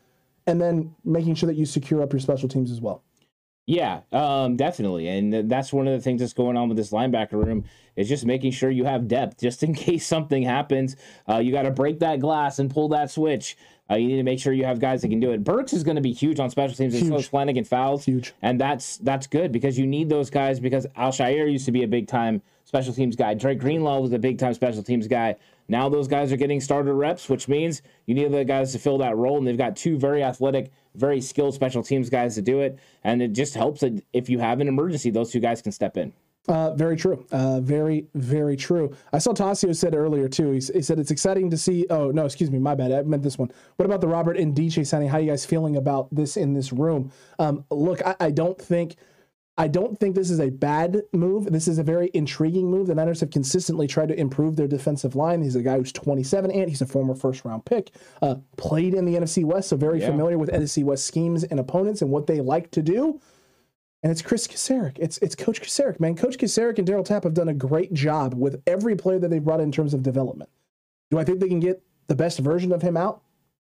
and 0.46 0.60
then 0.60 0.94
making 1.04 1.34
sure 1.34 1.46
that 1.46 1.56
you 1.56 1.64
secure 1.64 2.02
up 2.02 2.12
your 2.12 2.20
special 2.20 2.48
teams 2.48 2.70
as 2.70 2.80
well. 2.80 3.02
Yeah, 3.66 4.00
um, 4.10 4.56
definitely, 4.56 5.06
and 5.06 5.32
th- 5.32 5.44
that's 5.46 5.72
one 5.72 5.86
of 5.86 5.92
the 5.94 6.00
things 6.00 6.20
that's 6.20 6.32
going 6.32 6.56
on 6.56 6.68
with 6.68 6.76
this 6.76 6.90
linebacker 6.90 7.32
room 7.44 7.64
is 7.94 8.08
just 8.08 8.26
making 8.26 8.50
sure 8.50 8.70
you 8.70 8.84
have 8.84 9.06
depth, 9.06 9.40
just 9.40 9.62
in 9.62 9.72
case 9.86 10.04
something 10.04 10.42
happens. 10.42 10.96
Uh, 11.28 11.38
you 11.38 11.52
got 11.52 11.62
to 11.62 11.70
break 11.70 12.00
that 12.00 12.18
glass 12.18 12.58
and 12.58 12.70
pull 12.72 12.88
that 12.88 13.10
switch. 13.10 13.56
Uh, 13.92 13.96
you 13.96 14.08
need 14.08 14.16
to 14.16 14.22
make 14.22 14.38
sure 14.38 14.54
you 14.54 14.64
have 14.64 14.80
guys 14.80 15.02
that 15.02 15.08
can 15.08 15.20
do 15.20 15.32
it. 15.32 15.44
Burks 15.44 15.74
is 15.74 15.84
going 15.84 15.96
to 15.96 16.02
be 16.02 16.12
huge 16.12 16.40
on 16.40 16.48
special 16.48 16.74
teams, 16.74 16.94
and 16.94 17.08
so 17.08 17.16
is 17.16 17.28
Flanagan 17.28 17.64
Fowles. 17.64 18.06
Huge. 18.06 18.32
And 18.40 18.58
that's 18.58 18.96
that's 18.98 19.26
good 19.26 19.52
because 19.52 19.78
you 19.78 19.86
need 19.86 20.08
those 20.08 20.30
guys 20.30 20.60
because 20.60 20.86
Al 20.96 21.12
Shaair 21.12 21.50
used 21.50 21.66
to 21.66 21.72
be 21.72 21.82
a 21.82 21.88
big 21.88 22.08
time 22.08 22.40
special 22.64 22.94
teams 22.94 23.16
guy. 23.16 23.34
Drake 23.34 23.58
Greenlaw 23.58 24.00
was 24.00 24.12
a 24.12 24.18
big 24.18 24.38
time 24.38 24.54
special 24.54 24.82
teams 24.82 25.06
guy. 25.06 25.36
Now 25.68 25.88
those 25.88 26.08
guys 26.08 26.32
are 26.32 26.36
getting 26.36 26.60
starter 26.60 26.94
reps, 26.94 27.28
which 27.28 27.48
means 27.48 27.82
you 28.06 28.14
need 28.14 28.32
the 28.32 28.44
guys 28.44 28.72
to 28.72 28.78
fill 28.78 28.98
that 28.98 29.16
role. 29.16 29.36
And 29.36 29.46
they've 29.46 29.58
got 29.58 29.76
two 29.76 29.98
very 29.98 30.22
athletic, 30.22 30.70
very 30.94 31.20
skilled 31.20 31.54
special 31.54 31.82
teams 31.82 32.08
guys 32.08 32.34
to 32.36 32.42
do 32.42 32.60
it. 32.60 32.78
And 33.04 33.20
it 33.20 33.32
just 33.32 33.54
helps 33.54 33.80
that 33.80 34.02
if 34.12 34.28
you 34.28 34.38
have 34.38 34.60
an 34.60 34.68
emergency, 34.68 35.10
those 35.10 35.30
two 35.30 35.40
guys 35.40 35.60
can 35.60 35.72
step 35.72 35.96
in. 35.96 36.12
Uh, 36.48 36.74
very 36.74 36.96
true. 36.96 37.24
Uh, 37.30 37.60
very, 37.60 38.06
very 38.14 38.56
true. 38.56 38.92
I 39.12 39.18
saw 39.18 39.32
Tassio 39.32 39.74
said 39.74 39.94
earlier 39.94 40.28
too. 40.28 40.50
He, 40.50 40.60
he, 40.74 40.82
said 40.82 40.98
it's 40.98 41.12
exciting 41.12 41.50
to 41.50 41.56
see. 41.56 41.86
Oh 41.88 42.10
no, 42.10 42.24
excuse 42.24 42.50
me, 42.50 42.58
my 42.58 42.74
bad. 42.74 42.90
I 42.90 43.02
meant 43.02 43.22
this 43.22 43.38
one. 43.38 43.50
What 43.76 43.86
about 43.86 44.00
the 44.00 44.08
Robert 44.08 44.36
Nkemdiche 44.36 44.84
signing? 44.84 45.08
How 45.08 45.18
are 45.18 45.20
you 45.20 45.30
guys 45.30 45.46
feeling 45.46 45.76
about 45.76 46.12
this 46.12 46.36
in 46.36 46.52
this 46.52 46.72
room? 46.72 47.12
Um, 47.38 47.64
look, 47.70 48.04
I, 48.04 48.16
I, 48.18 48.30
don't 48.32 48.60
think. 48.60 48.96
I 49.56 49.68
don't 49.68 50.00
think 50.00 50.16
this 50.16 50.30
is 50.30 50.40
a 50.40 50.50
bad 50.50 51.02
move. 51.12 51.44
This 51.44 51.68
is 51.68 51.78
a 51.78 51.84
very 51.84 52.10
intriguing 52.12 52.68
move. 52.68 52.88
The 52.88 52.94
Niners 52.94 53.20
have 53.20 53.30
consistently 53.30 53.86
tried 53.86 54.08
to 54.08 54.18
improve 54.18 54.56
their 54.56 54.66
defensive 54.66 55.14
line. 55.14 55.42
He's 55.42 55.56
a 55.56 55.62
guy 55.62 55.76
who's 55.76 55.92
27 55.92 56.50
and 56.50 56.68
he's 56.68 56.80
a 56.80 56.86
former 56.86 57.14
first 57.14 57.44
round 57.44 57.64
pick. 57.66 57.90
Uh, 58.20 58.36
played 58.56 58.94
in 58.94 59.04
the 59.04 59.14
NFC 59.14 59.44
West, 59.44 59.68
so 59.68 59.76
very 59.76 60.00
yeah. 60.00 60.06
familiar 60.06 60.38
with 60.38 60.50
NFC 60.50 60.82
West 60.82 61.04
schemes 61.04 61.44
and 61.44 61.60
opponents 61.60 62.02
and 62.02 62.10
what 62.10 62.26
they 62.26 62.40
like 62.40 62.70
to 62.72 62.82
do 62.82 63.20
and 64.02 64.10
it's 64.10 64.22
Chris 64.22 64.46
Kocurek. 64.46 64.98
It's 64.98 65.18
it's 65.18 65.34
Coach 65.34 65.60
Kocurek, 65.60 66.00
man. 66.00 66.16
Coach 66.16 66.36
Kocurek 66.36 66.78
and 66.78 66.86
Darryl 66.86 67.04
Tapp 67.04 67.24
have 67.24 67.34
done 67.34 67.48
a 67.48 67.54
great 67.54 67.92
job 67.92 68.34
with 68.34 68.60
every 68.66 68.96
player 68.96 69.18
that 69.18 69.28
they've 69.28 69.44
brought 69.44 69.60
in, 69.60 69.66
in 69.66 69.72
terms 69.72 69.94
of 69.94 70.02
development. 70.02 70.50
Do 71.10 71.18
I 71.18 71.24
think 71.24 71.40
they 71.40 71.48
can 71.48 71.60
get 71.60 71.82
the 72.08 72.14
best 72.14 72.38
version 72.40 72.72
of 72.72 72.82
him 72.82 72.96
out? 72.96 73.22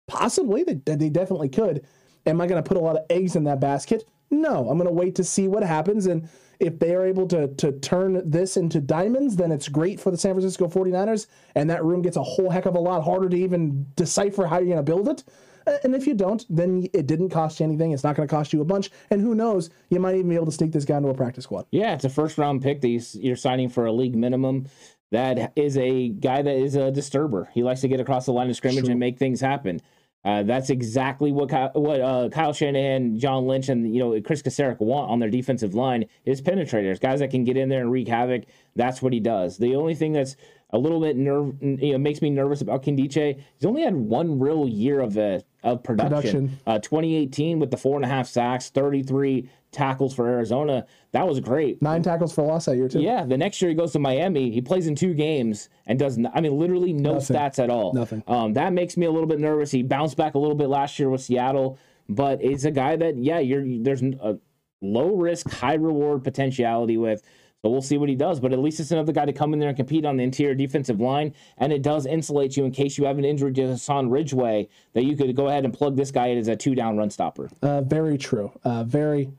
Possibly. 0.07 0.63
They, 0.63 0.75
they 0.75 1.11
definitely 1.11 1.49
could. 1.49 1.85
Am 2.25 2.41
I 2.41 2.47
going 2.47 2.63
to 2.63 2.67
put 2.67 2.77
a 2.77 2.81
lot 2.81 2.97
of 2.97 3.05
eggs 3.11 3.37
in 3.37 3.45
that 3.45 3.61
basket? 3.61 4.09
No. 4.31 4.71
I'm 4.71 4.79
going 4.79 4.89
to 4.89 4.95
wait 4.95 5.17
to 5.17 5.25
see 5.25 5.49
what 5.49 5.63
happens. 5.63 6.07
And 6.07 6.29
if 6.61 6.79
they 6.79 6.95
are 6.95 7.05
able 7.05 7.27
to, 7.29 7.49
to 7.49 7.73
turn 7.81 8.29
this 8.29 8.57
into 8.57 8.81
diamonds, 8.81 9.37
then 9.37 9.51
it's 9.51 9.69
great 9.69 10.01
for 10.01 10.11
the 10.11 10.17
San 10.17 10.33
Francisco 10.35 10.69
49ers. 10.69 11.27
And 11.57 11.69
that 11.69 11.85
room 11.85 12.01
gets 12.01 12.17
a 12.17 12.23
whole 12.23 12.49
heck 12.49 12.67
of 12.67 12.77
a 12.77 12.81
lot 12.81 13.03
harder 13.03 13.29
to 13.29 13.37
even 13.37 13.87
decipher 13.97 14.47
how 14.47 14.59
you're 14.59 14.67
going 14.67 14.77
to 14.77 14.83
build 14.83 15.09
it. 15.09 15.25
Uh, 15.67 15.79
and 15.85 15.95
if 15.95 16.07
you 16.07 16.15
don't, 16.15 16.45
then 16.49 16.87
it 16.93 17.07
didn't 17.07 17.31
cost 17.31 17.61
you 17.61 17.65
anything. 17.65 17.93
It's 17.93 18.05
not 18.05 18.17
going 18.17 18.27
to 18.27 18.35
cost 18.35 18.53
you 18.53 18.61
a 18.61 18.65
bunch. 18.65 18.91
And 19.11 19.21
who 19.21 19.35
knows, 19.35 19.71
you 19.91 20.01
might 20.01 20.15
even 20.17 20.29
be 20.29 20.35
able 20.35 20.47
to 20.47 20.53
sneak 20.53 20.73
this 20.73 20.85
guy 20.85 20.97
into 20.97 21.09
a 21.09 21.15
practice 21.15 21.45
squad. 21.45 21.67
Yeah, 21.71 21.95
it's 21.95 22.05
a 22.05 22.11
first 22.11 22.39
round 22.39 22.63
pick 22.63 22.81
that 22.81 22.89
you're 23.15 23.37
signing 23.37 23.69
for 23.69 23.87
a 23.87 23.93
league 23.93 24.17
minimum. 24.17 24.67
That 25.11 25.53
is 25.57 25.77
a 25.77 26.09
guy 26.09 26.41
that 26.41 26.57
is 26.57 26.75
a 26.75 26.91
disturber. 26.91 27.51
He 27.53 27.63
likes 27.63 27.83
to 27.83 27.89
get 27.89 28.01
across 28.01 28.25
the 28.25 28.33
line 28.33 28.49
of 28.49 28.57
scrimmage 28.57 28.89
and 28.89 28.99
make 28.99 29.19
things 29.19 29.41
happen. 29.41 29.81
Uh, 30.25 30.45
that's 30.45 30.71
exactly 30.71 31.33
what 31.33 31.49
Kyle, 31.49 31.71
what 31.75 32.01
uh, 32.01 32.29
Kyle 32.29 32.53
Shanahan, 32.53 33.19
John 33.19 33.47
Lynch, 33.47 33.69
and 33.69 33.93
you 33.93 33.99
know 33.99 34.21
Chris 34.21 34.41
Kocurek 34.41 34.79
want 34.79 35.11
on 35.11 35.19
their 35.19 35.31
defensive 35.31 35.75
line 35.75 36.05
is 36.25 36.41
penetrators, 36.41 37.01
guys 37.01 37.19
that 37.19 37.31
can 37.31 37.43
get 37.43 37.57
in 37.57 37.69
there 37.69 37.81
and 37.81 37.91
wreak 37.91 38.07
havoc. 38.07 38.45
That's 38.77 39.03
what 39.03 39.13
he 39.13 39.19
does. 39.19 39.59
The 39.59 39.75
only 39.75 39.97
thing 39.97 40.13
that's 40.13 40.37
a 40.73 40.79
little 40.79 41.01
bit 41.01 41.17
nerve, 41.17 41.55
you 41.61 41.93
know, 41.93 41.99
makes 41.99 42.23
me 42.23 42.31
nervous 42.31 42.63
about 42.63 42.83
Nkemdiche. 42.83 43.37
He's 43.37 43.65
only 43.67 43.83
had 43.83 43.95
one 43.95 44.39
real 44.39 44.67
year 44.67 45.01
of 45.01 45.17
a 45.17 45.37
uh, 45.37 45.41
of 45.65 45.83
production. 45.83 46.49
production. 46.49 46.59
Uh, 46.67 46.79
2018 46.79 47.59
with 47.59 47.71
the 47.71 47.77
four 47.77 47.97
and 47.97 48.05
a 48.05 48.09
half 48.09 48.27
sacks, 48.27 48.71
33 48.71 49.49
tackles 49.71 50.15
for 50.15 50.27
Arizona. 50.27 50.87
That 51.13 51.27
was 51.27 51.41
great. 51.41 51.81
Nine 51.83 52.03
tackles 52.03 52.35
for 52.35 52.45
loss 52.45 52.65
that 52.65 52.77
year 52.77 52.89
too. 52.89 53.01
Yeah, 53.01 53.25
the 53.25 53.37
next 53.37 53.61
year 53.61 53.69
he 53.71 53.75
goes 53.75 53.93
to 53.93 53.99
Miami. 53.99 54.51
He 54.51 54.61
plays 54.61 54.87
in 54.87 54.95
two 54.95 55.15
games 55.15 55.69
and 55.87 55.99
does. 55.99 56.19
I 56.35 56.41
mean, 56.41 56.59
literally 56.59 56.93
no 56.93 57.15
Nothing. 57.15 57.37
stats 57.37 57.63
at 57.63 57.71
all. 57.71 57.93
Nothing. 57.93 58.23
Um, 58.27 58.55
that 58.55 58.73
makes 58.73 58.97
me 58.97 59.07
a 59.07 59.11
little 59.11 59.29
bit 59.29 59.41
nervous. 59.41 59.71
He 59.71 59.83
bounced 59.83 60.17
back 60.17 60.35
a 60.35 60.39
little 60.39 60.57
bit 60.57 60.69
last 60.69 60.99
year 60.99 61.11
with 61.11 61.21
Seattle, 61.21 61.79
but 62.09 62.43
it's 62.43 62.65
a 62.65 62.71
guy 62.71 62.97
that 62.97 63.17
yeah, 63.19 63.39
you're 63.39 63.65
there's 63.83 64.03
a 64.03 64.39
low 64.81 65.15
risk, 65.17 65.51
high 65.51 65.75
reward 65.75 66.25
potentiality 66.25 66.97
with. 66.97 67.23
So 67.63 67.71
we'll 67.71 67.81
see 67.81 67.97
what 67.97 68.09
he 68.09 68.17
does. 68.17 68.41
But 68.41 68.53
at 68.53 68.59
least 68.59 68.81
it's 68.81 68.91
another 68.91 69.13
guy 69.13 69.25
to 69.25 69.33
come 69.33 69.53
in 69.53 69.61
there 69.61 69.69
and 69.69 69.77
compete 69.77 70.05
on 70.05 70.17
the 70.17 70.25
interior 70.25 70.55
defensive 70.55 71.01
line. 71.01 71.33
And 71.59 71.73
it 71.73 71.83
does 71.83 72.07
insulate 72.07 72.57
you 72.57 72.65
in 72.65 72.73
case 72.73 72.99
you 72.99 73.05
have 73.05 73.19
an 73.19 73.25
injury 73.25 73.53
to 73.53 73.69
Hassan 73.69 74.11
Ridgeway 74.11 74.69
that 74.95 75.05
you 75.05 75.17
could 75.17 75.35
go 75.37 75.49
ahead 75.49 75.65
and 75.65 75.73
plug 75.73 75.97
this 75.97 76.11
guy 76.11 76.27
in 76.29 76.39
as 76.39 76.49
a 76.49 76.57
two 76.57 76.75
down 76.75 76.97
run 76.97 77.11
stopper. 77.11 77.49
Uh, 77.63 77.81
very 77.83 78.19
true. 78.19 78.51
Uh, 78.65 78.83
very, 78.83 79.31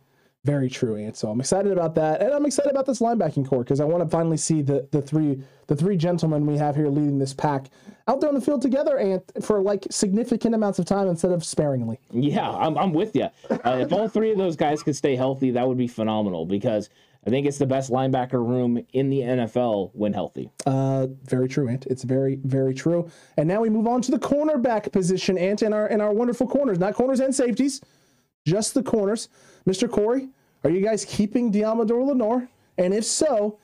very 0.45 0.69
true, 0.69 0.95
and 0.95 1.15
so 1.15 1.29
I'm 1.29 1.39
excited 1.39 1.71
about 1.71 1.95
that, 1.95 2.21
and 2.21 2.33
I'm 2.33 2.45
excited 2.45 2.71
about 2.71 2.85
this 2.85 2.99
linebacking 2.99 3.47
core 3.47 3.63
because 3.63 3.79
I 3.79 3.85
want 3.85 4.03
to 4.03 4.09
finally 4.09 4.35
see 4.35 4.61
the 4.61 4.85
the 4.91 5.01
three 5.01 5.41
the 5.67 5.75
three 5.75 5.95
gentlemen 5.95 6.45
we 6.45 6.57
have 6.57 6.75
here 6.75 6.89
leading 6.89 7.17
this 7.17 7.33
pack 7.33 7.67
out 8.09 8.19
there 8.19 8.27
on 8.27 8.35
the 8.35 8.41
field 8.41 8.61
together, 8.61 8.97
and 8.97 9.21
for 9.41 9.61
like 9.61 9.87
significant 9.89 10.53
amounts 10.53 10.79
of 10.79 10.85
time 10.85 11.07
instead 11.07 11.31
of 11.31 11.45
sparingly. 11.45 11.97
Yeah, 12.11 12.49
I'm 12.49 12.77
I'm 12.77 12.91
with 12.91 13.15
you. 13.15 13.29
Uh, 13.49 13.77
if 13.81 13.93
all 13.93 14.09
three 14.09 14.31
of 14.31 14.37
those 14.37 14.57
guys 14.57 14.83
could 14.83 14.97
stay 14.97 15.15
healthy, 15.15 15.51
that 15.51 15.65
would 15.65 15.77
be 15.77 15.87
phenomenal 15.87 16.45
because 16.45 16.89
I 17.25 17.29
think 17.29 17.47
it's 17.47 17.57
the 17.57 17.65
best 17.65 17.89
linebacker 17.89 18.45
room 18.45 18.85
in 18.91 19.09
the 19.09 19.21
NFL 19.21 19.91
when 19.93 20.11
healthy. 20.11 20.49
Uh, 20.65 21.07
very 21.23 21.47
true, 21.47 21.69
Ant. 21.69 21.85
It's 21.87 22.03
very, 22.03 22.39
very 22.43 22.73
true. 22.73 23.09
And 23.37 23.47
now 23.47 23.61
we 23.61 23.69
move 23.69 23.87
on 23.87 24.01
to 24.01 24.11
the 24.11 24.19
cornerback 24.19 24.91
position, 24.91 25.37
Ant, 25.37 25.61
and 25.61 25.73
our 25.73 25.87
and 25.87 26.01
our 26.01 26.13
wonderful 26.13 26.47
corners, 26.47 26.79
not 26.79 26.95
corners 26.95 27.21
and 27.21 27.33
safeties, 27.33 27.81
just 28.45 28.73
the 28.73 28.83
corners. 28.83 29.29
Mr. 29.67 29.89
Corey, 29.89 30.29
are 30.63 30.69
you 30.69 30.81
guys 30.81 31.05
keeping 31.05 31.51
Deommodore 31.51 32.05
Lenoir? 32.05 32.49
And 32.77 32.93
if 32.93 33.05
so, 33.05 33.59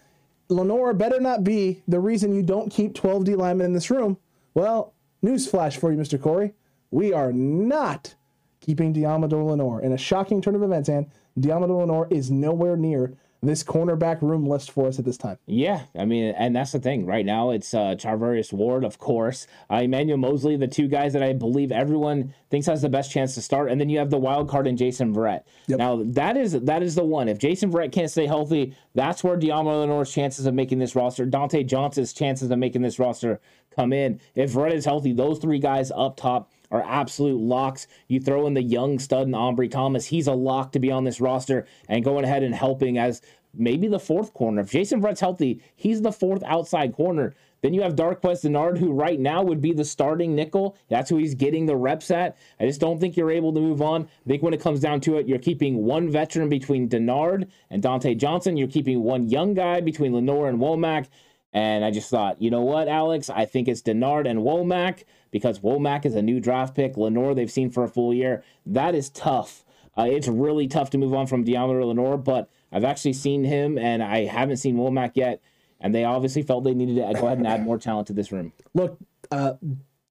Lenoir 0.48 0.94
better 0.94 1.20
not 1.20 1.44
be 1.44 1.84
the 1.88 2.00
reason 2.00 2.34
you 2.34 2.44
don't 2.44 2.72
keep 2.72 2.96
12 2.96 3.26
D 3.26 3.36
linemen 3.36 3.66
in 3.66 3.74
this 3.74 3.92
room. 3.92 4.18
Well, 4.54 4.94
newsflash 5.24 5.78
for 5.78 5.92
you, 5.92 5.98
Mr. 5.98 6.22
Corey. 6.22 6.54
We 6.92 7.14
are 7.14 7.34
not 7.34 8.16
keeping 8.62 8.94
Deommodore 8.94 9.46
Lenoir. 9.46 9.82
In 9.82 9.92
a 9.92 9.98
shocking 9.98 10.42
turn 10.42 10.56
of 10.56 10.64
events, 10.64 10.90
and 10.90 11.08
Deommodore 11.40 11.82
Lenoir 11.82 12.08
is 12.10 12.32
nowhere 12.32 12.78
near 12.78 13.14
this 13.42 13.64
cornerback 13.64 14.22
room 14.22 14.46
list 14.46 14.72
for 14.72 14.88
us 14.88 15.00
at 15.00 15.06
this 15.06 15.18
time. 15.18 15.38
Yeah, 15.46 15.84
I 15.98 16.06
mean, 16.06 16.34
and 16.38 16.56
that's 16.56 16.74
the 16.74 16.80
thing. 16.80 17.06
Right 17.06 17.26
now, 17.26 17.52
it's 17.52 17.74
uh, 17.74 17.96
Charvarius 17.96 18.52
Ward, 18.52 18.84
of 18.84 18.98
course, 18.98 19.48
uh, 19.72 19.76
Emmanuel 19.76 20.18
Mosley, 20.18 20.58
the 20.58 20.68
two 20.68 20.88
guys 20.88 21.14
that 21.14 21.24
I 21.24 21.34
believe 21.34 21.72
everyone 21.72 22.34
thinks 22.50 22.68
has 22.68 22.82
the 22.82 22.90
best 22.90 23.12
chance 23.12 23.36
to 23.36 23.42
start, 23.42 23.72
and 23.72 23.80
then 23.80 23.90
you 23.90 24.00
have 24.00 24.10
the 24.10 24.18
wild 24.18 24.50
card 24.50 24.68
in 24.68 24.76
Jason 24.76 25.14
Verrett. 25.14 25.44
Yep. 25.68 25.80
Now 25.80 26.02
that 26.04 26.36
is 26.36 26.52
that 26.54 26.84
is 26.84 26.96
the 26.96 27.04
one. 27.04 27.30
If 27.30 27.38
Jason 27.38 27.72
Verrett 27.72 27.92
can't 27.92 28.12
stay 28.12 28.26
healthy, 28.26 28.76
that's 28.94 29.24
where 29.24 29.38
Deommodore 29.38 29.82
Lenoir's 29.82 30.12
chances 30.12 30.46
of 30.46 30.54
making 30.54 30.80
this 30.80 30.96
roster, 30.96 31.26
Dontae 31.26 31.66
Johnson's 31.66 32.14
chances 32.14 32.52
of 32.52 32.60
making 32.60 32.82
this 32.82 33.00
roster 33.00 33.40
come 33.74 33.94
in. 33.94 34.20
If 34.36 34.52
Verrett 34.52 34.74
is 34.74 34.86
healthy, 34.86 35.14
those 35.14 35.40
three 35.40 35.60
guys 35.60 35.92
up 35.96 36.18
top 36.18 36.52
are 36.72 36.84
absolute 36.84 37.40
locks. 37.40 37.88
You 38.08 38.20
throw 38.20 38.48
in 38.48 38.54
the 38.54 38.64
young 38.64 39.00
stud 39.00 39.28
and 39.28 39.36
Ambry 39.36 39.70
Thomas, 39.70 40.06
he's 40.06 40.28
a 40.28 40.34
lock 40.34 40.72
to 40.74 40.80
be 40.80 40.92
on 40.92 41.04
this 41.04 41.22
roster 41.22 41.66
and 41.88 42.04
going 42.04 42.26
ahead 42.26 42.44
and 42.44 42.54
helping 42.54 42.98
as 42.98 43.22
maybe 43.54 43.88
the 43.88 44.00
fourth 44.00 44.34
corner. 44.34 44.62
If 44.62 44.72
Jason 44.72 45.02
Verrett's 45.02 45.20
healthy, 45.20 45.62
he's 45.76 46.02
the 46.02 46.12
fourth 46.12 46.44
outside 46.44 46.94
corner. 46.94 47.34
Then 47.62 47.74
you 47.74 47.82
have 47.82 47.96
Darqueze 47.96 48.44
Dennard, 48.44 48.78
who 48.78 48.94
right 48.94 49.20
now 49.20 49.44
would 49.44 49.60
be 49.60 49.74
the 49.74 49.84
starting 49.84 50.34
nickel. 50.34 50.78
That's 50.88 51.10
who 51.10 51.18
he's 51.18 51.36
getting 51.36 51.66
the 51.66 51.76
reps 51.76 52.10
at. 52.10 52.38
I 52.60 52.66
just 52.66 52.80
don't 52.80 53.00
think 53.00 53.18
you're 53.18 53.32
able 53.32 53.54
to 53.54 53.60
move 53.60 53.82
on. 53.82 54.04
I 54.04 54.28
think 54.28 54.44
when 54.44 54.54
it 54.54 54.62
comes 54.62 54.80
down 54.80 55.02
to 55.02 55.18
it, 55.18 55.28
you're 55.28 55.40
keeping 55.40 55.84
one 55.84 56.10
veteran 56.10 56.48
between 56.48 56.88
Dennard 56.88 57.50
and 57.70 57.84
Dontae 57.84 58.18
Johnson. 58.18 58.56
You're 58.56 58.70
keeping 58.70 59.04
one 59.04 59.28
young 59.28 59.54
guy 59.54 59.82
between 59.82 60.14
Lenoir 60.14 60.48
and 60.48 60.60
Womack. 60.60 61.08
And 61.52 61.84
I 61.84 61.92
just 61.92 62.10
thought, 62.10 62.42
you 62.42 62.50
know 62.50 62.62
what, 62.62 62.88
Alex? 62.88 63.30
I 63.30 63.46
think 63.46 63.68
it's 63.68 63.82
Dennard 63.82 64.30
and 64.30 64.40
Womack 64.40 65.04
because 65.32 65.60
Womack 65.60 66.06
is 66.06 66.16
a 66.16 66.22
new 66.22 66.40
draft 66.40 66.76
pick. 66.76 66.98
Lenoir, 66.98 67.34
they've 67.34 67.52
seen 67.52 67.70
for 67.70 67.84
a 67.84 67.88
full 67.88 68.14
year. 68.14 68.44
That 68.66 68.96
is 68.96 69.10
tough. 69.10 69.64
Uh, 69.98 70.04
it's 70.04 70.28
really 70.28 70.68
tough 70.68 70.90
to 70.92 70.98
move 70.98 71.14
on 71.14 71.28
from 71.28 71.44
Deommodore 71.44 71.86
Lenoir, 71.86 72.18
but 72.18 72.50
I've 72.72 72.84
actually 72.84 73.14
seen 73.14 73.44
him, 73.44 73.78
and 73.78 74.02
I 74.02 74.26
haven't 74.26 74.58
seen 74.58 74.78
Womack 74.78 75.12
yet. 75.16 75.42
And 75.82 75.96
they 75.96 76.04
obviously 76.04 76.42
felt 76.42 76.64
they 76.64 76.74
needed 76.74 76.96
to 76.96 77.14
go 77.20 77.26
ahead 77.26 77.38
and 77.38 77.48
add 77.48 77.64
more 77.64 77.78
talent 77.78 78.08
to 78.08 78.14
this 78.14 78.32
room. 78.32 78.52
Look, 78.74 78.98
uh, 79.32 79.54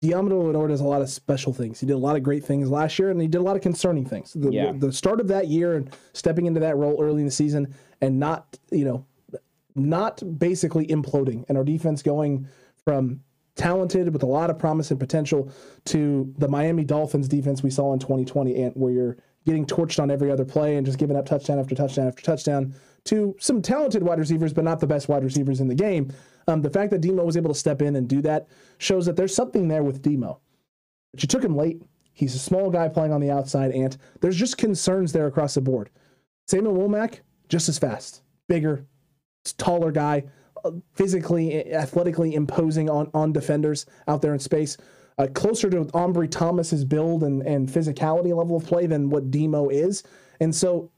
Deommodore 0.02 0.46
Lenoir 0.46 0.68
does 0.68 0.80
a 0.80 0.84
lot 0.84 1.02
of 1.02 1.10
special 1.10 1.52
things. 1.52 1.80
He 1.80 1.86
did 1.86 1.94
a 1.94 1.98
lot 1.98 2.16
of 2.16 2.22
great 2.22 2.44
things 2.44 2.70
last 2.70 2.98
year, 2.98 3.10
and 3.10 3.20
he 3.20 3.26
did 3.26 3.38
a 3.38 3.42
lot 3.42 3.56
of 3.56 3.62
concerning 3.62 4.06
things. 4.06 4.32
The, 4.32 4.50
yeah. 4.50 4.72
the 4.74 4.92
start 4.92 5.20
of 5.20 5.28
that 5.28 5.48
year 5.48 5.74
and 5.74 5.94
stepping 6.12 6.46
into 6.46 6.60
that 6.60 6.76
role 6.76 7.02
early 7.02 7.20
in 7.20 7.26
the 7.26 7.32
season, 7.32 7.74
and 8.00 8.18
not 8.18 8.58
you 8.70 8.84
know 8.84 9.04
not 9.74 10.22
basically 10.38 10.86
imploding 10.86 11.44
and 11.48 11.56
our 11.56 11.64
defense 11.64 12.02
going 12.02 12.48
from 12.84 13.20
talented 13.59 14.12
with 14.12 14.22
a 14.22 14.26
lot 14.26 14.48
of 14.48 14.59
promise 14.59 14.90
and 14.90 14.98
potential 14.98 15.52
to 15.84 16.32
the 16.38 16.48
Miami 16.48 16.84
Dolphins 16.84 17.28
defense 17.28 17.62
we 17.62 17.70
saw 17.70 17.92
in 17.92 17.98
2020 17.98 18.62
and 18.62 18.72
where 18.74 18.92
you're 18.92 19.16
getting 19.44 19.66
torched 19.66 20.00
on 20.00 20.11
every 20.11 20.30
other 20.30 20.44
play 20.44 20.76
and 20.76 20.86
just 20.86 20.98
giving 20.98 21.16
up 21.16 21.26
touchdown 21.26 21.59
after 21.59 21.74
touchdown 21.74 22.06
after 22.06 22.22
touchdown 22.22 22.74
to 23.04 23.34
some 23.38 23.61
talented 23.61 24.02
wide 24.02 24.18
receivers 24.18 24.52
but 24.52 24.64
not 24.64 24.80
the 24.80 24.86
best 24.86 25.09
wide 25.09 25.24
receivers 25.24 25.61
in 25.61 25.68
the 25.68 25.74
game. 25.74 26.12
Um, 26.46 26.62
the 26.62 26.70
fact 26.70 26.90
that 26.92 27.00
Demo 27.00 27.24
was 27.24 27.36
able 27.36 27.52
to 27.52 27.59
step 27.59 27.82
in 27.82 27.96
and 27.96 28.09
do 28.09 28.22
that 28.22 28.48
shows 28.78 29.04
that 29.06 29.16
there's 29.16 29.34
something 29.34 29.68
there 29.68 29.82
with 29.82 30.00
Demo. 30.00 30.40
But 31.12 31.22
you 31.22 31.26
took 31.26 31.44
him 31.44 31.56
late. 31.56 31.82
He's 32.12 32.34
a 32.34 32.38
small 32.38 32.70
guy 32.70 32.88
playing 32.88 33.12
on 33.12 33.20
the 33.20 33.30
outside, 33.30 33.70
and 33.70 33.96
there's 34.20 34.36
just 34.36 34.59
concerns 34.59 35.12
there 35.12 35.26
across 35.26 35.54
the 35.54 35.61
board. 35.61 35.90
Samuel 36.48 36.74
Womack, 36.74 37.20
just 37.48 37.68
as 37.68 37.78
fast, 37.78 38.22
bigger, 38.48 38.86
taller 39.56 39.92
guy, 39.92 40.24
physically, 40.94 41.72
athletically 41.72 42.34
imposing 42.34 42.88
on, 42.90 43.10
on 43.14 43.32
defenders 43.32 43.86
out 44.06 44.22
there 44.22 44.32
in 44.34 44.38
space. 44.40 44.76
uh, 45.18 45.26
closer 45.34 45.68
to 45.68 45.84
Ambry 45.86 46.30
Thomas's 46.30 46.84
build 46.84 47.24
and, 47.24 47.42
and 47.42 47.68
physicality 47.68 48.34
level 48.36 48.56
of 48.56 48.64
play 48.64 48.86
than 48.86 49.10
what 49.10 49.30
Demo 49.30 49.68
is. 49.68 50.02
And 50.40 50.54
so 50.54 50.90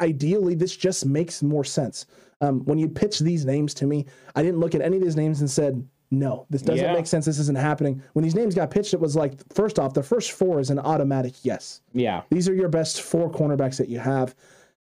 ideally, 0.00 0.54
this 0.56 0.76
just 0.76 1.06
makes 1.06 1.42
more 1.42 1.64
sense. 1.64 2.06
Um, 2.40 2.64
when 2.64 2.78
you 2.78 2.88
pitch 2.88 3.20
these 3.20 3.44
names 3.44 3.74
to 3.74 3.86
me, 3.86 4.06
I 4.34 4.42
didn't 4.42 4.58
look 4.60 4.74
at 4.74 4.80
any 4.80 4.96
of 4.96 5.02
these 5.02 5.16
names 5.16 5.40
and 5.40 5.48
said, 5.50 5.86
no, 6.10 6.46
this 6.50 6.62
doesn't 6.62 6.84
Yeah. 6.84 6.92
make 6.94 7.06
sense. 7.06 7.26
This 7.26 7.38
isn't 7.38 7.58
happening. 7.58 8.02
When 8.14 8.22
these 8.24 8.34
names 8.34 8.54
got 8.54 8.70
pitched, 8.70 8.94
it 8.94 9.00
was 9.00 9.14
like, 9.14 9.34
first 9.52 9.78
off, 9.78 9.94
the 9.94 10.02
first 10.02 10.32
four 10.32 10.58
is 10.58 10.70
an 10.70 10.78
automatic 10.78 11.34
yes. 11.44 11.80
Yeah. 11.92 12.22
These 12.30 12.48
are 12.48 12.54
your 12.54 12.68
best 12.68 13.02
four 13.02 13.30
cornerbacks 13.30 13.76
that 13.78 13.88
you 13.88 13.98
have. 13.98 14.34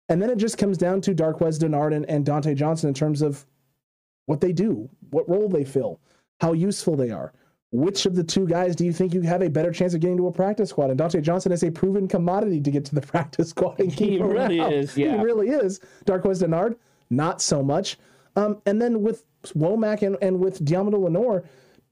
And 0.09 0.21
then 0.21 0.29
it 0.29 0.37
just 0.37 0.57
comes 0.57 0.77
down 0.77 0.99
to 1.01 1.13
Darqueze 1.15 1.59
Dennard 1.59 1.93
and, 1.95 2.05
and 2.09 2.25
Dontae 2.25 2.55
Johnson 2.55 2.89
in 2.89 2.93
terms 2.93 3.21
of 3.21 3.45
what 4.26 4.41
they 4.41 4.53
do, 4.53 4.89
what 5.11 5.28
role 5.30 5.49
they 5.49 5.63
fill, 5.65 5.99
how 6.39 6.53
useful 6.53 6.95
they 6.95 7.09
are. 7.11 7.34
Which 7.74 8.05
of 8.05 8.15
the 8.15 8.24
two 8.24 8.45
guys 8.47 8.76
do 8.76 8.84
you 8.86 8.91
think 8.91 9.13
you 9.13 9.22
have 9.22 9.41
a 9.41 9.49
better 9.49 9.72
chance 9.72 9.93
of 9.93 10.01
getting 10.01 10.17
to 10.17 10.28
a 10.28 10.32
practice 10.32 10.72
squad? 10.72 10.89
And 10.89 10.99
Dontae 10.99 11.22
Johnson 11.22 11.53
is 11.53 11.63
a 11.63 11.72
proven 11.72 12.05
commodity 12.05 12.59
to 12.59 12.69
get 12.72 12.84
to 12.86 12.95
the 12.95 13.01
practice 13.13 13.49
squad 13.49 13.80
and 13.80 13.95
keep 13.95 14.09
He 14.09 14.22
really 14.22 14.59
around. 14.59 14.74
is, 14.74 14.97
yeah. 14.97 15.17
He 15.17 15.24
really 15.24 15.47
is. 15.49 15.80
Darqueze 16.05 16.41
Dennard, 16.43 16.76
not 17.09 17.41
so 17.41 17.63
much. 17.63 17.97
Um, 18.36 18.61
and 18.65 18.82
then 18.82 19.01
with 19.01 19.24
Womack 19.57 20.01
and, 20.01 20.17
and 20.22 20.39
with 20.39 20.65
Deommodore 20.65 21.01
Lenoir, 21.03 21.45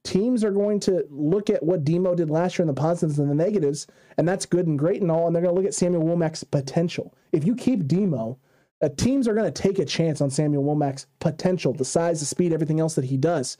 teams 0.04 0.44
are 0.44 0.52
going 0.52 0.82
to 0.82 1.06
look 1.10 1.50
at 1.50 1.64
what 1.64 1.86
Demo 1.86 2.14
did 2.14 2.30
last 2.30 2.58
year 2.58 2.64
in 2.64 2.68
the 2.68 2.74
positives 2.74 3.20
and 3.20 3.30
the 3.30 3.36
negatives, 3.36 3.88
and 4.18 4.28
that's 4.28 4.46
good 4.46 4.68
and 4.68 4.78
great 4.78 5.02
and 5.02 5.10
all, 5.10 5.28
and 5.28 5.36
they're 5.36 5.44
going 5.44 5.54
to 5.56 5.60
look 5.62 5.68
at 5.68 5.74
Samuel 5.74 6.04
Womack's 6.04 6.44
potential. 6.44 7.14
If 7.32 7.46
you 7.46 7.56
keep 7.56 7.88
Demo, 7.88 8.38
uh, 8.82 8.90
teams 8.98 9.28
are 9.28 9.34
going 9.34 9.52
to 9.52 9.62
take 9.62 9.80
a 9.80 9.86
chance 9.86 10.22
on 10.22 10.30
Samuel 10.30 10.64
Womack's 10.64 11.08
potential, 11.20 11.74
the 11.74 11.86
size, 11.86 12.20
the 12.20 12.26
speed, 12.26 12.54
everything 12.54 12.80
else 12.80 12.96
that 12.96 13.06
he 13.06 13.18
does. 13.18 13.58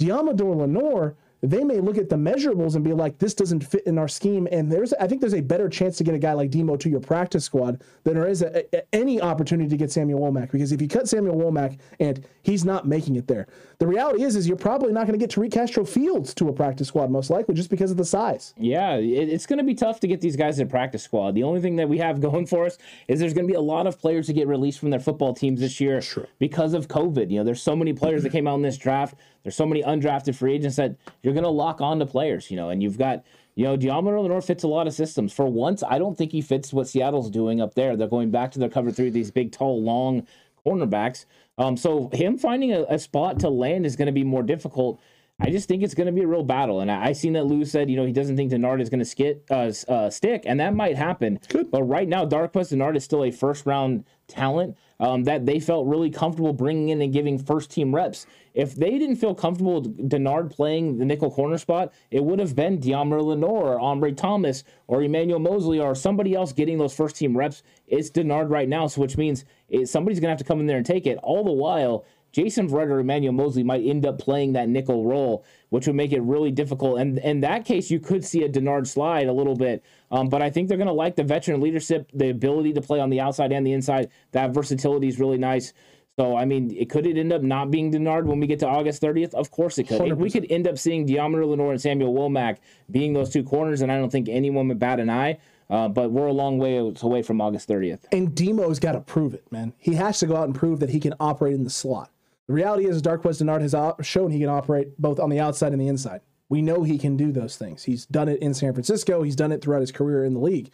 Deommodore 0.00 0.56
Lenoir, 0.56 1.16
they 1.40 1.62
may 1.62 1.78
look 1.80 1.98
at 1.98 2.08
the 2.08 2.16
measurables 2.16 2.74
and 2.74 2.84
be 2.84 2.92
like, 2.92 3.18
this 3.18 3.34
doesn't 3.34 3.60
fit 3.64 3.84
in 3.86 3.96
our 3.98 4.08
scheme. 4.08 4.48
And 4.50 4.70
there's, 4.70 4.92
I 4.94 5.06
think 5.06 5.20
there's 5.20 5.34
a 5.34 5.40
better 5.40 5.68
chance 5.68 5.96
to 5.98 6.04
get 6.04 6.14
a 6.14 6.18
guy 6.18 6.32
like 6.32 6.50
Demo 6.50 6.76
to 6.76 6.88
your 6.88 7.00
practice 7.00 7.44
squad 7.44 7.82
than 8.04 8.14
there 8.14 8.26
is 8.26 8.42
a, 8.42 8.64
a- 8.76 8.94
any 8.94 9.20
opportunity 9.20 9.68
to 9.68 9.76
get 9.76 9.92
Samuel 9.92 10.20
Womack. 10.20 10.50
Because 10.50 10.72
if 10.72 10.82
you 10.82 10.88
cut 10.88 11.08
Samuel 11.08 11.36
Womack 11.36 11.78
and 12.00 12.26
he's 12.42 12.64
not 12.64 12.88
making 12.88 13.16
it 13.16 13.28
there, 13.28 13.46
the 13.78 13.86
reality 13.86 14.24
is, 14.24 14.34
is 14.34 14.48
you're 14.48 14.56
probably 14.56 14.92
not 14.92 15.06
going 15.06 15.18
to 15.18 15.24
get 15.24 15.30
Tariq 15.30 15.52
Castro 15.52 15.84
Fields 15.84 16.34
to 16.34 16.48
a 16.48 16.52
practice 16.52 16.88
squad, 16.88 17.10
most 17.10 17.30
likely, 17.30 17.54
just 17.54 17.70
because 17.70 17.92
of 17.92 17.96
the 17.96 18.04
size. 18.04 18.54
Yeah, 18.56 18.96
it, 18.96 19.28
it's 19.28 19.46
going 19.46 19.58
to 19.58 19.64
be 19.64 19.74
tough 19.74 20.00
to 20.00 20.08
get 20.08 20.20
these 20.20 20.34
guys 20.34 20.58
in 20.58 20.66
a 20.66 20.70
practice 20.70 21.04
squad. 21.04 21.36
The 21.36 21.44
only 21.44 21.60
thing 21.60 21.76
that 21.76 21.88
we 21.88 21.98
have 21.98 22.20
going 22.28 22.46
for 22.46 22.66
us 22.66 22.78
is 23.06 23.20
there's 23.20 23.34
going 23.34 23.46
to 23.46 23.52
be 23.52 23.56
a 23.56 23.60
lot 23.60 23.86
of 23.86 24.00
players 24.00 24.26
that 24.26 24.32
get 24.32 24.48
released 24.48 24.80
from 24.80 24.90
their 24.90 24.98
football 25.00 25.34
teams 25.34 25.60
this 25.60 25.80
year 25.80 26.02
because 26.40 26.74
of 26.74 26.88
COVID. 26.88 27.30
You 27.30 27.38
know, 27.38 27.44
there's 27.44 27.62
so 27.62 27.76
many 27.76 27.92
players 27.92 28.24
that 28.24 28.30
came 28.30 28.48
out 28.48 28.56
in 28.56 28.62
this 28.62 28.76
draft. 28.76 29.14
There's 29.42 29.56
so 29.56 29.66
many 29.66 29.82
undrafted 29.82 30.34
free 30.34 30.54
agents 30.54 30.76
that 30.76 30.96
you're 31.22 31.34
going 31.34 31.44
to 31.44 31.50
lock 31.50 31.80
on 31.80 31.98
to 31.98 32.06
players. 32.06 32.50
You 32.50 32.56
know, 32.56 32.70
and 32.70 32.82
you've 32.82 32.98
got 32.98 33.24
you 33.54 33.64
know 33.64 33.76
Deommodore 33.76 34.22
Lenoir 34.22 34.40
fits 34.40 34.62
a 34.64 34.68
lot 34.68 34.86
of 34.86 34.92
systems. 34.92 35.32
For 35.32 35.46
once, 35.46 35.82
I 35.82 35.98
don't 35.98 36.16
think 36.16 36.32
he 36.32 36.42
fits 36.42 36.72
what 36.72 36.88
Seattle's 36.88 37.30
doing 37.30 37.60
up 37.60 37.74
there. 37.74 37.96
They're 37.96 38.08
going 38.08 38.30
back 38.30 38.50
to 38.52 38.58
their 38.58 38.68
cover 38.68 38.90
three, 38.90 39.10
these 39.10 39.30
big, 39.30 39.52
tall, 39.52 39.82
long 39.82 40.26
cornerbacks. 40.64 41.24
Um, 41.56 41.76
so 41.76 42.10
him 42.12 42.38
finding 42.38 42.72
a, 42.72 42.82
a 42.88 42.98
spot 42.98 43.40
to 43.40 43.48
land 43.48 43.86
is 43.86 43.96
going 43.96 44.06
to 44.06 44.12
be 44.12 44.24
more 44.24 44.42
difficult. 44.42 45.00
I 45.40 45.50
just 45.50 45.68
think 45.68 45.84
it's 45.84 45.94
going 45.94 46.06
to 46.06 46.12
be 46.12 46.22
a 46.22 46.26
real 46.26 46.42
battle, 46.42 46.80
and 46.80 46.90
I, 46.90 47.06
I 47.06 47.12
seen 47.12 47.34
that 47.34 47.46
Lou 47.46 47.64
said, 47.64 47.88
you 47.88 47.96
know, 47.96 48.04
he 48.04 48.12
doesn't 48.12 48.36
think 48.36 48.50
Dennard 48.50 48.80
is 48.80 48.90
going 48.90 48.98
to 48.98 49.04
skit 49.04 49.44
uh, 49.50 49.72
uh, 49.88 50.10
stick, 50.10 50.42
and 50.46 50.58
that 50.58 50.74
might 50.74 50.96
happen. 50.96 51.38
Good. 51.48 51.70
But 51.70 51.84
right 51.84 52.08
now, 52.08 52.26
Darqueze 52.26 52.72
Dennard 52.72 52.96
is 52.96 53.04
still 53.04 53.22
a 53.22 53.30
first 53.30 53.64
round 53.64 54.04
talent 54.26 54.76
um, 55.00 55.24
that 55.24 55.46
they 55.46 55.60
felt 55.60 55.86
really 55.86 56.10
comfortable 56.10 56.52
bringing 56.52 56.88
in 56.88 57.00
and 57.02 57.12
giving 57.12 57.38
first 57.38 57.70
team 57.70 57.94
reps. 57.94 58.26
If 58.54 58.74
they 58.74 58.98
didn't 58.98 59.16
feel 59.16 59.34
comfortable 59.34 59.80
with 59.80 60.08
Dennard 60.08 60.50
playing 60.50 60.98
the 60.98 61.04
nickel 61.04 61.30
corner 61.30 61.58
spot, 61.58 61.92
it 62.10 62.24
would 62.24 62.40
have 62.40 62.56
been 62.56 62.78
Deommodore 62.78 63.22
Lenoir 63.22 63.74
or 63.74 63.80
Ombre 63.80 64.12
Thomas 64.12 64.64
or 64.88 65.02
Emmanuel 65.02 65.38
Mosley 65.38 65.78
or 65.78 65.94
somebody 65.94 66.34
else 66.34 66.52
getting 66.52 66.78
those 66.78 66.94
first 66.94 67.16
team 67.16 67.36
reps. 67.36 67.62
It's 67.86 68.10
Dennard 68.10 68.50
right 68.50 68.68
now, 68.68 68.86
so 68.88 69.00
which 69.00 69.16
means 69.16 69.44
it, 69.68 69.88
somebody's 69.88 70.18
going 70.18 70.28
to 70.28 70.32
have 70.32 70.38
to 70.38 70.44
come 70.44 70.60
in 70.60 70.66
there 70.66 70.78
and 70.78 70.86
take 70.86 71.06
it. 71.06 71.18
All 71.22 71.44
the 71.44 71.52
while, 71.52 72.04
Jason 72.38 72.68
Verrett 72.68 72.88
or 72.88 73.00
Emmanuel 73.00 73.32
Mosley 73.32 73.64
might 73.64 73.84
end 73.84 74.06
up 74.06 74.20
playing 74.20 74.52
that 74.52 74.68
nickel 74.68 75.04
role, 75.04 75.44
which 75.70 75.88
would 75.88 75.96
make 75.96 76.12
it 76.12 76.20
really 76.22 76.52
difficult. 76.52 77.00
And 77.00 77.18
in 77.18 77.40
that 77.40 77.64
case, 77.64 77.90
you 77.90 77.98
could 77.98 78.24
see 78.24 78.44
a 78.44 78.48
Dennard 78.48 78.86
slide 78.86 79.26
a 79.26 79.32
little 79.32 79.56
bit. 79.56 79.82
Um, 80.12 80.28
but 80.28 80.40
I 80.40 80.48
think 80.48 80.68
they're 80.68 80.78
going 80.78 80.86
to 80.86 80.92
like 80.92 81.16
the 81.16 81.24
veteran 81.24 81.60
leadership, 81.60 82.08
the 82.14 82.30
ability 82.30 82.74
to 82.74 82.80
play 82.80 83.00
on 83.00 83.10
the 83.10 83.18
outside 83.18 83.50
and 83.50 83.66
the 83.66 83.72
inside. 83.72 84.10
That 84.30 84.52
versatility 84.52 85.08
is 85.08 85.18
really 85.18 85.36
nice. 85.36 85.72
So, 86.16 86.36
I 86.36 86.44
mean, 86.44 86.70
it 86.76 86.88
could 86.88 87.08
it 87.08 87.18
end 87.18 87.32
up 87.32 87.42
not 87.42 87.72
being 87.72 87.90
Dennard 87.90 88.26
when 88.26 88.38
we 88.38 88.46
get 88.46 88.60
to 88.60 88.68
August 88.68 89.02
30th? 89.02 89.34
Of 89.34 89.50
course 89.50 89.76
it 89.78 89.88
could. 89.88 90.12
We 90.12 90.30
could 90.30 90.46
end 90.48 90.68
up 90.68 90.78
seeing 90.78 91.08
Deommodore 91.08 91.48
Lenoir 91.48 91.72
and 91.72 91.80
Samuel 91.80 92.14
Womack 92.14 92.58
being 92.88 93.14
those 93.14 93.30
two 93.30 93.42
corners, 93.42 93.82
and 93.82 93.90
I 93.90 93.98
don't 93.98 94.10
think 94.10 94.28
anyone 94.28 94.68
would 94.68 94.78
bat 94.78 95.00
an 95.00 95.10
eye. 95.10 95.38
Uh, 95.70 95.88
but 95.88 96.12
we're 96.12 96.28
a 96.28 96.32
long 96.32 96.58
way 96.58 96.76
away 96.78 97.22
from 97.22 97.40
August 97.40 97.68
30th. 97.68 98.04
And 98.12 98.30
Demo's 98.30 98.78
got 98.78 98.92
to 98.92 99.00
prove 99.00 99.34
it, 99.34 99.50
man. 99.50 99.74
He 99.76 99.94
has 99.94 100.20
to 100.20 100.26
go 100.26 100.36
out 100.36 100.44
and 100.44 100.54
prove 100.54 100.78
that 100.78 100.90
he 100.90 101.00
can 101.00 101.14
operate 101.18 101.54
in 101.54 101.64
the 101.64 101.70
slot. 101.70 102.10
The 102.48 102.54
reality 102.54 102.86
is, 102.86 103.02
Darqueze 103.02 103.42
Dennard 103.42 103.60
has 103.60 103.74
op- 103.74 104.02
shown 104.02 104.30
he 104.30 104.40
can 104.40 104.48
operate 104.48 104.98
both 105.00 105.20
on 105.20 105.30
the 105.30 105.38
outside 105.38 105.72
and 105.72 105.80
the 105.80 105.88
inside. 105.88 106.22
We 106.48 106.62
know 106.62 106.82
he 106.82 106.98
can 106.98 107.16
do 107.16 107.30
those 107.30 107.56
things. 107.56 107.84
He's 107.84 108.06
done 108.06 108.28
it 108.28 108.40
in 108.40 108.54
San 108.54 108.72
Francisco. 108.72 109.22
He's 109.22 109.36
done 109.36 109.52
it 109.52 109.62
throughout 109.62 109.82
his 109.82 109.92
career 109.92 110.24
in 110.24 110.32
the 110.32 110.40
league. 110.40 110.72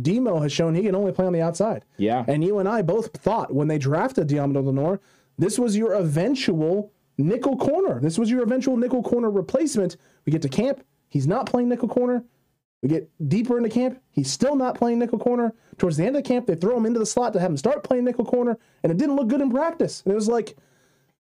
Demo 0.00 0.40
has 0.40 0.50
shown 0.50 0.74
he 0.74 0.82
can 0.82 0.94
only 0.94 1.12
play 1.12 1.26
on 1.26 1.34
the 1.34 1.42
outside. 1.42 1.84
Yeah. 1.98 2.24
And 2.26 2.42
you 2.42 2.58
and 2.58 2.66
I 2.66 2.80
both 2.80 3.14
thought 3.18 3.54
when 3.54 3.68
they 3.68 3.76
drafted 3.76 4.28
Deommodore 4.28 4.64
Lenoir, 4.64 5.00
this 5.36 5.58
was 5.58 5.76
your 5.76 5.92
eventual 5.92 6.90
nickel 7.18 7.58
corner. 7.58 8.00
This 8.00 8.18
was 8.18 8.30
your 8.30 8.42
eventual 8.42 8.78
nickel 8.78 9.02
corner 9.02 9.30
replacement. 9.30 9.98
We 10.24 10.32
get 10.32 10.40
to 10.42 10.48
camp. 10.48 10.82
He's 11.08 11.26
not 11.26 11.44
playing 11.44 11.68
nickel 11.68 11.88
corner. 11.88 12.24
We 12.82 12.88
get 12.88 13.10
deeper 13.28 13.58
into 13.58 13.68
camp. 13.68 14.00
He's 14.10 14.30
still 14.30 14.56
not 14.56 14.74
playing 14.74 15.00
nickel 15.00 15.18
corner. 15.18 15.54
Towards 15.76 15.98
the 15.98 16.06
end 16.06 16.16
of 16.16 16.24
camp, 16.24 16.46
they 16.46 16.54
throw 16.54 16.78
him 16.78 16.86
into 16.86 16.98
the 16.98 17.04
slot 17.04 17.34
to 17.34 17.40
have 17.40 17.50
him 17.50 17.58
start 17.58 17.84
playing 17.84 18.04
nickel 18.04 18.24
corner, 18.24 18.58
and 18.82 18.90
it 18.90 18.96
didn't 18.96 19.16
look 19.16 19.28
good 19.28 19.42
in 19.42 19.50
practice. 19.50 20.02
And 20.04 20.12
it 20.12 20.14
was 20.14 20.28
like, 20.28 20.56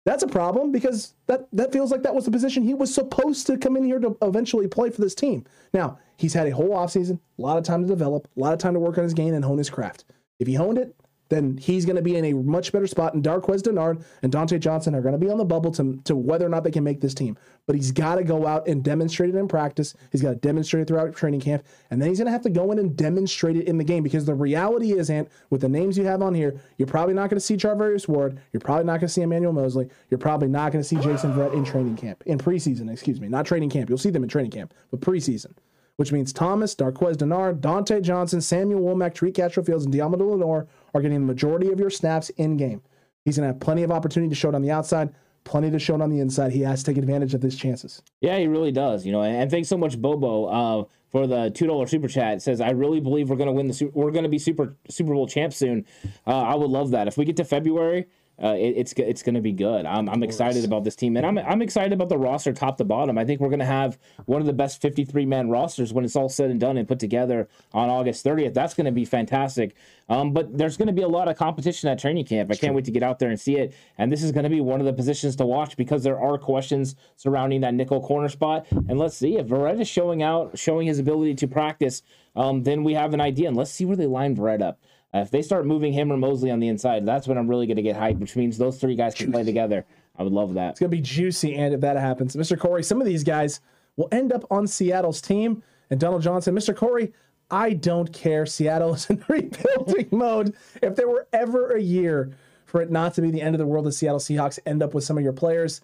that's 0.06 0.22
a 0.22 0.28
problem 0.28 0.70
because 0.70 1.14
that, 1.26 1.48
that 1.52 1.72
feels 1.72 1.90
like 1.90 2.04
that 2.04 2.14
was 2.14 2.24
the 2.24 2.30
position 2.30 2.62
he 2.62 2.74
was 2.74 2.94
supposed 2.94 3.44
to 3.48 3.58
come 3.58 3.76
in 3.76 3.84
here 3.84 3.98
to 3.98 4.16
eventually 4.22 4.68
play 4.68 4.88
for 4.88 5.00
this 5.00 5.16
team. 5.16 5.44
Now, 5.74 5.98
he's 6.16 6.32
had 6.32 6.46
a 6.46 6.52
whole 6.52 6.70
offseason, 6.70 7.18
a 7.38 7.42
lot 7.42 7.58
of 7.58 7.64
time 7.64 7.82
to 7.82 7.88
develop, 7.88 8.28
a 8.36 8.40
lot 8.40 8.52
of 8.52 8.60
time 8.60 8.74
to 8.74 8.80
work 8.80 8.98
on 8.98 9.04
his 9.04 9.14
game 9.14 9.34
and 9.34 9.44
hone 9.44 9.58
his 9.58 9.68
craft. 9.68 10.04
If 10.38 10.46
he 10.46 10.54
honed 10.54 10.78
it, 10.78 10.94
then 11.28 11.56
he's 11.56 11.84
going 11.84 11.96
to 11.96 12.02
be 12.02 12.16
in 12.16 12.24
a 12.24 12.32
much 12.34 12.72
better 12.72 12.86
spot. 12.86 13.14
And 13.14 13.22
Darqueze 13.22 13.62
Dennard 13.62 14.04
and 14.22 14.32
Dontae 14.32 14.60
Johnson 14.60 14.94
are 14.94 15.00
going 15.00 15.12
to 15.12 15.18
be 15.18 15.30
on 15.30 15.38
the 15.38 15.44
bubble 15.44 15.72
to, 15.72 16.00
to 16.04 16.14
whether 16.14 16.46
or 16.46 16.48
not 16.48 16.64
they 16.64 16.70
can 16.70 16.84
make 16.84 17.00
this 17.00 17.14
team. 17.14 17.36
But 17.66 17.74
he's 17.74 17.90
got 17.90 18.16
to 18.16 18.24
go 18.24 18.46
out 18.46 18.68
and 18.68 18.84
demonstrate 18.84 19.34
it 19.34 19.36
in 19.36 19.48
practice. 19.48 19.94
He's 20.12 20.22
got 20.22 20.30
to 20.30 20.36
demonstrate 20.36 20.82
it 20.82 20.88
throughout 20.88 21.14
training 21.16 21.40
camp. 21.40 21.64
And 21.90 22.00
then 22.00 22.08
he's 22.08 22.18
going 22.18 22.26
to 22.26 22.32
have 22.32 22.42
to 22.42 22.50
go 22.50 22.70
in 22.70 22.78
and 22.78 22.96
demonstrate 22.96 23.56
it 23.56 23.66
in 23.66 23.76
the 23.76 23.84
game 23.84 24.02
because 24.02 24.24
the 24.24 24.34
reality 24.34 24.92
is, 24.92 25.10
Ant, 25.10 25.28
with 25.50 25.62
the 25.62 25.68
names 25.68 25.98
you 25.98 26.04
have 26.04 26.22
on 26.22 26.34
here, 26.34 26.60
you're 26.78 26.86
probably 26.86 27.14
not 27.14 27.28
going 27.28 27.38
to 27.38 27.44
see 27.44 27.56
Charvarius 27.56 28.06
Ward. 28.06 28.40
You're 28.52 28.60
probably 28.60 28.84
not 28.84 29.00
going 29.00 29.08
to 29.08 29.12
see 29.12 29.22
Emmanuel 29.22 29.52
Mosley. 29.52 29.88
You're 30.10 30.18
probably 30.18 30.48
not 30.48 30.70
going 30.70 30.82
to 30.82 30.88
see 30.88 30.96
Jason 30.96 31.32
Verrett 31.32 31.54
in 31.54 31.64
training 31.64 31.96
camp, 31.96 32.22
in 32.26 32.38
preseason, 32.38 32.90
excuse 32.90 33.20
me. 33.20 33.28
Not 33.28 33.46
training 33.46 33.70
camp. 33.70 33.88
You'll 33.88 33.98
see 33.98 34.10
them 34.10 34.22
in 34.22 34.28
training 34.28 34.52
camp, 34.52 34.72
but 34.90 35.00
preseason 35.00 35.54
which 35.96 36.12
means 36.12 36.32
Thomas, 36.32 36.74
Darqueze 36.74 37.16
Dennard, 37.16 37.60
Dontae 37.60 38.02
Johnson, 38.02 38.40
Samuel 38.40 38.82
Womack, 38.82 39.34
Castro 39.34 39.64
Fields, 39.64 39.84
and 39.84 39.94
Deommodore 39.94 40.32
Lenoir 40.32 40.66
are 40.94 41.00
getting 41.00 41.20
the 41.20 41.26
majority 41.26 41.70
of 41.70 41.78
your 41.78 41.90
snaps 41.90 42.30
in 42.30 42.56
game. 42.56 42.82
He's 43.24 43.36
going 43.36 43.48
to 43.48 43.52
have 43.52 43.60
plenty 43.60 43.82
of 43.82 43.90
opportunity 43.90 44.30
to 44.30 44.34
show 44.36 44.48
it 44.48 44.54
on 44.54 44.62
the 44.62 44.70
outside, 44.70 45.12
plenty 45.44 45.70
to 45.70 45.78
show 45.78 45.94
it 45.96 46.00
on 46.00 46.10
the 46.10 46.20
inside. 46.20 46.52
He 46.52 46.60
has 46.60 46.82
to 46.82 46.92
take 46.92 46.98
advantage 46.98 47.34
of 47.34 47.42
his 47.42 47.56
chances. 47.56 48.02
Yeah, 48.20 48.38
he 48.38 48.46
really 48.46 48.72
does. 48.72 49.04
You 49.04 49.12
know, 49.12 49.22
and, 49.22 49.50
thanks 49.50 49.68
so 49.68 49.76
much, 49.76 50.00
Bobo, 50.00 50.44
uh, 50.46 50.84
for 51.10 51.26
the 51.26 51.50
two 51.50 51.66
dollar 51.66 51.86
super 51.86 52.08
chat. 52.08 52.34
It 52.36 52.42
says, 52.42 52.60
"I 52.60 52.70
really 52.70 53.00
believe 53.00 53.30
we're 53.30 53.36
going 53.36 53.48
to 53.48 53.52
win 53.52 53.68
the 53.68 53.74
Su- 53.74 53.92
we're 53.94 54.10
going 54.10 54.24
to 54.24 54.28
be 54.28 54.38
super 54.38 54.76
Super 54.88 55.14
Bowl 55.14 55.26
champs 55.26 55.56
soon." 55.56 55.86
Uh, 56.26 56.40
I 56.40 56.54
would 56.54 56.70
love 56.70 56.90
that 56.90 57.08
if 57.08 57.16
we 57.16 57.24
get 57.24 57.36
to 57.36 57.44
February. 57.44 58.06
Uh, 58.42 58.48
it, 58.48 58.74
it's 58.76 58.92
it's 58.98 59.22
going 59.22 59.34
to 59.34 59.40
be 59.40 59.52
good. 59.52 59.86
I'm, 59.86 60.08
I'm 60.08 60.22
excited 60.22 60.64
about 60.64 60.84
this 60.84 60.94
team, 60.94 61.16
and 61.16 61.24
I'm 61.24 61.38
I'm 61.38 61.62
excited 61.62 61.92
about 61.92 62.10
the 62.10 62.18
roster 62.18 62.52
top 62.52 62.76
to 62.78 62.84
bottom. 62.84 63.16
I 63.16 63.24
think 63.24 63.40
we're 63.40 63.48
going 63.48 63.60
to 63.60 63.64
have 63.64 63.98
one 64.26 64.40
of 64.40 64.46
the 64.46 64.52
best 64.52 64.82
53 64.82 65.24
man 65.24 65.48
rosters 65.48 65.92
when 65.92 66.04
it's 66.04 66.16
all 66.16 66.28
said 66.28 66.50
and 66.50 66.60
done 66.60 66.76
and 66.76 66.86
put 66.86 66.98
together 66.98 67.48
on 67.72 67.88
August 67.88 68.24
30th. 68.24 68.52
That's 68.52 68.74
going 68.74 68.84
to 68.84 68.92
be 68.92 69.06
fantastic. 69.06 69.74
Um, 70.08 70.32
but 70.32 70.56
there's 70.56 70.76
going 70.76 70.86
to 70.86 70.92
be 70.92 71.02
a 71.02 71.08
lot 71.08 71.28
of 71.28 71.36
competition 71.36 71.88
at 71.88 71.98
training 71.98 72.26
camp. 72.26 72.50
I 72.52 72.56
can't 72.56 72.74
wait 72.74 72.84
to 72.84 72.90
get 72.90 73.02
out 73.02 73.18
there 73.18 73.30
and 73.30 73.40
see 73.40 73.56
it. 73.56 73.74
And 73.98 74.12
this 74.12 74.22
is 74.22 74.32
going 74.32 74.44
to 74.44 74.50
be 74.50 74.60
one 74.60 74.80
of 74.80 74.86
the 74.86 74.92
positions 74.92 75.34
to 75.36 75.46
watch 75.46 75.76
because 75.76 76.04
there 76.04 76.20
are 76.20 76.38
questions 76.38 76.94
surrounding 77.16 77.62
that 77.62 77.74
nickel 77.74 78.00
corner 78.00 78.28
spot. 78.28 78.66
And 78.70 78.98
let's 78.98 79.16
see 79.16 79.36
if 79.36 79.46
Verrett 79.46 79.80
is 79.80 79.88
showing 79.88 80.22
out, 80.22 80.58
showing 80.58 80.86
his 80.86 80.98
ability 80.98 81.34
to 81.36 81.48
practice. 81.48 82.02
Um, 82.36 82.62
then 82.62 82.84
we 82.84 82.92
have 82.94 83.14
an 83.14 83.20
idea, 83.20 83.48
and 83.48 83.56
let's 83.56 83.70
see 83.70 83.84
where 83.84 83.96
they 83.96 84.06
line 84.06 84.36
Verrett 84.36 84.62
up. 84.62 84.78
Uh, 85.16 85.20
if 85.20 85.30
they 85.30 85.40
start 85.40 85.64
moving 85.66 85.92
him 85.92 86.12
or 86.12 86.16
Mosley 86.16 86.50
on 86.50 86.60
the 86.60 86.68
inside, 86.68 87.06
that's 87.06 87.26
when 87.26 87.38
I'm 87.38 87.48
really 87.48 87.66
going 87.66 87.76
to 87.76 87.82
get 87.82 87.96
hyped, 87.96 88.18
which 88.18 88.36
means 88.36 88.58
those 88.58 88.78
three 88.78 88.94
guys 88.94 89.14
can 89.14 89.32
play 89.32 89.44
together. 89.44 89.86
I 90.18 90.22
would 90.22 90.32
love 90.32 90.54
that. 90.54 90.70
It's 90.70 90.80
going 90.80 90.90
to 90.90 90.96
be 90.96 91.02
juicy, 91.02 91.54
and 91.54 91.72
if 91.72 91.80
that 91.80 91.96
happens, 91.96 92.36
Mr. 92.36 92.58
Corey, 92.58 92.82
some 92.82 93.00
of 93.00 93.06
these 93.06 93.24
guys 93.24 93.60
will 93.96 94.08
end 94.12 94.32
up 94.32 94.44
on 94.50 94.66
Seattle's 94.66 95.22
team. 95.22 95.62
And 95.88 96.00
Donald 96.00 96.22
Johnson, 96.22 96.54
Mr. 96.54 96.74
Corey, 96.74 97.12
I 97.50 97.74
don't 97.74 98.12
care. 98.12 98.44
Seattle 98.44 98.94
is 98.94 99.08
in 99.08 99.24
rebuilding 99.28 100.08
mode. 100.10 100.54
If 100.82 100.96
there 100.96 101.08
were 101.08 101.28
ever 101.32 101.70
a 101.76 101.80
year 101.80 102.32
for 102.66 102.82
it 102.82 102.90
not 102.90 103.14
to 103.14 103.22
be 103.22 103.30
the 103.30 103.40
end 103.40 103.54
of 103.54 103.58
the 103.58 103.66
world, 103.66 103.86
the 103.86 103.92
Seattle 103.92 104.18
Seahawks 104.18 104.58
end 104.66 104.82
up 104.82 104.92
with 104.92 105.04
some 105.04 105.16
of 105.16 105.24
your 105.24 105.32
players. 105.32 105.80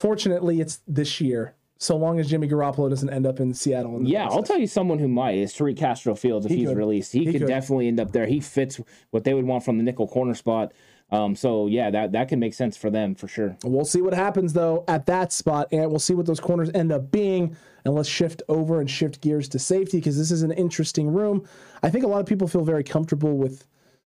Fortunately, 0.00 0.60
it's 0.60 0.80
this 0.86 1.20
year. 1.20 1.54
So 1.82 1.96
long 1.96 2.20
as 2.20 2.30
Jimmy 2.30 2.46
Garoppolo 2.46 2.88
doesn't 2.88 3.10
end 3.10 3.26
up 3.26 3.40
in 3.40 3.52
Seattle. 3.52 3.96
In 3.96 4.06
yeah, 4.06 4.22
process. 4.22 4.36
I'll 4.36 4.42
tell 4.44 4.58
you 4.58 4.68
someone 4.68 5.00
who 5.00 5.08
might 5.08 5.34
is 5.34 5.52
Tariq 5.52 5.76
Castro 5.76 6.14
Fields 6.14 6.46
if 6.46 6.52
he 6.52 6.58
he's 6.58 6.68
could. 6.68 6.76
released. 6.76 7.12
He, 7.12 7.24
he 7.24 7.32
could, 7.32 7.40
could, 7.40 7.48
definitely 7.48 7.88
end 7.88 7.98
up 7.98 8.12
there. 8.12 8.24
He 8.24 8.38
fits 8.38 8.80
what 9.10 9.24
they 9.24 9.34
would 9.34 9.44
want 9.44 9.64
from 9.64 9.78
the 9.78 9.82
nickel 9.82 10.06
corner 10.06 10.34
spot. 10.34 10.72
Um, 11.10 11.34
so 11.34 11.66
yeah, 11.66 11.90
that 11.90 12.12
that 12.12 12.28
can 12.28 12.38
make 12.38 12.54
sense 12.54 12.76
for 12.76 12.88
them 12.88 13.16
for 13.16 13.26
sure. 13.26 13.56
We'll 13.64 13.84
see 13.84 14.00
what 14.00 14.14
happens 14.14 14.52
though 14.52 14.84
at 14.86 15.06
that 15.06 15.32
spot, 15.32 15.68
and 15.72 15.90
we'll 15.90 15.98
see 15.98 16.14
what 16.14 16.24
those 16.24 16.38
corners 16.38 16.70
end 16.72 16.92
up 16.92 17.10
being. 17.10 17.56
And 17.84 17.94
let's 17.94 18.08
shift 18.08 18.42
over 18.48 18.80
and 18.80 18.88
shift 18.88 19.20
gears 19.20 19.48
to 19.48 19.58
safety 19.58 19.98
because 19.98 20.16
this 20.16 20.30
is 20.30 20.42
an 20.42 20.52
interesting 20.52 21.12
room. 21.12 21.44
I 21.82 21.90
think 21.90 22.04
a 22.04 22.08
lot 22.08 22.20
of 22.20 22.26
people 22.26 22.46
feel 22.46 22.64
very 22.64 22.84
comfortable 22.84 23.36
with 23.36 23.66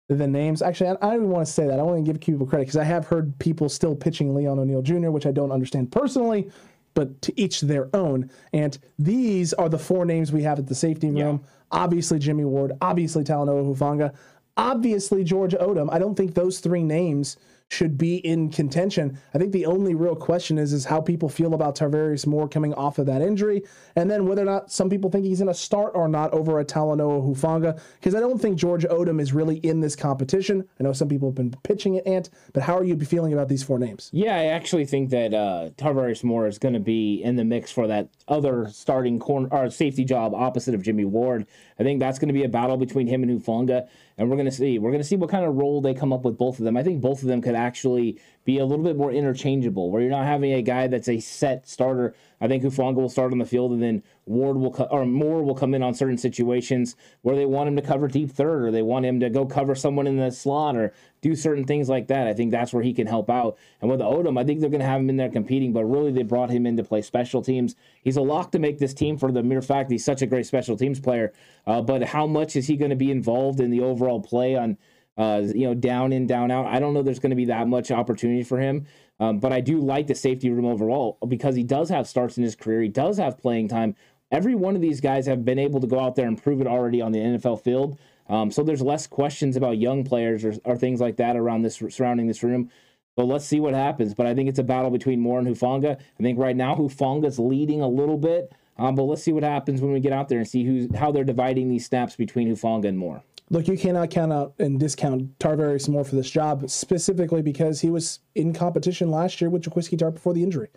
the 0.08 0.26
names. 0.26 0.62
Actually, 0.62 0.88
I, 0.88 0.92
I 1.02 1.10
don't 1.10 1.16
even 1.16 1.28
want 1.28 1.46
to 1.46 1.52
say 1.52 1.66
that. 1.66 1.78
I 1.78 1.82
want 1.82 2.02
to 2.02 2.12
give 2.12 2.18
people 2.18 2.46
credit 2.46 2.64
because 2.64 2.78
I 2.78 2.84
have 2.84 3.06
heard 3.06 3.38
people 3.38 3.68
still 3.68 3.94
pitching 3.94 4.34
Leon 4.34 4.58
O'Neal 4.58 4.80
Jr., 4.80 5.10
which 5.10 5.26
I 5.26 5.32
don't 5.32 5.52
understand 5.52 5.92
personally 5.92 6.50
but 6.99 7.22
to 7.22 7.40
each 7.40 7.61
their 7.61 7.88
own. 7.94 8.28
And 8.53 8.76
these 8.99 9.53
are 9.53 9.68
the 9.68 9.78
four 9.78 10.05
names 10.05 10.32
we 10.32 10.42
have 10.42 10.59
at 10.59 10.66
the 10.66 10.74
safety 10.74 11.07
room. 11.07 11.40
Yeah. 11.44 11.49
Obviously, 11.70 12.18
Jimmy 12.18 12.44
Ward. 12.44 12.72
Obviously, 12.80 13.22
Talanoa 13.22 13.72
Hufanga. 13.72 14.12
Obviously, 14.57 15.22
George 15.22 15.53
Odum. 15.53 15.88
I 15.92 16.01
don't 16.01 16.16
think 16.16 16.34
those 16.34 16.59
three 16.59 16.82
names 16.82 17.36
should 17.70 17.98
be 17.98 18.16
in 18.16 18.50
contention. 18.50 19.18
I 19.34 19.38
think 19.38 19.52
the 19.52 19.66
only 19.66 19.94
real 19.94 20.16
question 20.16 20.58
is 20.58 20.72
is 20.72 20.86
how 20.86 21.00
people 21.00 21.28
feel 21.28 21.54
about 21.54 21.76
Tarvarius 21.76 22.26
Moore 22.26 22.48
coming 22.48 22.72
off 22.74 22.98
of 22.98 23.06
that 23.06 23.22
injury, 23.22 23.62
and 23.94 24.10
then 24.10 24.26
whether 24.26 24.42
or 24.42 24.46
not 24.46 24.72
some 24.72 24.88
people 24.88 25.10
think 25.10 25.26
he's 25.26 25.38
going 25.38 25.48
to 25.48 25.54
start 25.54 25.92
or 25.94 26.08
not 26.08 26.32
over 26.32 26.58
a 26.58 26.64
Talanoa 26.64 27.22
Hufanga, 27.22 27.78
because 28.00 28.14
I 28.14 28.20
don't 28.20 28.40
think 28.40 28.58
George 28.58 28.84
Odum 28.84 29.20
is 29.20 29.32
really 29.32 29.56
in 29.58 29.80
this 29.80 29.94
competition. 29.94 30.66
I 30.80 30.82
know 30.82 30.92
some 30.92 31.08
people 31.08 31.28
have 31.28 31.34
been 31.34 31.54
pitching 31.62 31.96
it, 31.96 32.06
Ant, 32.06 32.30
but 32.54 32.62
how 32.62 32.76
are 32.76 32.84
you 32.84 32.98
feeling 32.98 33.32
about 33.32 33.48
these 33.48 33.62
four 33.62 33.78
names? 33.78 34.08
Yeah, 34.12 34.34
I 34.34 34.46
actually 34.46 34.86
think 34.86 35.10
that 35.10 35.34
uh, 35.34 35.70
Tarvarius 35.76 36.24
Moore 36.24 36.46
is 36.46 36.58
going 36.58 36.74
to 36.74 36.80
be 36.80 37.22
in 37.22 37.36
the 37.36 37.44
mix 37.44 37.70
for 37.70 37.86
that 37.86 38.08
other 38.26 38.68
starting 38.72 39.18
corner 39.18 39.48
or 39.50 39.70
safety 39.70 40.04
job 40.04 40.34
opposite 40.34 40.74
of 40.74 40.82
Jimmy 40.82 41.04
Ward. 41.04 41.46
I 41.78 41.82
think 41.82 42.00
that's 42.00 42.18
going 42.18 42.28
to 42.28 42.34
be 42.34 42.44
a 42.44 42.48
battle 42.48 42.76
between 42.76 43.06
him 43.06 43.22
and 43.22 43.40
Hufanga, 43.40 43.88
and 44.18 44.28
we're 44.28 44.36
going 44.36 44.46
to 44.46 44.52
see. 44.52 44.78
We're 44.78 44.90
going 44.90 45.00
to 45.00 45.08
see 45.08 45.16
what 45.16 45.30
kind 45.30 45.44
of 45.44 45.54
role 45.54 45.80
they 45.80 45.94
come 45.94 46.12
up 46.12 46.24
with 46.24 46.36
both 46.36 46.58
of 46.58 46.64
them. 46.64 46.76
I 46.76 46.82
think 46.82 47.00
both 47.00 47.22
of 47.22 47.28
them 47.28 47.40
could 47.40 47.54
actually 47.54 48.20
be 48.44 48.58
a 48.58 48.64
little 48.64 48.84
bit 48.84 48.96
more 48.96 49.12
interchangeable, 49.12 49.90
where 49.90 50.02
you're 50.02 50.10
not 50.10 50.26
having 50.26 50.52
a 50.52 50.62
guy 50.62 50.88
that's 50.88 51.08
a 51.08 51.20
set 51.20 51.68
starter. 51.68 52.14
I 52.41 52.49
think 52.49 52.62
Hufanga 52.62 52.97
will 52.97 53.09
start 53.09 53.32
on 53.32 53.39
the 53.39 53.45
field, 53.45 53.72
and 53.72 53.82
then 53.82 54.03
Ward 54.26 54.57
will 54.57 54.72
co- 54.72 54.84
or 54.84 55.05
Moore 55.05 55.43
will 55.43 55.55
come 55.55 55.74
in 55.74 55.82
on 55.82 55.95
certain 55.95 56.18
situations 56.18 56.97
where 57.22 57.36
they 57.36 57.47
want 57.47 57.68
him 57.68 57.76
to 57.76 57.82
cover 57.82 58.09
deep 58.09 58.30
third, 58.30 58.64
or 58.64 58.70
they 58.70 58.82
want 58.82 59.07
him 59.07 59.20
to 59.20 59.30
go 59.30 59.47
cover 59.47 59.74
someone 59.74 60.07
in 60.07 60.16
the 60.16 60.30
slot, 60.30 60.76
or 60.76 60.93
do 61.20 61.34
certain 61.34 61.64
things 61.64 61.89
like 61.89 62.07
that. 62.09 62.26
I 62.26 62.34
think 62.34 62.51
that's 62.51 62.72
where 62.72 62.82
he 62.82 62.93
can 62.93 63.07
help 63.07 63.28
out. 63.28 63.59
And 63.80 63.91
with 63.91 64.01
Odum, 64.01 64.39
I 64.39 64.45
think 64.45 64.61
they're 64.61 64.70
going 64.70 64.80
to 64.80 64.86
have 64.86 65.01
him 65.01 65.11
in 65.11 65.16
there 65.16 65.30
competing, 65.30 65.72
but 65.72 65.84
really 65.84 66.12
they 66.12 66.22
brought 66.22 66.51
him 66.51 66.66
in 66.66 66.76
to 66.76 66.84
play 66.84 67.03
special 67.03 67.43
teams. 67.43 67.74
He's 68.03 68.16
a 68.16 68.22
lock 68.22 68.53
to 68.53 68.59
make 68.59 68.78
this 68.78 68.95
team 68.95 69.18
for 69.18 69.32
the 69.32 69.43
mere 69.43 69.62
fact 69.62 69.91
he's 69.91 70.05
such 70.05 70.22
a 70.22 70.26
great 70.26 70.47
special 70.47 70.76
teams 70.76 71.01
player. 71.01 71.32
Uh, 71.66 71.82
but 71.82 72.03
how 72.05 72.26
much 72.26 72.57
is 72.57 72.66
he 72.66 72.76
going 72.76 72.91
to 72.91 72.97
be 72.97 73.11
involved 73.11 73.61
in 73.61 73.70
the 73.70 73.80
overall 73.80 74.20
play 74.20 74.57
on? 74.57 74.78
uh, 75.18 75.43
you 75.53 75.66
know, 75.66 75.74
down 75.74 76.12
in, 76.12 76.26
down 76.26 76.51
out. 76.51 76.66
I 76.66 76.78
don't 76.78 76.95
know 76.95 77.03
there's 77.03 77.18
going 77.18 77.30
to 77.30 77.36
be 77.36 77.47
that 77.47 77.66
much 77.66 77.91
opportunity 77.91 78.45
for 78.45 78.59
him. 78.59 78.86
Um, 79.20 79.38
but 79.38 79.52
I 79.52 79.60
do 79.60 79.80
like 79.80 80.06
the 80.06 80.14
safety 80.14 80.50
room 80.50 80.64
overall 80.64 81.18
because 81.26 81.56
he 81.56 81.64
does 81.64 81.88
have 81.88 82.06
starts 82.06 82.36
in 82.36 82.44
his 82.44 82.54
career. 82.54 82.82
He 82.82 82.88
does 82.88 83.18
have 83.18 83.38
playing 83.38 83.68
time. 83.68 83.96
Every 84.30 84.54
one 84.54 84.76
of 84.76 84.82
these 84.82 85.00
guys 85.00 85.26
have 85.26 85.44
been 85.44 85.58
able 85.58 85.80
to 85.80 85.86
go 85.86 85.98
out 85.98 86.14
there 86.14 86.26
and 86.26 86.40
prove 86.40 86.60
it 86.60 86.66
already 86.66 87.00
on 87.00 87.12
the 87.12 87.18
NFL 87.18 87.62
field. 87.62 87.98
Um, 88.28 88.50
so 88.50 88.62
there's 88.62 88.82
less 88.82 89.06
questions 89.06 89.56
about 89.56 89.78
young 89.78 90.04
players 90.04 90.44
or, 90.44 90.54
or 90.64 90.76
things 90.76 91.00
like 91.00 91.16
that 91.16 91.36
around 91.36 91.62
this 91.62 91.82
surrounding 91.90 92.26
this 92.26 92.42
room. 92.42 92.70
So 93.16 93.24
let's 93.24 93.46
see 93.46 93.58
what 93.58 93.74
happens. 93.74 94.14
But 94.14 94.26
I 94.26 94.34
think 94.34 94.48
it's 94.48 94.58
a 94.58 94.64
battle 94.64 94.90
between 94.90 95.20
Moore 95.20 95.40
and 95.40 95.48
Hufanga. 95.48 95.96
I 95.98 96.22
think 96.22 96.38
right 96.38 96.54
now 96.54 96.76
Hufanga's 96.76 97.38
leading 97.38 97.80
a 97.80 97.88
little 97.88 98.18
bit. 98.18 98.52
Um, 98.76 98.94
but 98.94 99.04
let's 99.04 99.22
see 99.22 99.32
what 99.32 99.42
happens 99.42 99.80
when 99.80 99.92
we 99.92 99.98
get 99.98 100.12
out 100.12 100.28
there 100.28 100.38
and 100.38 100.46
see 100.46 100.64
who's 100.64 100.94
how 100.94 101.10
they're 101.10 101.24
dividing 101.24 101.68
these 101.68 101.84
snaps 101.84 102.14
between 102.14 102.48
Hufanga 102.48 102.86
and 102.86 102.96
Moore. 102.96 103.22
Look, 103.51 103.66
you 103.66 103.78
cannot 103.78 104.11
count 104.11 104.32
out 104.32 104.55
and 104.59 104.78
discount 104.78 105.38
Tarvarius 105.38 105.88
Moore 105.88 106.05
for 106.05 106.16
this 106.16 106.30
job, 106.30 106.68
specifically 106.68 107.40
because 107.40 107.80
he 107.80 107.90
was 107.90 108.20
in 108.34 108.53
competition 108.53 109.11
last 109.11 109.40
year 109.40 109.49
with 109.49 109.62
Jaquiski 109.62 109.99
Tartt 109.99 110.14
before 110.14 110.34
the 110.34 110.42
injury. 110.42 110.68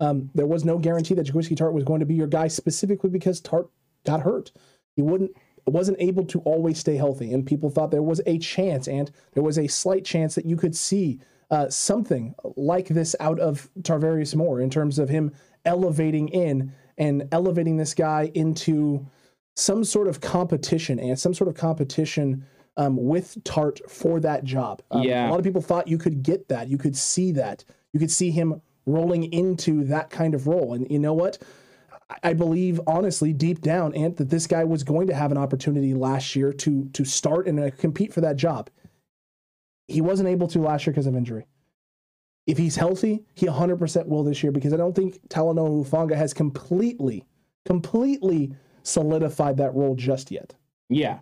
Um, 0.00 0.30
there 0.34 0.46
was 0.46 0.64
no 0.64 0.78
guarantee 0.78 1.14
that 1.14 1.26
Jaquiski 1.26 1.56
Tartt 1.56 1.72
was 1.72 1.84
going 1.84 2.00
to 2.00 2.06
be 2.06 2.14
your 2.14 2.26
guy 2.26 2.48
specifically 2.48 3.10
because 3.10 3.40
Tartt 3.40 3.68
got 4.04 4.20
hurt. 4.22 4.52
He 4.96 5.02
wouldn't 5.02 5.32
wasn't 5.66 5.98
able 6.00 6.24
to 6.24 6.40
always 6.40 6.78
stay 6.78 6.96
healthy, 6.96 7.32
and 7.32 7.46
people 7.46 7.70
thought 7.70 7.90
there 7.90 8.02
was 8.02 8.20
a 8.26 8.38
chance, 8.38 8.88
and 8.88 9.10
there 9.34 9.42
was 9.42 9.58
a 9.58 9.66
slight 9.66 10.04
chance 10.04 10.34
that 10.34 10.46
you 10.46 10.56
could 10.56 10.74
see 10.74 11.20
uh, 11.50 11.68
something 11.68 12.34
like 12.56 12.88
this 12.88 13.14
out 13.20 13.38
of 13.38 13.68
Tarvarius 13.82 14.34
Moore 14.34 14.60
in 14.60 14.70
terms 14.70 14.98
of 14.98 15.08
him 15.08 15.32
elevating 15.64 16.28
in 16.28 16.72
and 16.96 17.28
elevating 17.32 17.76
this 17.76 17.94
guy 17.94 18.30
into 18.34 19.06
some 19.56 19.84
sort 19.84 20.08
of 20.08 20.20
competition 20.20 20.98
and 20.98 21.18
some 21.18 21.34
sort 21.34 21.48
of 21.48 21.54
competition 21.54 22.46
um, 22.76 22.96
with 22.96 23.36
Tartt 23.44 23.80
for 23.90 24.20
that 24.20 24.44
job. 24.44 24.82
Um, 24.90 25.02
yeah. 25.02 25.28
A 25.28 25.30
lot 25.30 25.38
of 25.38 25.44
people 25.44 25.60
thought 25.60 25.88
you 25.88 25.98
could 25.98 26.22
get 26.22 26.48
that. 26.48 26.68
You 26.68 26.78
could 26.78 26.96
see 26.96 27.32
that. 27.32 27.64
You 27.92 28.00
could 28.00 28.10
see 28.10 28.30
him 28.30 28.62
rolling 28.86 29.32
into 29.32 29.84
that 29.84 30.10
kind 30.10 30.34
of 30.34 30.46
role. 30.46 30.74
And 30.74 30.90
you 30.90 30.98
know 30.98 31.12
what? 31.12 31.38
I 32.22 32.32
believe 32.32 32.80
honestly, 32.86 33.32
deep 33.32 33.60
down, 33.60 33.94
Ant, 33.94 34.16
that 34.16 34.30
this 34.30 34.46
guy 34.46 34.64
was 34.64 34.82
going 34.82 35.06
to 35.08 35.14
have 35.14 35.30
an 35.30 35.38
opportunity 35.38 35.94
last 35.94 36.34
year 36.34 36.52
to 36.54 36.88
to 36.92 37.04
start 37.04 37.46
and 37.46 37.60
uh, 37.60 37.70
compete 37.78 38.12
for 38.12 38.20
that 38.20 38.36
job. 38.36 38.68
He 39.86 40.00
wasn't 40.00 40.28
able 40.28 40.48
to 40.48 40.60
last 40.60 40.86
year 40.86 40.92
because 40.92 41.06
of 41.06 41.14
injury. 41.14 41.46
If 42.46 42.58
he's 42.58 42.76
healthy, 42.76 43.24
he 43.34 43.46
100% 43.46 44.06
will 44.06 44.24
this 44.24 44.42
year 44.42 44.50
because 44.50 44.72
I 44.72 44.76
don't 44.76 44.94
think 44.94 45.20
Talanoa 45.28 45.84
Hufanga 45.84 46.16
has 46.16 46.32
completely, 46.32 47.24
completely 47.64 48.54
solidified 48.82 49.56
that 49.58 49.74
role 49.74 49.94
just 49.94 50.30
yet. 50.30 50.54
Yeah. 50.88 51.20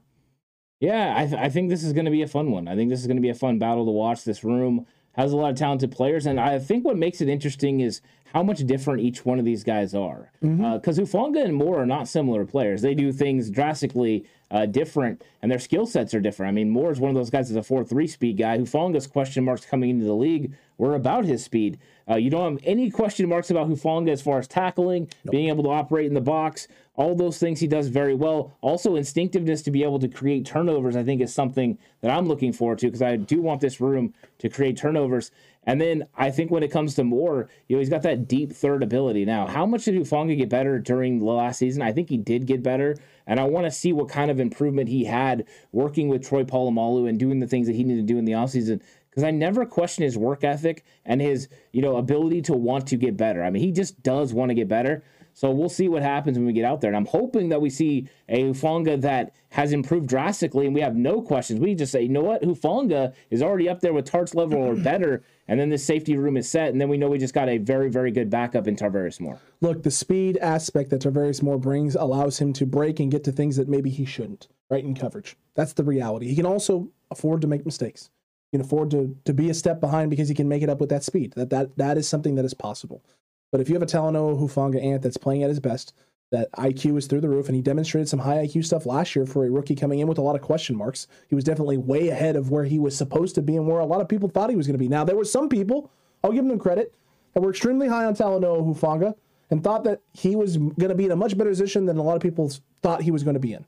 Yeah, 0.80 1.14
I, 1.16 1.26
th- 1.26 1.40
I 1.40 1.48
think 1.48 1.70
this 1.70 1.82
is 1.82 1.92
going 1.92 2.04
to 2.04 2.10
be 2.10 2.22
a 2.22 2.28
fun 2.28 2.52
one. 2.52 2.68
I 2.68 2.76
think 2.76 2.88
this 2.88 3.00
is 3.00 3.06
going 3.06 3.16
to 3.16 3.22
be 3.22 3.30
a 3.30 3.34
fun 3.34 3.58
battle 3.58 3.84
to 3.84 3.90
watch. 3.90 4.24
This 4.24 4.44
room 4.44 4.86
has 5.12 5.32
a 5.32 5.36
lot 5.36 5.50
of 5.50 5.56
talented 5.56 5.90
players, 5.90 6.26
and 6.26 6.38
I 6.38 6.60
think 6.60 6.84
what 6.84 6.96
makes 6.96 7.20
it 7.20 7.28
interesting 7.28 7.80
is 7.80 8.00
how 8.32 8.44
much 8.44 8.64
different 8.66 9.00
each 9.00 9.24
one 9.24 9.40
of 9.40 9.44
these 9.44 9.64
guys 9.64 9.94
are. 9.94 10.30
Because 10.40 10.50
mm-hmm. 10.50 10.64
uh, 10.64 10.78
Hufanga 10.78 11.44
and 11.44 11.54
Moore 11.54 11.82
are 11.82 11.86
not 11.86 12.06
similar 12.06 12.44
players. 12.44 12.82
They 12.82 12.94
do 12.94 13.10
things 13.10 13.50
drastically 13.50 14.26
uh, 14.50 14.66
different, 14.66 15.22
and 15.42 15.50
their 15.50 15.58
skill 15.58 15.86
sets 15.86 16.14
are 16.14 16.20
different. 16.20 16.48
I 16.48 16.52
mean, 16.52 16.70
Moore 16.70 16.90
is 16.90 17.00
one 17.00 17.10
of 17.10 17.14
those 17.14 17.30
guys 17.30 17.48
that's 17.50 17.66
a 17.66 17.68
4 17.68 17.84
3 17.84 18.06
speed 18.06 18.38
guy. 18.38 18.58
Hufanga's 18.58 19.06
question 19.06 19.44
marks 19.44 19.64
coming 19.64 19.90
into 19.90 20.04
the 20.04 20.14
league 20.14 20.54
were 20.78 20.94
about 20.94 21.24
his 21.24 21.44
speed. 21.44 21.78
Uh, 22.08 22.16
you 22.16 22.30
don't 22.30 22.52
have 22.52 22.62
any 22.64 22.90
question 22.90 23.28
marks 23.28 23.50
about 23.50 23.68
Hufanga 23.68 24.10
as 24.10 24.22
far 24.22 24.38
as 24.38 24.48
tackling, 24.48 25.08
nope. 25.24 25.32
being 25.32 25.48
able 25.48 25.64
to 25.64 25.70
operate 25.70 26.06
in 26.06 26.14
the 26.14 26.20
box, 26.20 26.68
all 26.94 27.14
those 27.14 27.38
things 27.38 27.60
he 27.60 27.66
does 27.66 27.88
very 27.88 28.14
well. 28.14 28.56
Also, 28.60 28.96
instinctiveness 28.96 29.62
to 29.62 29.70
be 29.70 29.82
able 29.82 29.98
to 29.98 30.08
create 30.08 30.46
turnovers, 30.46 30.96
I 30.96 31.04
think, 31.04 31.20
is 31.20 31.32
something 31.34 31.78
that 32.00 32.10
I'm 32.10 32.26
looking 32.26 32.52
forward 32.52 32.78
to 32.78 32.86
because 32.86 33.02
I 33.02 33.16
do 33.16 33.42
want 33.42 33.60
this 33.60 33.80
room 33.80 34.14
to 34.38 34.48
create 34.48 34.76
turnovers. 34.76 35.30
And 35.64 35.80
then 35.80 36.06
I 36.16 36.30
think 36.30 36.50
when 36.50 36.62
it 36.62 36.70
comes 36.70 36.94
to 36.94 37.04
Moore, 37.04 37.48
you 37.68 37.76
know, 37.76 37.80
he's 37.80 37.90
got 37.90 38.02
that 38.02 38.26
deep 38.26 38.52
third 38.52 38.82
ability. 38.82 39.24
Now, 39.24 39.46
how 39.46 39.66
much 39.66 39.84
did 39.84 39.96
Hufanga 39.96 40.36
get 40.36 40.48
better 40.48 40.78
during 40.78 41.18
the 41.18 41.26
last 41.26 41.58
season? 41.58 41.82
I 41.82 41.92
think 41.92 42.08
he 42.08 42.16
did 42.16 42.46
get 42.46 42.62
better. 42.62 42.96
And 43.26 43.38
I 43.38 43.44
want 43.44 43.66
to 43.66 43.70
see 43.70 43.92
what 43.92 44.08
kind 44.08 44.30
of 44.30 44.40
improvement 44.40 44.88
he 44.88 45.04
had 45.04 45.46
working 45.72 46.08
with 46.08 46.26
Troy 46.26 46.44
Polamalu 46.44 47.08
and 47.08 47.18
doing 47.18 47.40
the 47.40 47.46
things 47.46 47.66
that 47.66 47.76
he 47.76 47.84
needed 47.84 48.06
to 48.06 48.12
do 48.12 48.18
in 48.18 48.24
the 48.24 48.32
offseason. 48.32 48.80
Because 49.10 49.24
I 49.24 49.30
never 49.30 49.66
question 49.66 50.04
his 50.04 50.16
work 50.16 50.44
ethic 50.44 50.84
and 51.04 51.20
his, 51.20 51.48
you 51.72 51.82
know, 51.82 51.96
ability 51.96 52.42
to 52.42 52.54
want 52.54 52.86
to 52.88 52.96
get 52.96 53.16
better. 53.16 53.42
I 53.42 53.50
mean, 53.50 53.62
he 53.62 53.72
just 53.72 54.02
does 54.02 54.32
want 54.32 54.50
to 54.50 54.54
get 54.54 54.68
better. 54.68 55.02
So 55.38 55.52
we'll 55.52 55.68
see 55.68 55.86
what 55.86 56.02
happens 56.02 56.36
when 56.36 56.48
we 56.48 56.52
get 56.52 56.64
out 56.64 56.80
there. 56.80 56.90
And 56.90 56.96
I'm 56.96 57.06
hoping 57.06 57.50
that 57.50 57.60
we 57.60 57.70
see 57.70 58.08
a 58.28 58.42
Hufanga 58.42 59.00
that 59.02 59.36
has 59.50 59.72
improved 59.72 60.08
drastically 60.08 60.66
and 60.66 60.74
we 60.74 60.80
have 60.80 60.96
no 60.96 61.22
questions. 61.22 61.60
We 61.60 61.76
just 61.76 61.92
say, 61.92 62.02
you 62.02 62.08
know 62.08 62.24
what? 62.24 62.42
Hufanga 62.42 63.14
is 63.30 63.40
already 63.40 63.68
up 63.68 63.80
there 63.80 63.92
with 63.92 64.04
Tartt's 64.04 64.34
level 64.34 64.58
or 64.58 64.74
better. 64.92 65.22
And 65.46 65.60
then 65.60 65.68
the 65.68 65.78
safety 65.78 66.16
room 66.16 66.36
is 66.36 66.50
set. 66.50 66.70
And 66.70 66.80
then 66.80 66.88
we 66.88 66.96
know 66.96 67.08
we 67.08 67.18
just 67.18 67.34
got 67.34 67.48
a 67.48 67.58
very, 67.58 67.88
very 67.88 68.10
good 68.10 68.30
backup 68.30 68.66
in 68.66 68.74
Tarvarius 68.74 69.20
Moore. 69.20 69.38
Look, 69.60 69.84
the 69.84 69.92
speed 69.92 70.38
aspect 70.38 70.90
that 70.90 71.02
Tarvarius 71.02 71.40
Moore 71.40 71.56
brings 71.56 71.94
allows 71.94 72.40
him 72.40 72.52
to 72.54 72.66
break 72.66 72.98
and 72.98 73.08
get 73.08 73.22
to 73.22 73.30
things 73.30 73.54
that 73.58 73.68
maybe 73.68 73.90
he 73.90 74.04
shouldn't, 74.04 74.48
right? 74.70 74.82
In 74.82 74.96
coverage. 74.96 75.36
That's 75.54 75.72
the 75.72 75.84
reality. 75.84 76.26
He 76.26 76.34
can 76.34 76.46
also 76.46 76.88
afford 77.12 77.42
to 77.42 77.46
make 77.46 77.64
mistakes. 77.64 78.10
He 78.50 78.58
can 78.58 78.66
afford 78.66 78.90
to, 78.90 79.16
to 79.24 79.32
be 79.32 79.50
a 79.50 79.54
step 79.54 79.78
behind 79.78 80.10
because 80.10 80.28
he 80.28 80.34
can 80.34 80.48
make 80.48 80.64
it 80.64 80.68
up 80.68 80.80
with 80.80 80.88
that 80.88 81.04
speed. 81.04 81.34
That, 81.36 81.50
that, 81.50 81.78
that 81.78 81.96
is 81.96 82.08
something 82.08 82.34
that 82.34 82.44
is 82.44 82.54
possible. 82.54 83.04
But 83.50 83.60
if 83.60 83.68
you 83.68 83.74
have 83.74 83.82
a 83.82 83.86
Talanoa 83.86 84.38
Hufanga 84.38 84.82
Ant 84.82 85.02
that's 85.02 85.16
playing 85.16 85.42
at 85.42 85.48
his 85.48 85.60
best, 85.60 85.94
that 86.30 86.52
IQ 86.52 86.98
is 86.98 87.06
through 87.06 87.22
the 87.22 87.28
roof, 87.28 87.46
and 87.46 87.56
he 87.56 87.62
demonstrated 87.62 88.08
some 88.08 88.20
high 88.20 88.46
IQ 88.46 88.64
stuff 88.64 88.84
last 88.84 89.16
year 89.16 89.24
for 89.24 89.46
a 89.46 89.50
rookie 89.50 89.74
coming 89.74 90.00
in 90.00 90.06
with 90.06 90.18
a 90.18 90.22
lot 90.22 90.36
of 90.36 90.42
question 90.42 90.76
marks. 90.76 91.06
He 91.28 91.34
was 91.34 91.44
definitely 91.44 91.78
way 91.78 92.08
ahead 92.08 92.36
of 92.36 92.50
where 92.50 92.64
he 92.64 92.78
was 92.78 92.96
supposed 92.96 93.34
to 93.36 93.42
be 93.42 93.56
and 93.56 93.66
where 93.66 93.80
a 93.80 93.86
lot 93.86 94.02
of 94.02 94.08
people 94.08 94.28
thought 94.28 94.50
he 94.50 94.56
was 94.56 94.66
going 94.66 94.74
to 94.74 94.78
be. 94.78 94.88
Now, 94.88 95.04
there 95.04 95.16
were 95.16 95.24
some 95.24 95.48
people, 95.48 95.90
I'll 96.22 96.32
give 96.32 96.46
them 96.46 96.58
credit, 96.58 96.94
that 97.32 97.40
were 97.40 97.50
extremely 97.50 97.88
high 97.88 98.04
on 98.04 98.14
Talanoa 98.14 98.62
Hufanga 98.62 99.14
and 99.50 99.64
thought 99.64 99.84
that 99.84 100.02
he 100.12 100.36
was 100.36 100.58
going 100.58 100.90
to 100.90 100.94
be 100.94 101.06
in 101.06 101.12
a 101.12 101.16
much 101.16 101.36
better 101.38 101.50
position 101.50 101.86
than 101.86 101.96
a 101.96 102.02
lot 102.02 102.16
of 102.16 102.22
people 102.22 102.52
thought 102.82 103.02
he 103.02 103.10
was 103.10 103.22
going 103.22 103.34
to 103.34 103.40
be 103.40 103.54
in. 103.54 103.64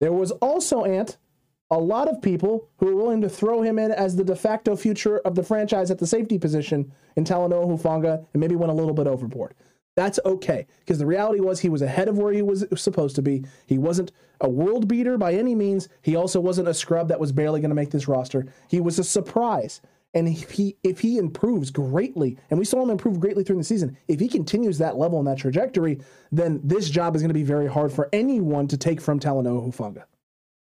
There 0.00 0.12
was 0.12 0.30
also 0.30 0.84
Ant 0.84 1.18
a 1.72 1.78
lot 1.78 2.06
of 2.06 2.20
people 2.20 2.68
who 2.76 2.88
are 2.88 2.94
willing 2.94 3.22
to 3.22 3.30
throw 3.30 3.62
him 3.62 3.78
in 3.78 3.90
as 3.90 4.14
the 4.14 4.22
de 4.22 4.36
facto 4.36 4.76
future 4.76 5.18
of 5.20 5.34
the 5.34 5.42
franchise 5.42 5.90
at 5.90 5.98
the 5.98 6.06
safety 6.06 6.38
position 6.38 6.92
in 7.16 7.24
Talanoa 7.24 7.66
Hufanga 7.66 8.26
and 8.34 8.40
maybe 8.40 8.54
went 8.54 8.70
a 8.70 8.74
little 8.74 8.92
bit 8.92 9.06
overboard. 9.06 9.54
That's 9.96 10.20
okay 10.26 10.66
because 10.80 10.98
the 10.98 11.06
reality 11.06 11.40
was 11.40 11.60
he 11.60 11.70
was 11.70 11.80
ahead 11.80 12.08
of 12.08 12.18
where 12.18 12.32
he 12.32 12.42
was 12.42 12.66
supposed 12.76 13.16
to 13.16 13.22
be. 13.22 13.44
He 13.66 13.78
wasn't 13.78 14.12
a 14.42 14.50
world 14.50 14.86
beater 14.86 15.16
by 15.16 15.32
any 15.32 15.54
means. 15.54 15.88
He 16.02 16.14
also 16.14 16.40
wasn't 16.40 16.68
a 16.68 16.74
scrub 16.74 17.08
that 17.08 17.20
was 17.20 17.32
barely 17.32 17.60
going 17.60 17.70
to 17.70 17.74
make 17.74 17.90
this 17.90 18.06
roster. 18.06 18.46
He 18.68 18.80
was 18.80 18.98
a 18.98 19.04
surprise. 19.04 19.80
And 20.12 20.28
if 20.28 20.50
he 20.50 20.76
if 20.82 21.00
he 21.00 21.16
improves 21.16 21.70
greatly, 21.70 22.36
and 22.50 22.58
we 22.58 22.66
saw 22.66 22.82
him 22.82 22.90
improve 22.90 23.18
greatly 23.18 23.44
during 23.44 23.60
the 23.60 23.64
season, 23.64 23.96
if 24.08 24.20
he 24.20 24.28
continues 24.28 24.76
that 24.76 24.98
level 24.98 25.18
and 25.18 25.26
that 25.26 25.38
trajectory, 25.38 26.00
then 26.30 26.60
this 26.62 26.90
job 26.90 27.16
is 27.16 27.22
going 27.22 27.30
to 27.30 27.34
be 27.34 27.42
very 27.42 27.66
hard 27.66 27.90
for 27.90 28.10
anyone 28.12 28.68
to 28.68 28.76
take 28.76 29.00
from 29.00 29.18
Talanoa 29.18 29.66
Hufanga. 29.66 30.04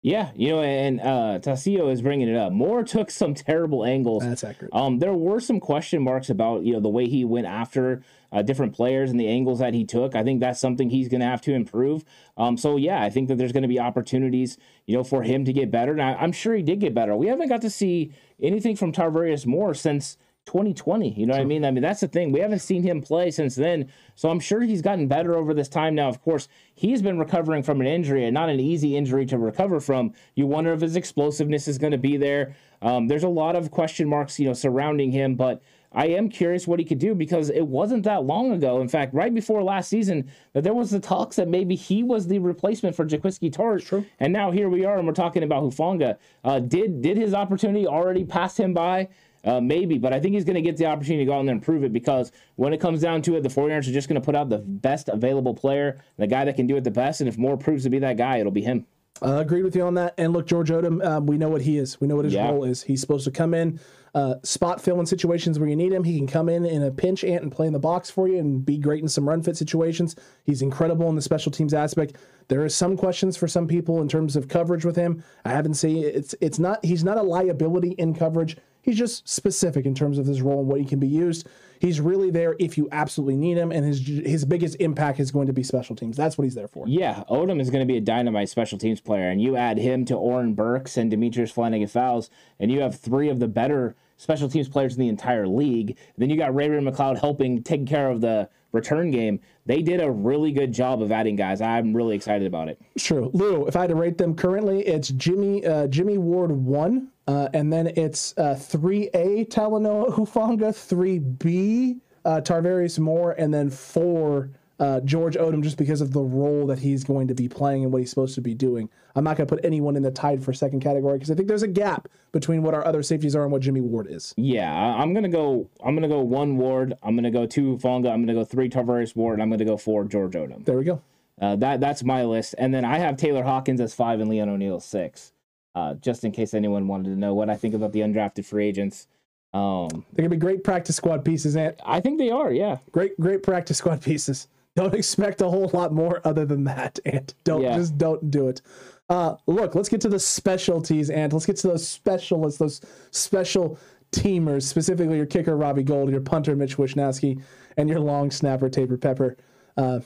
Yeah, 0.02 0.30
you 0.34 0.48
know, 0.48 0.62
and 0.62 0.98
uh, 0.98 1.40
Tassio 1.42 1.92
is 1.92 2.00
bringing 2.00 2.28
it 2.28 2.36
up. 2.36 2.52
Moore 2.52 2.84
took 2.84 3.10
some 3.10 3.34
terrible 3.34 3.84
angles. 3.84 4.22
That's 4.22 4.42
accurate. 4.42 4.74
Um, 4.74 4.98
there 4.98 5.12
were 5.12 5.40
some 5.40 5.60
question 5.60 6.02
marks 6.02 6.30
about 6.30 6.62
you 6.62 6.72
know 6.72 6.80
the 6.80 6.88
way 6.88 7.06
he 7.06 7.26
went 7.26 7.46
after 7.46 8.02
uh, 8.32 8.40
different 8.40 8.74
players 8.74 9.10
and 9.10 9.20
the 9.20 9.28
angles 9.28 9.58
that 9.58 9.74
he 9.74 9.84
took. 9.84 10.14
I 10.14 10.22
think 10.22 10.40
that's 10.40 10.58
something 10.58 10.88
he's 10.88 11.08
going 11.08 11.20
to 11.20 11.26
have 11.26 11.42
to 11.42 11.52
improve. 11.52 12.04
Um, 12.38 12.56
so 12.56 12.76
yeah, 12.76 13.02
I 13.02 13.10
think 13.10 13.28
that 13.28 13.36
there's 13.36 13.52
going 13.52 13.62
to 13.62 13.68
be 13.68 13.78
opportunities, 13.78 14.56
you 14.86 14.96
know, 14.96 15.04
for 15.04 15.22
him 15.22 15.44
to 15.44 15.52
get 15.52 15.70
better. 15.70 15.92
And 15.92 16.02
I, 16.02 16.24
am 16.24 16.32
sure 16.32 16.54
he 16.54 16.62
did 16.62 16.80
get 16.80 16.94
better. 16.94 17.14
We 17.14 17.26
haven't 17.26 17.48
got 17.48 17.60
to 17.62 17.70
see 17.70 18.12
anything 18.40 18.76
from 18.76 18.92
Tarvarius 18.92 19.44
Moore 19.44 19.74
since 19.74 20.16
2020. 20.46 21.12
You 21.12 21.26
know 21.26 21.34
what 21.34 21.42
I 21.42 21.44
mean? 21.44 21.64
I 21.64 21.70
mean, 21.70 21.82
that's 21.82 22.00
the 22.00 22.08
thing. 22.08 22.32
We 22.32 22.40
haven't 22.40 22.60
seen 22.60 22.82
him 22.82 23.00
play 23.00 23.30
since 23.30 23.54
then. 23.54 23.90
So 24.14 24.30
I'm 24.30 24.40
sure 24.40 24.62
he's 24.62 24.82
gotten 24.82 25.06
better 25.06 25.36
over 25.36 25.54
this 25.54 25.68
time 25.68 25.94
now. 25.94 26.08
Of 26.08 26.20
course, 26.22 26.48
he's 26.74 27.02
been 27.02 27.18
recovering 27.18 27.62
from 27.62 27.80
an 27.80 27.86
injury 27.86 28.24
and 28.24 28.34
not 28.34 28.48
an 28.48 28.60
easy 28.60 28.96
injury 28.96 29.26
to 29.26 29.38
recover 29.38 29.80
from. 29.80 30.12
You 30.34 30.46
wonder 30.46 30.72
if 30.72 30.80
his 30.80 30.96
explosiveness 30.96 31.68
is 31.68 31.78
going 31.78 31.92
to 31.92 31.98
be 31.98 32.16
there. 32.16 32.56
Um, 32.82 33.08
there's 33.08 33.24
a 33.24 33.28
lot 33.28 33.56
of 33.56 33.70
question 33.70 34.08
marks, 34.08 34.38
you 34.40 34.46
know, 34.46 34.54
surrounding 34.54 35.12
him, 35.12 35.36
but 35.36 35.62
I 35.92 36.06
am 36.08 36.28
curious 36.28 36.68
what 36.68 36.78
he 36.78 36.84
could 36.84 36.98
do 36.98 37.14
because 37.14 37.50
it 37.50 37.66
wasn't 37.66 38.04
that 38.04 38.24
long 38.24 38.52
ago. 38.52 38.80
In 38.80 38.88
fact, 38.88 39.12
right 39.12 39.34
before 39.34 39.62
last 39.62 39.88
season, 39.88 40.30
that 40.52 40.62
there 40.62 40.74
was 40.74 40.90
the 40.90 41.00
talks 41.00 41.36
that 41.36 41.48
maybe 41.48 41.74
he 41.74 42.02
was 42.02 42.28
the 42.28 42.38
replacement 42.38 42.94
for 42.94 43.04
Jaquiski 43.04 43.52
Tartt. 43.52 43.84
True. 43.84 44.06
And 44.20 44.32
now 44.32 44.52
here 44.52 44.68
we 44.68 44.84
are, 44.84 44.98
and 44.98 45.06
we're 45.06 45.14
talking 45.14 45.42
about 45.42 45.64
Hufanga. 45.64 46.16
Uh, 46.44 46.60
did 46.60 47.02
did 47.02 47.16
his 47.16 47.34
opportunity 47.34 47.86
already 47.86 48.24
pass 48.24 48.56
him 48.56 48.72
by? 48.72 49.08
Uh, 49.42 49.60
maybe, 49.60 49.96
but 49.96 50.12
I 50.12 50.20
think 50.20 50.34
he's 50.34 50.44
going 50.44 50.56
to 50.56 50.62
get 50.62 50.76
the 50.76 50.84
opportunity 50.84 51.24
to 51.24 51.30
go 51.30 51.38
out 51.38 51.44
there 51.44 51.54
and 51.54 51.62
prove 51.62 51.82
it 51.82 51.94
because 51.94 52.30
when 52.56 52.74
it 52.74 52.78
comes 52.78 53.00
down 53.00 53.22
to 53.22 53.36
it, 53.36 53.42
the 53.42 53.48
49ers 53.48 53.88
are 53.88 53.92
just 53.92 54.06
going 54.06 54.20
to 54.20 54.24
put 54.24 54.36
out 54.36 54.50
the 54.50 54.58
best 54.58 55.08
available 55.08 55.54
player, 55.54 55.98
the 56.18 56.26
guy 56.26 56.44
that 56.44 56.56
can 56.56 56.66
do 56.66 56.76
it 56.76 56.84
the 56.84 56.90
best. 56.90 57.22
And 57.22 57.28
if 57.28 57.38
Moore 57.38 57.56
proves 57.56 57.84
to 57.84 57.90
be 57.90 57.98
that 58.00 58.18
guy, 58.18 58.36
it'll 58.36 58.52
be 58.52 58.60
him. 58.60 58.84
I 59.22 59.26
uh, 59.26 59.40
agreed 59.40 59.64
with 59.64 59.76
you 59.76 59.82
on 59.82 59.94
that. 59.94 60.14
And 60.18 60.32
look, 60.32 60.46
George 60.46 60.70
Odom, 60.70 61.04
um, 61.04 61.26
we 61.26 61.36
know 61.36 61.48
what 61.48 61.62
he 61.62 61.78
is. 61.78 62.00
We 62.00 62.08
know 62.08 62.16
what 62.16 62.24
his 62.24 62.34
yeah. 62.34 62.48
role 62.48 62.64
is. 62.64 62.82
He's 62.82 63.00
supposed 63.00 63.24
to 63.24 63.30
come 63.30 63.52
in, 63.52 63.78
uh, 64.14 64.36
spot 64.42 64.80
fill 64.80 64.98
in 64.98 65.06
situations 65.06 65.58
where 65.58 65.68
you 65.68 65.76
need 65.76 65.92
him. 65.92 66.04
He 66.04 66.16
can 66.16 66.26
come 66.26 66.48
in 66.48 66.64
in 66.64 66.82
a 66.82 66.90
pinch 66.90 67.22
ant 67.22 67.42
and 67.42 67.52
play 67.52 67.66
in 67.66 67.72
the 67.72 67.78
box 67.78 68.10
for 68.10 68.28
you 68.28 68.38
and 68.38 68.64
be 68.64 68.78
great 68.78 69.02
in 69.02 69.08
some 69.08 69.28
run 69.28 69.42
fit 69.42 69.56
situations. 69.56 70.16
He's 70.44 70.62
incredible 70.62 71.08
in 71.08 71.16
the 71.16 71.22
special 71.22 71.52
teams 71.52 71.74
aspect. 71.74 72.16
There 72.48 72.64
is 72.64 72.74
some 72.74 72.96
questions 72.96 73.36
for 73.36 73.46
some 73.46 73.68
people 73.68 74.00
in 74.00 74.08
terms 74.08 74.36
of 74.36 74.48
coverage 74.48 74.84
with 74.84 74.96
him. 74.96 75.22
I 75.44 75.50
haven't 75.50 75.74
seen 75.74 76.02
it's 76.02 76.34
it's 76.40 76.58
not 76.58 76.84
he's 76.84 77.04
not 77.04 77.18
a 77.18 77.22
liability 77.22 77.90
in 77.92 78.14
coverage. 78.14 78.56
He's 78.82 78.96
just 78.96 79.28
specific 79.28 79.86
in 79.86 79.94
terms 79.94 80.18
of 80.18 80.26
his 80.26 80.42
role 80.42 80.60
and 80.60 80.68
what 80.68 80.80
he 80.80 80.86
can 80.86 80.98
be 80.98 81.08
used. 81.08 81.46
He's 81.80 82.00
really 82.00 82.30
there 82.30 82.56
if 82.58 82.76
you 82.76 82.88
absolutely 82.92 83.36
need 83.36 83.56
him, 83.56 83.72
and 83.72 83.84
his 83.86 84.06
his 84.06 84.44
biggest 84.44 84.76
impact 84.80 85.18
is 85.18 85.30
going 85.30 85.46
to 85.46 85.52
be 85.52 85.62
special 85.62 85.96
teams. 85.96 86.16
That's 86.16 86.36
what 86.36 86.44
he's 86.44 86.54
there 86.54 86.68
for. 86.68 86.86
Yeah, 86.86 87.24
Odom 87.30 87.60
is 87.60 87.70
going 87.70 87.80
to 87.80 87.90
be 87.90 87.96
a 87.96 88.02
dynamite 88.02 88.50
special 88.50 88.76
teams 88.76 89.00
player, 89.00 89.30
and 89.30 89.40
you 89.40 89.56
add 89.56 89.78
him 89.78 90.04
to 90.06 90.14
Oren 90.14 90.52
Burks 90.54 90.98
and 90.98 91.10
Demetrius 91.10 91.50
Flannigan 91.50 91.88
Fowles, 91.88 92.28
and 92.58 92.70
you 92.70 92.80
have 92.80 93.00
three 93.00 93.30
of 93.30 93.40
the 93.40 93.48
better 93.48 93.96
special 94.18 94.50
teams 94.50 94.68
players 94.68 94.94
in 94.94 95.00
the 95.00 95.08
entire 95.08 95.48
league. 95.48 95.96
Then 96.18 96.28
you 96.28 96.36
got 96.36 96.54
Ray 96.54 96.68
Ray 96.68 96.80
McCloud 96.80 97.18
helping 97.18 97.62
take 97.62 97.86
care 97.86 98.10
of 98.10 98.20
the 98.20 98.50
return 98.72 99.10
game. 99.10 99.40
They 99.64 99.80
did 99.80 100.02
a 100.02 100.10
really 100.10 100.52
good 100.52 100.72
job 100.72 101.02
of 101.02 101.10
adding 101.10 101.36
guys. 101.36 101.60
I'm 101.60 101.94
really 101.94 102.14
excited 102.14 102.46
about 102.46 102.68
it. 102.68 102.80
True, 102.98 103.30
Lou. 103.32 103.66
If 103.66 103.76
I 103.76 103.82
had 103.82 103.90
to 103.90 103.96
rate 103.96 104.18
them 104.18 104.34
currently, 104.34 104.86
it's 104.86 105.08
Jimmy 105.08 105.64
uh, 105.64 105.86
Jimmy 105.86 106.18
Ward 106.18 106.50
one, 106.52 107.08
uh, 107.30 107.48
and 107.54 107.72
then 107.72 107.86
it's 107.94 108.34
uh, 108.38 108.56
three 108.56 109.08
A 109.14 109.44
Talanoa 109.44 110.12
Hufanga, 110.16 110.74
three 110.74 111.20
B 111.20 111.98
uh, 112.24 112.40
Tarvarius 112.40 112.98
Moore, 112.98 113.36
and 113.38 113.54
then 113.54 113.70
four 113.70 114.50
uh, 114.80 114.98
George 115.02 115.36
Odom 115.36 115.62
just 115.62 115.76
because 115.76 116.00
of 116.00 116.12
the 116.12 116.20
role 116.20 116.66
that 116.66 116.80
he's 116.80 117.04
going 117.04 117.28
to 117.28 117.34
be 117.34 117.48
playing 117.48 117.84
and 117.84 117.92
what 117.92 118.00
he's 118.00 118.10
supposed 118.10 118.34
to 118.34 118.40
be 118.40 118.52
doing. 118.52 118.88
I'm 119.14 119.22
not 119.22 119.36
going 119.36 119.46
to 119.46 119.54
put 119.54 119.64
anyone 119.64 119.94
in 119.94 120.02
the 120.02 120.10
tied 120.10 120.42
for 120.42 120.52
second 120.52 120.80
category 120.80 121.18
because 121.18 121.30
I 121.30 121.36
think 121.36 121.46
there's 121.46 121.62
a 121.62 121.68
gap 121.68 122.08
between 122.32 122.64
what 122.64 122.74
our 122.74 122.84
other 122.84 123.02
safeties 123.02 123.36
are 123.36 123.44
and 123.44 123.52
what 123.52 123.62
Jimmy 123.62 123.80
Ward 123.80 124.08
is. 124.10 124.34
Yeah, 124.36 124.72
I'm 124.72 125.14
gonna 125.14 125.28
go. 125.28 125.68
I'm 125.84 125.94
gonna 125.94 126.08
go 126.08 126.20
one 126.22 126.56
Ward. 126.56 126.94
I'm 127.02 127.14
gonna 127.14 127.30
go 127.30 127.46
two 127.46 127.78
Fonga. 127.78 128.10
I'm 128.10 128.22
gonna 128.22 128.34
go 128.34 128.44
three 128.44 128.68
Tarvarius 128.68 129.14
Ward. 129.14 129.34
And 129.34 129.42
I'm 129.42 129.50
gonna 129.50 129.64
go 129.64 129.76
four 129.76 130.04
George 130.04 130.32
Odom. 130.32 130.64
There 130.64 130.78
we 130.78 130.84
go. 130.84 131.00
Uh, 131.40 131.54
that 131.56 131.80
that's 131.80 132.02
my 132.02 132.24
list, 132.24 132.56
and 132.58 132.74
then 132.74 132.84
I 132.84 132.98
have 132.98 133.16
Taylor 133.16 133.44
Hawkins 133.44 133.80
as 133.80 133.94
five 133.94 134.18
and 134.20 134.28
Leon 134.28 134.48
O'Neal 134.48 134.80
six. 134.80 135.32
Uh, 135.74 135.94
just 135.94 136.24
in 136.24 136.32
case 136.32 136.52
anyone 136.52 136.88
wanted 136.88 137.10
to 137.10 137.16
know 137.16 137.32
what 137.32 137.48
I 137.48 137.56
think 137.56 137.74
about 137.74 137.92
the 137.92 138.00
undrafted 138.00 138.44
free 138.44 138.66
agents. 138.66 139.06
Um, 139.52 139.88
They're 140.12 140.24
gonna 140.24 140.30
be 140.30 140.36
great 140.36 140.64
practice 140.64 140.96
squad 140.96 141.24
pieces, 141.24 141.56
Ant. 141.56 141.78
I 141.84 142.00
think 142.00 142.18
they 142.18 142.30
are. 142.30 142.52
Yeah, 142.52 142.78
great, 142.90 143.18
great 143.20 143.42
practice 143.42 143.78
squad 143.78 144.02
pieces 144.02 144.48
don't 144.76 144.94
expect 144.94 145.40
a 145.40 145.48
whole 145.48 145.70
lot 145.72 145.92
more 145.92 146.20
other 146.24 146.44
than 146.44 146.64
that, 146.64 146.98
and 147.04 147.32
don't 147.44 147.62
yeah. 147.62 147.76
just 147.76 147.98
don't 147.98 148.30
do 148.30 148.48
it. 148.48 148.62
Uh, 149.08 149.34
look, 149.46 149.74
let's 149.74 149.88
get 149.88 150.00
to 150.02 150.08
the 150.08 150.18
specialties, 150.18 151.10
and 151.10 151.32
let's 151.32 151.46
get 151.46 151.56
to 151.56 151.68
those 151.68 151.86
specialists, 151.86 152.58
those 152.58 152.80
special 153.10 153.78
teamers, 154.12 154.62
specifically 154.62 155.16
your 155.16 155.26
kicker 155.26 155.56
Robbie 155.56 155.82
Gould, 155.82 156.10
your 156.10 156.20
punter 156.20 156.54
Mitch 156.54 156.76
Wishnowsky, 156.76 157.42
and 157.76 157.88
your 157.88 158.00
long 158.00 158.30
snapper 158.30 158.68
Taybor 158.68 159.00
Pepper. 159.00 159.36
Uh, 159.76 160.00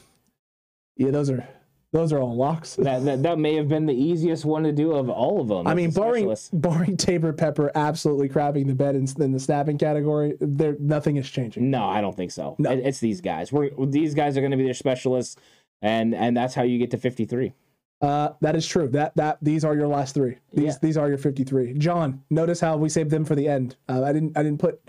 yeah, 0.96 1.10
those 1.10 1.30
are 1.30 1.46
those 1.94 2.12
are 2.12 2.18
all 2.18 2.34
locks. 2.34 2.74
That, 2.74 3.04
that 3.04 3.22
that 3.22 3.38
may 3.38 3.54
have 3.54 3.68
been 3.68 3.86
the 3.86 3.94
easiest 3.94 4.44
one 4.44 4.64
to 4.64 4.72
do 4.72 4.92
of 4.92 5.08
all 5.08 5.40
of 5.40 5.46
them. 5.46 5.68
I 5.68 5.74
mean, 5.74 5.92
barring 5.92 6.34
barring 6.52 6.96
Taybor 6.96 7.36
Pepper 7.36 7.70
absolutely 7.76 8.28
crapping 8.28 8.66
the 8.66 8.74
bed 8.74 8.96
in, 8.96 9.06
in, 9.22 9.30
the 9.30 9.38
snapping 9.38 9.78
category, 9.78 10.36
there 10.40 10.76
nothing 10.80 11.16
is 11.16 11.30
changing. 11.30 11.70
No, 11.70 11.84
I 11.84 12.00
don't 12.00 12.16
think 12.16 12.32
so. 12.32 12.56
No. 12.58 12.72
It, 12.72 12.80
it's 12.80 12.98
these 12.98 13.20
guys. 13.20 13.52
We're 13.52 13.70
these 13.86 14.12
guys 14.12 14.36
are 14.36 14.40
going 14.40 14.50
to 14.50 14.56
be 14.56 14.64
their 14.64 14.74
specialists, 14.74 15.36
and 15.82 16.16
and 16.16 16.36
that's 16.36 16.52
how 16.52 16.64
you 16.64 16.78
get 16.78 16.90
to 16.90 16.98
fifty 16.98 17.26
three. 17.26 17.54
Uh, 18.00 18.30
that 18.40 18.56
is 18.56 18.66
true. 18.66 18.88
That 18.88 19.14
that 19.14 19.38
these 19.40 19.64
are 19.64 19.76
your 19.76 19.86
last 19.86 20.14
three. 20.14 20.38
These 20.52 20.64
yeah. 20.64 20.78
these 20.82 20.96
are 20.96 21.08
your 21.08 21.18
fifty 21.18 21.44
three. 21.44 21.74
John, 21.74 22.24
notice 22.28 22.58
how 22.58 22.76
we 22.76 22.88
saved 22.88 23.10
them 23.10 23.24
for 23.24 23.36
the 23.36 23.46
end. 23.46 23.76
Uh, 23.88 24.02
I 24.02 24.12
didn't 24.12 24.36
I 24.36 24.42
didn't 24.42 24.58
put. 24.58 24.80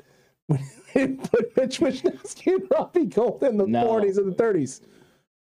put 0.49 1.57
Mitch 1.57 1.79
Wishnowsky 1.79 2.53
and 2.53 2.67
Robbie 2.71 3.05
Gould 3.05 3.43
in 3.43 3.57
the 3.57 3.65
no. 3.65 3.83
40s 3.83 4.17
and 4.17 4.31
the 4.31 4.35
30s 4.35 4.81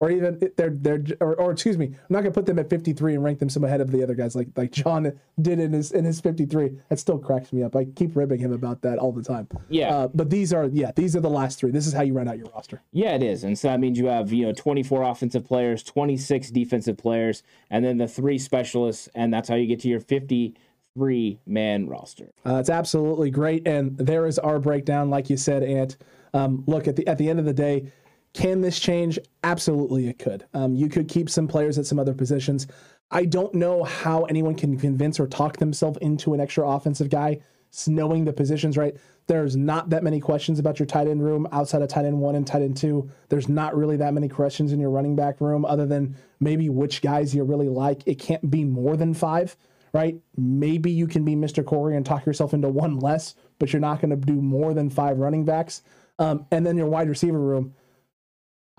or 0.02 0.10
even 0.10 0.36
they're 0.56 0.70
they're 0.70 1.04
or, 1.20 1.36
or, 1.36 1.52
excuse 1.52 1.78
me, 1.78 1.86
I'm 1.86 1.94
not 2.08 2.22
gonna 2.22 2.32
put 2.32 2.44
them 2.44 2.58
at 2.58 2.68
53 2.68 3.14
and 3.14 3.22
rank 3.22 3.38
them 3.38 3.48
some 3.48 3.62
ahead 3.62 3.80
of 3.80 3.92
the 3.92 4.02
other 4.02 4.16
guys 4.16 4.34
like 4.34 4.48
like 4.56 4.72
John 4.72 5.12
did 5.40 5.60
in 5.60 5.72
his 5.72 5.92
in 5.92 6.04
his 6.04 6.20
53. 6.20 6.72
That 6.88 6.98
still 6.98 7.18
cracks 7.18 7.52
me 7.52 7.62
up. 7.62 7.76
I 7.76 7.84
keep 7.84 8.16
ribbing 8.16 8.40
him 8.40 8.52
about 8.52 8.82
that 8.82 8.98
all 8.98 9.12
the 9.12 9.22
time. 9.22 9.46
Yeah, 9.68 9.94
uh, 9.94 10.08
but 10.08 10.28
these 10.28 10.52
are 10.52 10.66
yeah 10.66 10.90
these 10.96 11.14
are 11.14 11.20
the 11.20 11.30
last 11.30 11.60
three. 11.60 11.70
This 11.70 11.86
is 11.86 11.92
how 11.92 12.02
you 12.02 12.14
run 12.14 12.26
out 12.26 12.36
your 12.36 12.48
roster. 12.48 12.82
Yeah, 12.90 13.14
it 13.14 13.22
is, 13.22 13.44
and 13.44 13.56
so 13.56 13.68
that 13.68 13.78
means 13.78 13.96
you 13.96 14.06
have 14.06 14.32
you 14.32 14.44
know 14.44 14.52
24 14.52 15.04
offensive 15.04 15.44
players, 15.44 15.84
26 15.84 16.50
defensive 16.50 16.98
players, 16.98 17.44
and 17.70 17.84
then 17.84 17.98
the 17.98 18.08
three 18.08 18.38
specialists, 18.38 19.08
and 19.14 19.32
that's 19.32 19.48
how 19.48 19.54
you 19.54 19.68
get 19.68 19.78
to 19.80 19.88
your 19.88 20.00
50 20.00 20.56
three 20.94 21.38
man 21.46 21.86
roster. 21.86 22.32
Uh, 22.44 22.56
it's 22.56 22.68
absolutely 22.68 23.30
great, 23.30 23.68
and 23.68 23.96
there 23.98 24.26
is 24.26 24.40
our 24.40 24.58
breakdown, 24.58 25.10
like 25.10 25.30
you 25.30 25.36
said, 25.36 25.62
Ant. 25.62 25.96
Um, 26.34 26.64
look 26.66 26.88
at 26.88 26.96
the 26.96 27.06
at 27.06 27.18
the 27.18 27.30
end 27.30 27.38
of 27.38 27.44
the 27.44 27.52
day, 27.52 27.92
can 28.34 28.60
this 28.60 28.78
change? 28.78 29.18
Absolutely, 29.44 30.08
it 30.08 30.18
could. 30.18 30.46
Um, 30.54 30.74
you 30.74 30.88
could 30.88 31.08
keep 31.08 31.28
some 31.28 31.46
players 31.46 31.78
at 31.78 31.86
some 31.86 31.98
other 31.98 32.14
positions. 32.14 32.66
I 33.10 33.26
don't 33.26 33.54
know 33.54 33.84
how 33.84 34.24
anyone 34.24 34.54
can 34.54 34.78
convince 34.78 35.20
or 35.20 35.26
talk 35.26 35.58
themselves 35.58 35.98
into 36.00 36.32
an 36.32 36.40
extra 36.40 36.66
offensive 36.66 37.10
guy, 37.10 37.40
knowing 37.86 38.24
the 38.24 38.32
positions 38.32 38.78
right. 38.78 38.96
There's 39.26 39.54
not 39.54 39.90
that 39.90 40.02
many 40.02 40.18
questions 40.18 40.58
about 40.58 40.78
your 40.78 40.86
tight 40.86 41.06
end 41.06 41.22
room 41.22 41.46
outside 41.52 41.82
of 41.82 41.88
tight 41.88 42.06
end 42.06 42.18
one 42.18 42.34
and 42.34 42.46
tight 42.46 42.62
end 42.62 42.76
two. 42.76 43.10
There's 43.28 43.48
not 43.48 43.76
really 43.76 43.96
that 43.98 44.14
many 44.14 44.28
questions 44.28 44.72
in 44.72 44.80
your 44.80 44.90
running 44.90 45.14
back 45.14 45.40
room, 45.40 45.64
other 45.64 45.86
than 45.86 46.16
maybe 46.40 46.70
which 46.70 47.02
guys 47.02 47.34
you 47.34 47.44
really 47.44 47.68
like. 47.68 48.02
It 48.06 48.18
can't 48.18 48.50
be 48.50 48.64
more 48.64 48.96
than 48.96 49.12
five, 49.12 49.56
right? 49.92 50.16
Maybe 50.36 50.90
you 50.90 51.06
can 51.06 51.24
be 51.24 51.36
Mr. 51.36 51.64
Corey 51.64 51.96
and 51.96 52.04
talk 52.04 52.24
yourself 52.24 52.54
into 52.54 52.68
one 52.70 52.98
less, 52.98 53.34
but 53.58 53.72
you're 53.72 53.80
not 53.80 54.00
going 54.00 54.10
to 54.10 54.16
do 54.16 54.40
more 54.40 54.72
than 54.72 54.88
five 54.88 55.18
running 55.18 55.44
backs. 55.44 55.82
Um, 56.18 56.46
and 56.50 56.64
then 56.66 56.76
your 56.76 56.86
wide 56.86 57.08
receiver 57.08 57.38
room 57.38 57.74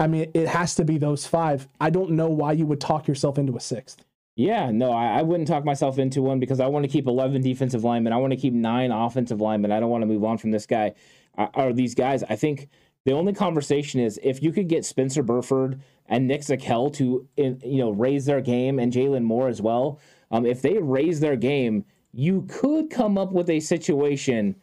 I 0.03 0.07
mean, 0.07 0.29
it 0.33 0.49
has 0.49 0.75
to 0.75 0.83
be 0.83 0.97
those 0.97 1.25
five. 1.25 1.65
I 1.79 1.89
don't 1.89 2.11
know 2.11 2.27
why 2.27 2.51
you 2.51 2.65
would 2.65 2.81
talk 2.81 3.07
yourself 3.07 3.37
into 3.37 3.55
a 3.55 3.61
sixth. 3.61 4.03
Yeah, 4.35 4.69
no, 4.69 4.91
I, 4.91 5.19
I 5.19 5.21
wouldn't 5.21 5.47
talk 5.47 5.63
myself 5.63 5.97
into 5.97 6.21
one 6.21 6.41
because 6.41 6.59
I 6.59 6.67
want 6.67 6.83
to 6.83 6.89
keep 6.89 7.07
11 7.07 7.41
defensive 7.41 7.85
linemen. 7.85 8.11
I 8.11 8.17
want 8.17 8.31
to 8.31 8.37
keep 8.37 8.53
nine 8.53 8.91
offensive 8.91 9.39
linemen. 9.39 9.71
I 9.71 9.79
don't 9.79 9.89
want 9.89 10.01
to 10.01 10.05
move 10.05 10.25
on 10.25 10.37
from 10.37 10.51
this 10.51 10.65
guy 10.65 10.93
uh, 11.37 11.47
or 11.53 11.71
these 11.71 11.95
guys. 11.95 12.21
I 12.23 12.35
think 12.35 12.67
the 13.05 13.13
only 13.13 13.31
conversation 13.31 14.01
is 14.01 14.19
if 14.21 14.43
you 14.43 14.51
could 14.51 14.67
get 14.67 14.83
Spencer 14.83 15.23
Burford 15.23 15.79
and 16.07 16.27
Nick 16.27 16.41
Zakelj 16.41 16.93
to 16.95 17.25
you 17.37 17.77
know 17.77 17.91
raise 17.91 18.25
their 18.25 18.41
game 18.41 18.79
and 18.79 18.91
Jaylon 18.91 19.23
Moore 19.23 19.47
as 19.47 19.61
well. 19.61 20.01
Um, 20.31 20.45
if 20.45 20.61
they 20.61 20.79
raise 20.79 21.21
their 21.21 21.37
game, 21.37 21.85
you 22.11 22.45
could 22.49 22.89
come 22.89 23.17
up 23.17 23.31
with 23.31 23.49
a 23.49 23.61
situation 23.61 24.57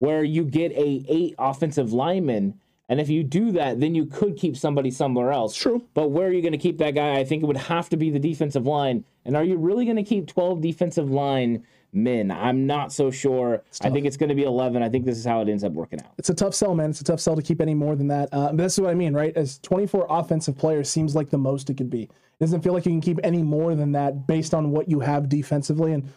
where 0.00 0.24
you 0.24 0.44
get 0.44 0.72
a 0.72 1.04
eight 1.08 1.36
offensive 1.38 1.92
lineman 1.92 2.58
And 2.88 3.00
if 3.00 3.08
you 3.08 3.22
do 3.22 3.52
that, 3.52 3.80
then 3.80 3.94
you 3.94 4.04
could 4.04 4.36
keep 4.36 4.56
somebody 4.56 4.90
somewhere 4.90 5.32
else. 5.32 5.56
True. 5.56 5.82
But 5.94 6.08
where 6.08 6.28
are 6.28 6.32
you 6.32 6.42
going 6.42 6.52
to 6.52 6.58
keep 6.58 6.78
that 6.78 6.94
guy? 6.94 7.14
I 7.14 7.24
think 7.24 7.42
it 7.42 7.46
would 7.46 7.56
have 7.56 7.88
to 7.90 7.96
be 7.96 8.10
the 8.10 8.18
defensive 8.18 8.66
line. 8.66 9.04
And 9.24 9.36
are 9.36 9.44
you 9.44 9.56
really 9.56 9.86
going 9.86 9.96
to 9.96 10.02
keep 10.02 10.26
12 10.26 10.60
defensive 10.60 11.10
line 11.10 11.64
men? 11.94 12.30
I'm 12.30 12.66
not 12.66 12.92
so 12.92 13.10
sure. 13.10 13.62
I 13.80 13.88
think 13.88 14.04
it's 14.04 14.18
going 14.18 14.28
to 14.28 14.34
be 14.34 14.42
11. 14.42 14.82
I 14.82 14.90
think 14.90 15.06
this 15.06 15.16
is 15.16 15.24
how 15.24 15.40
it 15.40 15.48
ends 15.48 15.64
up 15.64 15.72
working 15.72 16.00
out. 16.02 16.12
It's 16.18 16.28
a 16.28 16.34
tough 16.34 16.54
sell, 16.54 16.74
man. 16.74 16.90
It's 16.90 17.00
a 17.00 17.04
tough 17.04 17.20
sell 17.20 17.34
to 17.36 17.42
keep 17.42 17.62
any 17.62 17.74
more 17.74 17.96
than 17.96 18.08
that. 18.08 18.28
Uh, 18.32 18.52
this 18.52 18.74
is 18.74 18.80
what 18.80 18.90
I 18.90 18.94
mean, 18.94 19.14
right? 19.14 19.34
As 19.34 19.58
24 19.60 20.06
offensive 20.10 20.58
players 20.58 20.90
seems 20.90 21.14
like 21.14 21.30
the 21.30 21.38
most 21.38 21.70
it 21.70 21.78
could 21.78 21.90
be. 21.90 22.02
It 22.02 22.10
doesn't 22.40 22.60
feel 22.60 22.74
like 22.74 22.84
you 22.84 22.92
can 22.92 23.00
keep 23.00 23.20
any 23.24 23.42
more 23.42 23.74
than 23.74 23.92
that 23.92 24.26
based 24.26 24.52
on 24.52 24.72
what 24.72 24.90
you 24.90 25.00
have 25.00 25.30
defensively 25.30 25.92
and 25.92 26.12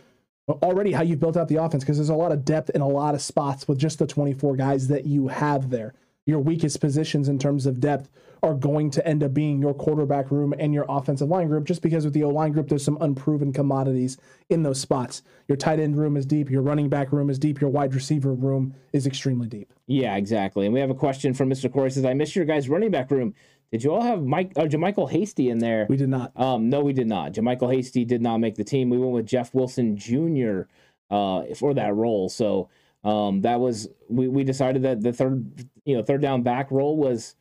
already 0.49 0.91
how 0.91 1.02
you've 1.02 1.19
built 1.19 1.38
out 1.38 1.48
the 1.48 1.57
offense 1.57 1.84
because 1.84 1.98
there's 1.98 2.10
a 2.10 2.15
lot 2.15 2.31
of 2.31 2.44
depth 2.44 2.72
in 2.72 2.81
a 2.81 2.88
lot 2.88 3.14
of 3.15 3.22
spots 3.22 3.68
with 3.68 3.77
just 3.77 3.99
the 3.99 4.07
24 4.07 4.56
guys 4.56 4.88
that 4.88 5.06
you 5.06 5.27
have 5.27 5.69
there 5.69 5.94
your 6.27 6.39
weakest 6.39 6.79
positions 6.79 7.29
in 7.29 7.39
terms 7.39 7.65
of 7.65 7.79
depth 7.79 8.09
are 8.43 8.53
going 8.53 8.91
to 8.91 9.07
end 9.07 9.23
up 9.23 9.33
being 9.33 9.59
your 9.59 9.73
quarterback 9.73 10.29
room 10.29 10.53
and 10.59 10.73
your 10.73 10.85
offensive 10.87 11.29
line 11.29 11.47
group 11.47 11.65
just 11.65 11.81
because 11.81 12.05
with 12.05 12.13
the 12.13 12.23
O 12.23 12.29
line 12.29 12.51
group, 12.51 12.67
there's 12.67 12.83
some 12.83 12.97
unproven 13.01 13.51
commodities 13.51 14.17
in 14.49 14.61
those 14.61 14.79
spots. 14.79 15.23
Your 15.47 15.55
tight 15.55 15.79
end 15.79 15.97
room 15.97 16.17
is 16.17 16.25
deep, 16.25 16.51
your 16.51 16.61
running 16.61 16.89
back 16.89 17.11
room 17.11 17.29
is 17.29 17.39
deep, 17.39 17.59
your 17.59 17.69
wide 17.69 17.95
receiver 17.95 18.33
room 18.33 18.75
is 18.93 19.07
extremely 19.07 19.47
deep. 19.47 19.73
Yeah, 19.87 20.17
exactly. 20.17 20.65
And 20.65 20.73
we 20.73 20.81
have 20.81 20.89
a 20.91 20.95
question 20.95 21.33
from 21.33 21.49
Mr. 21.49 21.71
Corey 21.71 21.89
says, 21.89 22.05
I 22.05 22.13
missed 22.13 22.35
your 22.35 22.45
guys' 22.45 22.69
running 22.69 22.91
back 22.91 23.09
room. 23.09 23.33
Did 23.71 23.83
you 23.83 23.93
all 23.93 24.01
have 24.01 24.23
Mike 24.23 24.51
uh, 24.55 24.63
JaMycal 24.63 25.09
Hasty 25.09 25.49
in 25.49 25.59
there? 25.59 25.87
We 25.89 25.97
did 25.97 26.09
not. 26.09 26.31
Um, 26.35 26.69
no, 26.69 26.81
we 26.81 26.93
did 26.93 27.07
not. 27.07 27.33
JaMycal 27.33 27.73
Hasty 27.73 28.05
did 28.05 28.21
not 28.21 28.37
make 28.37 28.55
the 28.55 28.63
team. 28.63 28.89
We 28.89 28.97
went 28.97 29.11
with 29.11 29.25
Jeff 29.25 29.53
Wilson 29.53 29.97
Jr. 29.97 30.61
Uh, 31.09 31.43
for 31.55 31.73
that 31.73 31.95
role. 31.95 32.29
So 32.29 32.69
um, 33.07 33.41
that 33.41 33.61
was 33.61 33.88
we, 34.09 34.27
we 34.27 34.43
decided 34.43 34.84
that 34.84 35.01
the 35.01 35.13
third 35.13 35.65
you 35.85 35.95
know 35.95 36.03
third 36.03 36.21
down 36.21 36.43
back 36.43 36.69
role 36.71 36.97
was 36.97 37.35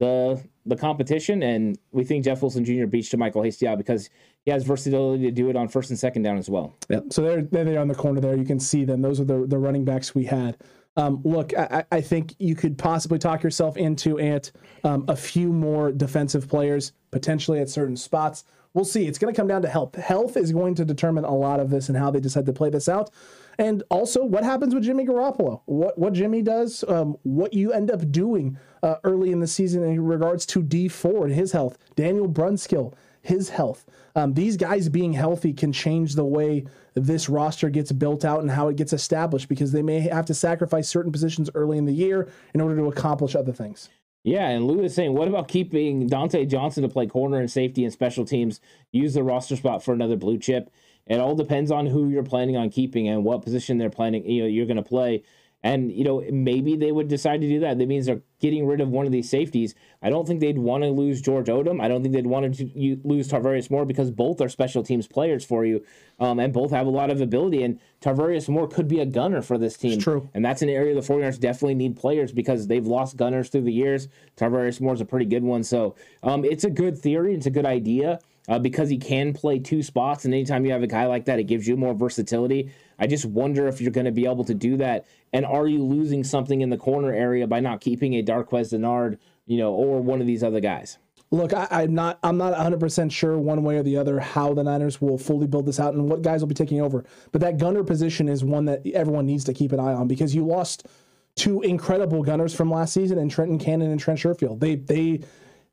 the 0.00 0.42
the 0.66 0.74
competition, 0.74 1.44
and 1.44 1.78
we 1.92 2.02
think 2.02 2.24
Jeff 2.24 2.42
Wilson 2.42 2.64
Jr. 2.64 2.86
beats 2.86 3.14
michael 3.14 3.42
Hasty 3.42 3.68
out 3.68 3.78
because 3.78 4.10
he 4.44 4.50
has 4.50 4.64
versatility 4.64 5.22
to 5.24 5.30
do 5.30 5.48
it 5.48 5.54
on 5.54 5.68
first 5.68 5.90
and 5.90 5.98
second 5.98 6.22
down 6.22 6.38
as 6.38 6.50
well. 6.50 6.74
Yeah. 6.88 7.00
So 7.10 7.22
they're 7.22 7.42
they're 7.42 7.80
on 7.80 7.86
the 7.86 7.94
corner 7.94 8.20
there. 8.20 8.36
You 8.36 8.44
can 8.44 8.58
see 8.58 8.84
them. 8.84 9.00
Those 9.00 9.20
are 9.20 9.24
the 9.24 9.46
the 9.46 9.58
running 9.58 9.84
backs 9.84 10.12
we 10.12 10.24
had. 10.24 10.58
Um, 10.96 11.22
look, 11.24 11.56
I, 11.56 11.84
I, 11.90 12.02
think 12.02 12.34
you 12.38 12.54
could 12.54 12.76
possibly 12.76 13.18
talk 13.18 13.42
yourself 13.42 13.78
into 13.78 14.18
Ant 14.18 14.52
um, 14.84 15.06
a 15.08 15.16
few 15.16 15.50
more 15.50 15.90
defensive 15.90 16.50
players 16.50 16.92
potentially 17.10 17.60
at 17.60 17.70
certain 17.70 17.96
spots. 17.96 18.44
We'll 18.74 18.84
see. 18.86 19.06
It's 19.06 19.18
going 19.18 19.32
to 19.32 19.38
come 19.38 19.48
down 19.48 19.62
to 19.62 19.68
health. 19.68 19.96
Health 19.96 20.36
is 20.36 20.50
going 20.52 20.74
to 20.76 20.84
determine 20.84 21.24
a 21.24 21.34
lot 21.34 21.60
of 21.60 21.68
this 21.70 21.88
and 21.88 21.98
how 21.98 22.10
they 22.10 22.20
decide 22.20 22.46
to 22.46 22.52
play 22.52 22.70
this 22.70 22.88
out. 22.88 23.10
And 23.58 23.82
also, 23.90 24.24
what 24.24 24.44
happens 24.44 24.74
with 24.74 24.84
Jimmy 24.84 25.04
Garoppolo? 25.04 25.60
What 25.66 25.98
what 25.98 26.14
Jimmy 26.14 26.40
does? 26.40 26.84
Um, 26.88 27.16
what 27.22 27.52
you 27.52 27.72
end 27.72 27.90
up 27.90 28.10
doing 28.10 28.58
uh, 28.82 28.96
early 29.04 29.30
in 29.30 29.40
the 29.40 29.46
season 29.46 29.82
in 29.82 30.02
regards 30.02 30.46
to 30.46 30.62
Dee 30.62 30.88
Ford, 30.88 31.30
his 31.30 31.52
health, 31.52 31.76
Daniel 31.94 32.28
Brunskill, 32.28 32.94
his 33.20 33.50
health. 33.50 33.84
Um, 34.16 34.34
these 34.34 34.56
guys 34.56 34.88
being 34.88 35.12
healthy 35.12 35.52
can 35.52 35.72
change 35.72 36.14
the 36.14 36.24
way 36.24 36.64
this 36.94 37.28
roster 37.28 37.70
gets 37.70 37.92
built 37.92 38.24
out 38.24 38.40
and 38.40 38.50
how 38.50 38.68
it 38.68 38.76
gets 38.76 38.92
established 38.92 39.48
because 39.48 39.72
they 39.72 39.82
may 39.82 40.00
have 40.00 40.26
to 40.26 40.34
sacrifice 40.34 40.88
certain 40.88 41.12
positions 41.12 41.50
early 41.54 41.78
in 41.78 41.84
the 41.84 41.92
year 41.92 42.28
in 42.54 42.60
order 42.60 42.76
to 42.76 42.84
accomplish 42.84 43.34
other 43.34 43.52
things. 43.52 43.88
Yeah, 44.24 44.48
and 44.48 44.66
Lou 44.66 44.82
is 44.84 44.94
saying, 44.94 45.14
what 45.14 45.26
about 45.26 45.48
keeping 45.48 46.08
Dontae 46.08 46.48
Johnson 46.48 46.84
to 46.84 46.88
play 46.88 47.06
corner 47.06 47.40
and 47.40 47.50
safety 47.50 47.82
and 47.82 47.92
special 47.92 48.24
teams? 48.24 48.60
Use 48.92 49.14
the 49.14 49.22
roster 49.22 49.56
spot 49.56 49.82
for 49.82 49.92
another 49.92 50.16
blue 50.16 50.38
chip. 50.38 50.70
It 51.06 51.18
all 51.18 51.34
depends 51.34 51.72
on 51.72 51.86
who 51.86 52.08
you're 52.08 52.22
planning 52.22 52.56
on 52.56 52.70
keeping 52.70 53.08
and 53.08 53.24
what 53.24 53.42
position 53.42 53.78
they're 53.78 53.90
planning. 53.90 54.24
You 54.24 54.42
know, 54.42 54.48
you're 54.48 54.66
going 54.66 54.76
to 54.76 54.82
play. 54.82 55.24
And 55.62 55.92
you 55.92 56.04
know, 56.04 56.24
maybe 56.30 56.76
they 56.76 56.90
would 56.90 57.08
decide 57.08 57.40
to 57.40 57.48
do 57.48 57.60
that. 57.60 57.78
That 57.78 57.86
means 57.86 58.06
they're 58.06 58.22
getting 58.40 58.66
rid 58.66 58.80
of 58.80 58.88
one 58.88 59.06
of 59.06 59.12
these 59.12 59.30
safeties. 59.30 59.74
I 60.02 60.10
don't 60.10 60.26
think 60.26 60.40
they'd 60.40 60.58
want 60.58 60.82
to 60.82 60.90
lose 60.90 61.22
George 61.22 61.46
Odom. 61.46 61.80
I 61.80 61.86
don't 61.86 62.02
think 62.02 62.14
they'd 62.14 62.26
want 62.26 62.56
to 62.56 63.00
lose 63.04 63.28
Tarvarius 63.28 63.70
Moore 63.70 63.84
because 63.84 64.10
both 64.10 64.40
are 64.40 64.48
special 64.48 64.82
teams 64.82 65.06
players 65.06 65.44
for 65.44 65.64
you, 65.64 65.84
um, 66.18 66.40
and 66.40 66.52
both 66.52 66.72
have 66.72 66.86
a 66.86 66.90
lot 66.90 67.10
of 67.10 67.20
ability. 67.20 67.62
And 67.62 67.78
Tarvarius 68.00 68.48
Moore 68.48 68.66
could 68.66 68.88
be 68.88 68.98
a 68.98 69.06
gunner 69.06 69.40
for 69.40 69.56
this 69.56 69.76
team. 69.76 69.92
It's 69.92 70.04
true, 70.04 70.28
and 70.34 70.44
that's 70.44 70.62
an 70.62 70.68
area 70.68 70.94
the 70.94 71.00
49ers 71.00 71.38
definitely 71.38 71.76
need 71.76 71.96
players 71.96 72.32
because 72.32 72.66
they've 72.66 72.86
lost 72.86 73.16
gunners 73.16 73.48
through 73.48 73.62
the 73.62 73.72
years. 73.72 74.08
Tarvarius 74.36 74.80
Moore 74.80 74.94
is 74.94 75.00
a 75.00 75.04
pretty 75.06 75.26
good 75.26 75.44
one, 75.44 75.62
so 75.62 75.94
um, 76.24 76.44
it's 76.44 76.64
a 76.64 76.70
good 76.70 76.98
theory. 76.98 77.34
It's 77.34 77.46
a 77.46 77.50
good 77.50 77.66
idea 77.66 78.18
uh, 78.48 78.58
because 78.58 78.88
he 78.88 78.98
can 78.98 79.32
play 79.32 79.58
two 79.58 79.82
spots. 79.82 80.24
And 80.24 80.34
anytime 80.34 80.64
you 80.64 80.72
have 80.72 80.82
a 80.82 80.88
guy 80.88 81.06
like 81.06 81.26
that, 81.26 81.38
it 81.38 81.44
gives 81.44 81.66
you 81.66 81.76
more 81.76 81.94
versatility. 81.94 82.72
I 82.98 83.06
just 83.06 83.24
wonder 83.24 83.66
if 83.68 83.80
you're 83.80 83.90
going 83.90 84.06
to 84.06 84.12
be 84.12 84.26
able 84.26 84.44
to 84.44 84.54
do 84.54 84.76
that. 84.78 85.06
And 85.32 85.44
are 85.46 85.66
you 85.66 85.82
losing 85.82 86.24
something 86.24 86.60
in 86.60 86.70
the 86.70 86.76
corner 86.76 87.12
area 87.12 87.46
by 87.46 87.60
not 87.60 87.80
keeping 87.80 88.14
a 88.14 88.22
Darqueze 88.22 88.72
Dennard, 88.72 89.18
you 89.46 89.58
know, 89.58 89.72
or 89.72 90.00
one 90.00 90.20
of 90.20 90.26
these 90.26 90.42
other 90.42 90.60
guys? 90.60 90.98
Look, 91.30 91.54
I, 91.54 91.84
am 91.84 91.94
not. 91.94 92.18
I'm 92.22 92.36
not 92.36 92.52
100 92.52 92.78
percent 92.78 93.10
sure 93.10 93.38
one 93.38 93.62
way 93.62 93.78
or 93.78 93.82
the 93.82 93.96
other 93.96 94.20
how 94.20 94.52
the 94.52 94.62
Niners 94.62 95.00
will 95.00 95.16
fully 95.16 95.46
build 95.46 95.64
this 95.64 95.80
out 95.80 95.94
and 95.94 96.06
what 96.06 96.20
guys 96.20 96.42
will 96.42 96.48
be 96.48 96.54
taking 96.54 96.82
over. 96.82 97.04
But 97.32 97.40
that 97.40 97.56
gunner 97.56 97.82
position 97.82 98.28
is 98.28 98.44
one 98.44 98.66
that 98.66 98.86
everyone 98.92 99.24
needs 99.24 99.44
to 99.44 99.54
keep 99.54 99.72
an 99.72 99.80
eye 99.80 99.94
on 99.94 100.08
because 100.08 100.34
you 100.34 100.44
lost 100.44 100.86
two 101.34 101.62
incredible 101.62 102.22
gunners 102.22 102.54
from 102.54 102.70
last 102.70 102.92
season 102.92 103.18
in 103.18 103.30
Trenton 103.30 103.58
Cannon 103.58 103.90
and 103.90 103.98
Trent 103.98 104.20
Sherfield. 104.20 104.60
They 104.60 104.74
they 104.74 105.20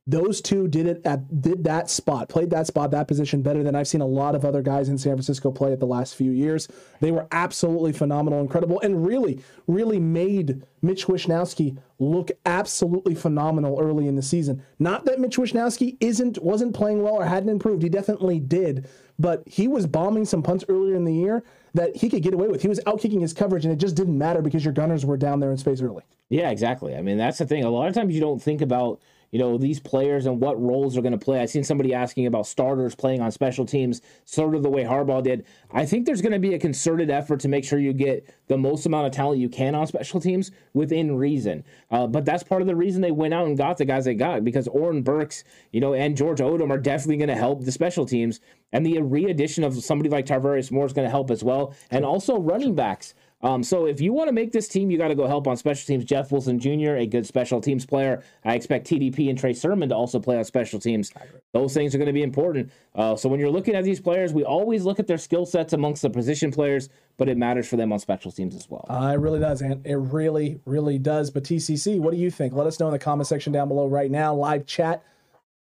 those 0.10 0.42
two 0.42 0.68
did 0.68 0.88
it 0.88 1.02
at 1.06 1.42
did 1.42 1.64
that 1.66 1.90
spot, 1.90 2.30
played 2.30 2.50
that 2.50 2.66
spot, 2.66 2.92
that 2.92 3.08
position 3.08 3.42
better 3.42 3.62
than 3.62 3.76
I've 3.76 3.88
seen 3.88 4.02
a 4.02 4.08
lot 4.08 4.34
of 4.34 4.44
other 4.44 4.62
guys 4.62 4.90
in 4.90 4.98
San 4.98 5.14
Francisco 5.14 5.52
play 5.52 5.72
at 5.72 5.80
the 5.80 5.86
last 5.86 6.16
few 6.16 6.32
years. 6.32 6.68
They 7.00 7.12
were 7.12 7.28
absolutely 7.32 7.92
phenomenal, 7.92 8.42
incredible, 8.42 8.80
and 8.82 9.06
really, 9.06 9.44
really 9.68 10.00
made 10.00 10.64
Mitch 10.82 11.06
Wishnowsky 11.06 11.78
look 12.00 12.32
absolutely 12.46 13.14
phenomenal 13.14 13.80
early 13.80 14.08
in 14.08 14.16
the 14.16 14.22
season. 14.22 14.64
Not 14.80 15.06
that 15.06 15.20
Mitch 15.20 15.38
Wishnowsky 15.38 15.98
isn't 16.00 16.42
wasn't 16.42 16.74
playing 16.74 17.04
well 17.04 17.16
or 17.16 17.26
hadn't 17.26 17.50
improved. 17.50 17.84
He 17.84 17.90
definitely 17.90 18.40
did, 18.40 18.90
but 19.20 19.44
he 19.46 19.68
was 19.68 19.86
bombing 19.86 20.26
some 20.26 20.42
punts 20.42 20.66
earlier 20.70 20.96
in 20.96 21.06
the 21.06 21.14
year 21.14 21.44
that 21.76 21.96
he 21.96 22.10
could 22.10 22.24
get 22.24 22.34
away 22.34 22.48
with. 22.48 22.64
He 22.64 22.68
was 22.68 22.80
out 22.88 23.00
kicking 23.00 23.20
his 23.20 23.34
coverage, 23.34 23.64
and 23.64 23.72
it 23.72 23.78
just 23.78 23.96
didn't 23.96 24.18
matter 24.18 24.42
because 24.42 24.66
your 24.66 24.74
gunners 24.74 25.06
were 25.06 25.18
down 25.18 25.40
there 25.40 25.52
in 25.52 25.58
space 25.58 25.82
early. 25.82 26.04
Yeah, 26.30 26.50
exactly. 26.50 26.96
I 26.96 27.02
mean, 27.02 27.18
that's 27.18 27.38
the 27.38 27.46
thing. 27.46 27.64
A 27.64 27.70
lot 27.70 27.88
of 27.88 27.94
times 27.94 28.14
you 28.16 28.22
don't 28.22 28.42
think 28.42 28.62
about 28.62 29.02
you 29.32 29.40
know, 29.40 29.58
these 29.58 29.80
players 29.80 30.26
and 30.26 30.40
what 30.40 30.62
roles 30.62 30.98
are 30.98 31.02
going 31.02 31.12
to 31.12 31.18
play. 31.18 31.40
I've 31.40 31.50
seen 31.50 31.64
somebody 31.64 31.94
asking 31.94 32.26
about 32.26 32.48
starters 32.48 32.96
playing 32.96 33.22
on 33.22 33.32
special 33.32 33.66
teams, 33.66 34.02
sort 34.26 34.56
of 34.56 34.64
the 34.64 34.70
way 34.70 34.84
Harbaugh 34.84 35.24
did. 35.24 35.46
I 35.72 35.86
think 35.86 36.06
there's 36.06 36.22
going 36.22 36.34
to 36.34 36.40
be 36.40 36.54
a 36.54 36.60
concerted 36.60 37.10
effort 37.10 37.40
to 37.42 37.48
make 37.48 37.64
sure 37.64 37.80
you 37.80 37.94
get 37.94 38.34
the 38.48 38.58
most 38.58 38.86
amount 38.86 39.08
of 39.08 39.12
talent 39.14 39.40
you 39.40 39.50
can 39.50 39.76
on 39.76 39.88
special 39.88 40.20
teams 40.20 40.52
within 40.74 41.16
reason. 41.16 41.64
Uh, 41.92 42.08
but 42.08 42.26
that's 42.26 42.44
part 42.44 42.62
of 42.62 42.68
the 42.68 42.76
reason 42.76 43.02
they 43.02 43.12
went 43.12 43.34
out 43.34 43.46
and 43.46 43.58
got 43.58 43.78
the 43.78 43.86
guys 43.86 44.06
they 44.06 44.16
got 44.16 44.44
because 44.44 44.68
Oren 44.68 45.04
Burks, 45.04 45.44
you 45.72 45.80
know, 45.80 45.94
and 45.94 46.18
George 46.18 46.40
Odom 46.40 46.72
are 46.72 46.78
definitely 46.78 47.18
going 47.18 47.30
to 47.30 47.36
help 47.36 47.64
the 47.64 47.72
special 47.72 48.06
teams. 48.06 48.40
And 48.72 48.86
the 48.86 49.02
re-addition 49.02 49.64
of 49.64 49.84
somebody 49.84 50.10
like 50.10 50.26
Tarvarius 50.26 50.72
Moore 50.72 50.86
is 50.86 50.94
going 50.94 51.06
to 51.06 51.12
help 51.12 51.32
as 51.32 51.44
well. 51.44 51.74
And 51.90 52.06
also 52.06 52.40
running 52.40 52.76
backs. 52.76 53.14
Um, 53.42 53.64
so 53.64 53.86
if 53.86 54.02
you 54.02 54.12
want 54.12 54.28
to 54.28 54.34
make 54.34 54.52
this 54.52 54.68
team, 54.68 54.92
you 54.92 54.98
got 54.98 55.08
to 55.08 55.16
go 55.16 55.26
help 55.26 55.48
on 55.48 55.56
special 55.56 55.86
teams. 55.86 56.04
Jeff 56.04 56.32
Wilson 56.32 56.60
Jr., 56.60 56.96
a 56.96 57.06
good 57.06 57.26
special 57.26 57.62
teams 57.62 57.86
player. 57.86 58.22
I 58.44 58.56
expect 58.56 58.88
TDP 58.88 59.30
and 59.30 59.40
Trey 59.40 59.54
Sermon 59.54 59.88
to 59.90 59.96
also 59.96 60.20
play 60.20 60.38
on 60.38 60.44
special 60.44 60.80
teams. 60.80 61.14
Those 61.54 61.74
things 61.74 61.96
are 61.96 61.98
going 61.98 62.08
to 62.08 62.14
be 62.14 62.24
important. 62.24 62.72
Uh, 62.94 63.16
so 63.16 63.30
when 63.30 63.40
you're 63.40 63.50
looking 63.50 63.76
at 63.76 63.86
these 63.86 64.02
players, 64.02 64.34
we 64.34 64.44
always 64.44 64.84
look 64.84 65.00
at 65.00 65.08
their 65.08 65.18
skill 65.18 65.46
sets 65.46 65.72
amongst 65.72 66.02
the 66.02 66.10
position 66.10 66.52
players, 66.52 66.90
but 67.18 67.30
it 67.30 67.38
matters 67.38 67.68
for 67.68 67.78
them 67.78 67.94
on 67.94 68.00
special 68.00 68.32
teams 68.32 68.56
as 68.56 68.70
well. 68.70 68.86
Uh, 68.90 69.12
it 69.14 69.20
really 69.20 69.40
does, 69.40 69.62
and 69.62 69.86
it 69.86 69.96
really, 69.96 70.60
really 70.66 71.00
does. 71.00 71.32
But 71.32 71.44
TCC, 71.44 71.98
what 72.00 72.12
do 72.12 72.18
you 72.18 72.30
think? 72.30 72.54
Let 72.54 72.68
us 72.68 72.80
know 72.80 72.88
in 72.88 72.94
the 72.94 73.00
comment 73.00 73.28
section 73.28 73.54
down 73.54 73.70
below 73.70 73.88
right 73.88 74.12
now. 74.12 74.36
Live 74.36 74.66
chat. 74.66 75.04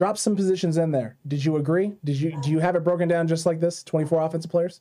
Drop 0.01 0.19
some 0.19 0.37
positions 0.37 0.77
in 0.79 0.91
there. 0.93 1.17
Did 1.27 1.45
you 1.45 1.57
agree? 1.57 1.93
Did 2.05 2.21
you 2.21 2.41
do 2.41 2.51
you 2.51 2.61
have 2.61 2.77
it 2.77 2.85
broken 2.85 3.09
down 3.09 3.27
just 3.27 3.47
like 3.47 3.59
this? 3.59 3.83
24 3.83 4.23
offensive 4.23 4.51
players, 4.51 4.81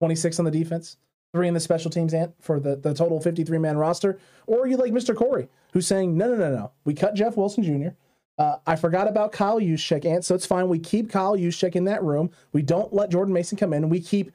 26 0.00 0.38
on 0.38 0.46
the 0.46 0.50
defense 0.50 0.96
three 1.34 1.48
in 1.48 1.54
the 1.54 1.60
special 1.60 1.90
teams 1.90 2.14
ant 2.14 2.32
for 2.40 2.60
the, 2.60 2.76
the 2.76 2.94
total 2.94 3.20
53 3.20 3.58
man 3.58 3.76
roster? 3.76 4.18
Or 4.46 4.62
are 4.62 4.66
you 4.68 4.76
like 4.76 4.92
Mr. 4.92 5.16
Corey, 5.16 5.48
who's 5.72 5.86
saying, 5.86 6.16
no, 6.16 6.28
no, 6.28 6.36
no, 6.36 6.50
no. 6.54 6.70
We 6.84 6.94
cut 6.94 7.14
Jeff 7.14 7.36
Wilson 7.36 7.64
Jr. 7.64 7.96
Uh, 8.38 8.56
I 8.66 8.76
forgot 8.76 9.08
about 9.08 9.32
Kyle 9.32 9.60
Juszczyk, 9.60 10.04
Ant, 10.04 10.24
so 10.24 10.36
it's 10.36 10.46
fine. 10.46 10.68
We 10.68 10.78
keep 10.78 11.10
Kyle 11.10 11.36
Juszczyk 11.36 11.74
in 11.74 11.84
that 11.84 12.02
room. 12.04 12.30
We 12.52 12.62
don't 12.62 12.92
let 12.92 13.10
Jordan 13.10 13.34
Mason 13.34 13.58
come 13.58 13.72
in. 13.72 13.88
We 13.88 14.00
keep 14.00 14.30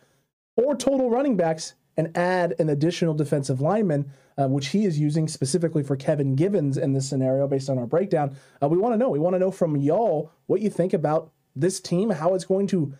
four 0.57 0.75
total 0.75 1.09
running 1.09 1.37
backs 1.37 1.73
and 1.95 2.15
add 2.17 2.55
an 2.59 2.69
additional 2.69 3.13
defensive 3.13 3.61
lineman, 3.61 4.11
uh, 4.37 4.47
which 4.47 4.67
he 4.67 4.85
is 4.85 4.99
using 4.99 5.27
specifically 5.27 5.83
for 5.83 5.95
Kevin 5.95 6.35
Givens 6.35 6.77
in 6.77 6.93
this 6.93 7.07
scenario 7.09 7.47
based 7.47 7.69
on 7.69 7.77
our 7.77 7.87
breakdown. 7.87 8.35
Uh, 8.61 8.67
we 8.67 8.77
want 8.77 8.93
to 8.93 8.97
know. 8.97 9.09
We 9.09 9.19
want 9.19 9.35
to 9.35 9.39
know 9.39 9.51
from 9.51 9.77
y'all 9.77 10.31
what 10.47 10.61
you 10.61 10.69
think 10.69 10.93
about 10.93 11.31
this 11.55 11.79
team, 11.79 12.09
how 12.09 12.35
it's 12.35 12.45
going 12.45 12.67
to 12.67 12.93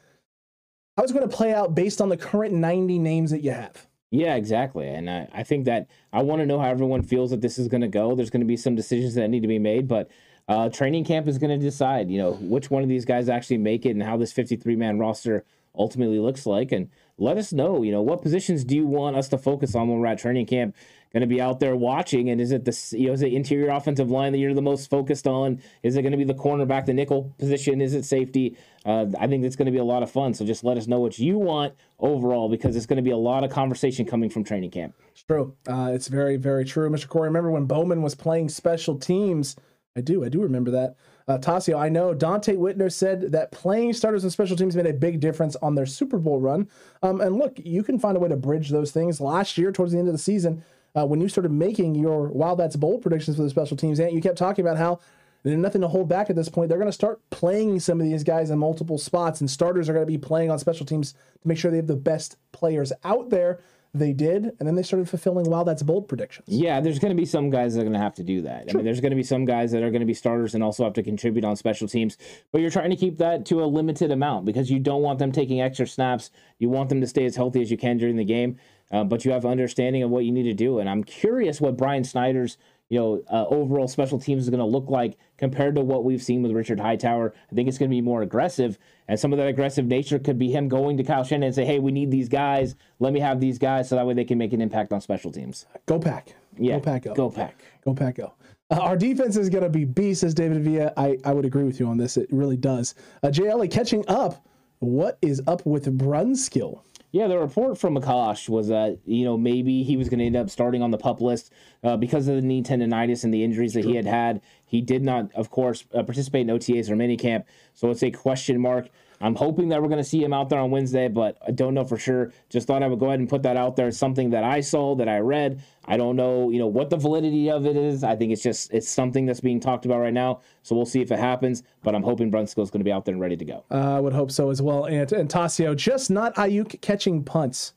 how 0.98 1.04
it's 1.04 1.14
going 1.14 1.28
to 1.28 1.36
play 1.36 1.54
out 1.54 1.76
based 1.76 2.02
on 2.02 2.10
the 2.10 2.18
current 2.18 2.54
90 2.54 3.00
names 3.00 3.32
that 3.32 3.42
you 3.42 3.52
have. 3.52 3.88
Yeah, 4.12 4.36
exactly. 4.36 4.88
And 4.88 5.10
I, 5.10 5.28
I 5.34 5.44
think 5.44 5.66
that 5.66 5.88
I 6.12 6.24
want 6.24 6.42
to 6.42 6.46
know 6.46 6.60
how 6.60 6.68
everyone 6.70 7.04
feels 7.04 7.30
that 7.30 7.42
this 7.42 7.60
is 7.60 7.68
going 7.68 7.82
to 7.82 7.88
go. 7.88 8.16
There's 8.16 8.32
going 8.32 8.42
to 8.42 8.48
be 8.48 8.58
some 8.58 8.76
decisions 8.76 9.14
that 9.16 9.28
need 9.30 9.42
to 9.42 9.48
be 9.48 9.60
made, 9.60 9.88
but 9.88 10.10
uh, 10.48 10.70
training 10.70 11.06
camp 11.06 11.28
is 11.28 11.38
going 11.38 11.58
to 11.58 11.64
decide, 11.64 12.10
you 12.10 12.18
know, 12.18 12.34
which 12.34 12.72
one 12.72 12.82
of 12.82 12.90
these 12.90 13.06
guys 13.06 13.30
actually 13.30 13.60
make 13.60 13.86
it 13.86 13.92
and 13.92 14.02
how 14.02 14.18
this 14.18 14.34
53 14.34 14.76
man 14.76 14.98
roster 14.98 15.46
ultimately 15.76 16.18
looks 16.18 16.48
like. 16.48 16.72
And 16.72 16.90
let 17.20 17.38
us 17.38 17.54
know, 17.54 17.84
you 17.84 17.92
know, 17.92 18.02
what 18.02 18.24
positions 18.24 18.64
do 18.64 18.76
you 18.76 18.88
want 18.88 19.16
us 19.16 19.30
to 19.30 19.38
focus 19.38 19.76
on 19.76 19.88
when 19.88 20.00
we're 20.00 20.08
at 20.08 20.18
training 20.18 20.48
camp? 20.48 20.76
Going 21.12 21.22
to 21.22 21.28
be 21.28 21.42
out 21.42 21.60
there 21.60 21.76
watching, 21.76 22.30
and 22.30 22.40
is 22.40 22.52
it 22.52 22.66
the 22.66 22.96
you 22.98 23.08
know 23.08 23.14
is 23.14 23.24
it 23.24 23.34
interior 23.34 23.70
offensive 23.70 24.12
line 24.12 24.32
that 24.32 24.38
you're 24.38 24.54
the 24.54 24.62
most 24.62 24.92
focused 24.92 25.26
on? 25.26 25.60
Is 25.82 25.96
it 25.98 26.04
going 26.04 26.12
to 26.12 26.20
be 26.20 26.24
the 26.24 26.36
cornerback, 26.36 26.86
the 26.86 26.94
nickel 26.94 27.34
position? 27.40 27.82
Is 27.82 27.96
it 27.96 28.06
safety? 28.06 28.56
Uh, 28.86 29.08
I 29.20 29.26
think 29.26 29.44
it's 29.44 29.56
going 29.56 29.66
to 29.66 29.72
be 29.72 29.80
a 29.80 29.84
lot 29.84 30.04
of 30.04 30.12
fun. 30.12 30.36
So 30.36 30.46
just 30.46 30.64
let 30.64 30.78
us 30.78 30.86
know 30.86 31.00
what 31.00 31.18
you 31.18 31.40
want 31.40 31.74
overall, 32.00 32.48
because 32.48 32.76
it's 32.76 32.86
going 32.86 32.98
to 32.98 33.04
be 33.04 33.10
a 33.10 33.18
lot 33.18 33.44
of 33.44 33.50
conversation 33.50 34.06
coming 34.06 34.30
from 34.30 34.44
training 34.44 34.70
camp. 34.70 34.94
It's 35.12 35.24
true. 35.24 35.56
Uh, 35.68 35.90
it's 35.94 36.10
very 36.10 36.38
very 36.38 36.64
true, 36.64 36.88
Mr. 36.92 37.08
Corey. 37.08 37.28
Remember 37.28 37.50
when 37.50 37.66
Bowman 37.66 38.04
was 38.04 38.14
playing 38.14 38.50
special 38.50 39.00
teams? 39.00 39.56
I 39.98 40.02
do. 40.02 40.24
I 40.24 40.30
do 40.30 40.42
remember 40.42 40.70
that. 40.72 40.96
Uh, 41.28 41.38
Tasio, 41.38 41.80
I 41.80 41.90
know 41.90 42.14
Donte 42.14 42.56
Whitner 42.56 42.92
said 42.92 43.32
that 43.32 43.52
playing 43.52 43.94
starters 43.94 44.24
and 44.24 44.32
special 44.32 44.56
teams 44.56 44.76
made 44.76 44.86
a 44.86 44.94
big 44.94 45.20
difference 45.20 45.56
on 45.58 45.76
their 45.76 45.86
Super 45.86 46.20
Bowl 46.20 46.40
run. 46.40 46.70
Um, 47.02 47.20
and 47.22 47.38
look, 47.38 47.60
you 47.64 47.84
can 47.84 48.00
find 48.00 48.16
a 48.16 48.20
way 48.20 48.30
to 48.30 48.36
bridge 48.36 48.70
those 48.70 48.92
things. 48.92 49.20
Last 49.20 49.58
year, 49.58 49.72
towards 49.72 49.92
the 49.92 50.00
end 50.00 50.08
of 50.08 50.14
the 50.14 50.20
season, 50.20 50.64
uh, 50.96 51.06
when 51.06 51.22
you 51.22 51.30
started 51.30 51.52
making 51.52 51.96
your 51.96 52.30
Wow 52.30 52.56
That's 52.56 52.76
Bold 52.76 53.02
predictions 53.02 53.38
for 53.38 53.44
the 53.44 53.50
special 53.50 53.78
teams, 53.78 54.00
and 54.00 54.14
you 54.14 54.22
kept 54.22 54.38
talking 54.38 54.66
about 54.66 54.78
how 54.78 55.00
there's 55.44 55.58
nothing 55.58 55.82
to 55.82 55.88
hold 55.88 56.10
back 56.10 56.30
at 56.30 56.36
this 56.36 56.50
point. 56.50 56.70
They're 56.70 56.78
going 56.78 56.90
to 56.90 56.94
start 56.94 57.22
playing 57.30 57.80
some 57.80 58.02
of 58.02 58.08
these 58.08 58.24
guys 58.24 58.50
in 58.50 58.60
multiple 58.60 58.98
spots, 58.98 59.40
and 59.40 59.50
starters 59.50 59.90
are 59.90 59.94
going 59.94 60.06
to 60.06 60.12
be 60.12 60.18
playing 60.18 60.52
on 60.52 60.60
special 60.60 60.86
teams 60.86 61.14
to 61.14 61.48
make 61.48 61.58
sure 61.58 61.72
they 61.72 61.78
have 61.78 61.88
the 61.88 61.96
best 61.96 62.38
players 62.52 62.92
out 63.04 63.30
there 63.30 63.60
they 63.94 64.14
did, 64.14 64.52
and 64.60 64.68
then 64.68 64.76
they 64.76 64.84
started 64.84 65.10
fulfilling 65.10 65.50
wow 65.50 65.64
that's 65.64 65.82
bold 65.82 66.08
predictions. 66.08 66.48
Yeah, 66.48 66.80
there's 66.80 67.00
going 67.00 67.10
to 67.10 67.20
be 67.20 67.26
some 67.26 67.50
guys 67.50 67.74
that 67.74 67.82
are 67.82 67.84
going 67.84 67.94
to 67.94 68.00
have 68.00 68.14
to 68.16 68.24
do 68.24 68.42
that. 68.44 68.70
Sure. 68.70 68.70
I 68.70 68.74
mean, 68.76 68.86
there's 68.86 69.02
going 69.02 69.12
to 69.12 69.16
be 69.16 69.24
some 69.24 69.46
guys 69.46 69.72
that 69.72 69.82
are 69.82 69.90
going 69.90 70.02
to 70.02 70.06
be 70.06 70.14
starters 70.14 70.54
and 70.54 70.64
also 70.64 70.84
have 70.84 70.94
to 70.94 71.04
contribute 71.04 71.44
on 71.44 71.56
special 71.56 71.88
teams, 71.88 72.18
but 72.52 72.62
you're 72.62 72.70
trying 72.70 72.92
to 72.92 72.96
keep 72.96 73.18
that 73.18 73.46
to 73.48 73.64
a 73.64 73.66
limited 73.66 74.12
amount 74.12 74.46
because 74.46 74.70
you 74.70 74.80
don't 74.80 75.02
want 75.02 75.18
them 75.18 75.32
taking 75.32 75.60
extra 75.62 75.88
snaps. 75.88 76.30
You 76.60 76.70
want 76.70 76.90
them 76.90 77.02
to 77.02 77.08
stay 77.08 77.26
as 77.26 77.36
healthy 77.36 77.62
as 77.62 77.72
you 77.72 77.78
can 77.78 77.98
during 77.98 78.16
the 78.16 78.26
game, 78.26 78.60
uh, 78.92 79.04
but 79.04 79.26
you 79.26 79.32
have 79.32 79.46
understanding 79.46 80.04
of 80.04 80.10
what 80.10 80.26
you 80.26 80.32
need 80.32 80.44
to 80.44 80.54
do. 80.54 80.80
And 80.80 80.90
I'm 80.90 81.04
curious 81.04 81.62
what 81.62 81.78
Brian 81.78 82.04
Schneider's 82.04 82.58
you 82.90 83.00
know, 83.00 83.24
uh, 83.32 83.46
overall 83.48 83.88
special 83.88 84.20
teams 84.20 84.44
is 84.44 84.50
going 84.50 84.60
to 84.60 84.66
look 84.66 84.90
like 84.90 85.18
compared 85.38 85.76
to 85.76 85.82
what 85.82 86.04
we've 86.04 86.24
seen 86.24 86.42
with 86.42 86.52
Richard 86.52 86.80
Hightower. 86.80 87.34
I 87.52 87.56
think 87.56 87.70
it's 87.70 87.78
going 87.78 87.90
to 87.90 87.96
be 87.96 88.02
more 88.02 88.24
aggressive, 88.24 88.80
and 89.08 89.20
some 89.20 89.32
of 89.32 89.38
that 89.38 89.48
aggressive 89.48 89.86
nature 89.86 90.18
could 90.18 90.40
be 90.40 90.52
him 90.52 90.68
going 90.68 90.98
to 90.98 91.04
Kyle 91.04 91.24
Shanahan 91.24 91.44
and 91.44 91.56
say, 91.56 91.66
"Hey, 91.66 91.78
we 91.78 91.92
need 91.92 92.10
these 92.10 92.28
guys. 92.28 92.76
Let 93.00 93.14
me 93.14 93.20
have 93.20 93.40
these 93.40 93.60
guys, 93.60 93.88
so 93.88 93.96
that 93.96 94.08
way 94.08 94.16
they 94.16 94.26
can 94.26 94.40
make 94.40 94.54
an 94.54 94.62
impact 94.62 94.92
on 94.92 95.02
special 95.02 95.32
teams." 95.32 95.68
Go 95.86 96.00
pack. 96.00 96.34
Yeah. 96.58 96.80
Go 96.80 96.82
pack. 96.82 97.04
Go. 97.04 97.14
Go 97.14 97.30
pack. 97.30 97.62
Go 97.86 97.94
pack. 97.94 98.16
Go. 98.16 98.34
Uh, 98.72 98.80
our 98.82 98.98
defense 98.98 99.38
is 99.38 99.50
going 99.50 99.64
to 99.64 99.70
be 99.70 99.86
beast, 99.86 100.22
says 100.22 100.34
David 100.34 100.64
Villa. 100.64 100.92
I, 100.98 101.18
I 101.24 101.34
would 101.34 101.46
agree 101.46 101.64
with 101.64 101.80
you 101.80 101.88
on 101.88 101.98
this. 101.98 102.18
It 102.18 102.28
really 102.32 102.58
does. 102.58 102.96
Uh, 103.22 103.28
JLA 103.28 103.70
catching 103.70 104.04
up. 104.08 104.46
What 104.80 105.18
is 105.22 105.42
up 105.46 105.66
with 105.66 105.98
Brunskill? 105.98 106.82
Yeah, 107.12 107.28
the 107.28 107.40
report 107.40 107.80
from 107.80 107.96
Akash 107.96 108.48
was 108.48 108.68
that 108.68 109.00
you 109.06 109.26
know 109.26 109.38
maybe 109.38 109.84
he 109.84 109.98
was 109.98 110.10
going 110.10 110.20
to 110.20 110.26
end 110.26 110.36
up 110.36 110.50
starting 110.50 110.84
on 110.84 110.92
the 110.92 110.98
pup 110.98 111.22
list 111.22 111.52
uh, 111.84 111.98
because 111.98 112.28
of 112.28 112.36
the 112.36 112.42
knee 112.42 112.62
tendonitis 112.62 113.24
and 113.24 113.34
the 113.34 113.44
injuries 113.44 113.74
that 113.74 113.82
sure. 113.82 113.92
he 113.92 113.96
had 113.96 114.06
had. 114.06 114.42
He 114.66 114.82
did 114.82 115.04
not, 115.04 115.34
of 115.34 115.50
course, 115.50 115.86
uh, 115.94 116.04
participate 116.04 116.48
in 116.48 116.56
OTAs 116.56 116.90
or 116.90 116.96
minicamp, 116.96 117.46
so 117.74 117.90
it's 117.90 118.04
a 118.04 118.12
question 118.12 118.60
mark. 118.62 118.90
I'm 119.22 119.36
hoping 119.36 119.70
that 119.70 119.82
we're 119.82 119.90
going 119.90 120.02
to 120.02 120.10
see 120.10 120.24
him 120.24 120.34
out 120.34 120.50
there 120.50 120.60
on 120.60 120.72
Wednesday, 120.72 121.08
but 121.08 121.38
I 121.46 121.52
don't 121.52 121.74
know 121.74 121.84
for 121.84 121.98
sure. 121.98 122.32
Just 122.50 122.68
thought 122.68 122.84
I 122.84 122.88
would 122.88 123.00
go 123.00 123.08
ahead 123.08 123.20
and 123.20 123.28
put 123.28 123.44
that 123.44 123.58
out 123.58 123.76
there. 123.76 123.92
something 123.92 124.30
that 124.30 124.44
I 124.44 124.62
saw, 124.62 124.96
that 124.96 125.10
I 125.10 125.20
read. 125.20 125.62
I 125.86 125.98
don't 125.98 126.16
know, 126.16 126.50
you 126.50 126.60
know, 126.60 126.68
what 126.68 126.90
the 126.90 126.98
validity 126.98 127.50
of 127.50 127.66
it 127.66 127.76
is. 127.76 128.04
I 128.04 128.16
think 128.16 128.32
it's 128.32 128.44
just 128.44 128.72
it's 128.74 128.88
something 128.88 129.26
that's 129.26 129.42
being 129.42 129.60
talked 129.60 129.86
about 129.86 130.00
right 130.00 130.14
now. 130.14 130.42
So 130.64 130.76
we'll 130.76 130.86
see 130.86 131.02
if 131.02 131.12
it 131.12 131.20
happens. 131.20 131.64
But 131.84 131.96
I'm 131.96 132.04
hoping 132.04 132.32
Brunskill 132.32 132.64
is 132.64 132.72
going 132.72 132.82
to 132.82 132.86
be 132.86 132.92
out 132.92 133.06
there 133.06 133.14
and 133.14 133.22
ready 133.22 133.38
to 133.38 133.46
go. 133.46 133.66
Uh, 133.72 133.98
I 133.98 134.00
would 134.00 134.14
hope 134.14 134.32
so 134.32 134.52
as 134.52 134.62
well. 134.62 134.86
And, 134.86 135.12
and 135.12 135.30
Tasio, 135.30 135.76
just 135.76 136.10
not 136.10 136.36
Aiyuk 136.36 136.80
catching 136.82 137.24
punts. 137.24 137.74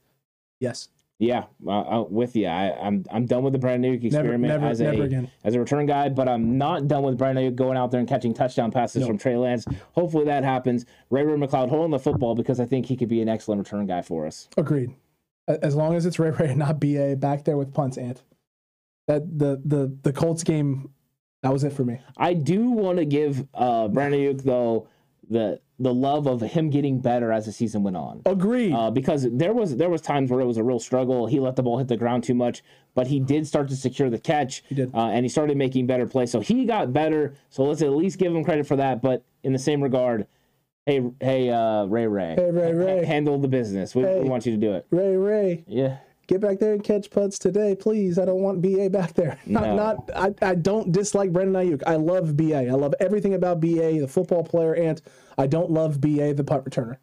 Yes. 0.61 0.89
Yeah, 1.23 1.45
uh, 1.69 2.03
with 2.09 2.35
you. 2.35 2.49
I, 2.49 2.71
am 2.71 2.81
I'm, 2.81 3.05
I'm 3.13 3.27
done 3.27 3.45
with 3.45 3.53
the 3.53 3.59
Brandon 3.61 3.93
Aiyuk 3.93 4.03
experiment 4.03 4.43
never, 4.43 4.59
never, 4.59 4.67
as 4.73 4.81
a 4.81 4.93
never 4.93 5.29
as 5.45 5.55
a 5.55 5.61
return 5.61 5.87
guy, 5.87 6.09
but 6.09 6.29
I'm 6.29 6.59
not 6.59 6.89
done 6.89 7.05
with 7.05 7.17
Brandon 7.17 7.45
Aiyuk 7.45 7.55
going 7.55 7.77
out 7.77 7.93
there 7.93 8.01
and 8.01 8.09
catching 8.09 8.35
touchdown 8.35 8.73
passes 8.73 9.07
from 9.07 9.19
Trey 9.19 9.37
Lance. 9.37 9.65
Hopefully 9.93 10.25
that 10.25 10.43
happens. 10.43 10.85
Ray 11.11 11.23
Ray 11.23 11.39
McCloud 11.39 11.69
holding 11.69 11.93
the 11.93 12.01
football 12.01 12.35
because 12.35 12.59
I 12.59 12.65
think 12.65 12.87
he 12.87 12.97
could 12.97 13.09
be 13.09 13.23
an 13.23 13.29
excellent 13.29 13.61
return 13.61 13.87
guy 13.87 14.03
for 14.03 14.27
us. 14.27 14.49
Agreed. 14.57 14.97
As 15.47 15.77
long 15.77 15.95
as 15.95 16.07
it's 16.07 16.19
Ray 16.19 16.31
Ray 16.31 16.49
and 16.49 16.59
not 16.59 16.81
BA 16.81 17.15
back 17.15 17.45
there 17.45 17.57
with 17.57 17.73
punts, 17.73 17.99
Ant. 17.99 18.21
That 19.07 19.39
the 19.39 19.63
the 19.65 19.97
the 20.03 20.13
Colts 20.13 20.43
game, 20.43 20.91
that 21.45 21.53
was 21.53 21.63
it 21.63 21.73
for 21.73 21.85
me. 21.85 22.01
I 22.17 22.35
do 22.35 22.69
want 22.69 22.99
to 22.99 23.05
give 23.05 23.47
uh, 23.55 23.87
Brandon 23.87 24.19
Aiyuk 24.19 24.43
though 24.43 24.89
the 25.31 25.61
the 25.83 25.93
love 25.93 26.27
of 26.27 26.41
him 26.41 26.71
getting 26.71 27.01
better 27.01 27.33
as 27.33 27.47
the 27.47 27.53
season 27.53 27.83
went 27.83 27.97
on. 27.97 28.23
Agreed. 28.25 28.73
Uh, 28.73 28.91
because 28.91 29.27
there 29.31 29.53
was 29.53 29.77
there 29.77 29.91
was 29.91 30.01
times 30.01 30.31
where 30.31 30.41
it 30.41 30.47
was 30.47 30.57
a 30.57 30.63
real 30.63 30.79
struggle. 30.79 31.27
He 31.27 31.41
let 31.41 31.57
the 31.57 31.63
ball 31.63 31.79
hit 31.79 31.89
the 31.89 31.97
ground 31.97 32.23
too 32.23 32.35
much, 32.35 32.63
but 32.95 33.09
he 33.09 33.19
did 33.19 33.47
start 33.47 33.69
to 33.69 33.77
secure 33.77 34.09
the 34.09 34.19
catch. 34.19 34.63
He 34.69 34.77
did, 34.77 34.95
uh, 34.95 35.09
and 35.09 35.25
he 35.25 35.29
started 35.29 35.57
making 35.57 35.87
better 35.87 36.07
plays. 36.07 36.31
So 36.31 36.41
he 36.41 36.65
got 36.65 36.93
better. 36.93 37.35
So 37.51 37.65
let's 37.65 37.83
at 37.83 37.91
least 37.91 38.19
give 38.19 38.35
him 38.35 38.45
credit 38.45 38.67
for 38.67 38.77
that. 38.77 39.03
But 39.03 39.25
in 39.43 39.53
the 39.53 39.59
same 39.59 39.83
regard, 39.83 40.29
hey 40.87 41.03
hey 41.21 41.51
uh, 41.51 41.85
Ray 41.87 42.07
Ray, 42.07 42.37
hey 42.37 42.51
Ray 42.51 42.73
Ray, 42.73 43.05
handle 43.05 43.39
the 43.39 43.49
business. 43.49 43.95
We, 43.95 44.03
hey, 44.03 44.21
we 44.21 44.29
want 44.29 44.47
you 44.47 44.53
to 44.53 44.59
do 44.59 44.75
it. 44.75 44.87
Ray 44.91 45.17
Ray, 45.17 45.65
yeah 45.67 45.99
get 46.29 46.41
back 46.41 46.59
there 46.59 46.73
and 46.73 46.83
catch 46.83 47.11
punts 47.11 47.39
today, 47.39 47.75
please. 47.75 48.19
I 48.19 48.25
don't 48.25 48.41
want 48.41 48.63
BA 48.63 48.89
back 48.91 49.13
there. 49.15 49.39
Not, 49.47 49.65
no. 49.65 49.77
not. 49.77 50.11
I, 50.15 50.35
I 50.51 50.55
don't 50.55 50.93
dislike 50.93 51.33
Brandon 51.33 51.55
Aiyuk. 51.55 51.83
I 51.87 51.97
love 51.97 52.37
BA. 52.37 52.69
I 52.69 52.71
love 52.71 52.95
everything 53.01 53.35
about 53.35 53.61
BA, 53.61 54.01
the 54.01 54.09
football 54.09 54.45
player, 54.45 54.75
and 54.75 55.03
I 55.39 55.47
don't 55.47 55.71
love 55.71 56.01
BA, 56.01 56.35
the 56.35 56.45
punt 56.45 56.65
returner. 56.65 56.99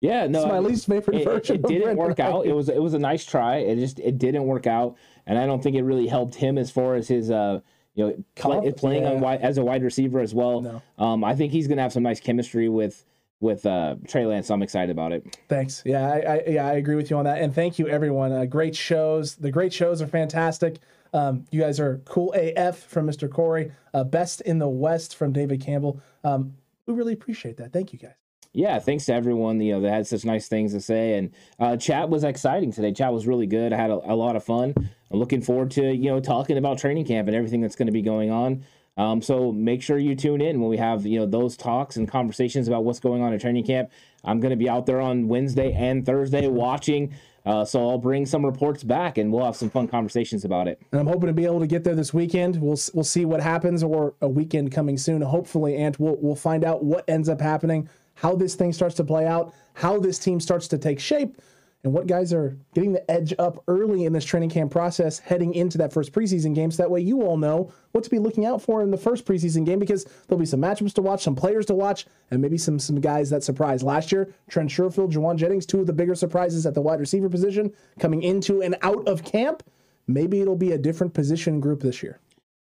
Yeah, 0.00 0.26
no, 0.26 0.40
it's 0.40 0.48
my 0.48 0.56
I, 0.56 0.60
least 0.60 0.86
favorite 0.86 1.18
it, 1.18 1.24
version. 1.24 1.56
It, 1.56 1.62
didn't 1.66 1.96
work 1.96 2.20
out. 2.20 2.46
It 2.46 2.52
was 2.52 2.68
it 2.68 2.82
was 2.82 2.94
a 2.94 2.98
nice 2.98 3.24
try. 3.24 3.58
It 3.58 3.76
just 3.76 3.98
it 3.98 4.18
didn't 4.18 4.44
work 4.44 4.66
out, 4.66 4.96
and 5.26 5.38
I 5.38 5.46
don't 5.46 5.62
think 5.62 5.76
it 5.76 5.82
really 5.82 6.06
helped 6.06 6.34
him 6.34 6.56
as 6.56 6.70
far 6.70 6.94
as 6.94 7.06
his 7.06 7.30
uh 7.30 7.60
you 7.94 8.06
know 8.06 8.24
play, 8.34 8.72
playing 8.72 9.02
yeah. 9.02 9.10
on 9.10 9.20
wide, 9.20 9.42
as 9.42 9.58
a 9.58 9.62
wide 9.62 9.82
receiver 9.82 10.20
as 10.20 10.34
well. 10.34 10.62
No. 10.62 10.82
Um, 10.98 11.22
I 11.22 11.34
think 11.34 11.52
he's 11.52 11.68
gonna 11.68 11.82
have 11.82 11.92
some 11.92 12.02
nice 12.02 12.18
chemistry 12.18 12.68
with 12.70 13.04
with 13.40 13.64
uh, 13.66 13.96
Trey 14.06 14.26
Lance. 14.26 14.46
So 14.46 14.54
I'm 14.54 14.62
excited 14.62 14.90
about 14.90 15.12
it. 15.12 15.38
Thanks. 15.48 15.82
Yeah, 15.84 16.06
I, 16.06 16.18
I, 16.18 16.42
yeah, 16.46 16.66
I 16.66 16.72
agree 16.74 16.94
with 16.94 17.10
you 17.10 17.16
on 17.16 17.24
that. 17.24 17.40
And 17.42 17.54
thank 17.54 17.78
you, 17.78 17.88
everyone. 17.88 18.32
Uh, 18.32 18.44
great 18.44 18.76
shows. 18.76 19.34
The 19.36 19.50
great 19.50 19.72
shows 19.72 20.00
are 20.02 20.06
fantastic. 20.06 20.78
Um, 21.12 21.44
you 21.50 21.60
guys 21.60 21.80
are 21.80 22.00
cool 22.04 22.32
AF 22.34 22.78
from 22.78 23.06
Mr. 23.06 23.28
Corey. 23.28 23.72
Uh, 23.92 24.04
best 24.04 24.42
in 24.42 24.58
the 24.58 24.68
West 24.68 25.16
from 25.16 25.32
David 25.32 25.60
Campbell. 25.60 26.00
Um, 26.22 26.54
we 26.90 26.98
really 26.98 27.12
appreciate 27.12 27.56
that. 27.58 27.72
Thank 27.72 27.92
you, 27.92 27.98
guys. 27.98 28.14
Yeah, 28.52 28.80
thanks 28.80 29.06
to 29.06 29.14
everyone. 29.14 29.60
You 29.60 29.74
know, 29.74 29.80
that 29.82 29.92
had 29.92 30.06
such 30.06 30.24
nice 30.24 30.48
things 30.48 30.72
to 30.72 30.80
say, 30.80 31.14
and 31.14 31.30
uh, 31.60 31.76
chat 31.76 32.08
was 32.10 32.24
exciting 32.24 32.72
today. 32.72 32.92
Chat 32.92 33.12
was 33.12 33.26
really 33.26 33.46
good. 33.46 33.72
I 33.72 33.76
had 33.76 33.90
a, 33.90 34.12
a 34.12 34.14
lot 34.14 34.34
of 34.34 34.42
fun. 34.42 34.74
I'm 34.76 35.18
looking 35.18 35.40
forward 35.40 35.70
to 35.72 35.94
you 35.94 36.10
know 36.10 36.20
talking 36.20 36.58
about 36.58 36.78
training 36.78 37.06
camp 37.06 37.28
and 37.28 37.36
everything 37.36 37.60
that's 37.60 37.76
going 37.76 37.86
to 37.86 37.92
be 37.92 38.02
going 38.02 38.30
on. 38.30 38.64
Um, 38.96 39.22
so 39.22 39.52
make 39.52 39.82
sure 39.82 39.98
you 39.98 40.16
tune 40.16 40.40
in 40.40 40.60
when 40.60 40.68
we 40.68 40.76
have 40.78 41.06
you 41.06 41.20
know 41.20 41.26
those 41.26 41.56
talks 41.56 41.96
and 41.96 42.08
conversations 42.08 42.66
about 42.66 42.84
what's 42.84 42.98
going 42.98 43.22
on 43.22 43.32
at 43.32 43.40
training 43.40 43.64
camp. 43.64 43.90
I'm 44.24 44.40
going 44.40 44.50
to 44.50 44.56
be 44.56 44.68
out 44.68 44.84
there 44.84 45.00
on 45.00 45.28
Wednesday 45.28 45.72
and 45.72 46.04
Thursday 46.04 46.48
watching. 46.48 47.14
Uh, 47.46 47.64
so 47.64 47.88
I'll 47.88 47.98
bring 47.98 48.26
some 48.26 48.44
reports 48.44 48.82
back, 48.82 49.18
and 49.18 49.32
we'll 49.32 49.44
have 49.44 49.56
some 49.56 49.70
fun 49.70 49.88
conversations 49.88 50.44
about 50.44 50.68
it. 50.68 50.80
And 50.92 51.00
I'm 51.00 51.06
hoping 51.06 51.28
to 51.28 51.32
be 51.32 51.44
able 51.44 51.60
to 51.60 51.66
get 51.66 51.84
there 51.84 51.94
this 51.94 52.12
weekend. 52.12 52.60
We'll 52.60 52.78
we'll 52.92 53.04
see 53.04 53.24
what 53.24 53.40
happens, 53.40 53.82
or 53.82 54.14
a 54.20 54.28
weekend 54.28 54.72
coming 54.72 54.98
soon. 54.98 55.22
Hopefully, 55.22 55.76
and 55.76 55.96
we'll 55.96 56.16
we'll 56.20 56.36
find 56.36 56.64
out 56.64 56.84
what 56.84 57.04
ends 57.08 57.28
up 57.28 57.40
happening, 57.40 57.88
how 58.14 58.34
this 58.34 58.54
thing 58.54 58.72
starts 58.72 58.94
to 58.96 59.04
play 59.04 59.26
out, 59.26 59.54
how 59.74 59.98
this 59.98 60.18
team 60.18 60.40
starts 60.40 60.68
to 60.68 60.78
take 60.78 61.00
shape 61.00 61.40
and 61.82 61.92
what 61.92 62.06
guys 62.06 62.32
are 62.32 62.58
getting 62.74 62.92
the 62.92 63.10
edge 63.10 63.32
up 63.38 63.62
early 63.66 64.04
in 64.04 64.12
this 64.12 64.24
training 64.24 64.50
camp 64.50 64.70
process 64.70 65.18
heading 65.18 65.54
into 65.54 65.78
that 65.78 65.92
first 65.92 66.12
preseason 66.12 66.54
game. 66.54 66.70
So 66.70 66.82
that 66.82 66.90
way 66.90 67.00
you 67.00 67.22
all 67.22 67.38
know 67.38 67.72
what 67.92 68.04
to 68.04 68.10
be 68.10 68.18
looking 68.18 68.44
out 68.44 68.60
for 68.60 68.82
in 68.82 68.90
the 68.90 68.98
first 68.98 69.24
preseason 69.24 69.64
game 69.64 69.78
because 69.78 70.04
there'll 70.28 70.40
be 70.40 70.46
some 70.46 70.60
matchups 70.60 70.92
to 70.94 71.02
watch, 71.02 71.22
some 71.22 71.34
players 71.34 71.66
to 71.66 71.74
watch, 71.74 72.06
and 72.30 72.42
maybe 72.42 72.58
some 72.58 72.78
some 72.78 73.00
guys 73.00 73.30
that 73.30 73.42
surprise. 73.42 73.82
Last 73.82 74.12
year, 74.12 74.32
Trent 74.48 74.70
Sherfield, 74.70 75.12
Jauan 75.12 75.36
Jennings, 75.36 75.66
two 75.66 75.80
of 75.80 75.86
the 75.86 75.92
bigger 75.92 76.14
surprises 76.14 76.66
at 76.66 76.74
the 76.74 76.82
wide 76.82 77.00
receiver 77.00 77.28
position 77.28 77.72
coming 77.98 78.22
into 78.22 78.62
and 78.62 78.76
out 78.82 79.08
of 79.08 79.24
camp. 79.24 79.62
Maybe 80.06 80.40
it'll 80.40 80.56
be 80.56 80.72
a 80.72 80.78
different 80.78 81.14
position 81.14 81.60
group 81.60 81.80
this 81.80 82.02
year. 82.02 82.20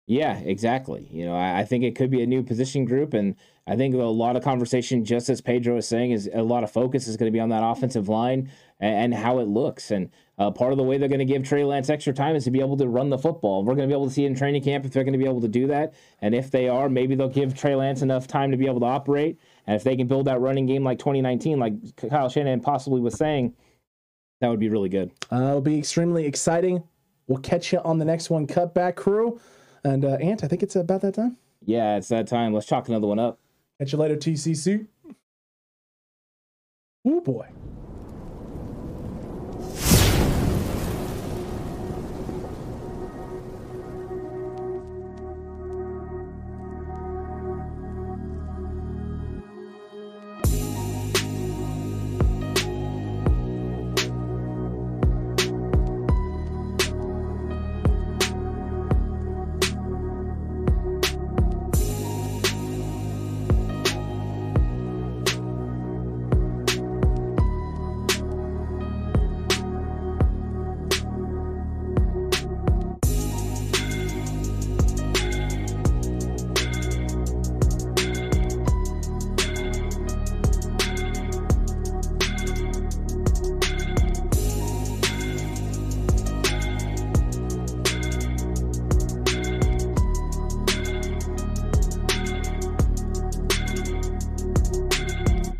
Yeah, 0.08 0.38
exactly. 0.38 1.06
You 1.10 1.26
know, 1.26 1.36
I, 1.36 1.60
I, 1.60 1.64
think 1.66 1.84
it 1.84 1.94
could 1.94 2.10
be 2.10 2.22
a 2.22 2.26
new 2.26 2.42
position 2.42 2.86
group, 2.86 3.12
and 3.12 3.36
I 3.66 3.76
think 3.76 3.94
a 3.94 3.98
lot 3.98 4.36
of 4.36 4.42
conversation, 4.42 5.04
just 5.04 5.28
as 5.28 5.42
Pedro 5.42 5.76
is 5.76 5.86
saying, 5.86 6.12
is 6.12 6.30
a 6.32 6.40
lot 6.40 6.64
of 6.64 6.72
focus 6.72 7.06
is 7.06 7.18
going 7.18 7.30
to 7.30 7.36
be 7.36 7.40
on 7.40 7.50
that 7.50 7.62
offensive 7.62 8.08
line 8.08 8.50
and, 8.80 9.12
and 9.12 9.14
how 9.14 9.38
it 9.38 9.48
looks. 9.48 9.90
And 9.90 10.10
uh, 10.38 10.50
part 10.50 10.72
of 10.72 10.78
the 10.78 10.84
way 10.84 10.98
they're 10.98 11.08
going 11.08 11.18
to 11.18 11.24
give 11.24 11.42
Trey 11.42 11.64
Lance 11.64 11.90
extra 11.90 12.12
time 12.12 12.36
is 12.36 12.44
to 12.44 12.50
be 12.50 12.60
able 12.60 12.76
to 12.76 12.88
run 12.88 13.10
the 13.10 13.18
football. 13.18 13.64
We're 13.64 13.74
going 13.74 13.88
to 13.88 13.92
be 13.92 13.98
able 13.98 14.08
to 14.08 14.14
see 14.14 14.24
in 14.24 14.34
training 14.34 14.62
camp 14.62 14.84
if 14.84 14.92
they're 14.92 15.04
going 15.04 15.12
to 15.12 15.18
be 15.18 15.24
able 15.24 15.40
to 15.40 15.48
do 15.48 15.66
that, 15.68 15.94
and 16.20 16.34
if 16.34 16.50
they 16.50 16.68
are, 16.68 16.88
maybe 16.88 17.14
they'll 17.14 17.28
give 17.28 17.54
Trey 17.54 17.74
Lance 17.74 18.02
enough 18.02 18.26
time 18.26 18.50
to 18.50 18.56
be 18.56 18.66
able 18.66 18.80
to 18.80 18.86
operate. 18.86 19.38
And 19.66 19.76
if 19.76 19.84
they 19.84 19.96
can 19.96 20.06
build 20.06 20.26
that 20.26 20.40
running 20.40 20.66
game 20.66 20.84
like 20.84 20.98
2019, 20.98 21.58
like 21.58 21.96
Kyle 21.96 22.28
Shanahan 22.28 22.60
possibly 22.60 23.00
was 23.00 23.14
saying, 23.14 23.54
that 24.40 24.48
would 24.48 24.60
be 24.60 24.68
really 24.68 24.88
good. 24.88 25.10
Uh, 25.32 25.36
it'll 25.36 25.60
be 25.60 25.78
extremely 25.78 26.24
exciting. 26.24 26.84
We'll 27.26 27.40
catch 27.40 27.72
you 27.72 27.80
on 27.80 27.98
the 27.98 28.04
next 28.04 28.30
one, 28.30 28.46
Cutback 28.46 28.94
Crew. 28.94 29.40
And 29.84 30.04
uh, 30.04 30.14
Ant, 30.14 30.44
I 30.44 30.48
think 30.48 30.62
it's 30.62 30.76
about 30.76 31.02
that 31.02 31.14
time. 31.14 31.36
Yeah, 31.64 31.96
it's 31.96 32.08
that 32.08 32.26
time. 32.26 32.52
Let's 32.54 32.66
chalk 32.66 32.88
another 32.88 33.06
one 33.06 33.18
up. 33.18 33.38
Catch 33.78 33.92
you 33.92 33.98
later, 33.98 34.16
TCC. 34.16 34.86
Oh 37.04 37.20
boy. 37.20 37.48